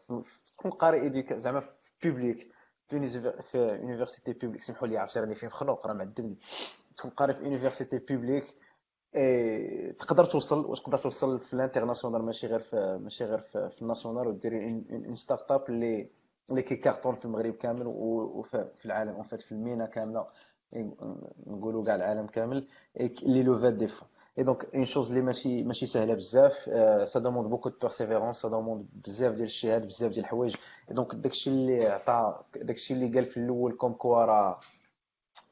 تكون 0.57 0.72
قاري 0.72 1.01
ايديك 1.01 1.34
زعما 1.34 1.59
في 1.59 2.09
publique 2.09 2.51
في 2.88 3.78
université 3.82 4.34
publique 4.34 4.63
سمحوا 4.63 4.88
لي 4.88 4.97
عرفتي 4.97 5.20
راني 5.20 5.36
فين 5.36 5.49
مخنوق 5.49 5.88
راه 5.88 5.93
معذبني 5.93 6.38
تكون 6.97 7.11
قاري 7.11 7.34
في 7.34 7.43
université 7.43 7.97
publique 7.97 8.55
et 9.15 9.93
تقدر 9.99 10.26
توصل 10.26 10.65
وتقدر 10.65 10.97
توصل 10.97 11.39
في 11.39 11.53
ال 11.53 11.58
international 11.58 12.22
ماشي 12.26 12.47
غير 12.47 12.59
في 12.59 12.99
ماشي 13.03 13.26
غير 13.26 13.39
في, 13.39 13.70
في 13.70 13.82
ال 13.82 13.87
national 13.87 14.28
وديري 14.28 14.84
une 14.91 15.15
startup 15.15 15.70
اللي 15.70 16.09
اللي 16.52 16.62
كي 16.61 16.72
cartonne 16.72 17.15
في 17.16 17.26
المغرب 17.26 17.54
كامل 17.54 17.84
وفي 17.88 18.86
العالم. 18.86 19.14
en 19.13 19.24
fait 19.24 19.41
في 19.41 19.52
المينا 19.52 19.86
كاملة 19.86 20.26
نقولوا 21.47 21.86
كاع 21.86 21.95
العالم 21.95 22.28
كامل 22.28 22.68
اللي 23.00 23.43
لو 23.43 23.60
فات 23.60 23.74
دي 23.74 23.88
فون 23.88 24.08
et 24.38 24.43
donc 24.43 24.76
une 24.76 24.86
chose 24.86 25.09
اللي 25.10 25.22
ماشي 25.22 25.64
ماشي 25.64 25.86
سهله 25.86 26.14
بزاف 26.14 26.54
ça 27.09 27.20
demande 27.20 27.49
beaucoup 27.49 27.70
de 27.70 27.76
persévérance 27.82 28.38
ça 28.41 28.49
demande 28.49 28.86
بزاف 29.06 29.34
ديال 29.34 29.45
الجهاد 29.45 29.88
بزاف 29.88 30.12
ديال 30.12 30.20
الحوايج. 30.26 30.56
donc 30.91 31.15
داكشي 31.16 31.50
اللي 31.50 31.88
عطى 31.88 32.39
داكشي 32.56 32.93
اللي 32.93 33.08
قال 33.20 33.26
في 33.26 33.38
الأول 33.38 33.74
comme 33.74 33.93
quoi 33.93 34.26
راه 34.26 34.60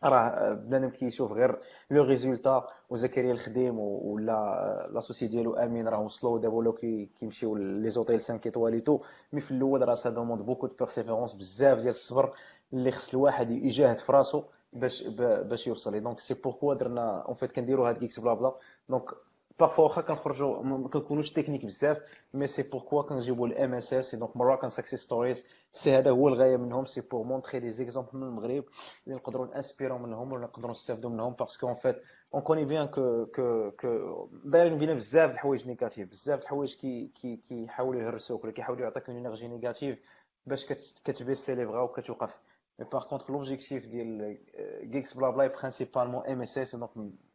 راه 0.04 0.54
بنادم 0.54 0.90
كيشوف 0.90 1.32
غير 1.32 1.60
le 1.92 2.04
résultat 2.04 2.68
وزكريا 2.90 3.32
الخديم 3.32 3.80
ولا 3.80 4.90
l'associé 4.92 5.28
ديالو 5.28 5.56
امين 5.56 5.88
راه 5.88 6.00
وصلوا 6.00 6.40
دابا 6.40 6.56
ولاو 6.56 6.74
كيمشيو 7.20 7.56
les 7.56 7.90
hôtels 7.90 8.20
5 8.20 8.40
étoiles 8.46 8.75
et 8.75 8.83
tout 8.83 9.00
mais 9.34 9.42
في 9.42 9.52
الأول 9.52 9.88
راه 9.88 9.96
ça 9.96 10.10
demande 10.10 10.42
beaucoup 10.42 10.68
de 10.68 10.74
persévérance 10.80 11.34
بزاف 11.34 11.78
ديال 11.78 11.90
الصبر 11.90 12.34
اللي 12.74 12.92
خص 12.92 13.14
الواحد 13.14 13.52
يجاهد 13.52 14.00
في 14.00 14.12
راسو 14.12 14.44
باش 14.74 15.04
باش 15.18 15.68
يوصل. 15.68 16.00
donc 16.00 16.20
c'est 16.20 16.34
pourquoi 16.34 16.74
درنا 16.74 17.22
en 17.22 17.36
fait 17.36 17.52
كنديروا 17.52 17.90
هاد 17.90 18.04
Geeks 18.04 18.20
Blabla. 18.20 18.56
donc 18.90 19.04
parfois 19.60 19.84
واخا 19.84 20.02
كنخرجوا 20.02 20.64
ما 20.64 20.88
كنكونوش 20.88 21.32
تكنيك 21.32 21.66
بزاف 21.66 21.98
mais 22.34 22.48
c'est 22.48 22.64
pourquoi 22.64 23.02
كنجيبوا 23.02 23.48
ال 23.48 23.74
MSS 23.74 24.16
donc 24.16 24.38
Moroccan 24.38 24.70
success 24.70 25.00
stories 25.00 25.46
c'est 25.74 25.98
هذا 25.98 26.12
هو 26.12 26.28
الغاية 26.28 26.58
منهم. 26.58 26.86
c'est 26.86 27.02
pour 27.02 27.24
montrer 27.24 27.60
des 27.60 27.70
exemples 27.70 28.18
من 28.18 28.24
المغرب 28.24 28.64
اللي 29.08 29.16
نقدروا 29.16 29.48
نانسبيرو 29.48 29.98
منهم 29.98 30.32
ولا 30.32 30.44
نقدروا 30.44 30.72
نستافدوا 30.72 31.10
منهم. 31.10 31.34
parce 31.34 31.55
que 31.55 31.68
en 31.68 31.76
fait 31.76 32.02
on 32.34 32.42
connaît 32.42 32.66
bien 32.66 32.88
que 32.88 33.26
que 33.26 33.72
que 33.72 34.30
دايرين 34.44 34.78
بينا 34.78 34.94
بزاف 34.94 35.30
د 35.30 35.34
الحوايج 35.34 35.68
négatives. 35.68 36.10
بزاف 36.10 36.40
د 36.40 36.44
الحوايج 36.44 36.76
كي 36.76 37.08
كي 37.08 37.38
كيحاولوا 37.38 38.02
يهرسوك 38.02 38.44
ولا 38.44 38.54
كيحاولوا 38.54 38.84
يعطيك 38.84 39.10
une 39.10 39.18
énergie 39.18 39.48
négative 39.48 40.00
باش 40.46 40.66
كتبيسي 41.06 41.56
لي 41.56 41.66
فغا 41.66 41.82
وكتوقف 41.82 42.40
Mais 42.80 42.86
par 42.86 43.08
contre, 43.08 43.32
l'objectif 43.32 43.90
de 43.90 44.02
Geeks 44.92 45.16
Blabla 45.18 45.46
est 45.46 45.56
principalement 45.62 46.22
MSS. 46.38 46.76
Donc, 46.76 46.92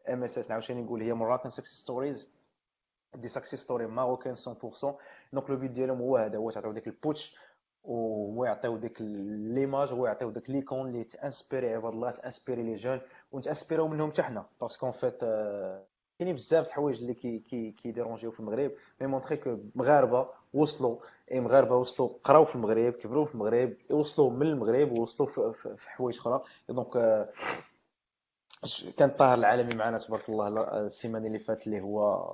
MSS, 0.07 0.51
نقول 0.51 1.03
هي 1.03 1.14
Moroccan 1.14 1.51
success 1.51 1.83
stories. 1.85 2.26
دي 3.14 3.28
success 3.28 3.61
stories 3.66 3.89
marocaines 3.89 4.37
100%. 4.37 4.97
Donc, 5.33 5.49
le 5.49 5.57
but 5.57 5.70
ديالهم 5.72 5.99
هو 5.99 6.16
هذا 6.16 6.39
هو 6.39 6.51
تعطيو 6.51 6.72
ديك 6.72 6.87
ال 6.87 6.97
push 6.97 7.37
وهو 7.85 8.45
يعطيو 8.45 8.76
ديك 8.76 8.97
l'image 9.01 9.93
هو 9.93 10.07
يعطيو 10.07 10.30
ديك 10.30 10.51
l'icône 10.51 10.89
اللي 10.89 11.05
تانسبيري 11.05 11.74
عباد 11.74 11.93
الله 11.93 12.11
تانسبيري 12.11 12.62
les 12.62 12.74
jeunes 12.74 13.00
ونتانسبيريو 13.33 13.88
منهم 13.88 14.11
حتى 14.11 14.22
حنا. 14.22 14.46
parce 14.61 14.77
que 14.77 14.87
en 14.87 14.92
fait 14.92 15.21
كاينين 16.18 16.37
بزاف 16.37 16.67
الحوايج 16.67 17.00
اللي 17.00 17.14
كي 17.14 17.38
كي 17.38 17.71
كيديرونجيو 17.71 18.30
في 18.30 18.41
المغرب 18.41 18.72
mais 19.00 19.07
montrer 19.07 19.37
que 19.37 19.59
مغاربة 19.75 20.29
وصلوا 20.54 20.96
اي 21.33 21.41
مغاربة 21.41 21.76
وصلوا 21.76 22.11
قراو 22.25 22.45
في 22.45 22.54
المغرب 22.54 22.92
كبروا 22.92 23.25
في 23.25 23.34
المغرب 23.34 23.75
وصلوا 23.91 24.30
من 24.30 24.46
المغرب 24.46 24.92
ووصلوا 24.92 25.29
في, 25.29 25.53
في 25.76 25.91
حوايج 25.91 26.18
أخرى. 26.18 26.42
donc 26.68 26.92
كان 28.96 29.09
الطاهر 29.09 29.34
العالمي 29.38 29.75
معنا 29.75 29.99
تبارك 29.99 30.29
الله 30.29 30.49
السيمانه 30.87 31.26
اللي 31.26 31.38
فاتت 31.38 31.67
اللي 31.67 31.80
هو 31.80 32.29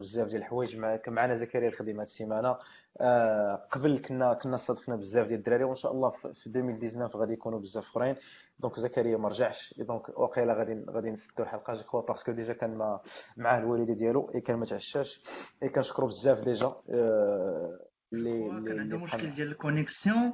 بزاف 0.00 0.28
ديال 0.28 0.40
الحوايج 0.42 0.76
كان 0.80 1.14
معنا 1.14 1.34
زكريا 1.34 1.68
الخديمه 1.68 2.02
السيمانة. 2.02 2.56
آه 3.00 3.54
قبل 3.72 3.98
كنا 3.98 4.34
كنا 4.34 4.56
صادفنا 4.56 4.96
بزاف 4.96 5.26
ديال 5.26 5.38
الدراري 5.38 5.64
وإن 5.64 5.74
شاء 5.74 5.92
الله 5.92 6.10
في 6.10 6.24
2019 6.24 7.18
غادي 7.18 7.32
يكونوا 7.32 7.58
بزاف 7.60 7.84
أخرين. 7.84 8.16
donc 8.58 8.80
زكريا 8.80 9.16
ما 9.16 9.28
رجعش. 9.28 9.74
donc 9.78 10.18
واقيلا 10.18 10.54
غادي 10.54 10.84
غادي 10.90 11.10
نسدوا 11.10 11.44
الحلقة 11.44 11.72
je 11.74 11.82
crois 11.82 12.00
parce 12.00 12.20
que 12.20 12.32
déjà 12.32 12.52
كان 12.52 12.74
مع 12.74 13.00
معاه 13.36 13.58
الوالدة 13.58 13.94
ديالو 13.94 14.30
اي 14.34 14.40
كان 14.40 14.56
ما 14.58 14.64
تعشاش. 14.64 15.22
اي 15.62 15.68
كنشكرو 15.68 16.06
بزاف 16.06 16.40
déjà 16.40 16.66
آه 16.90 17.78
اللي 18.12 18.48
كان 18.66 18.80
عنده 18.80 18.98
مشكل 18.98 19.30
ديال 19.30 19.48
ال 19.48 19.56
connexion 19.56 20.32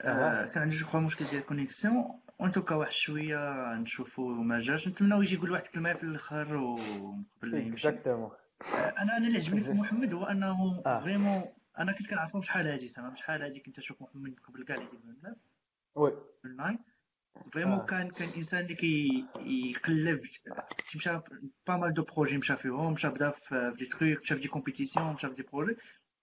آه 0.00 0.44
كان 0.46 0.62
عنده 0.62 0.76
جو 0.76 0.98
مشكل 0.98 1.24
ديال 1.24 1.40
ال 1.40 1.48
connexion 1.48 2.20
en 2.40 2.52
tout 2.52 2.65
cas 2.65 2.74
واحد 2.74 2.92
شوية 2.92 3.74
نشوفو 3.74 4.22
ما 4.28 4.58
جاش 4.60 4.88
نتمنى 4.88 5.14
يجي 5.20 5.34
يقول 5.34 5.50
واحد 5.52 5.64
الكلمة 5.64 5.94
في 5.94 6.02
الآخر 6.04 6.56
وقبل 6.56 7.52
ما 7.52 7.58
يمشي. 7.58 7.88
exactement 7.88 8.30
أنا 8.72 9.16
أنا 9.16 9.26
اللي 9.26 9.38
عجبني 9.38 9.60
في 9.60 9.72
محمد 9.72 10.14
هو 10.14 10.24
أنه 10.24 10.82
vraiment 10.82 11.44
أنا 11.78 11.92
كنت 11.92 12.10
كنعرفهم 12.10 12.42
شحال 12.42 12.66
هادي 12.66 12.88
تمام؟ 12.88 13.16
شحال 13.16 13.42
هادي 13.42 13.60
كنت 13.60 13.78
نشوف 13.78 14.02
محمد 14.02 14.34
قبل 14.44 14.64
كاع 14.64 14.76
اللي 14.76 14.86
يدير 14.86 15.00
الناس. 15.10 15.36
oui. 15.94 16.12
online 16.44 16.78
vraiment 17.52 17.86
كان 17.86 18.10
كان 18.10 18.28
إنسان 18.36 18.60
اللي 18.60 18.74
كيقلب 18.74 20.20
مشى 20.96 21.20
pas 21.66 21.76
mal 21.76 21.94
de 21.94 22.02
projets 22.02 22.36
مشى 22.38 22.56
فيهم 22.56 22.92
مشى 22.92 23.08
بدا 23.08 23.30
في 23.30 23.74
des 23.78 23.86
trucs 23.86 24.20
مشى 24.22 24.34
في 24.34 24.40
des 24.40 24.48
compétitions 24.48 25.12
مشى 25.12 25.28
في 25.28 25.34
des 25.34 25.42
projets 25.52 25.76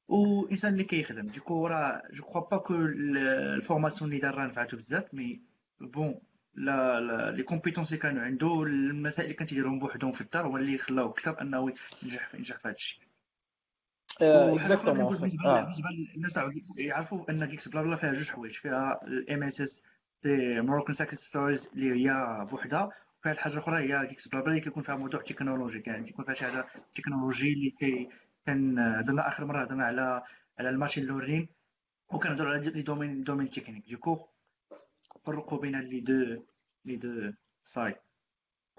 وانسان 0.08 0.74
اللي 0.74 0.84
كيخدم. 0.84 1.28
du 1.28 1.41
coup 1.41 1.68
راه 1.68 2.02
je 2.14 2.24
crois 2.24 2.42
pas 2.50 2.58
que 2.58 2.74
ال 2.76 2.89
formation 2.89 4.10
اللي 4.10 4.22
دار 4.22 4.36
راه 4.36 4.48
نفعتو 4.48 4.78
بزاف 4.78 5.14
mais 5.14 5.42
bon 5.82 6.20
la 6.56 7.00
la 7.00 7.32
les 7.32 7.44
compétences 7.44 7.90
اللي 7.90 8.02
كانوا 8.02 8.24
عنده 8.24 8.64
المسائل 8.64 9.26
اللي 9.26 9.38
كان 9.38 9.48
تيديرهم 9.48 9.80
بوحدهم 9.80 10.12
في 10.12 10.22
الدار 10.22 10.48
هو 10.48 10.58
اللي 10.58 10.78
خلاو 10.78 11.10
أكثر 11.10 11.42
أنه 11.42 11.74
ينجح 12.04 12.36
ينجح 12.36 12.58
في 12.58 12.68
هذا 12.68 12.76
الشيء 12.76 13.04
exactement 14.22 15.16
بالنسبة 15.18 15.90
للناس 16.16 16.40
يعرفوا 16.78 17.32
أن 17.32 17.48
Geeks 17.48 17.68
Blabla 17.68 17.96
فيها 17.96 18.14
جوج 18.14 18.30
حوايج 18.30 18.52
فيها 18.52 19.00
ال 19.04 19.44
MSS 19.44 19.84
des 20.24 20.62
Moroccan 20.62 20.94
success 20.94 21.18
stories 21.28 21.68
اللي 21.74 22.10
هي 22.10 22.46
بوحدها 22.52 22.92
وفيها 23.20 23.32
الحاجة 23.32 23.54
الاخرى 23.54 23.94
هي 23.94 24.08
Geeks 24.08 24.28
Blabla 24.28 24.50
اللي 24.50 24.62
كيكون 24.62 24.84
فيها 24.84 24.96
موضوع 24.96 25.22
تكنولوجي 25.22 25.84
يعني 25.88 26.04
تيكون 26.06 26.26
فيها 26.26 26.34
شي 26.34 26.46
حاجة 26.46 26.66
تكنولوجي 26.96 27.54
اللي 27.54 27.70
كي 27.70 28.10
كان 28.46 28.80
هضرنا 28.80 29.28
آخر 29.28 29.46
مرة 29.46 29.64
هضرنا 29.64 29.86
على 29.86 30.24
على 30.60 30.70
ال 30.70 30.74
machine 30.74 31.06
learning 31.06 31.48
وكنهضروا 32.10 32.54
على 32.54 32.70
les 32.70 32.82
domaines 32.82 33.24
domaines 33.24 33.50
techniques 33.50 33.90
du 33.90 34.02
coup 34.02 34.28
فرقوا 35.26 35.60
بين 35.60 35.76
هاد 35.76 35.86
les 35.86 36.00
deux 36.00 36.42
les 36.86 36.96
deux 36.96 37.32
sides 37.64 37.96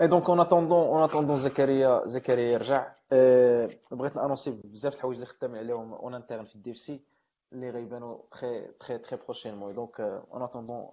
et 0.01 0.07
donc 0.09 0.31
en 0.31 0.41
attendant 0.41 0.87
en 0.87 1.03
attendant 1.03 1.37
زكريا 1.37 2.07
زكريا 2.07 2.53
يرجع 2.53 2.93
أه 3.13 3.71
بغيت 3.93 4.17
نانونسي 4.17 4.51
بزاف 4.65 4.93
د 4.93 4.97
الحوايج 4.97 5.17
اللي 5.17 5.27
خدامين 5.27 5.59
عليهم 5.59 5.93
en 5.93 6.15
interne 6.15 6.45
في 6.45 6.55
ال 6.57 6.79
DevC 6.79 7.01
اللي 7.53 7.71
غيبانوا 7.71 8.19
très 8.31 8.69
très 8.81 8.99
très 8.99 9.19
prochainement 9.25 9.75
donc 9.75 10.01
en 10.01 10.43
attendant 10.43 10.87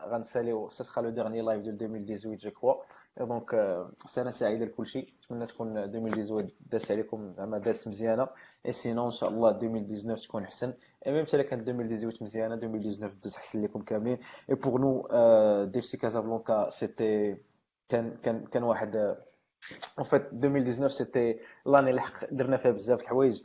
غنساليو 0.00 0.70
ça 0.70 0.82
sera 0.84 1.02
le 1.02 1.10
dernier 1.10 1.40
live 1.40 1.62
ديال 1.62 1.74
2018 1.74 2.34
je 2.34 2.50
crois 2.50 2.74
donc 3.18 3.50
سنه 4.06 4.30
سعيده 4.30 4.64
لكلشي 4.64 5.14
نتمنى 5.24 5.46
تكون 5.46 5.78
2018 5.78 6.54
داس 6.60 6.90
عليكم 6.90 7.32
زعما 7.32 7.58
داس 7.58 7.88
مزيانه 7.88 8.28
et 8.66 8.72
sinon 8.72 9.04
ان 9.04 9.10
شاء 9.10 9.28
الله 9.30 9.50
2019 9.50 10.28
تكون 10.28 10.42
احسن 10.44 10.68
et 10.68 10.74
même 11.06 11.26
حتى 11.26 11.42
كانت 11.42 11.68
2018 11.68 12.24
مزيانه 12.24 12.54
2019 12.54 13.14
دوز 13.22 13.36
احسن 13.36 13.62
لكم 13.64 13.82
كاملين 13.82 14.18
et 14.50 14.54
pour 14.54 14.80
nous 14.80 15.08
DevC 15.64 15.96
Casablanca 15.96 16.68
c'était 16.70 17.36
كان 17.88 18.16
كان 18.22 18.46
كان 18.46 18.62
واحد 18.62 18.96
en 19.98 20.04
fait 20.04 20.22
2019 20.32 20.88
c'était 20.88 21.38
l'année 21.66 21.90
اللي 21.90 22.02
درنا 22.30 22.56
فيها 22.56 22.70
بزاف 22.70 23.02
الحوايج 23.02 23.42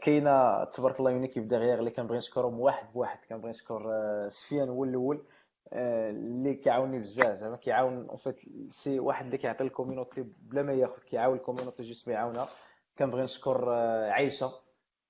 كاينة 0.00 0.64
تبارك 0.64 1.00
الله 1.00 1.10
une 1.10 1.28
équipe 1.28 1.44
derrière 1.44 1.78
اللي 1.78 1.90
كنبغي 1.90 2.16
نشكرهم 2.18 2.60
واحد 2.60 2.92
بواحد 2.92 3.18
كنبغي 3.28 3.50
نشكر 3.50 3.90
سفيان 4.28 4.68
هو 4.68 4.84
الأول 4.84 5.24
اللي 5.72 6.54
كيعاوني 6.54 6.98
بزاف 6.98 7.34
زعما 7.34 7.56
كيعاون 7.56 8.06
en 8.08 8.16
fait 8.16 8.40
c'est 8.70 9.00
واحد 9.00 9.24
اللي 9.24 9.38
كيعطي 9.38 9.64
ال 9.64 9.70
community 9.70 10.24
بلا 10.42 10.62
ما 10.62 10.72
ياخذ 10.72 11.02
كيعاون 11.02 11.36
ال 11.36 11.41
community 11.41 11.82
juste 11.82 12.08
بيعاونها 12.08 12.48
كنبغي 12.98 13.22
نشكر 13.22 13.70
عايشه 14.10 14.63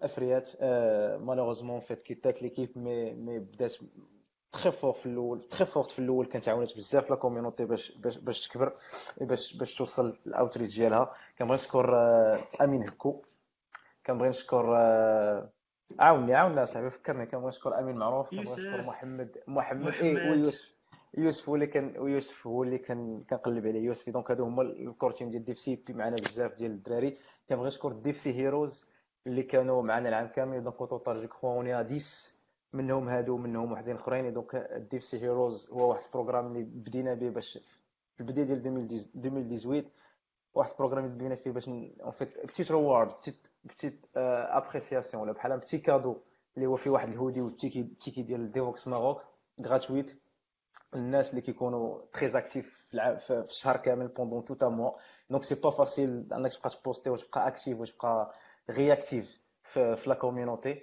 افريات 0.05 0.51
آه 0.61 1.17
malheureusement 1.17 1.81
en 1.81 1.88
fait 1.88 2.03
quitt 2.03 2.36
ات 2.36 2.43
l'équipe 2.43 2.79
mais 2.79 3.13
mais 3.13 3.39
بدات 3.39 3.77
très 4.53 4.73
fort 4.73 4.93
في 4.93 5.07
الأول 5.07 5.43
très 5.43 5.65
forte 5.65 5.91
في 5.91 5.99
الأول 5.99 6.27
كانت 6.27 6.49
عاونت 6.49 6.77
بزاف 6.77 7.11
la 7.11 7.17
community 7.17 7.65
باش 7.65 7.93
باش 7.93 8.19
باش 8.19 8.49
تكبر 8.49 8.73
باش 9.21 9.57
باش 9.57 9.75
توصل 9.75 10.17
ال 10.27 10.32
outreach 10.32 10.77
ديالها. 10.77 11.15
كنبغي 11.39 11.55
نشكر 11.55 11.95
أمين 12.61 12.89
هكو. 12.89 13.23
كنبغي 14.07 14.29
نشكر 14.29 14.67
عاوني 15.99 16.35
عاوني 16.35 16.65
صاحبي 16.65 16.91
فكرني. 16.91 17.27
كنبغي 17.27 17.49
نشكر 17.49 17.79
أمين 17.79 17.97
معروف 17.97 18.31
كنبغي 18.31 18.53
نشكر 18.53 18.83
محمد 18.83 19.39
محمد 19.47 19.93
إي 19.93 20.31
ويوسف 20.31 20.75
يوسف 21.19 21.49
هو 21.49 21.55
اللي 21.55 21.67
كان 21.67 21.99
ويوسف 21.99 22.47
هو 22.47 22.63
اللي 22.63 22.79
كان 22.79 23.25
كنقلب 23.31 23.67
عليه 23.67 23.81
يوسف. 23.81 24.11
donc 24.11 24.31
هادو 24.31 24.45
هما 24.45 24.63
ال 24.63 24.73
core 24.73 25.13
team 25.13 25.31
ديال 25.31 25.45
DevC 25.45 25.85
معنا 25.89 26.17
بزاف 26.17 26.55
ديال 26.55 26.71
الدراري. 26.71 27.19
كنبغي 27.49 27.67
نشكر 27.67 27.93
DevC 27.93 28.33
Heroes 28.33 28.94
اللي 29.27 29.43
كانوا 29.43 29.83
معنا 29.83 30.09
العام 30.09 30.27
كامل. 30.27 30.65
donc 30.65 30.81
au 30.81 30.87
total 30.87 31.21
je 31.23 31.29
crois 31.29 31.51
on 31.55 31.62
est 31.62 31.73
10 31.73 31.99
منهم 32.73 33.09
هادو 33.09 33.37
منهم 33.37 33.73
وحدين 33.73 33.97
أخرين. 33.97 34.33
donc 34.33 34.57
DevC 34.91 35.19
Heroes 35.23 35.71
هو 35.73 35.89
واحد 35.91 36.05
ال 36.05 36.09
programme 36.09 36.47
اللي 36.47 36.63
بدينا 36.63 37.15
به 37.15 37.29
باش 37.31 37.59
في 38.15 38.21
البداية 38.21 38.45
ديال 38.45 38.59
2018 38.59 39.85
واحد 40.55 40.71
programme 40.71 41.05
اللي 41.05 41.15
بدينا 41.17 41.35
فيه 41.35 41.51
باش 41.51 41.69
en 41.69 42.11
fait 42.13 42.47
petite 42.47 42.71
reward 42.71 43.09
petite 43.09 43.37
petite 43.65 44.07
appréciation 44.17 45.23
ولا 45.23 45.33
بحال 45.33 45.59
petit 45.59 45.79
cadeau 45.79 46.17
اللي 46.57 46.67
هو 46.67 46.77
فيه 46.77 46.91
واحد 46.91 47.09
الهودي 47.09 47.41
والتيكي 47.41 47.81
التيكي 47.81 48.23
ديال 48.23 48.53
Devoxx 48.53 48.89
Maroc 48.89 49.23
gratuite 49.63 50.19
الناس 50.95 51.31
اللي 51.31 51.41
كيكونوا 51.41 51.99
très 52.13 52.39
actifs 52.39 52.87
في 52.91 53.31
الشهر 53.49 53.77
كامل 53.77 54.09
pendant 54.09 54.45
tout 54.59 54.71
mois 54.71 54.91
donc 55.31 55.45
c'est 55.45 55.55
pas 55.55 55.71
facile 55.71 56.33
انك 56.33 56.53
تبقى 56.55 56.71
تبوستي 56.71 57.11
وتبقى 57.11 57.49
actif 57.49 57.81
وتبقى 57.81 58.35
réactif 58.71 59.41
في 59.73 60.03
la 60.07 60.15
community 60.15 60.83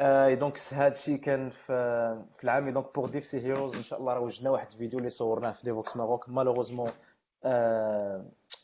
et 0.00 0.36
donc 0.36 0.58
هذا 0.72 0.88
الشيء 0.92 1.16
كان 1.16 1.50
في 1.50 2.44
العام. 2.44 2.70
donc 2.70 2.94
pour 2.94 3.08
DevC 3.08 3.40
Heroes 3.40 3.76
ان 3.76 3.82
شاء 3.82 4.00
الله 4.00 4.12
راه 4.12 4.20
وجدنا 4.20 4.50
واحد 4.50 4.72
الفيديو 4.72 4.98
اللي 4.98 5.10
صورناه 5.10 5.52
في 5.52 5.64
Devoxx 5.64 5.96
Maroc 5.96 6.28
malheureusement 6.28 6.90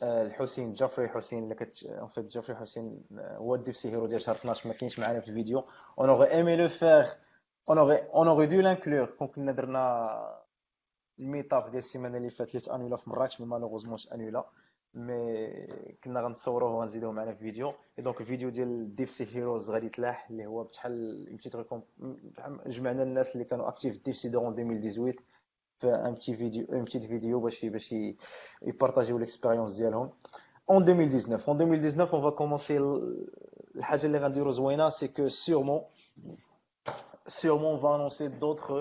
الحسين 0.03 0.73
جافري 0.73 1.09
حسين 1.09 1.45
اللي 1.45 1.55
كت 1.55 1.85
en 1.85 2.07
fait 2.09 2.27
جافري 2.27 2.57
حسين 2.57 3.05
هو 3.13 3.57
DevC 3.57 3.91
Hero 3.91 4.07
ديال 4.07 4.21
شهر 4.21 4.35
12 4.35 4.69
ما 4.69 4.75
كاينش 4.75 4.99
معنا 4.99 5.21
في 5.21 5.29
الفيديو. 5.29 5.65
on 5.99 6.09
aurait 6.09 6.31
aimé 6.31 6.57
le 6.57 6.69
faire 6.69 7.09
on 7.69 7.79
aurait 7.79 7.97
on 7.97 8.29
aurait 8.29 8.47
dû 8.47 8.61
l'inclure 8.61 9.07
كون 9.11 9.29
كنا 9.29 9.53
درنا 9.53 10.41
ال 11.19 11.26
meetup 11.26 11.65
ديال 11.65 11.77
السيمانه 11.77 12.17
اللي 12.19 12.31
فاتت 12.31 12.55
اللي 12.55 12.61
تانولا 12.67 12.97
في 12.97 13.11
مراكش 13.11 13.41
mais 13.41 13.47
malheureusement 13.47 13.99
انولا 14.15 14.45
mais 14.95 15.49
كنا 16.05 16.21
غنصوروه 16.21 16.75
وغنزيدوه 16.75 17.13
معنا 17.13 17.33
في 17.33 17.39
فيديو. 17.39 17.69
et 17.99 18.03
donc 18.05 18.21
الفيديو 18.21 18.49
ديال 18.51 18.95
DevC 18.95 19.27
Heroes 19.37 19.71
غادي 19.71 19.87
يتلاح 19.87 20.31
اللي 20.31 20.47
هو 20.47 20.65
بشحال 20.65 21.27
petite 21.35 21.57
ريكوم 21.57 21.83
جمعنا 22.67 23.03
الناس 23.03 23.35
اللي 23.35 23.45
كانوا 23.45 23.69
actifs 23.69 24.05
DevC 24.05 24.29
durant 24.29 24.53
2018 24.53 25.23
في 25.79 25.87
un 25.95 26.15
petit 26.15 26.35
vidéo 26.35 26.67
une 26.73 26.85
petite 26.85 27.05
vidéo 27.05 27.41
باش 27.41 27.65
باش 27.65 27.95
يبارطاجيو 28.63 29.19
l'expérience 29.19 29.73
ديالهم. 29.73 30.11
en 30.71 30.83
2019 30.83 31.49
en 31.49 31.63
2019 31.63 32.15
on 32.15 32.23
va 32.23 32.31
commencer 32.37 32.79
الحاجة 33.77 34.07
اللي 34.07 34.19
غنديرو 34.19 34.51
زوينة 34.51 34.89
c'est 34.89 35.09
que 35.09 35.29
sûrement 35.29 35.83
sûrement 37.27 37.81
va 37.81 37.95
annoncer 37.97 38.29
d'autres 38.29 38.73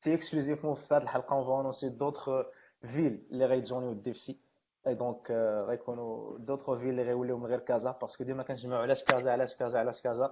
c'est 0.00 0.14
exclusivement 0.14 0.74
في 0.74 0.94
هذه 0.94 1.02
الحلقة 1.02 1.36
on 1.36 1.44
va 1.44 1.60
annoncer 1.60 1.88
d'autres 1.88 2.30
villes 2.82 3.26
اللي 3.30 3.46
غيتجونيو 3.46 3.92
ال 3.92 4.16
DevC 4.16 4.38
et 4.86 4.94
donc 4.94 5.30
غيكونوا 5.68 6.38
d'autres 6.38 6.74
villes 6.74 6.88
اللي 6.88 7.02
غيوليو 7.02 7.38
من 7.38 7.46
غير 7.46 7.58
كازا 7.58 7.90
parce 8.00 8.15
que 8.15 8.24
ديما 8.24 8.42
كنجمعوا 8.42 8.82
علاش 8.82 9.04
كازا 9.04 9.32
علاش 9.32 9.56
كازا 9.56 9.78
علاش 9.78 10.00
كازا 10.02 10.30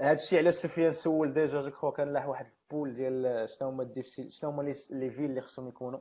هذا 0.00 0.12
الشيء 0.12 0.38
علاش 0.38 0.54
سفيان 0.54 0.92
سول 0.92 1.32
déjà 1.32 1.60
je 1.60 1.70
crois 1.70 1.90
كان 1.90 2.12
لاح 2.12 2.28
واحد 2.28 2.46
ال 2.46 2.56
poll 2.56 2.94
ديال 2.94 3.48
شنو 3.48 3.68
هما 3.68 3.82
ال 3.82 3.92
DevC 3.92 4.30
شنو 4.30 4.50
هما 4.50 4.62
les 4.90 5.10
villes 5.10 5.24
اللي 5.24 5.40
خصهم 5.40 5.68
يكونوا 5.68 6.00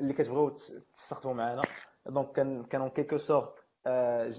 اللي 0.00 0.12
كتبغيو 0.12 0.48
تستخدموا 0.94 1.34
معنا 1.34 1.62
donc 2.06 2.32
كان 2.32 2.64
كانوا 2.64 2.88
quelque 2.88 3.16
sorte 3.16 3.54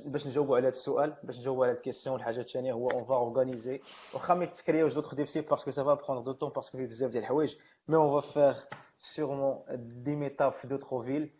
باش 0.05 0.27
نجاوبوا 0.27 0.55
على 0.55 0.63
هذا 0.63 0.69
السؤال 0.69 1.13
باش 1.23 1.39
نجاوبوا 1.39 1.65
على 1.65 1.75
ال 1.75 1.80
question 1.80 2.15
الحاجة 2.15 2.39
الثانية 2.39 2.73
هو 2.73 2.89
on 2.89 3.03
va 3.03 3.15
organiser 3.15 3.81
واخا 4.13 4.33
ما 4.33 4.45
تكريوش 4.45 4.93
d'autres 4.93 5.15
DevC 5.15 5.41
parce 5.41 5.60
que 5.60 5.71
ça 5.71 5.82
va 5.82 5.93
prendre 5.93 6.21
du 6.23 6.31
temps 6.31 6.49
parce 6.49 6.67
que 6.67 6.77
فيه 6.77 6.85
بزاف 6.85 7.11
ديال 7.11 7.23
الحوايج 7.23 7.57
mais 7.87 7.95
on 7.95 8.21
va 8.21 8.27
faire 8.31 8.63
sûrement 8.99 9.59
des 10.03 10.15
meetup 10.15 10.51
في 10.51 10.67
d'autres 10.67 11.01
villes 11.01 11.31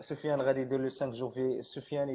سفيان 0.00 0.42
غادي 0.42 0.60
يدير 0.60 0.78
le 0.80 0.88
5 0.88 1.10
جونفي 1.10 1.62
سفيان 1.62 2.08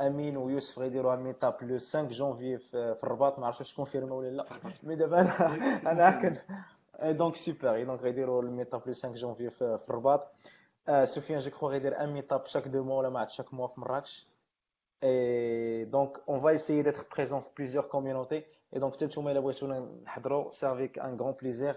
امين 0.00 0.36
ويوسف 0.36 0.78
غيديروا 0.78 1.16
meetup 1.16 1.56
le 1.62 1.78
5 1.78 2.08
جونفي 2.08 2.58
في 2.58 2.98
الرباط 3.02 3.38
ما 3.38 3.46
عرفتش 3.46 3.74
كونفيرما 3.74 4.14
ولا 4.14 4.28
لا 4.28 4.46
mais 4.82 4.96
دابا 4.96 5.20
أنا 5.20 5.92
أنا 5.92 6.10
كن 6.22 6.36
donc 7.16 7.36
super 7.36 7.84
donc 7.84 8.00
غيديروا 8.00 8.42
ال 8.42 8.47
meetup 8.47 8.80
le 8.86 8.92
5 8.92 9.12
جونفي 9.12 9.50
في 9.50 9.78
الرباط 9.88 10.32
سفيان 11.04 11.40
je 11.40 11.50
crois 11.50 11.70
غيدير 11.70 12.00
un 12.00 12.12
meetup 12.12 12.46
chaque 12.46 12.68
deux 12.68 12.84
mois 12.84 12.98
ولا 12.98 13.08
ما 13.08 13.20
عرفت 13.20 13.32
chaque 13.32 13.54
mois 13.54 13.66
في 13.66 13.80
مراكش 13.80 14.28
et 15.04 15.84
donc 15.84 16.18
on 16.28 16.40
va 16.40 16.48
essayer 16.48 16.82
d'être 16.82 17.04
présents 17.16 17.40
في 17.40 17.48
plusieurs 17.58 17.84
community 17.84 18.44
et 18.74 18.80
donc 18.80 18.94
حتى 18.94 19.04
نتوما 19.06 19.32
الا 19.32 19.40
بغيتونا 19.40 19.80
نحضروا 20.04 20.52
c'est 20.52 20.78
avec 20.78 20.98
un 20.98 21.16
grand 21.20 21.34
plaisir 21.42 21.76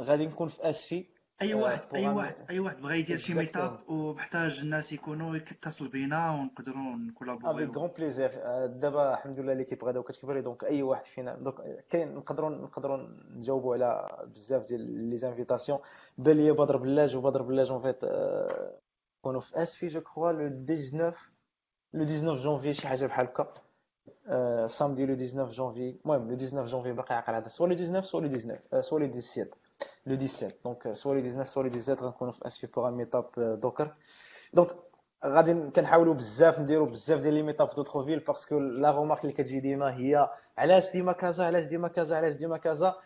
غادي 0.00 0.26
نكون 0.26 0.48
في 0.48 0.68
اسفي 0.70 1.06
أي 1.42 1.54
واحد 1.54 1.80
أي 1.94 2.08
واحد 2.08 2.34
أي 2.50 2.58
واحد 2.58 2.80
بغى 2.80 2.98
يدير 2.98 3.16
شي 3.16 3.34
meetup 3.34 3.78
ومحتاج 3.88 4.58
الناس 4.60 4.92
يكونوا 4.92 5.36
يتصل 5.36 5.88
بينا 5.88 6.30
ونقدروا 6.30 6.96
نكولابوريو. 6.96 7.66
avec 7.66 7.76
grand 7.76 7.90
plaisir 7.98 8.30
دابا 8.66 9.14
الحمد 9.14 9.40
لله 9.40 9.52
l'équipe 9.52 9.84
غادا 9.84 9.98
وكتكبر 9.98 10.40
donc 10.40 10.64
أي 10.64 10.82
واحد 10.82 11.04
فينا. 11.04 11.36
donc 11.36 11.84
كاين 11.90 12.14
نقدروا 12.14 12.50
نقدروا 12.50 13.08
نجاوبوا 13.36 13.74
على 13.74 14.08
بزاف 14.34 14.66
ديال 14.68 15.10
les 15.10 15.16
invitations 15.16 15.78
بان 16.18 16.36
لي 16.36 16.52
بدر 16.52 16.76
بلاج 16.76 17.16
وبدر 17.16 17.42
بلاج 17.42 17.70
en 17.70 17.82
fait 17.82 18.04
كونوا 19.22 19.40
في 19.40 19.62
آسفي 19.62 19.86
je 19.86 20.00
crois 20.00 20.32
le 20.32 20.64
19 20.64 21.16
le 21.94 22.04
19 22.04 22.36
جونفي 22.36 22.72
شي 22.72 22.88
حاجة 22.88 23.06
بحال 23.06 23.26
هكا. 23.26 23.54
samedi 24.66 25.06
le 25.06 25.14
19 25.14 25.50
جونفي 25.50 25.96
المهم 26.04 26.30
le 26.30 26.36
19 26.36 26.66
جونفي 26.66 26.92
باقي 26.92 27.14
عاقل 27.14 27.34
هذا 27.34 27.48
soit 27.48 27.68
le 27.68 27.74
19 27.74 28.02
soit 28.02 28.20
le 28.20 28.28
19 28.28 28.80
soit 28.80 29.00
le 29.00 29.12
17 29.12 29.50
le 30.06 30.16
17. 30.16 30.62
Donc, 30.64 30.88
soit 30.94 31.14
le 31.14 31.22
19, 31.22 31.48
soit 31.48 31.62
le 31.62 31.70
17, 31.70 31.98
on 32.20 32.28
a 32.28 32.50
fait 32.50 32.66
pour 32.66 32.86
un 32.86 32.92
meetup 32.92 33.38
Docker. 33.60 33.94
Donc, 34.54 34.68
غادي 35.24 35.70
كنحاولوا 35.70 36.14
بزاف 36.14 36.60
نديروا 36.60 36.86
بزاف 36.86 37.20
ديال 37.20 37.34
les 37.34 37.42
meetup 37.42 37.68
في 37.68 37.76
d'autres 37.76 38.04
villes 38.04 38.18
parce 38.18 38.43
que 38.43 38.58
la 38.58 38.90
remarque 38.90 39.20
اللي 39.20 39.32
كتجي 39.32 39.60
ديما 39.60 39.96
هي 39.96 40.28
علاش 40.58 40.92
ديما 40.92 41.12
كذا 41.12 41.46
علاش 41.46 41.64
ديما 41.64 41.88
كذا 41.88 42.16
علاش 42.16 42.34
ديما 42.34 42.58
كذا 42.58 42.96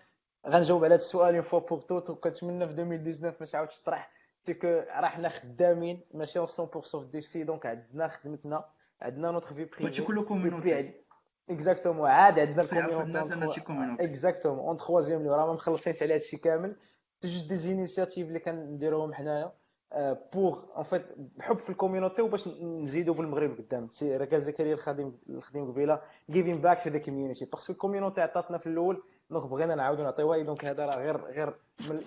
غنجاوب 0.48 0.84
على 0.84 0.94
هذا 0.94 1.00
السؤال 1.00 1.34
une 1.34 1.42
fois 1.42 1.60
pour 1.60 1.80
toutes 1.80 2.10
وكنتمنى 2.10 2.66
في 2.66 2.72
2019 2.72 3.36
ما 3.40 3.46
تعاودش 3.46 3.78
تطرح 3.78 4.10
c'est 4.46 4.59
que 4.59 4.66
راه 4.68 5.08
حنا 5.08 5.28
خدامين 5.28 6.00
ماشي 6.14 6.46
100% 6.46 6.46
في 6.46 7.08
DevC 7.12 7.44
donc 7.44 7.66
عندنا 7.66 8.08
خدمتنا 8.08 8.64
عندنا 9.00 9.30
notre 9.30 9.52
vie 9.52 9.64
privée 9.64 10.02
community 10.24 11.01
exactement 11.50 12.08
عاد 12.08 12.38
عندنا 12.38 12.62
ال 12.62 12.76
community 12.76 14.04
exactement 14.04 14.58
en 14.58 14.76
troisième 14.76 15.28
راه 15.28 15.46
ما 15.46 15.52
مخلصينش 15.52 16.02
على 16.02 16.14
هادشي 16.14 16.36
كامل. 16.36 16.76
juste 17.24 17.48
des 17.48 17.56
initiatives 17.56 18.28
اللي 18.28 18.38
كنديروهم 18.38 19.14
حنايا 19.14 19.52
pour 20.34 20.64
en 20.78 20.82
fait 20.82 21.02
بحب 21.36 21.58
في 21.58 21.70
ال 21.70 21.75
community 21.75 22.22
وباش 22.22 22.48
نزيدوا 22.62 23.14
في 23.14 23.20
المغرب 23.20 23.58
قدام. 23.58 23.88
راه 24.02 24.24
قال 24.24 24.42
زكريا 24.42 24.74
الخادم 24.74 25.12
الخديم 25.28 25.72
قبيلة 25.72 26.00
giving 26.30 26.60
back 26.60 26.78
to 26.78 26.90
the 26.90 26.98
community 26.98 27.44
parce 27.44 27.62
que 27.62 27.72
ال 27.72 27.77
community 27.77 28.20
عطاتنا 28.20 28.58
في 28.58 28.66
الأول 28.66 29.02
donc 29.30 29.46
بغينا 29.46 29.74
نعاودوا 29.74 30.04
نعطيوها. 30.04 30.42
donc 30.42 30.64
هذا 30.64 30.86
راه 30.86 30.96
غير 30.96 31.16
غير 31.16 31.54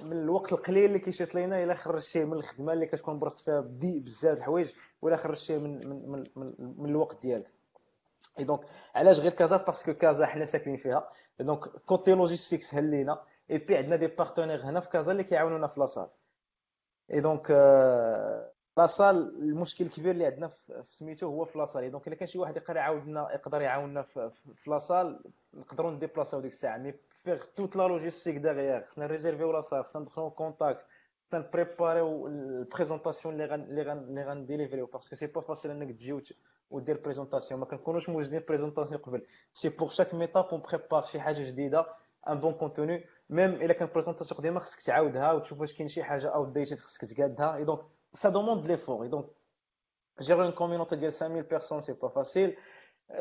من, 0.04 0.12
الوقت 0.12 0.54
القليل 0.54 0.86
اللي 0.86 1.00
كيشيط 1.00 1.36
لينا 1.36 1.64
إلا 1.64 1.74
خرج 1.74 2.02
شيء 2.02 2.26
من 2.26 2.34
الخدمة 2.34 2.74
اللي 2.74 2.86
كتكون 2.86 3.20
برست 3.20 3.40
فيها 3.40 3.60
بدي 3.62 4.00
بزاف 4.00 4.38
الحوايج 4.38 4.74
ولا 5.02 5.16
خرج 5.16 5.38
شيء 5.38 5.60
من 5.60 5.90
من 5.90 6.12
من, 6.12 6.24
من, 6.36 6.54
من 6.78 6.90
الوقت 6.90 7.22
ديالك. 7.22 7.55
et 8.40 8.44
donc 8.44 8.60
علاش 8.96 9.20
غير 9.20 9.32
كازا؟ 9.32 9.58
parce 9.58 9.80
que 9.80 9.94
كازا 9.94 10.26
حنا 10.26 10.46
ساكنين 10.46 10.78
فيها. 10.78 11.10
donc 11.40 11.60
côté 11.70 12.12
logistique 12.12 12.62
سهل 12.62 12.84
لينا 12.84 13.22
اي 13.52 13.58
بي 13.58 13.78
عندنا 13.78 13.96
des 13.96 14.08
partenaires 14.08 14.62
هنا 14.62 14.80
في 14.80 14.90
كازا 14.90 15.12
اللي 15.12 15.24
كيعاونونا 15.24 15.68
في 15.68 15.80
la 15.80 15.88
salle 15.88 16.08
et 17.12 17.22
donc 17.22 17.52
la 18.78 18.89
salle 18.89 19.16
المشكل 19.44 19.86
الكبير 19.86 20.12
اللي 20.12 20.26
عندنا 20.26 20.48
في 20.48 20.84
سميتو 20.90 21.28
هو 21.28 21.46
في 21.46 21.58
la 21.58 21.67
salle 21.67 21.92
donc 21.92 22.08
إلا 22.08 22.16
كان 22.16 22.28
شي 22.28 22.40
واحد 22.40 22.58
يقدر 22.58 22.76
يعاودنا 22.76 23.32
يقدر 23.34 23.62
يعاوننا 23.62 24.02
في, 24.02 24.32
la 24.68 24.82
salle 24.82 25.20
نقدروا 25.54 25.92
نديبلاصيو 25.92 26.40
ديك 26.40 26.52
الساعة. 26.52 26.78
mais 26.78 26.94
faire 27.24 27.44
toute 27.56 27.76
la 27.76 27.88
logistique 27.88 28.38
derrière 28.38 28.82
خصنا 28.86 29.06
نـ 29.06 29.11
réserver 29.11 29.52
يو 29.52 29.59
la 29.59 29.67
salle 29.67 29.86
خصنا 29.86 30.02
ندخلو 30.02 30.30
contact 30.32 30.86
خصنا 31.28 31.40
نـ 31.40 31.49
préparer 31.49 32.28
يو 32.28 32.42
ال 32.42 32.49
présentation 32.49 33.34
اللي 33.34 33.46
غن 33.46 33.62
اللي 33.62 33.82
غن 33.82 33.98
اللي 33.98 34.24
غن 34.24 34.36
délivrer 34.36 34.86
يو 34.86 34.92
parce 34.92 35.07
que 35.07 35.16
c'est 35.16 35.28
pas 35.28 35.42
facile 35.42 35.72
إنك 35.72 35.92
تجي 35.92 36.22
ودير 36.70 36.98
présentation 37.02 37.60
ما 37.60 37.66
كنكونوش 37.66 38.10
موجدين 38.10 38.44
présentation 38.48 39.02
قبل 39.02 39.26
c'est 39.54 39.70
pour 39.70 39.88
chaque 39.90 40.14
meetup 40.14 40.46
on 40.46 40.62
prépare 40.62 41.04
شي 41.04 41.20
حاجة 41.20 41.44
جديده 41.44 41.86
un 42.30 42.40
bon 42.40 42.54
contenu 42.54 43.06
même 43.30 43.54
الا 43.54 43.74
كان 43.74 43.90
présentation 43.94 44.40
قديمه 44.40 44.60
خصك 44.60 44.82
تعاودها 44.82 45.32
وتشوف 45.32 45.60
واش 45.60 45.74
كاين 45.74 45.88
شي 45.88 46.04
حاجة 46.04 46.28
outdated 46.30 46.78
خصك 46.80 47.06
تقادها 47.06 47.56
et 47.56 47.64
donc 47.64 47.80
ça 48.14 48.30
demande 48.30 48.68
l'effort 48.68 49.04
et 49.04 49.08
donc 49.10 49.26
gérer 50.22 50.42
une 50.44 50.52
community 50.52 50.96
ديال 50.96 51.12
5000 51.12 51.50
personnes 51.50 51.82
c'est 51.82 51.94
pas 51.94 52.08
facile 52.08 52.58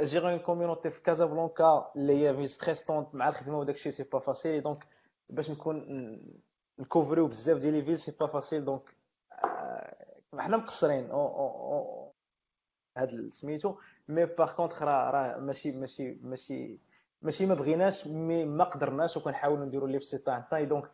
gérer 0.02 0.28
une 0.28 0.39
community 0.39 0.90
في 0.90 1.00
كازابلانكا 1.02 1.90
اللي 1.96 2.28
هي 2.28 2.34
في 2.34 2.46
stressante 2.47 3.14
مع 3.14 3.28
الخدمه 3.28 3.58
وداك 3.58 3.74
الشيء 3.74 3.92
c'est 3.93 4.02
pas 4.02 4.18
facile 4.18 4.62
donc 4.62 4.86
باش 5.28 5.50
نكون 5.50 6.18
نـ 6.78 6.83
couvrir 6.83 7.17
يو 7.17 7.26
بزاف 7.26 7.58
ديال 7.58 7.74
les 7.74 7.82
villes 7.82 7.98
c'est 7.98 8.12
pas 8.20 8.26
facile 8.26 8.64
donc 8.64 8.82
حنا 10.38 10.56
مقصرين 10.56 11.10
هاد 12.96 13.28
سميتو. 13.32 13.74
mais 14.09 14.24
par 14.26 14.52
contre 14.52 14.82
راه 14.82 15.10
راه 15.10 15.38
ماشي 15.40 15.72
ماشي 15.72 16.18
ماشي 16.22 16.78
ماشي 17.22 17.46
ما 17.46 17.54
بغيناش 17.54 18.06
mais 18.06 18.44
ما 18.44 18.64
قدرناش 18.64 19.16
وكنحاولوا 19.16 19.64
نديروا 19.64 19.86
اللي 19.86 19.98
في 19.98 20.04
استطاعتنا 20.04 20.62
donc 20.64 20.85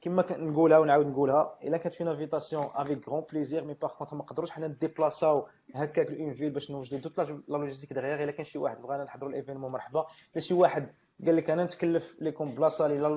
كما 0.00 0.24
نقولها 0.38 0.78
ونعاود 0.78 1.06
نقولها 1.06 1.58
إلا 1.64 1.76
كانت 1.76 1.94
فينا 1.94 2.10
invitation 2.10 2.66
avec 2.74 3.08
grand 3.08 3.24
plaisir 3.32 3.64
mais 3.64 3.74
par 3.74 3.92
contre 3.92 4.16
ما 4.16 4.22
نقدروش 4.22 4.50
حنا 4.50 4.68
نديبلاصاو 4.68 5.46
هكاك 5.74 6.10
une 6.10 6.34
ville 6.34 6.50
باش 6.50 6.70
نوجدوا 6.70 6.98
toute 6.98 7.18
la 7.18 7.42
logistique 7.48 7.92
derrière 7.92 8.22
إلا 8.22 8.32
كان 8.32 8.44
شي 8.44 8.58
واحد. 8.58 8.82
بغانا 8.82 9.04
نحضروا 9.04 9.30
ال 9.30 9.34
événement 9.34 9.72
مرحبا. 9.72 10.06
إلا 10.32 10.40
شي 10.40 10.54
واحد 10.54 10.88
قال 11.26 11.36
لك 11.36 11.50
أنا 11.50 11.64
نتكلف 11.64 12.16
لكم 12.20 12.54
بلاصة 12.54 12.86
la 12.86 13.08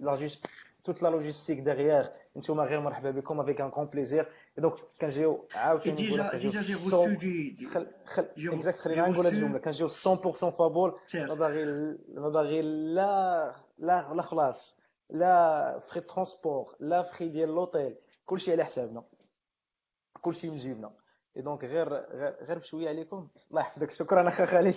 logistique 0.00 0.50
toute 0.84 1.02
la 1.02 1.08
logistique 1.08 1.60
derrière 1.60 2.08
نتوما 2.36 2.64
غير 2.64 2.80
مرحبا 2.80 3.10
بكم 3.10 3.40
avec 3.40 3.60
un 3.60 3.68
grand 3.68 3.86
plaisir 3.86 4.28
donc 4.58 4.74
كنجيو 5.00 5.48
عاوتاني 5.54 5.96
déjà 5.96 6.36
déjà 6.38 6.60
j'ai 6.60 6.74
reçu 6.74 7.08
des 7.08 7.66
خل 7.66 7.86
خل 8.04 8.28
exact 8.38 8.78
خلينا 8.78 9.08
نقول 9.08 9.26
هذه 9.26 9.34
الجمله 9.34 9.58
كنجيو 9.58 9.88
100% 9.88 9.90
فابور 10.34 11.00
ما 11.14 11.34
باغي 11.34 11.64
ما 12.08 12.28
باغي 12.28 12.62
لا 12.62 13.54
لا 13.78 14.14
لا 14.14 14.22
خلاص 14.22 14.76
la 15.10 15.78
frais 15.78 16.00
transport 16.00 16.76
لا 16.80 17.02
فري 17.02 17.28
ديال 17.28 17.48
لوطيل 17.48 17.96
كلشي 18.26 18.52
على 18.52 18.64
حسابنا 18.64 19.04
كلشي 20.22 20.50
من 20.50 20.56
جيبنا 20.56 20.92
et 21.36 21.42
donc 21.42 21.64
غير 21.64 21.88
غير 22.44 22.58
بشويه 22.58 22.88
عليكم 22.88 23.28
الله 23.50 23.60
يحفظك 23.60 23.90
شكرا 23.90 24.28
اخا 24.28 24.46
خالد 24.46 24.74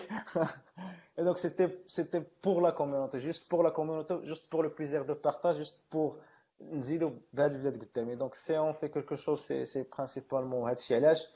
et 1.19 1.23
donc 1.23 1.37
c'était 1.37 1.69
c'était 1.87 2.23
pour 2.43 2.61
la 2.61 2.69
community 2.69 3.17
juste 3.17 3.51
pour 3.51 3.63
la 3.63 3.69
community 3.69 4.15
juste 4.15 4.51
pour 4.51 4.63
le 4.63 4.69
plaisir 4.69 5.01
de 5.01 5.13
partage 5.13 5.55
juste 5.55 5.79
pour 5.91 6.21
نزيدو 6.61 7.11
بهاد 7.33 7.51
البلاد 7.53 7.83
قدامي. 7.83 8.15
donc 8.15 8.35
si 8.35 8.57
on 8.57 8.73
fait 8.73 8.87
quelque 8.87 9.15
chose 9.15 9.39
c'est 9.39 9.65
c'est 9.65 9.85
principalement 9.97 10.69
هادشي 10.69 10.95
علاش؟ 10.95 11.27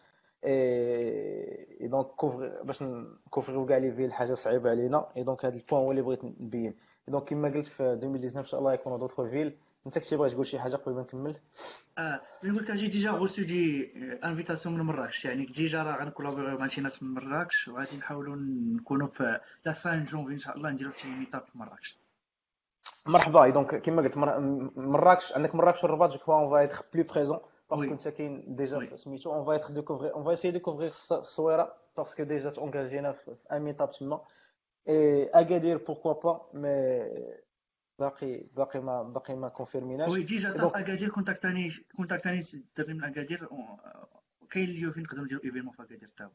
et 0.43 1.87
donc 1.87 2.05
couvre 2.05 2.63
باش 2.63 2.83
نـ 2.83 2.91
couvrir 2.91 3.49
يو 3.49 3.65
كاع 3.65 3.77
les 3.77 3.91
villes 3.91 4.13
حاجة 4.13 4.33
صعيبة 4.33 4.69
علينا. 4.69 5.11
et 5.17 5.23
donc 5.23 5.45
هاد 5.45 5.55
ال 5.55 5.60
point 5.60 5.81
هو 5.81 5.91
اللي 5.91 6.01
بغيت 6.01 6.25
نبين. 6.25 6.75
donc 7.07 7.23
كما 7.23 7.49
قلت 7.49 7.65
في 7.65 7.83
2019 7.83 8.39
إن 8.39 8.45
شاء 8.45 8.59
الله 8.59 8.73
يكونوا 8.73 8.97
d'autres 8.97 9.21
villes 9.21 9.57
أنت 9.85 9.99
كنتي 9.99 10.15
باغي 10.15 10.29
تقول 10.29 10.45
شي 10.45 10.59
حاجة 10.59 10.75
قبل 10.75 10.95
ما 10.95 11.01
نكمل؟ 11.01 11.37
آه 11.97 12.21
نقول 12.43 12.63
لك 12.63 12.71
j'ai 12.71 12.87
déjà 12.87 13.11
reçu 13.11 13.43
des 13.43 13.91
invitations 14.23 14.77
من 14.77 14.85
مراكش. 14.85 15.25
يعني 15.25 15.45
déjà 15.45 15.83
راه 15.83 16.03
غن 16.03 16.11
collaborer 16.11 16.50
يو 16.50 16.57
مع 16.57 16.67
شي 16.67 16.81
ناس 16.81 17.03
من 17.03 17.13
مراكش 17.13 17.67
وغادي 17.67 17.97
نحاولوا 17.97 18.35
نكونوا 18.75 19.07
في 19.07 19.39
la 19.65 19.71
fin 19.71 20.03
janvier 20.03 20.33
إن 20.33 20.39
شاء 20.39 20.57
الله 20.57 20.69
نديروا 20.69 20.91
شي 20.91 21.07
meetup 21.07 21.41
في 21.41 21.57
مراكش. 21.57 21.99
مرحبا. 23.05 23.49
donc 23.49 23.75
كما 23.75 24.01
قلت 24.01 24.17
مراكش 24.77 25.33
عندك 25.33 25.55
مراكش 25.55 25.83
والرباط 25.83 26.11
je 26.11 26.19
crois 26.19 26.33
on 26.35 26.49
va 26.49 26.59
être 26.59 26.85
plus 26.93 27.03
présents 27.03 27.39
parce 27.71 27.85
que 27.85 27.93
انت 27.93 28.07
كاين 28.07 28.55
déjà 28.55 28.95
سميتو 28.95 29.33
on 29.33 29.45
va 29.45 29.51
être 29.51 29.73
découvrir 29.73 30.11
on 30.11 30.23
va 30.23 30.33
essayer 30.33 30.51
découvrir 30.51 30.87
الصويره 30.87 31.73
parce 31.97 32.14
que 32.14 32.23
déjà 32.23 32.49
ت 32.49 32.56
engager 32.56 32.99
ينا 32.99 33.11
في 33.11 33.35
un 33.51 33.61
meetup 33.61 33.91
تما 33.91 34.21
et 34.89 35.29
اكادير 35.33 35.77
pourquoi 35.77 36.13
pas 36.13 36.49
mais 36.53 37.39
باقي 37.99 38.43
باقي 38.55 38.79
ما 38.79 39.03
باقي 39.03 39.35
ما 39.35 39.49
confirmer 39.49 39.92
يناش 39.92 40.11
oui 40.11 40.23
déjà 40.23 40.51
تاع 40.51 40.67
اكادير 40.75 41.09
contacter 41.09 41.58
اني 41.58 41.69
contacter 41.97 42.32
اني 42.32 42.39
الدري 42.53 42.93
من 42.93 43.03
اكادير 43.03 43.49
كاين 44.49 44.69
اليوم 44.69 44.91
فين 44.91 45.03
نقدروا 45.03 45.25
نديروا 45.25 45.43
événement 45.45 45.73
في 45.73 45.83
اكادير 45.83 46.07
تاعو 46.07 46.31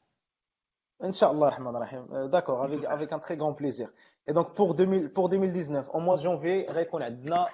ان 1.03 1.13
شاء 1.13 1.31
الله 1.33 1.49
الرحمن 1.49 1.77
الرحيم 1.77 2.27
d'accord 2.27 2.65
avec 2.67 2.85
avec 2.85 3.13
un 3.13 3.21
très 3.21 3.39
grand 3.39 3.53
plaisir 3.53 3.91
et 4.29 4.35
donc 4.35 4.57
pour 4.57 4.71
2000 4.71 4.85
pour 5.15 5.33
2019 5.33 5.95
au 5.95 6.01
mois 6.01 6.17
janvier 6.17 6.67
غيكون 6.67 7.03
عندنا 7.03 7.47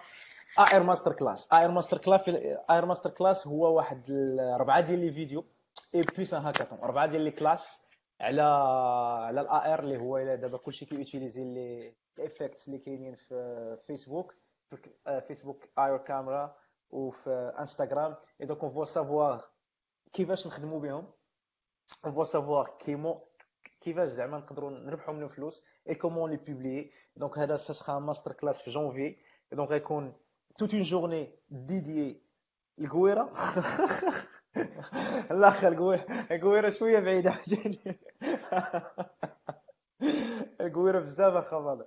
AR 0.73 0.83
master 0.83 1.13
class 1.13 1.53
AR 1.53 1.71
master 1.71 1.99
class 1.99 2.21
AR 2.71 2.87
master 2.87 3.11
class 3.11 3.47
هو 3.47 3.77
واحد 3.77 4.11
اربعه 4.55 4.81
ديال 4.81 4.99
les 4.99 5.13
vidéos 5.13 5.45
et 5.95 6.01
plus 6.03 6.35
un 6.35 6.43
hackathon 6.43 6.79
اربعه 6.79 7.07
ديال 7.07 7.23
les 7.23 7.31
classes 7.31 7.87
على 8.21 8.43
على 9.27 9.41
ال 9.41 9.75
AR 9.75 9.81
اللي 9.81 10.01
هو 10.01 10.19
دابا 10.35 10.59
كلشي 10.59 10.85
كي 10.85 10.97
utiliser 10.97 11.45
les 11.45 11.95
effects 12.19 12.69
اللي 12.69 12.79
كاينين 12.79 13.15
في 13.15 13.77
فيسبوك 13.87 14.35
في 14.71 15.21
فيسبوك 15.29 15.65
AR 15.79 15.97
camera 15.97 16.57
وفي 16.91 17.53
انستغرام 17.59 18.17
et 18.41 18.47
donc 18.47 18.61
on 18.61 18.71
va 18.71 18.85
savoir 18.85 19.45
كيفاش 20.13 20.47
نخدموا 20.47 20.81
بهم 20.81 21.07
on 22.05 22.13
va 22.15 22.25
savoir 22.25 22.77
comment 22.79 23.21
كيفاش 23.81 24.09
زعما 24.09 24.39
نقدروا 24.39 24.71
نربحوا 24.71 25.15
منهم 25.15 25.29
فلوس 25.29 25.65
et 25.89 25.95
comment 25.95 26.31
les 26.31 26.37
publier 26.37 26.93
donc 27.17 27.39
هذا 27.39 27.57
ça 27.57 27.99
master 27.99 28.33
class 28.33 28.61
في 28.61 28.71
janvier 28.71 29.17
donc 29.53 29.69
غيكون 29.69 30.13
toute 30.59 30.75
une 30.75 30.83
journée 30.83 31.39
dédiée 31.51 32.23
الكويره 32.79 33.33
الأخ 35.31 35.65
الكويره 35.65 36.69
شوية 36.71 37.01
بعيدة. 37.01 37.31
عجيني 37.41 37.99
الكويره 40.61 41.01
بزاف 41.01 41.35
أخا 41.35 41.87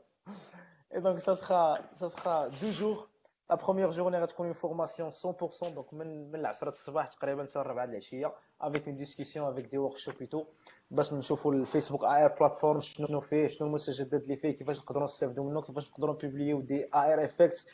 et 0.94 1.00
donc 1.00 1.20
ça 1.20 1.34
sera 1.34 1.94
ça 1.94 2.08
sera 2.08 2.48
deux 2.48 2.72
jours 2.72 3.13
la 3.50 3.56
première 3.56 3.90
journée 3.90 4.20
غتكون 4.20 4.46
une 4.46 4.54
formation 4.54 5.10
100% 5.12 5.70
دونك 5.70 5.94
من 5.94 6.32
من 6.32 6.46
10 6.46 6.70
الصباح 6.70 7.08
تقريبا 7.08 7.44
حتى 7.44 7.60
4 7.60 7.84
العشيه 7.84 8.34
avec 8.62 8.88
une 8.88 8.98
discussion 8.98 9.52
avec 9.52 9.66
des 9.66 9.78
workshops 9.78 10.16
tout 10.24 10.46
باش 10.92 11.14
نشوفوا 11.14 11.54
الفيسبوك 11.54 12.04
AR 12.04 12.36
platform 12.40 12.80
شنو 12.82 13.20
فيه 13.20 13.48
شنو 13.48 13.68
المستجدات 13.68 14.24
اللي 14.24 14.36
فيه 14.36 14.52
كيفاش 14.52 14.78
نقدروا 14.80 15.04
نستافدوا 15.04 15.50
منه 15.50 15.62
كيفاش 15.62 15.90
نقدروا 15.90 16.16
نـ 16.16 16.22
publier 16.22 16.62
يو 16.62 16.71
des 16.71 16.84
AR 16.84 17.26
effects 17.26 17.68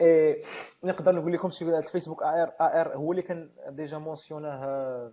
et 0.00 0.42
نقدر 0.84 1.12
نقول 1.14 1.32
لكم 1.32 1.50
شي 1.50 1.78
الفيسبوك 1.78 2.22
AR 2.22 2.48
AR 2.60 2.96
هو 2.96 3.10
اللي 3.12 3.22
كان 3.22 3.50
déjà 3.68 3.98
mentionner 3.98 5.02
اه 5.02 5.12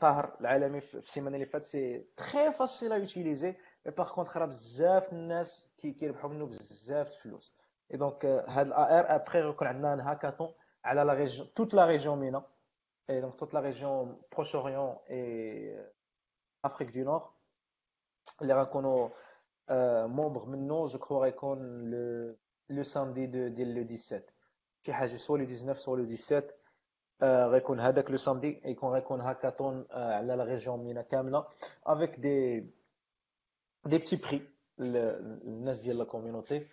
طاهر 0.00 0.36
العالمي 0.40 0.80
في 0.80 0.94
السيمانة 0.94 1.36
اللي 1.36 1.46
فاتت 1.46 1.64
c'est 1.64 2.04
très 2.16 2.52
facile 2.52 2.92
à 2.92 2.96
utiliser 2.96 3.54
mais 3.86 3.92
par 3.92 4.12
contre 4.14 4.36
راه 4.36 4.46
بزاف 4.46 5.12
الناس 5.12 5.70
كيربحوا 5.78 6.30
منه 6.30 6.46
بزاف 6.46 7.08
الفلوس 7.12 7.54
et 7.92 7.96
donc 7.96 8.26
هاد 8.26 8.66
ال 8.66 8.98
AR 9.00 9.14
après 9.14 9.40
غيكون 9.40 9.68
عندنا 9.68 9.94
un 9.94 10.00
hackathon 10.00 10.54
على 10.84 11.02
la 11.04 11.12
région 11.14 11.54
toute 11.54 11.74
la 11.74 11.86
région 11.86 12.18
MENA 12.18 12.42
et 13.10 13.20
donc 13.20 13.36
toute 13.36 13.52
la 13.52 13.60
région 13.60 14.18
Proche-Orient 14.30 15.02
et 15.08 15.74
Afrique 16.62 16.92
du 16.92 17.02
Nord. 17.02 17.34
les 18.40 18.52
hackathons 18.52 19.10
euh, 19.70 20.06
membres 20.06 20.46
maintenant, 20.46 20.86
je 20.86 20.96
crois 20.96 21.32
qu'on 21.32 21.54
le, 21.56 22.38
le 22.68 22.84
samedi 22.84 23.26
de, 23.26 23.48
de 23.48 23.64
le 23.64 23.84
17. 23.84 24.32
soit 25.16 25.38
le 25.38 25.46
19 25.46 25.78
soit 25.78 25.96
le 25.96 26.06
17 26.06 26.56
غيكون 27.22 27.80
هذاك 27.80 28.10
le 28.10 28.16
samedi 28.16 28.60
يكون 28.64 28.92
غيكون 28.92 29.20
هاكاطون 29.20 29.86
على 29.90 30.36
la 30.36 30.44
région 30.44 30.84
MENA 30.84 31.02
كامله 31.02 31.44
avec 31.86 32.18
des 32.20 32.60
des 33.86 33.98
petits 33.98 34.16
prix 34.16 34.42
الناس 34.80 35.80
ديال 35.80 35.98
la 35.98 36.04
community 36.04 36.66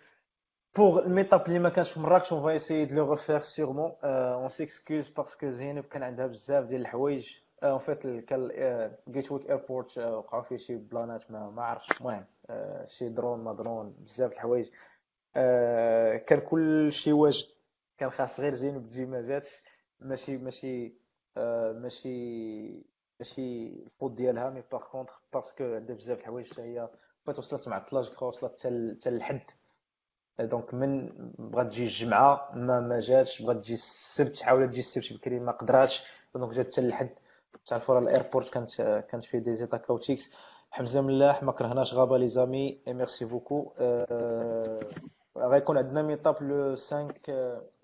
pour 0.76 1.02
ال 1.02 1.08
meetup 1.08 1.46
اللي 1.46 1.58
ما 1.58 1.68
كانش 1.68 1.90
في 1.92 2.00
مراكش 2.00 2.32
on 2.32 2.42
va 2.42 2.51
essayer 2.51 2.84
de 2.84 2.94
le 2.96 3.10
refaire 3.12 3.38
sûrement 3.40 3.92
on 4.04 4.48
s'excuse 4.48 5.08
parce 5.08 5.34
que 5.34 5.50
زينب 5.50 5.84
كان 5.84 6.02
عندها 6.02 6.26
بزاف 6.26 6.64
ديال 6.64 6.80
الحوايج 6.80 7.36
en 7.62 7.78
fait 7.78 8.06
كان 8.06 8.50
جيت 9.08 9.32
ويك 9.32 9.50
ايربورت 9.50 9.98
وقعوا 9.98 10.42
فيه 10.42 10.56
شي 10.56 10.76
بلانات 10.76 11.30
ما 11.30 11.50
ما 11.50 11.62
عرفتش 11.62 12.00
المهم 12.00 12.24
شي 12.84 13.08
درون 13.08 13.44
ما 13.44 13.52
درون 13.52 13.94
بزاف 13.98 14.32
الحوايج 14.32 14.68
كان 16.26 16.40
كل 16.40 16.92
شي 16.92 17.12
واجد 17.12 17.46
كان 17.98 18.10
خاص 18.10 18.40
غير 18.40 18.54
زينب 18.54 18.88
تجي 18.88 19.06
ما 19.06 19.20
جاتش 19.20 19.62
ماشي 20.00 20.36
ماشي 20.36 20.94
ماشي 21.82 22.86
ماشي 23.20 23.66
الفوت 23.68 24.12
ديالها 24.12 24.50
مي 24.50 24.62
باغ 24.72 24.82
كونتر 24.82 25.20
باسكو 25.32 25.64
عندها 25.64 25.96
بزاف 25.96 26.18
الحوايج 26.20 26.60
هي 26.60 26.88
فات 27.24 27.38
وصلت 27.38 27.68
مع 27.68 27.78
كرا 27.78 27.98
وصلت 28.22 28.60
حتى 28.60 29.10
للحد 29.10 29.40
دونك 30.40 30.74
من 30.74 31.08
بغات 31.38 31.66
تجي 31.66 31.84
الجمعه 31.84 32.50
ما 32.54 32.80
ما 32.80 33.00
جاتش 33.00 33.42
بغات 33.42 33.56
تجي 33.56 33.74
السبت 33.74 34.42
حاولت 34.42 34.70
تجي 34.70 34.80
السبت 34.80 35.12
بكري 35.12 35.40
ما 35.40 35.52
قدراتش 35.52 36.02
دونك 36.34 36.54
جات 36.54 36.66
حتى 36.72 36.80
للحد 36.80 37.10
تعرفوا 37.66 37.94
راه 37.94 38.00
الايربورت 38.00 38.48
كانت 38.48 39.04
كانت 39.10 39.24
فيه 39.24 39.38
دي 39.38 39.54
زيتا 39.54 39.76
كاوتيكس 39.76 40.34
حمزه 40.70 41.00
ملاح 41.00 41.42
ما 41.42 41.52
كرهناش 41.52 41.94
غابه 41.94 42.18
لي 42.18 42.28
زامي 42.28 42.80
ميرسي 42.86 43.24
بوكو 43.24 43.72
غيكون 45.36 45.78
عندنا 45.78 46.02
ميطاب 46.02 46.42
لو 46.42 46.76
5 46.76 47.08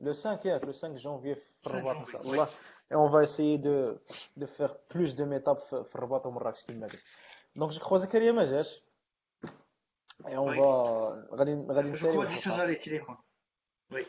لو 0.01 0.13
5 0.13 0.39
ياك 0.45 0.65
لو 0.65 0.73
5 0.73 0.89
جونفي 0.89 1.35
في 1.35 1.67
الرباط 1.67 1.97
ان 1.97 2.05
شاء 2.05 2.23
الله 2.23 2.47
et 2.93 2.97
on 2.97 3.07
va 3.15 3.23
essayer 3.29 3.57
de 3.59 3.77
de 4.37 4.47
faire 4.47 4.73
plus 4.93 5.11
de 5.17 5.25
métapes 5.25 5.75
في 5.83 5.95
الرباط 5.95 6.27
ومراكش 6.27 6.65
كما 6.65 6.87
قلت 6.87 7.03
دونك 7.57 7.73
جو 7.73 7.81
كخوا 7.81 7.99
زكريا 7.99 8.33
ما 8.33 8.45
جاش 8.45 8.83
et 10.29 10.37
on 10.37 10.47
va 10.47 11.35
غادي 11.35 11.55
غادي 11.71 11.89
نسالي 11.89 12.37
شجر 12.37 12.69
التليفون 12.69 13.17
وي 13.93 14.07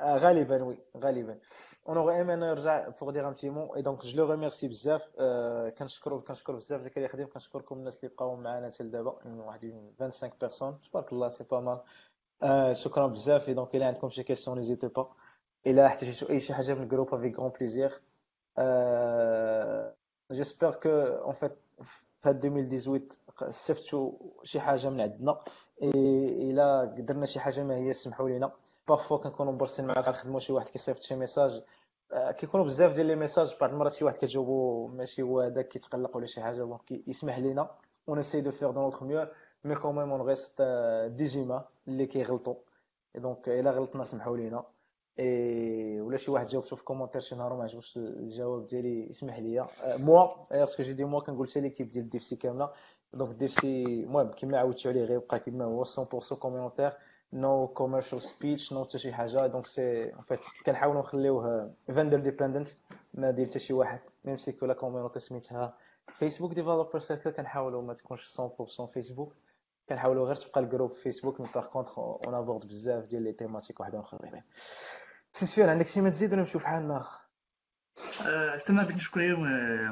غالبا 0.00 0.62
وي 0.62 0.78
غالبا 0.96 1.38
اون 1.88 1.96
اوغي 1.96 2.16
ايمي 2.16 2.34
نرجع 2.34 2.90
فوغ 2.90 3.10
دير 3.10 3.28
ان 3.28 3.34
تي 3.34 3.50
مون 3.50 3.76
اي 3.76 3.82
دونك 3.82 4.06
جو 4.06 4.24
لو 4.24 4.30
ريميرسي 4.30 4.68
بزاف 4.68 5.08
كنشكرو 5.78 6.20
كنشكر 6.20 6.54
بزاف 6.56 6.80
زكريا 6.80 7.08
خديم 7.08 7.28
كنشكركم 7.28 7.76
الناس 7.76 8.04
اللي 8.04 8.14
بقاو 8.14 8.36
معنا 8.36 8.70
حتى 8.70 8.84
لدابا 8.84 9.18
واحد 9.24 9.60
25 10.00 10.32
personnes 10.40 10.80
تبارك 10.80 11.12
الله 11.12 11.28
c'est 11.28 11.44
pas 11.44 11.60
mal 11.60 11.80
شكرا 12.76 13.06
بزاف 13.06 13.50
donc 13.50 13.76
الا 13.76 13.86
عندكم 13.86 14.10
شي 14.10 14.22
questions 14.22 14.56
n'hésitez 14.56 14.88
pas 14.88 15.12
الا 15.66 15.86
احتاجتوا 15.86 16.30
اي 16.30 16.40
شي 16.40 16.54
حاجة 16.54 16.74
من 16.74 16.82
ال 16.82 16.87
groupe 16.87 17.14
avec 17.14 17.38
grand 17.38 17.50
plaisir 17.50 18.00
j'espère 20.32 20.74
que 20.74 20.90
en 20.90 21.32
fait 21.32 21.52
في 22.22 22.30
2018 22.30 23.18
استفدتوا 23.42 24.12
شي 24.42 24.60
حاجة 24.60 24.90
من 24.90 25.00
عندنا. 25.00 25.38
إلا 25.82 26.84
درنا 26.84 27.26
شي 27.26 27.40
حاجة 27.40 27.62
ما 27.64 27.76
هي 27.76 27.92
سمحوا 27.92 28.28
لينا. 28.28 28.52
parfois 28.88 29.18
كنكونوا 29.18 29.52
pressés 29.52 29.86
معاك 29.86 30.04
غنخدموا 30.08 30.40
شي 30.40 30.52
واحد 30.52 30.68
كيصيفط 30.68 31.02
شي 31.02 31.16
message 31.16 31.62
كيكونوا 32.14 32.66
بزاف 32.66 32.92
ديال 32.92 33.06
les 33.06 33.16
messages 33.16 33.56
بعض 33.60 33.70
المرات 33.70 33.92
شي 33.92 34.04
واحد 34.04 34.16
كتجاوبو 34.16 34.86
ماشي 34.86 35.22
هو 35.22 35.40
هذاك 35.40 35.68
كيتقلق 35.68 36.16
ولا 36.16 36.26
شي 36.26 36.40
حاجة 36.42 36.56
donc 36.56 37.08
يسمح 37.08 37.38
لينا. 37.38 37.70
on 38.06 38.14
essaie 38.14 38.40
de 38.40 38.50
faire 38.50 38.70
de 38.70 38.82
notre 38.82 39.04
mieux 39.04 39.26
mais 39.64 39.74
quand 39.74 39.94
même 39.94 40.10
on 40.12 40.20
reste 40.20 41.24
des 41.24 41.36
humains 41.36 41.64
اللي 41.88 42.06
كيغلطوا 42.06 42.54
donc 43.14 43.48
إلا 43.48 43.70
غلطنا 43.70 44.04
سمحوا 44.04 44.36
لينا. 44.36 44.64
اي 45.18 46.00
ولا 46.00 46.16
شي 46.16 46.30
واحد 46.30 46.46
جاوبته 46.46 46.76
في 46.76 46.84
commentaire 46.84 47.20
شي 47.20 47.34
نهار 47.34 47.54
ما 47.54 47.64
عجبوش 47.64 47.96
الجواب 47.96 48.66
ديالي 48.66 49.10
يسمح 49.10 49.38
لي 49.38 49.66
moi 49.86 50.28
parce 50.50 50.70
que 50.70 50.82
j'ai 50.82 50.92
dit 50.92 51.04
moi 51.04 51.20
كنقول 51.20 51.48
حتى 51.50 51.60
l'équipe 51.60 51.90
ديال 51.90 52.08
ديفسي 52.08 52.36
كاملة. 52.36 52.70
دونك 53.14 53.34
ديفسي 53.36 53.84
المهم 53.84 54.30
كما 54.30 54.58
عاودتو 54.58 54.88
عليه 54.88 55.04
غير 55.04 55.16
يبقى 55.16 55.38
كما 55.40 55.64
هو 55.64 55.84
100% 55.84 56.34
كومونتير 56.38 56.92
نو 57.32 57.68
كوميرشال 57.68 58.20
سبيتش 58.20 58.72
نو 58.72 58.84
حتى 58.84 58.98
شي 58.98 59.12
حاجة 59.12 59.46
دونك 59.46 59.66
سي 59.66 60.14
ان 60.14 60.22
فيت 60.22 60.38
كنحاولوا 60.66 61.00
نخليوه 61.00 61.74
فندر 61.88 62.18
ديبندنت 62.18 62.68
ما 63.14 63.30
دير 63.30 63.46
حتى 63.46 63.58
شي 63.58 63.72
واحد 63.72 64.00
ميم 64.24 64.38
سي 64.38 64.52
كو 64.52 64.66
لا 64.66 64.74
سميتها 65.18 65.74
فيسبوك 66.18 66.52
ديفلوبر 66.54 66.98
سيركل 66.98 67.30
كنحاولوا 67.30 67.82
ما 67.82 67.94
تكونش 67.94 68.40
100% 68.40 68.84
فيسبوك 68.94 69.34
كنحاولوا 69.88 70.26
غير 70.26 70.34
تبقى 70.34 70.60
الجروب 70.60 70.92
فيسبوك 70.94 71.40
مي 71.40 71.46
باغ 71.54 71.66
كونتخ 71.66 71.98
اون 71.98 72.34
ابورد 72.34 72.66
بزاف 72.66 73.04
ديال 73.04 73.22
لي 73.22 73.32
تيماتيك 73.32 73.80
وحدين 73.80 74.00
اخرين 74.00 74.42
سي 75.32 75.46
سفيان 75.46 75.68
عندك 75.68 75.86
شي 75.86 76.00
ما 76.00 76.10
تزيد 76.10 76.32
ولا 76.32 76.40
نمشيو 76.42 76.60
في 76.60 76.68
أنا 78.70 78.82
بغيت 78.82 78.96
نشكر 78.96 79.36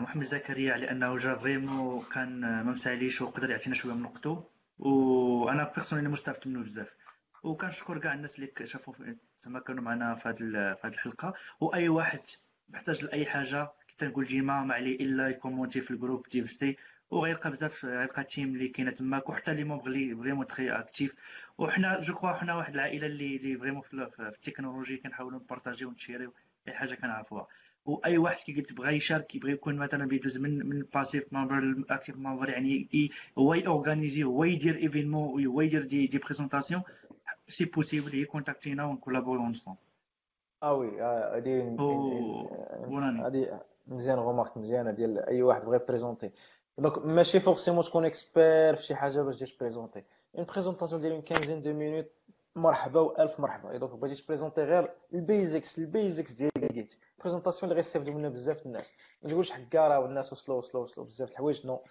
محمد 0.01 0.25
زكريا 0.25 0.73
على 0.73 0.91
انه 0.91 1.17
جا 1.17 1.35
vraiment 1.35 2.05
كان 2.15 2.41
ما 2.41 2.63
مساليش 2.63 3.23
وقدر 3.23 3.51
يعطينا 3.51 3.75
شوية 3.75 3.95
من 3.95 4.05
وقته. 4.05 4.45
وأنا 4.79 5.73
personnellement 5.75 6.09
مستفدت 6.09 6.47
منه 6.47 6.63
بزاف. 6.63 6.95
وكنشكر 7.43 7.99
كاع 7.99 8.15
الناس 8.15 8.39
اللي 8.39 8.53
شافوا 8.65 8.95
زعما 9.39 9.61
كانوا 9.61 9.83
معنا 9.83 10.15
في 10.15 10.29
هذه 10.29 10.93
الحلقة. 10.93 11.35
وأي 11.61 11.89
واحد 11.89 12.21
محتاج 12.69 13.05
لأي 13.05 13.27
حاجة 13.27 13.65
كي 13.89 13.97
تنقول 13.99 14.25
ديما 14.25 14.65
ما 14.65 14.75
عليه 14.75 14.97
إلا 14.97 15.29
يكومونتي 15.29 15.81
في 15.81 15.91
ال 15.91 15.96
groupe 15.96 16.27
ديال 16.33 16.49
سي 16.49 16.77
وغيلقى 17.11 17.51
بزاف 17.51 17.85
غيلقى 17.85 18.23
ال 18.23 18.28
team 18.28 18.49
اللي 18.55 18.69
كاينة 18.69 18.91
تماك. 18.91 19.29
وحتى 19.29 19.51
اللي 19.51 19.65
مو 19.65 19.87
اللي 19.87 20.17
vraiment 20.17 20.47
très 20.47 20.71
active 20.71 21.15
وحنا 21.59 22.01
je 22.01 22.15
crois 22.15 22.33
حنا 22.33 22.55
واحد 22.55 22.75
العائلة 22.75 23.07
اللي 23.07 23.37
اللي 23.37 23.57
vraiment 23.59 23.83
في, 23.83 24.11
التكنولوجي 24.21 24.97
كنحاولوا 24.97 25.41
نبارطاجيو 25.41 25.89
ونتشيريو 25.89 26.33
أي 26.69 26.73
حاجة 26.73 26.95
كنعرفوها. 26.95 27.47
وأي 27.87 28.19
واحد 28.19 28.37
كي 28.45 28.53
قلت 28.53 28.73
بغى 28.73 28.97
يشارك 28.97 29.35
يبغي 29.35 29.53
يكون 29.53 29.77
مثلا 29.77 30.07
بيدوز 30.07 30.39
من 30.39 30.67
من 30.67 30.77
ال 30.77 30.84
passive 30.84 31.33
member 31.33 31.59
ال 31.59 31.67
active 31.67 32.17
member 32.17 32.49
يعني 32.49 33.11
هو 33.39 33.55
يورغانيزي 33.55 34.25
هو 34.25 34.45
يدير 34.45 34.77
événement 34.77 35.47
هو 35.47 35.61
يدير 35.61 35.83
des 35.85 36.07
des 36.07 36.19
présentations 36.19 36.83
c'est 37.49 37.65
possible 37.65 38.15
يكونتاكتينا 38.15 38.85
ونكولابوري 38.85 39.41
ensemble 39.41 39.75
آه 40.63 40.75
oui 40.75 41.01
هادي 41.01 41.63
هادي 43.25 43.49
مزيان 43.87 44.19
remarque 44.19 44.57
مزيانة 44.57 44.91
ديال 44.91 45.19
أي 45.19 45.43
واحد 45.43 45.65
بغى 45.65 45.77
يبريزونتي. 45.77 46.31
donc 46.79 46.99
ماشي 46.99 47.41
forcément 47.41 47.85
تكون 47.85 48.05
expert 48.05 48.77
في 48.77 48.83
شي 48.83 48.95
حاجة 48.95 49.23
باش 49.23 49.37
تجي 49.37 49.53
تبريزونتي 49.57 50.03
une 50.39 50.45
présentation 50.45 51.01
ديال 51.01 51.13
une 51.13 51.23
quinzaine 51.23 51.63
de 51.63 51.73
minutes 51.73 52.11
مرحبا 52.57 53.01
والف 53.01 53.41
مرحبا. 53.41 53.77
donc 53.77 53.93
بغيتي 53.93 54.23
تبريزونتي 54.23 54.63
غير 54.63 54.91
ال 55.15 55.24
basics 55.24 55.79
ال 55.79 55.86
basics 55.86 56.33
ديال 56.33 56.51
Git 56.73 56.95
présentation 57.21 57.71
اللي 57.71 57.77
غيستافدوا 57.77 58.15
منها 58.15 58.31
بزاف 58.31 58.67
الناس. 58.67 58.95
ما 59.23 59.31
تقولش 59.31 59.53
حكا 59.53 59.89
راه 59.89 60.07
الناس 60.07 60.33
وصلوا 60.33 60.59
وصلوا 60.59 60.83
وصلوا 60.83 61.07
بزاف 61.07 61.31
الحوايج 61.31 61.67
non 61.67 61.83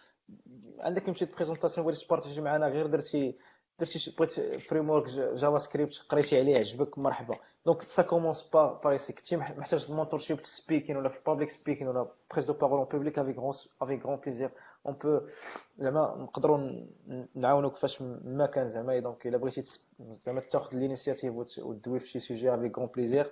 عندك 0.79 1.09
petite 1.09 1.35
présentation 1.35 1.88
بغيتي 1.88 2.05
تبارطاجي 2.05 2.41
معنا 2.41 2.67
غير 2.67 2.88
درتي 2.88 3.35
درتي 3.79 4.15
بغيت 4.17 4.31
framework 4.61 5.09
JavaScript 5.09 6.05
قريتي 6.09 6.39
عليه 6.39 6.57
عجبك 6.57 6.97
مرحبا. 6.97 7.35
donc 7.65 7.81
ça 7.81 8.03
commence 8.03 8.49
pas 8.53 8.81
par 8.83 8.97
كنتي 8.97 9.38
محتاج 9.38 9.91
mentorship 9.91 10.38
في 10.38 10.43
ال 10.43 10.49
speaking 10.49 10.97
ولا 10.97 11.09
في 11.09 11.17
ال 11.17 11.22
public 11.22 11.49
speaking 11.49 11.88
ولا 11.88 12.07
prise 12.31 12.45
de 12.45 12.53
parole 12.53 12.85
publique 12.85 13.19
avec 13.19 13.38
grand 13.38 13.53
avec 13.81 14.05
grand 14.05 14.15
plaisir 14.15 14.51
on 14.85 14.93
peut 14.93 15.21
زعما 15.77 16.15
نقدروا 16.19 16.85
نعاونوك 17.35 17.75
فاش 17.75 18.01
ما 18.01 18.45
كان 18.45 18.67
زعما. 18.67 18.99
donc 18.99 19.27
الا 19.27 19.37
بغيتي 19.37 19.63
زعما 19.99 20.39
تاخذ 20.39 20.77
ال 20.77 20.83
initiative 20.83 21.33
وتدوي 21.59 21.99
في 21.99 22.07
شي 22.07 22.19
sujet 22.19 22.53
avec 22.53 22.77
grand 22.77 22.88
plaisir 22.95 23.31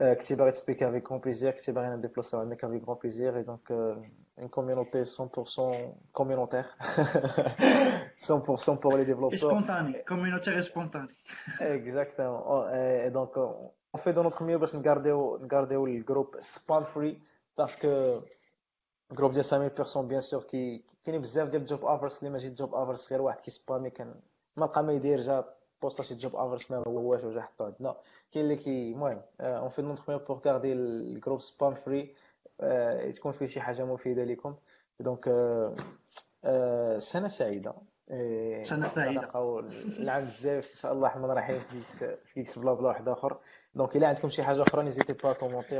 كنتي 0.00 0.34
باغي 0.34 0.50
تسبيكي 0.50 0.88
avec 0.88 1.10
grand 1.10 1.20
plaisir 1.20 1.50
كنتي 1.50 1.72
باغي 1.72 1.96
نديبلاسي 1.96 2.36
عندك 2.36 2.64
avec 2.64 2.84
grand 2.84 2.96
plaisir 3.02 3.36
et 3.36 3.42
donc 3.42 3.96
une 4.36 4.48
communauté 4.48 5.04
100% 5.04 5.94
communautaire. 6.12 6.76
100% 8.18 8.80
pour 8.80 8.96
les 8.96 9.04
développeurs. 9.04 9.38
Spontané 9.38 10.02
communautaire 10.02 10.56
et 10.58 10.62
spontané. 10.62 11.08
Exactement. 11.60 12.68
Et 13.06 13.10
donc 13.10 13.32
on 13.92 13.98
fait 13.98 14.12
de 14.12 14.22
notre 14.22 14.42
mieux 14.44 14.58
باش 14.58 14.74
نغارديو 14.74 15.38
نغارديو 15.42 15.86
ال 15.86 15.93
groupe 15.93 16.36
spam 16.40 16.84
free 16.84 17.18
parce 17.56 17.76
que 17.76 18.20
جروب 19.14 19.32
ديال 19.32 19.44
5000 19.44 19.76
بيرسون 19.76 20.08
بيان 20.08 20.20
سور 20.20 20.42
كي 20.42 20.84
كاينين 21.04 21.22
بزاف 21.22 21.48
ديال 21.48 21.62
الجوب 21.62 21.84
اوفرز 21.84 22.18
اللي 22.18 22.30
ماشي 22.30 22.48
جوب 22.50 22.74
اوفرز 22.74 23.06
غير 23.10 23.22
واحد 23.22 23.40
كيسبامي 23.40 23.90
كان 23.90 24.14
ما 24.56 24.66
بقى 24.66 24.82
ما 24.84 24.92
يدير 24.92 25.20
جا 25.20 25.44
بوستا 25.82 26.02
شي 26.02 26.14
جوب 26.14 26.36
اوفرز 26.36 26.64
ما 26.70 26.76
هو 26.86 27.10
واش 27.10 27.24
وجا 27.24 27.40
حطو 27.40 27.64
عندنا 27.64 27.96
كاين 28.32 28.44
اللي 28.44 28.56
كي 28.56 28.92
المهم 28.92 29.22
اون 29.40 29.68
في 29.68 29.82
نوتر 29.82 30.02
ميو 30.08 30.18
بور 30.18 30.38
كاردي 30.38 30.72
الجروب 30.72 31.40
سبام 31.40 31.74
فري 31.74 32.14
تكون 33.12 33.32
فيه 33.32 33.46
شي 33.46 33.60
حاجة 33.60 33.84
مفيده 33.84 34.24
لكم 34.24 34.54
دونك 35.00 35.24
سنه 36.98 37.28
سعيده 37.28 37.74
سنة 38.62 38.86
سعيدة. 38.86 39.30
العام 39.34 40.22
الجاي 40.22 40.56
إن 40.56 40.62
شاء 40.62 40.92
الله 40.92 41.08
حنا 41.08 41.26
رايحين 41.26 41.60
في 41.60 42.16
كيكس 42.34 42.58
بلا 42.58 42.72
بلا 42.74 42.88
واحد 42.88 43.08
آخر. 43.08 43.38
donc 43.74 43.96
إلا 43.96 44.08
عندكم 44.08 44.28
شي 44.28 44.42
حاجة 44.42 44.62
أخرى 44.62 44.84
n'hésitez 44.84 45.12
pas 45.12 45.32
commentez 45.32 45.78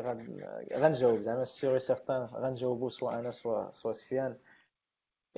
غنجاوب. 0.74 1.20
زعما 1.20 1.44
sûr 1.44 1.78
certain 1.78 2.24
غنجاوبو 2.24 2.88
soit 2.89 3.19
أنا 3.18 3.30
soit 3.31 3.73
soit 3.73 3.93
سفيان. 3.92 4.36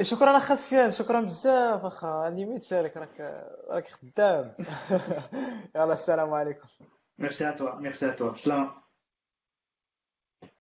شكرا 0.00 0.36
اخا 0.36 0.54
سفيان 0.54 0.90
شكرا 0.90 1.20
بزاف 1.20 1.84
اخا 1.84 2.08
عندي 2.08 2.44
ميت 2.44 2.62
سالك 2.62 2.96
راك 2.96 3.44
راك 3.68 3.88
خدام. 3.88 4.54
يلا 5.76 5.92
السلام 5.92 6.34
عليكم. 6.34 6.68
merci 7.18 7.48
à 7.48 7.50
toi 7.50 7.74
merci 7.74 8.08
à 8.08 8.12
toi 8.12 8.34
سلام 8.34 8.70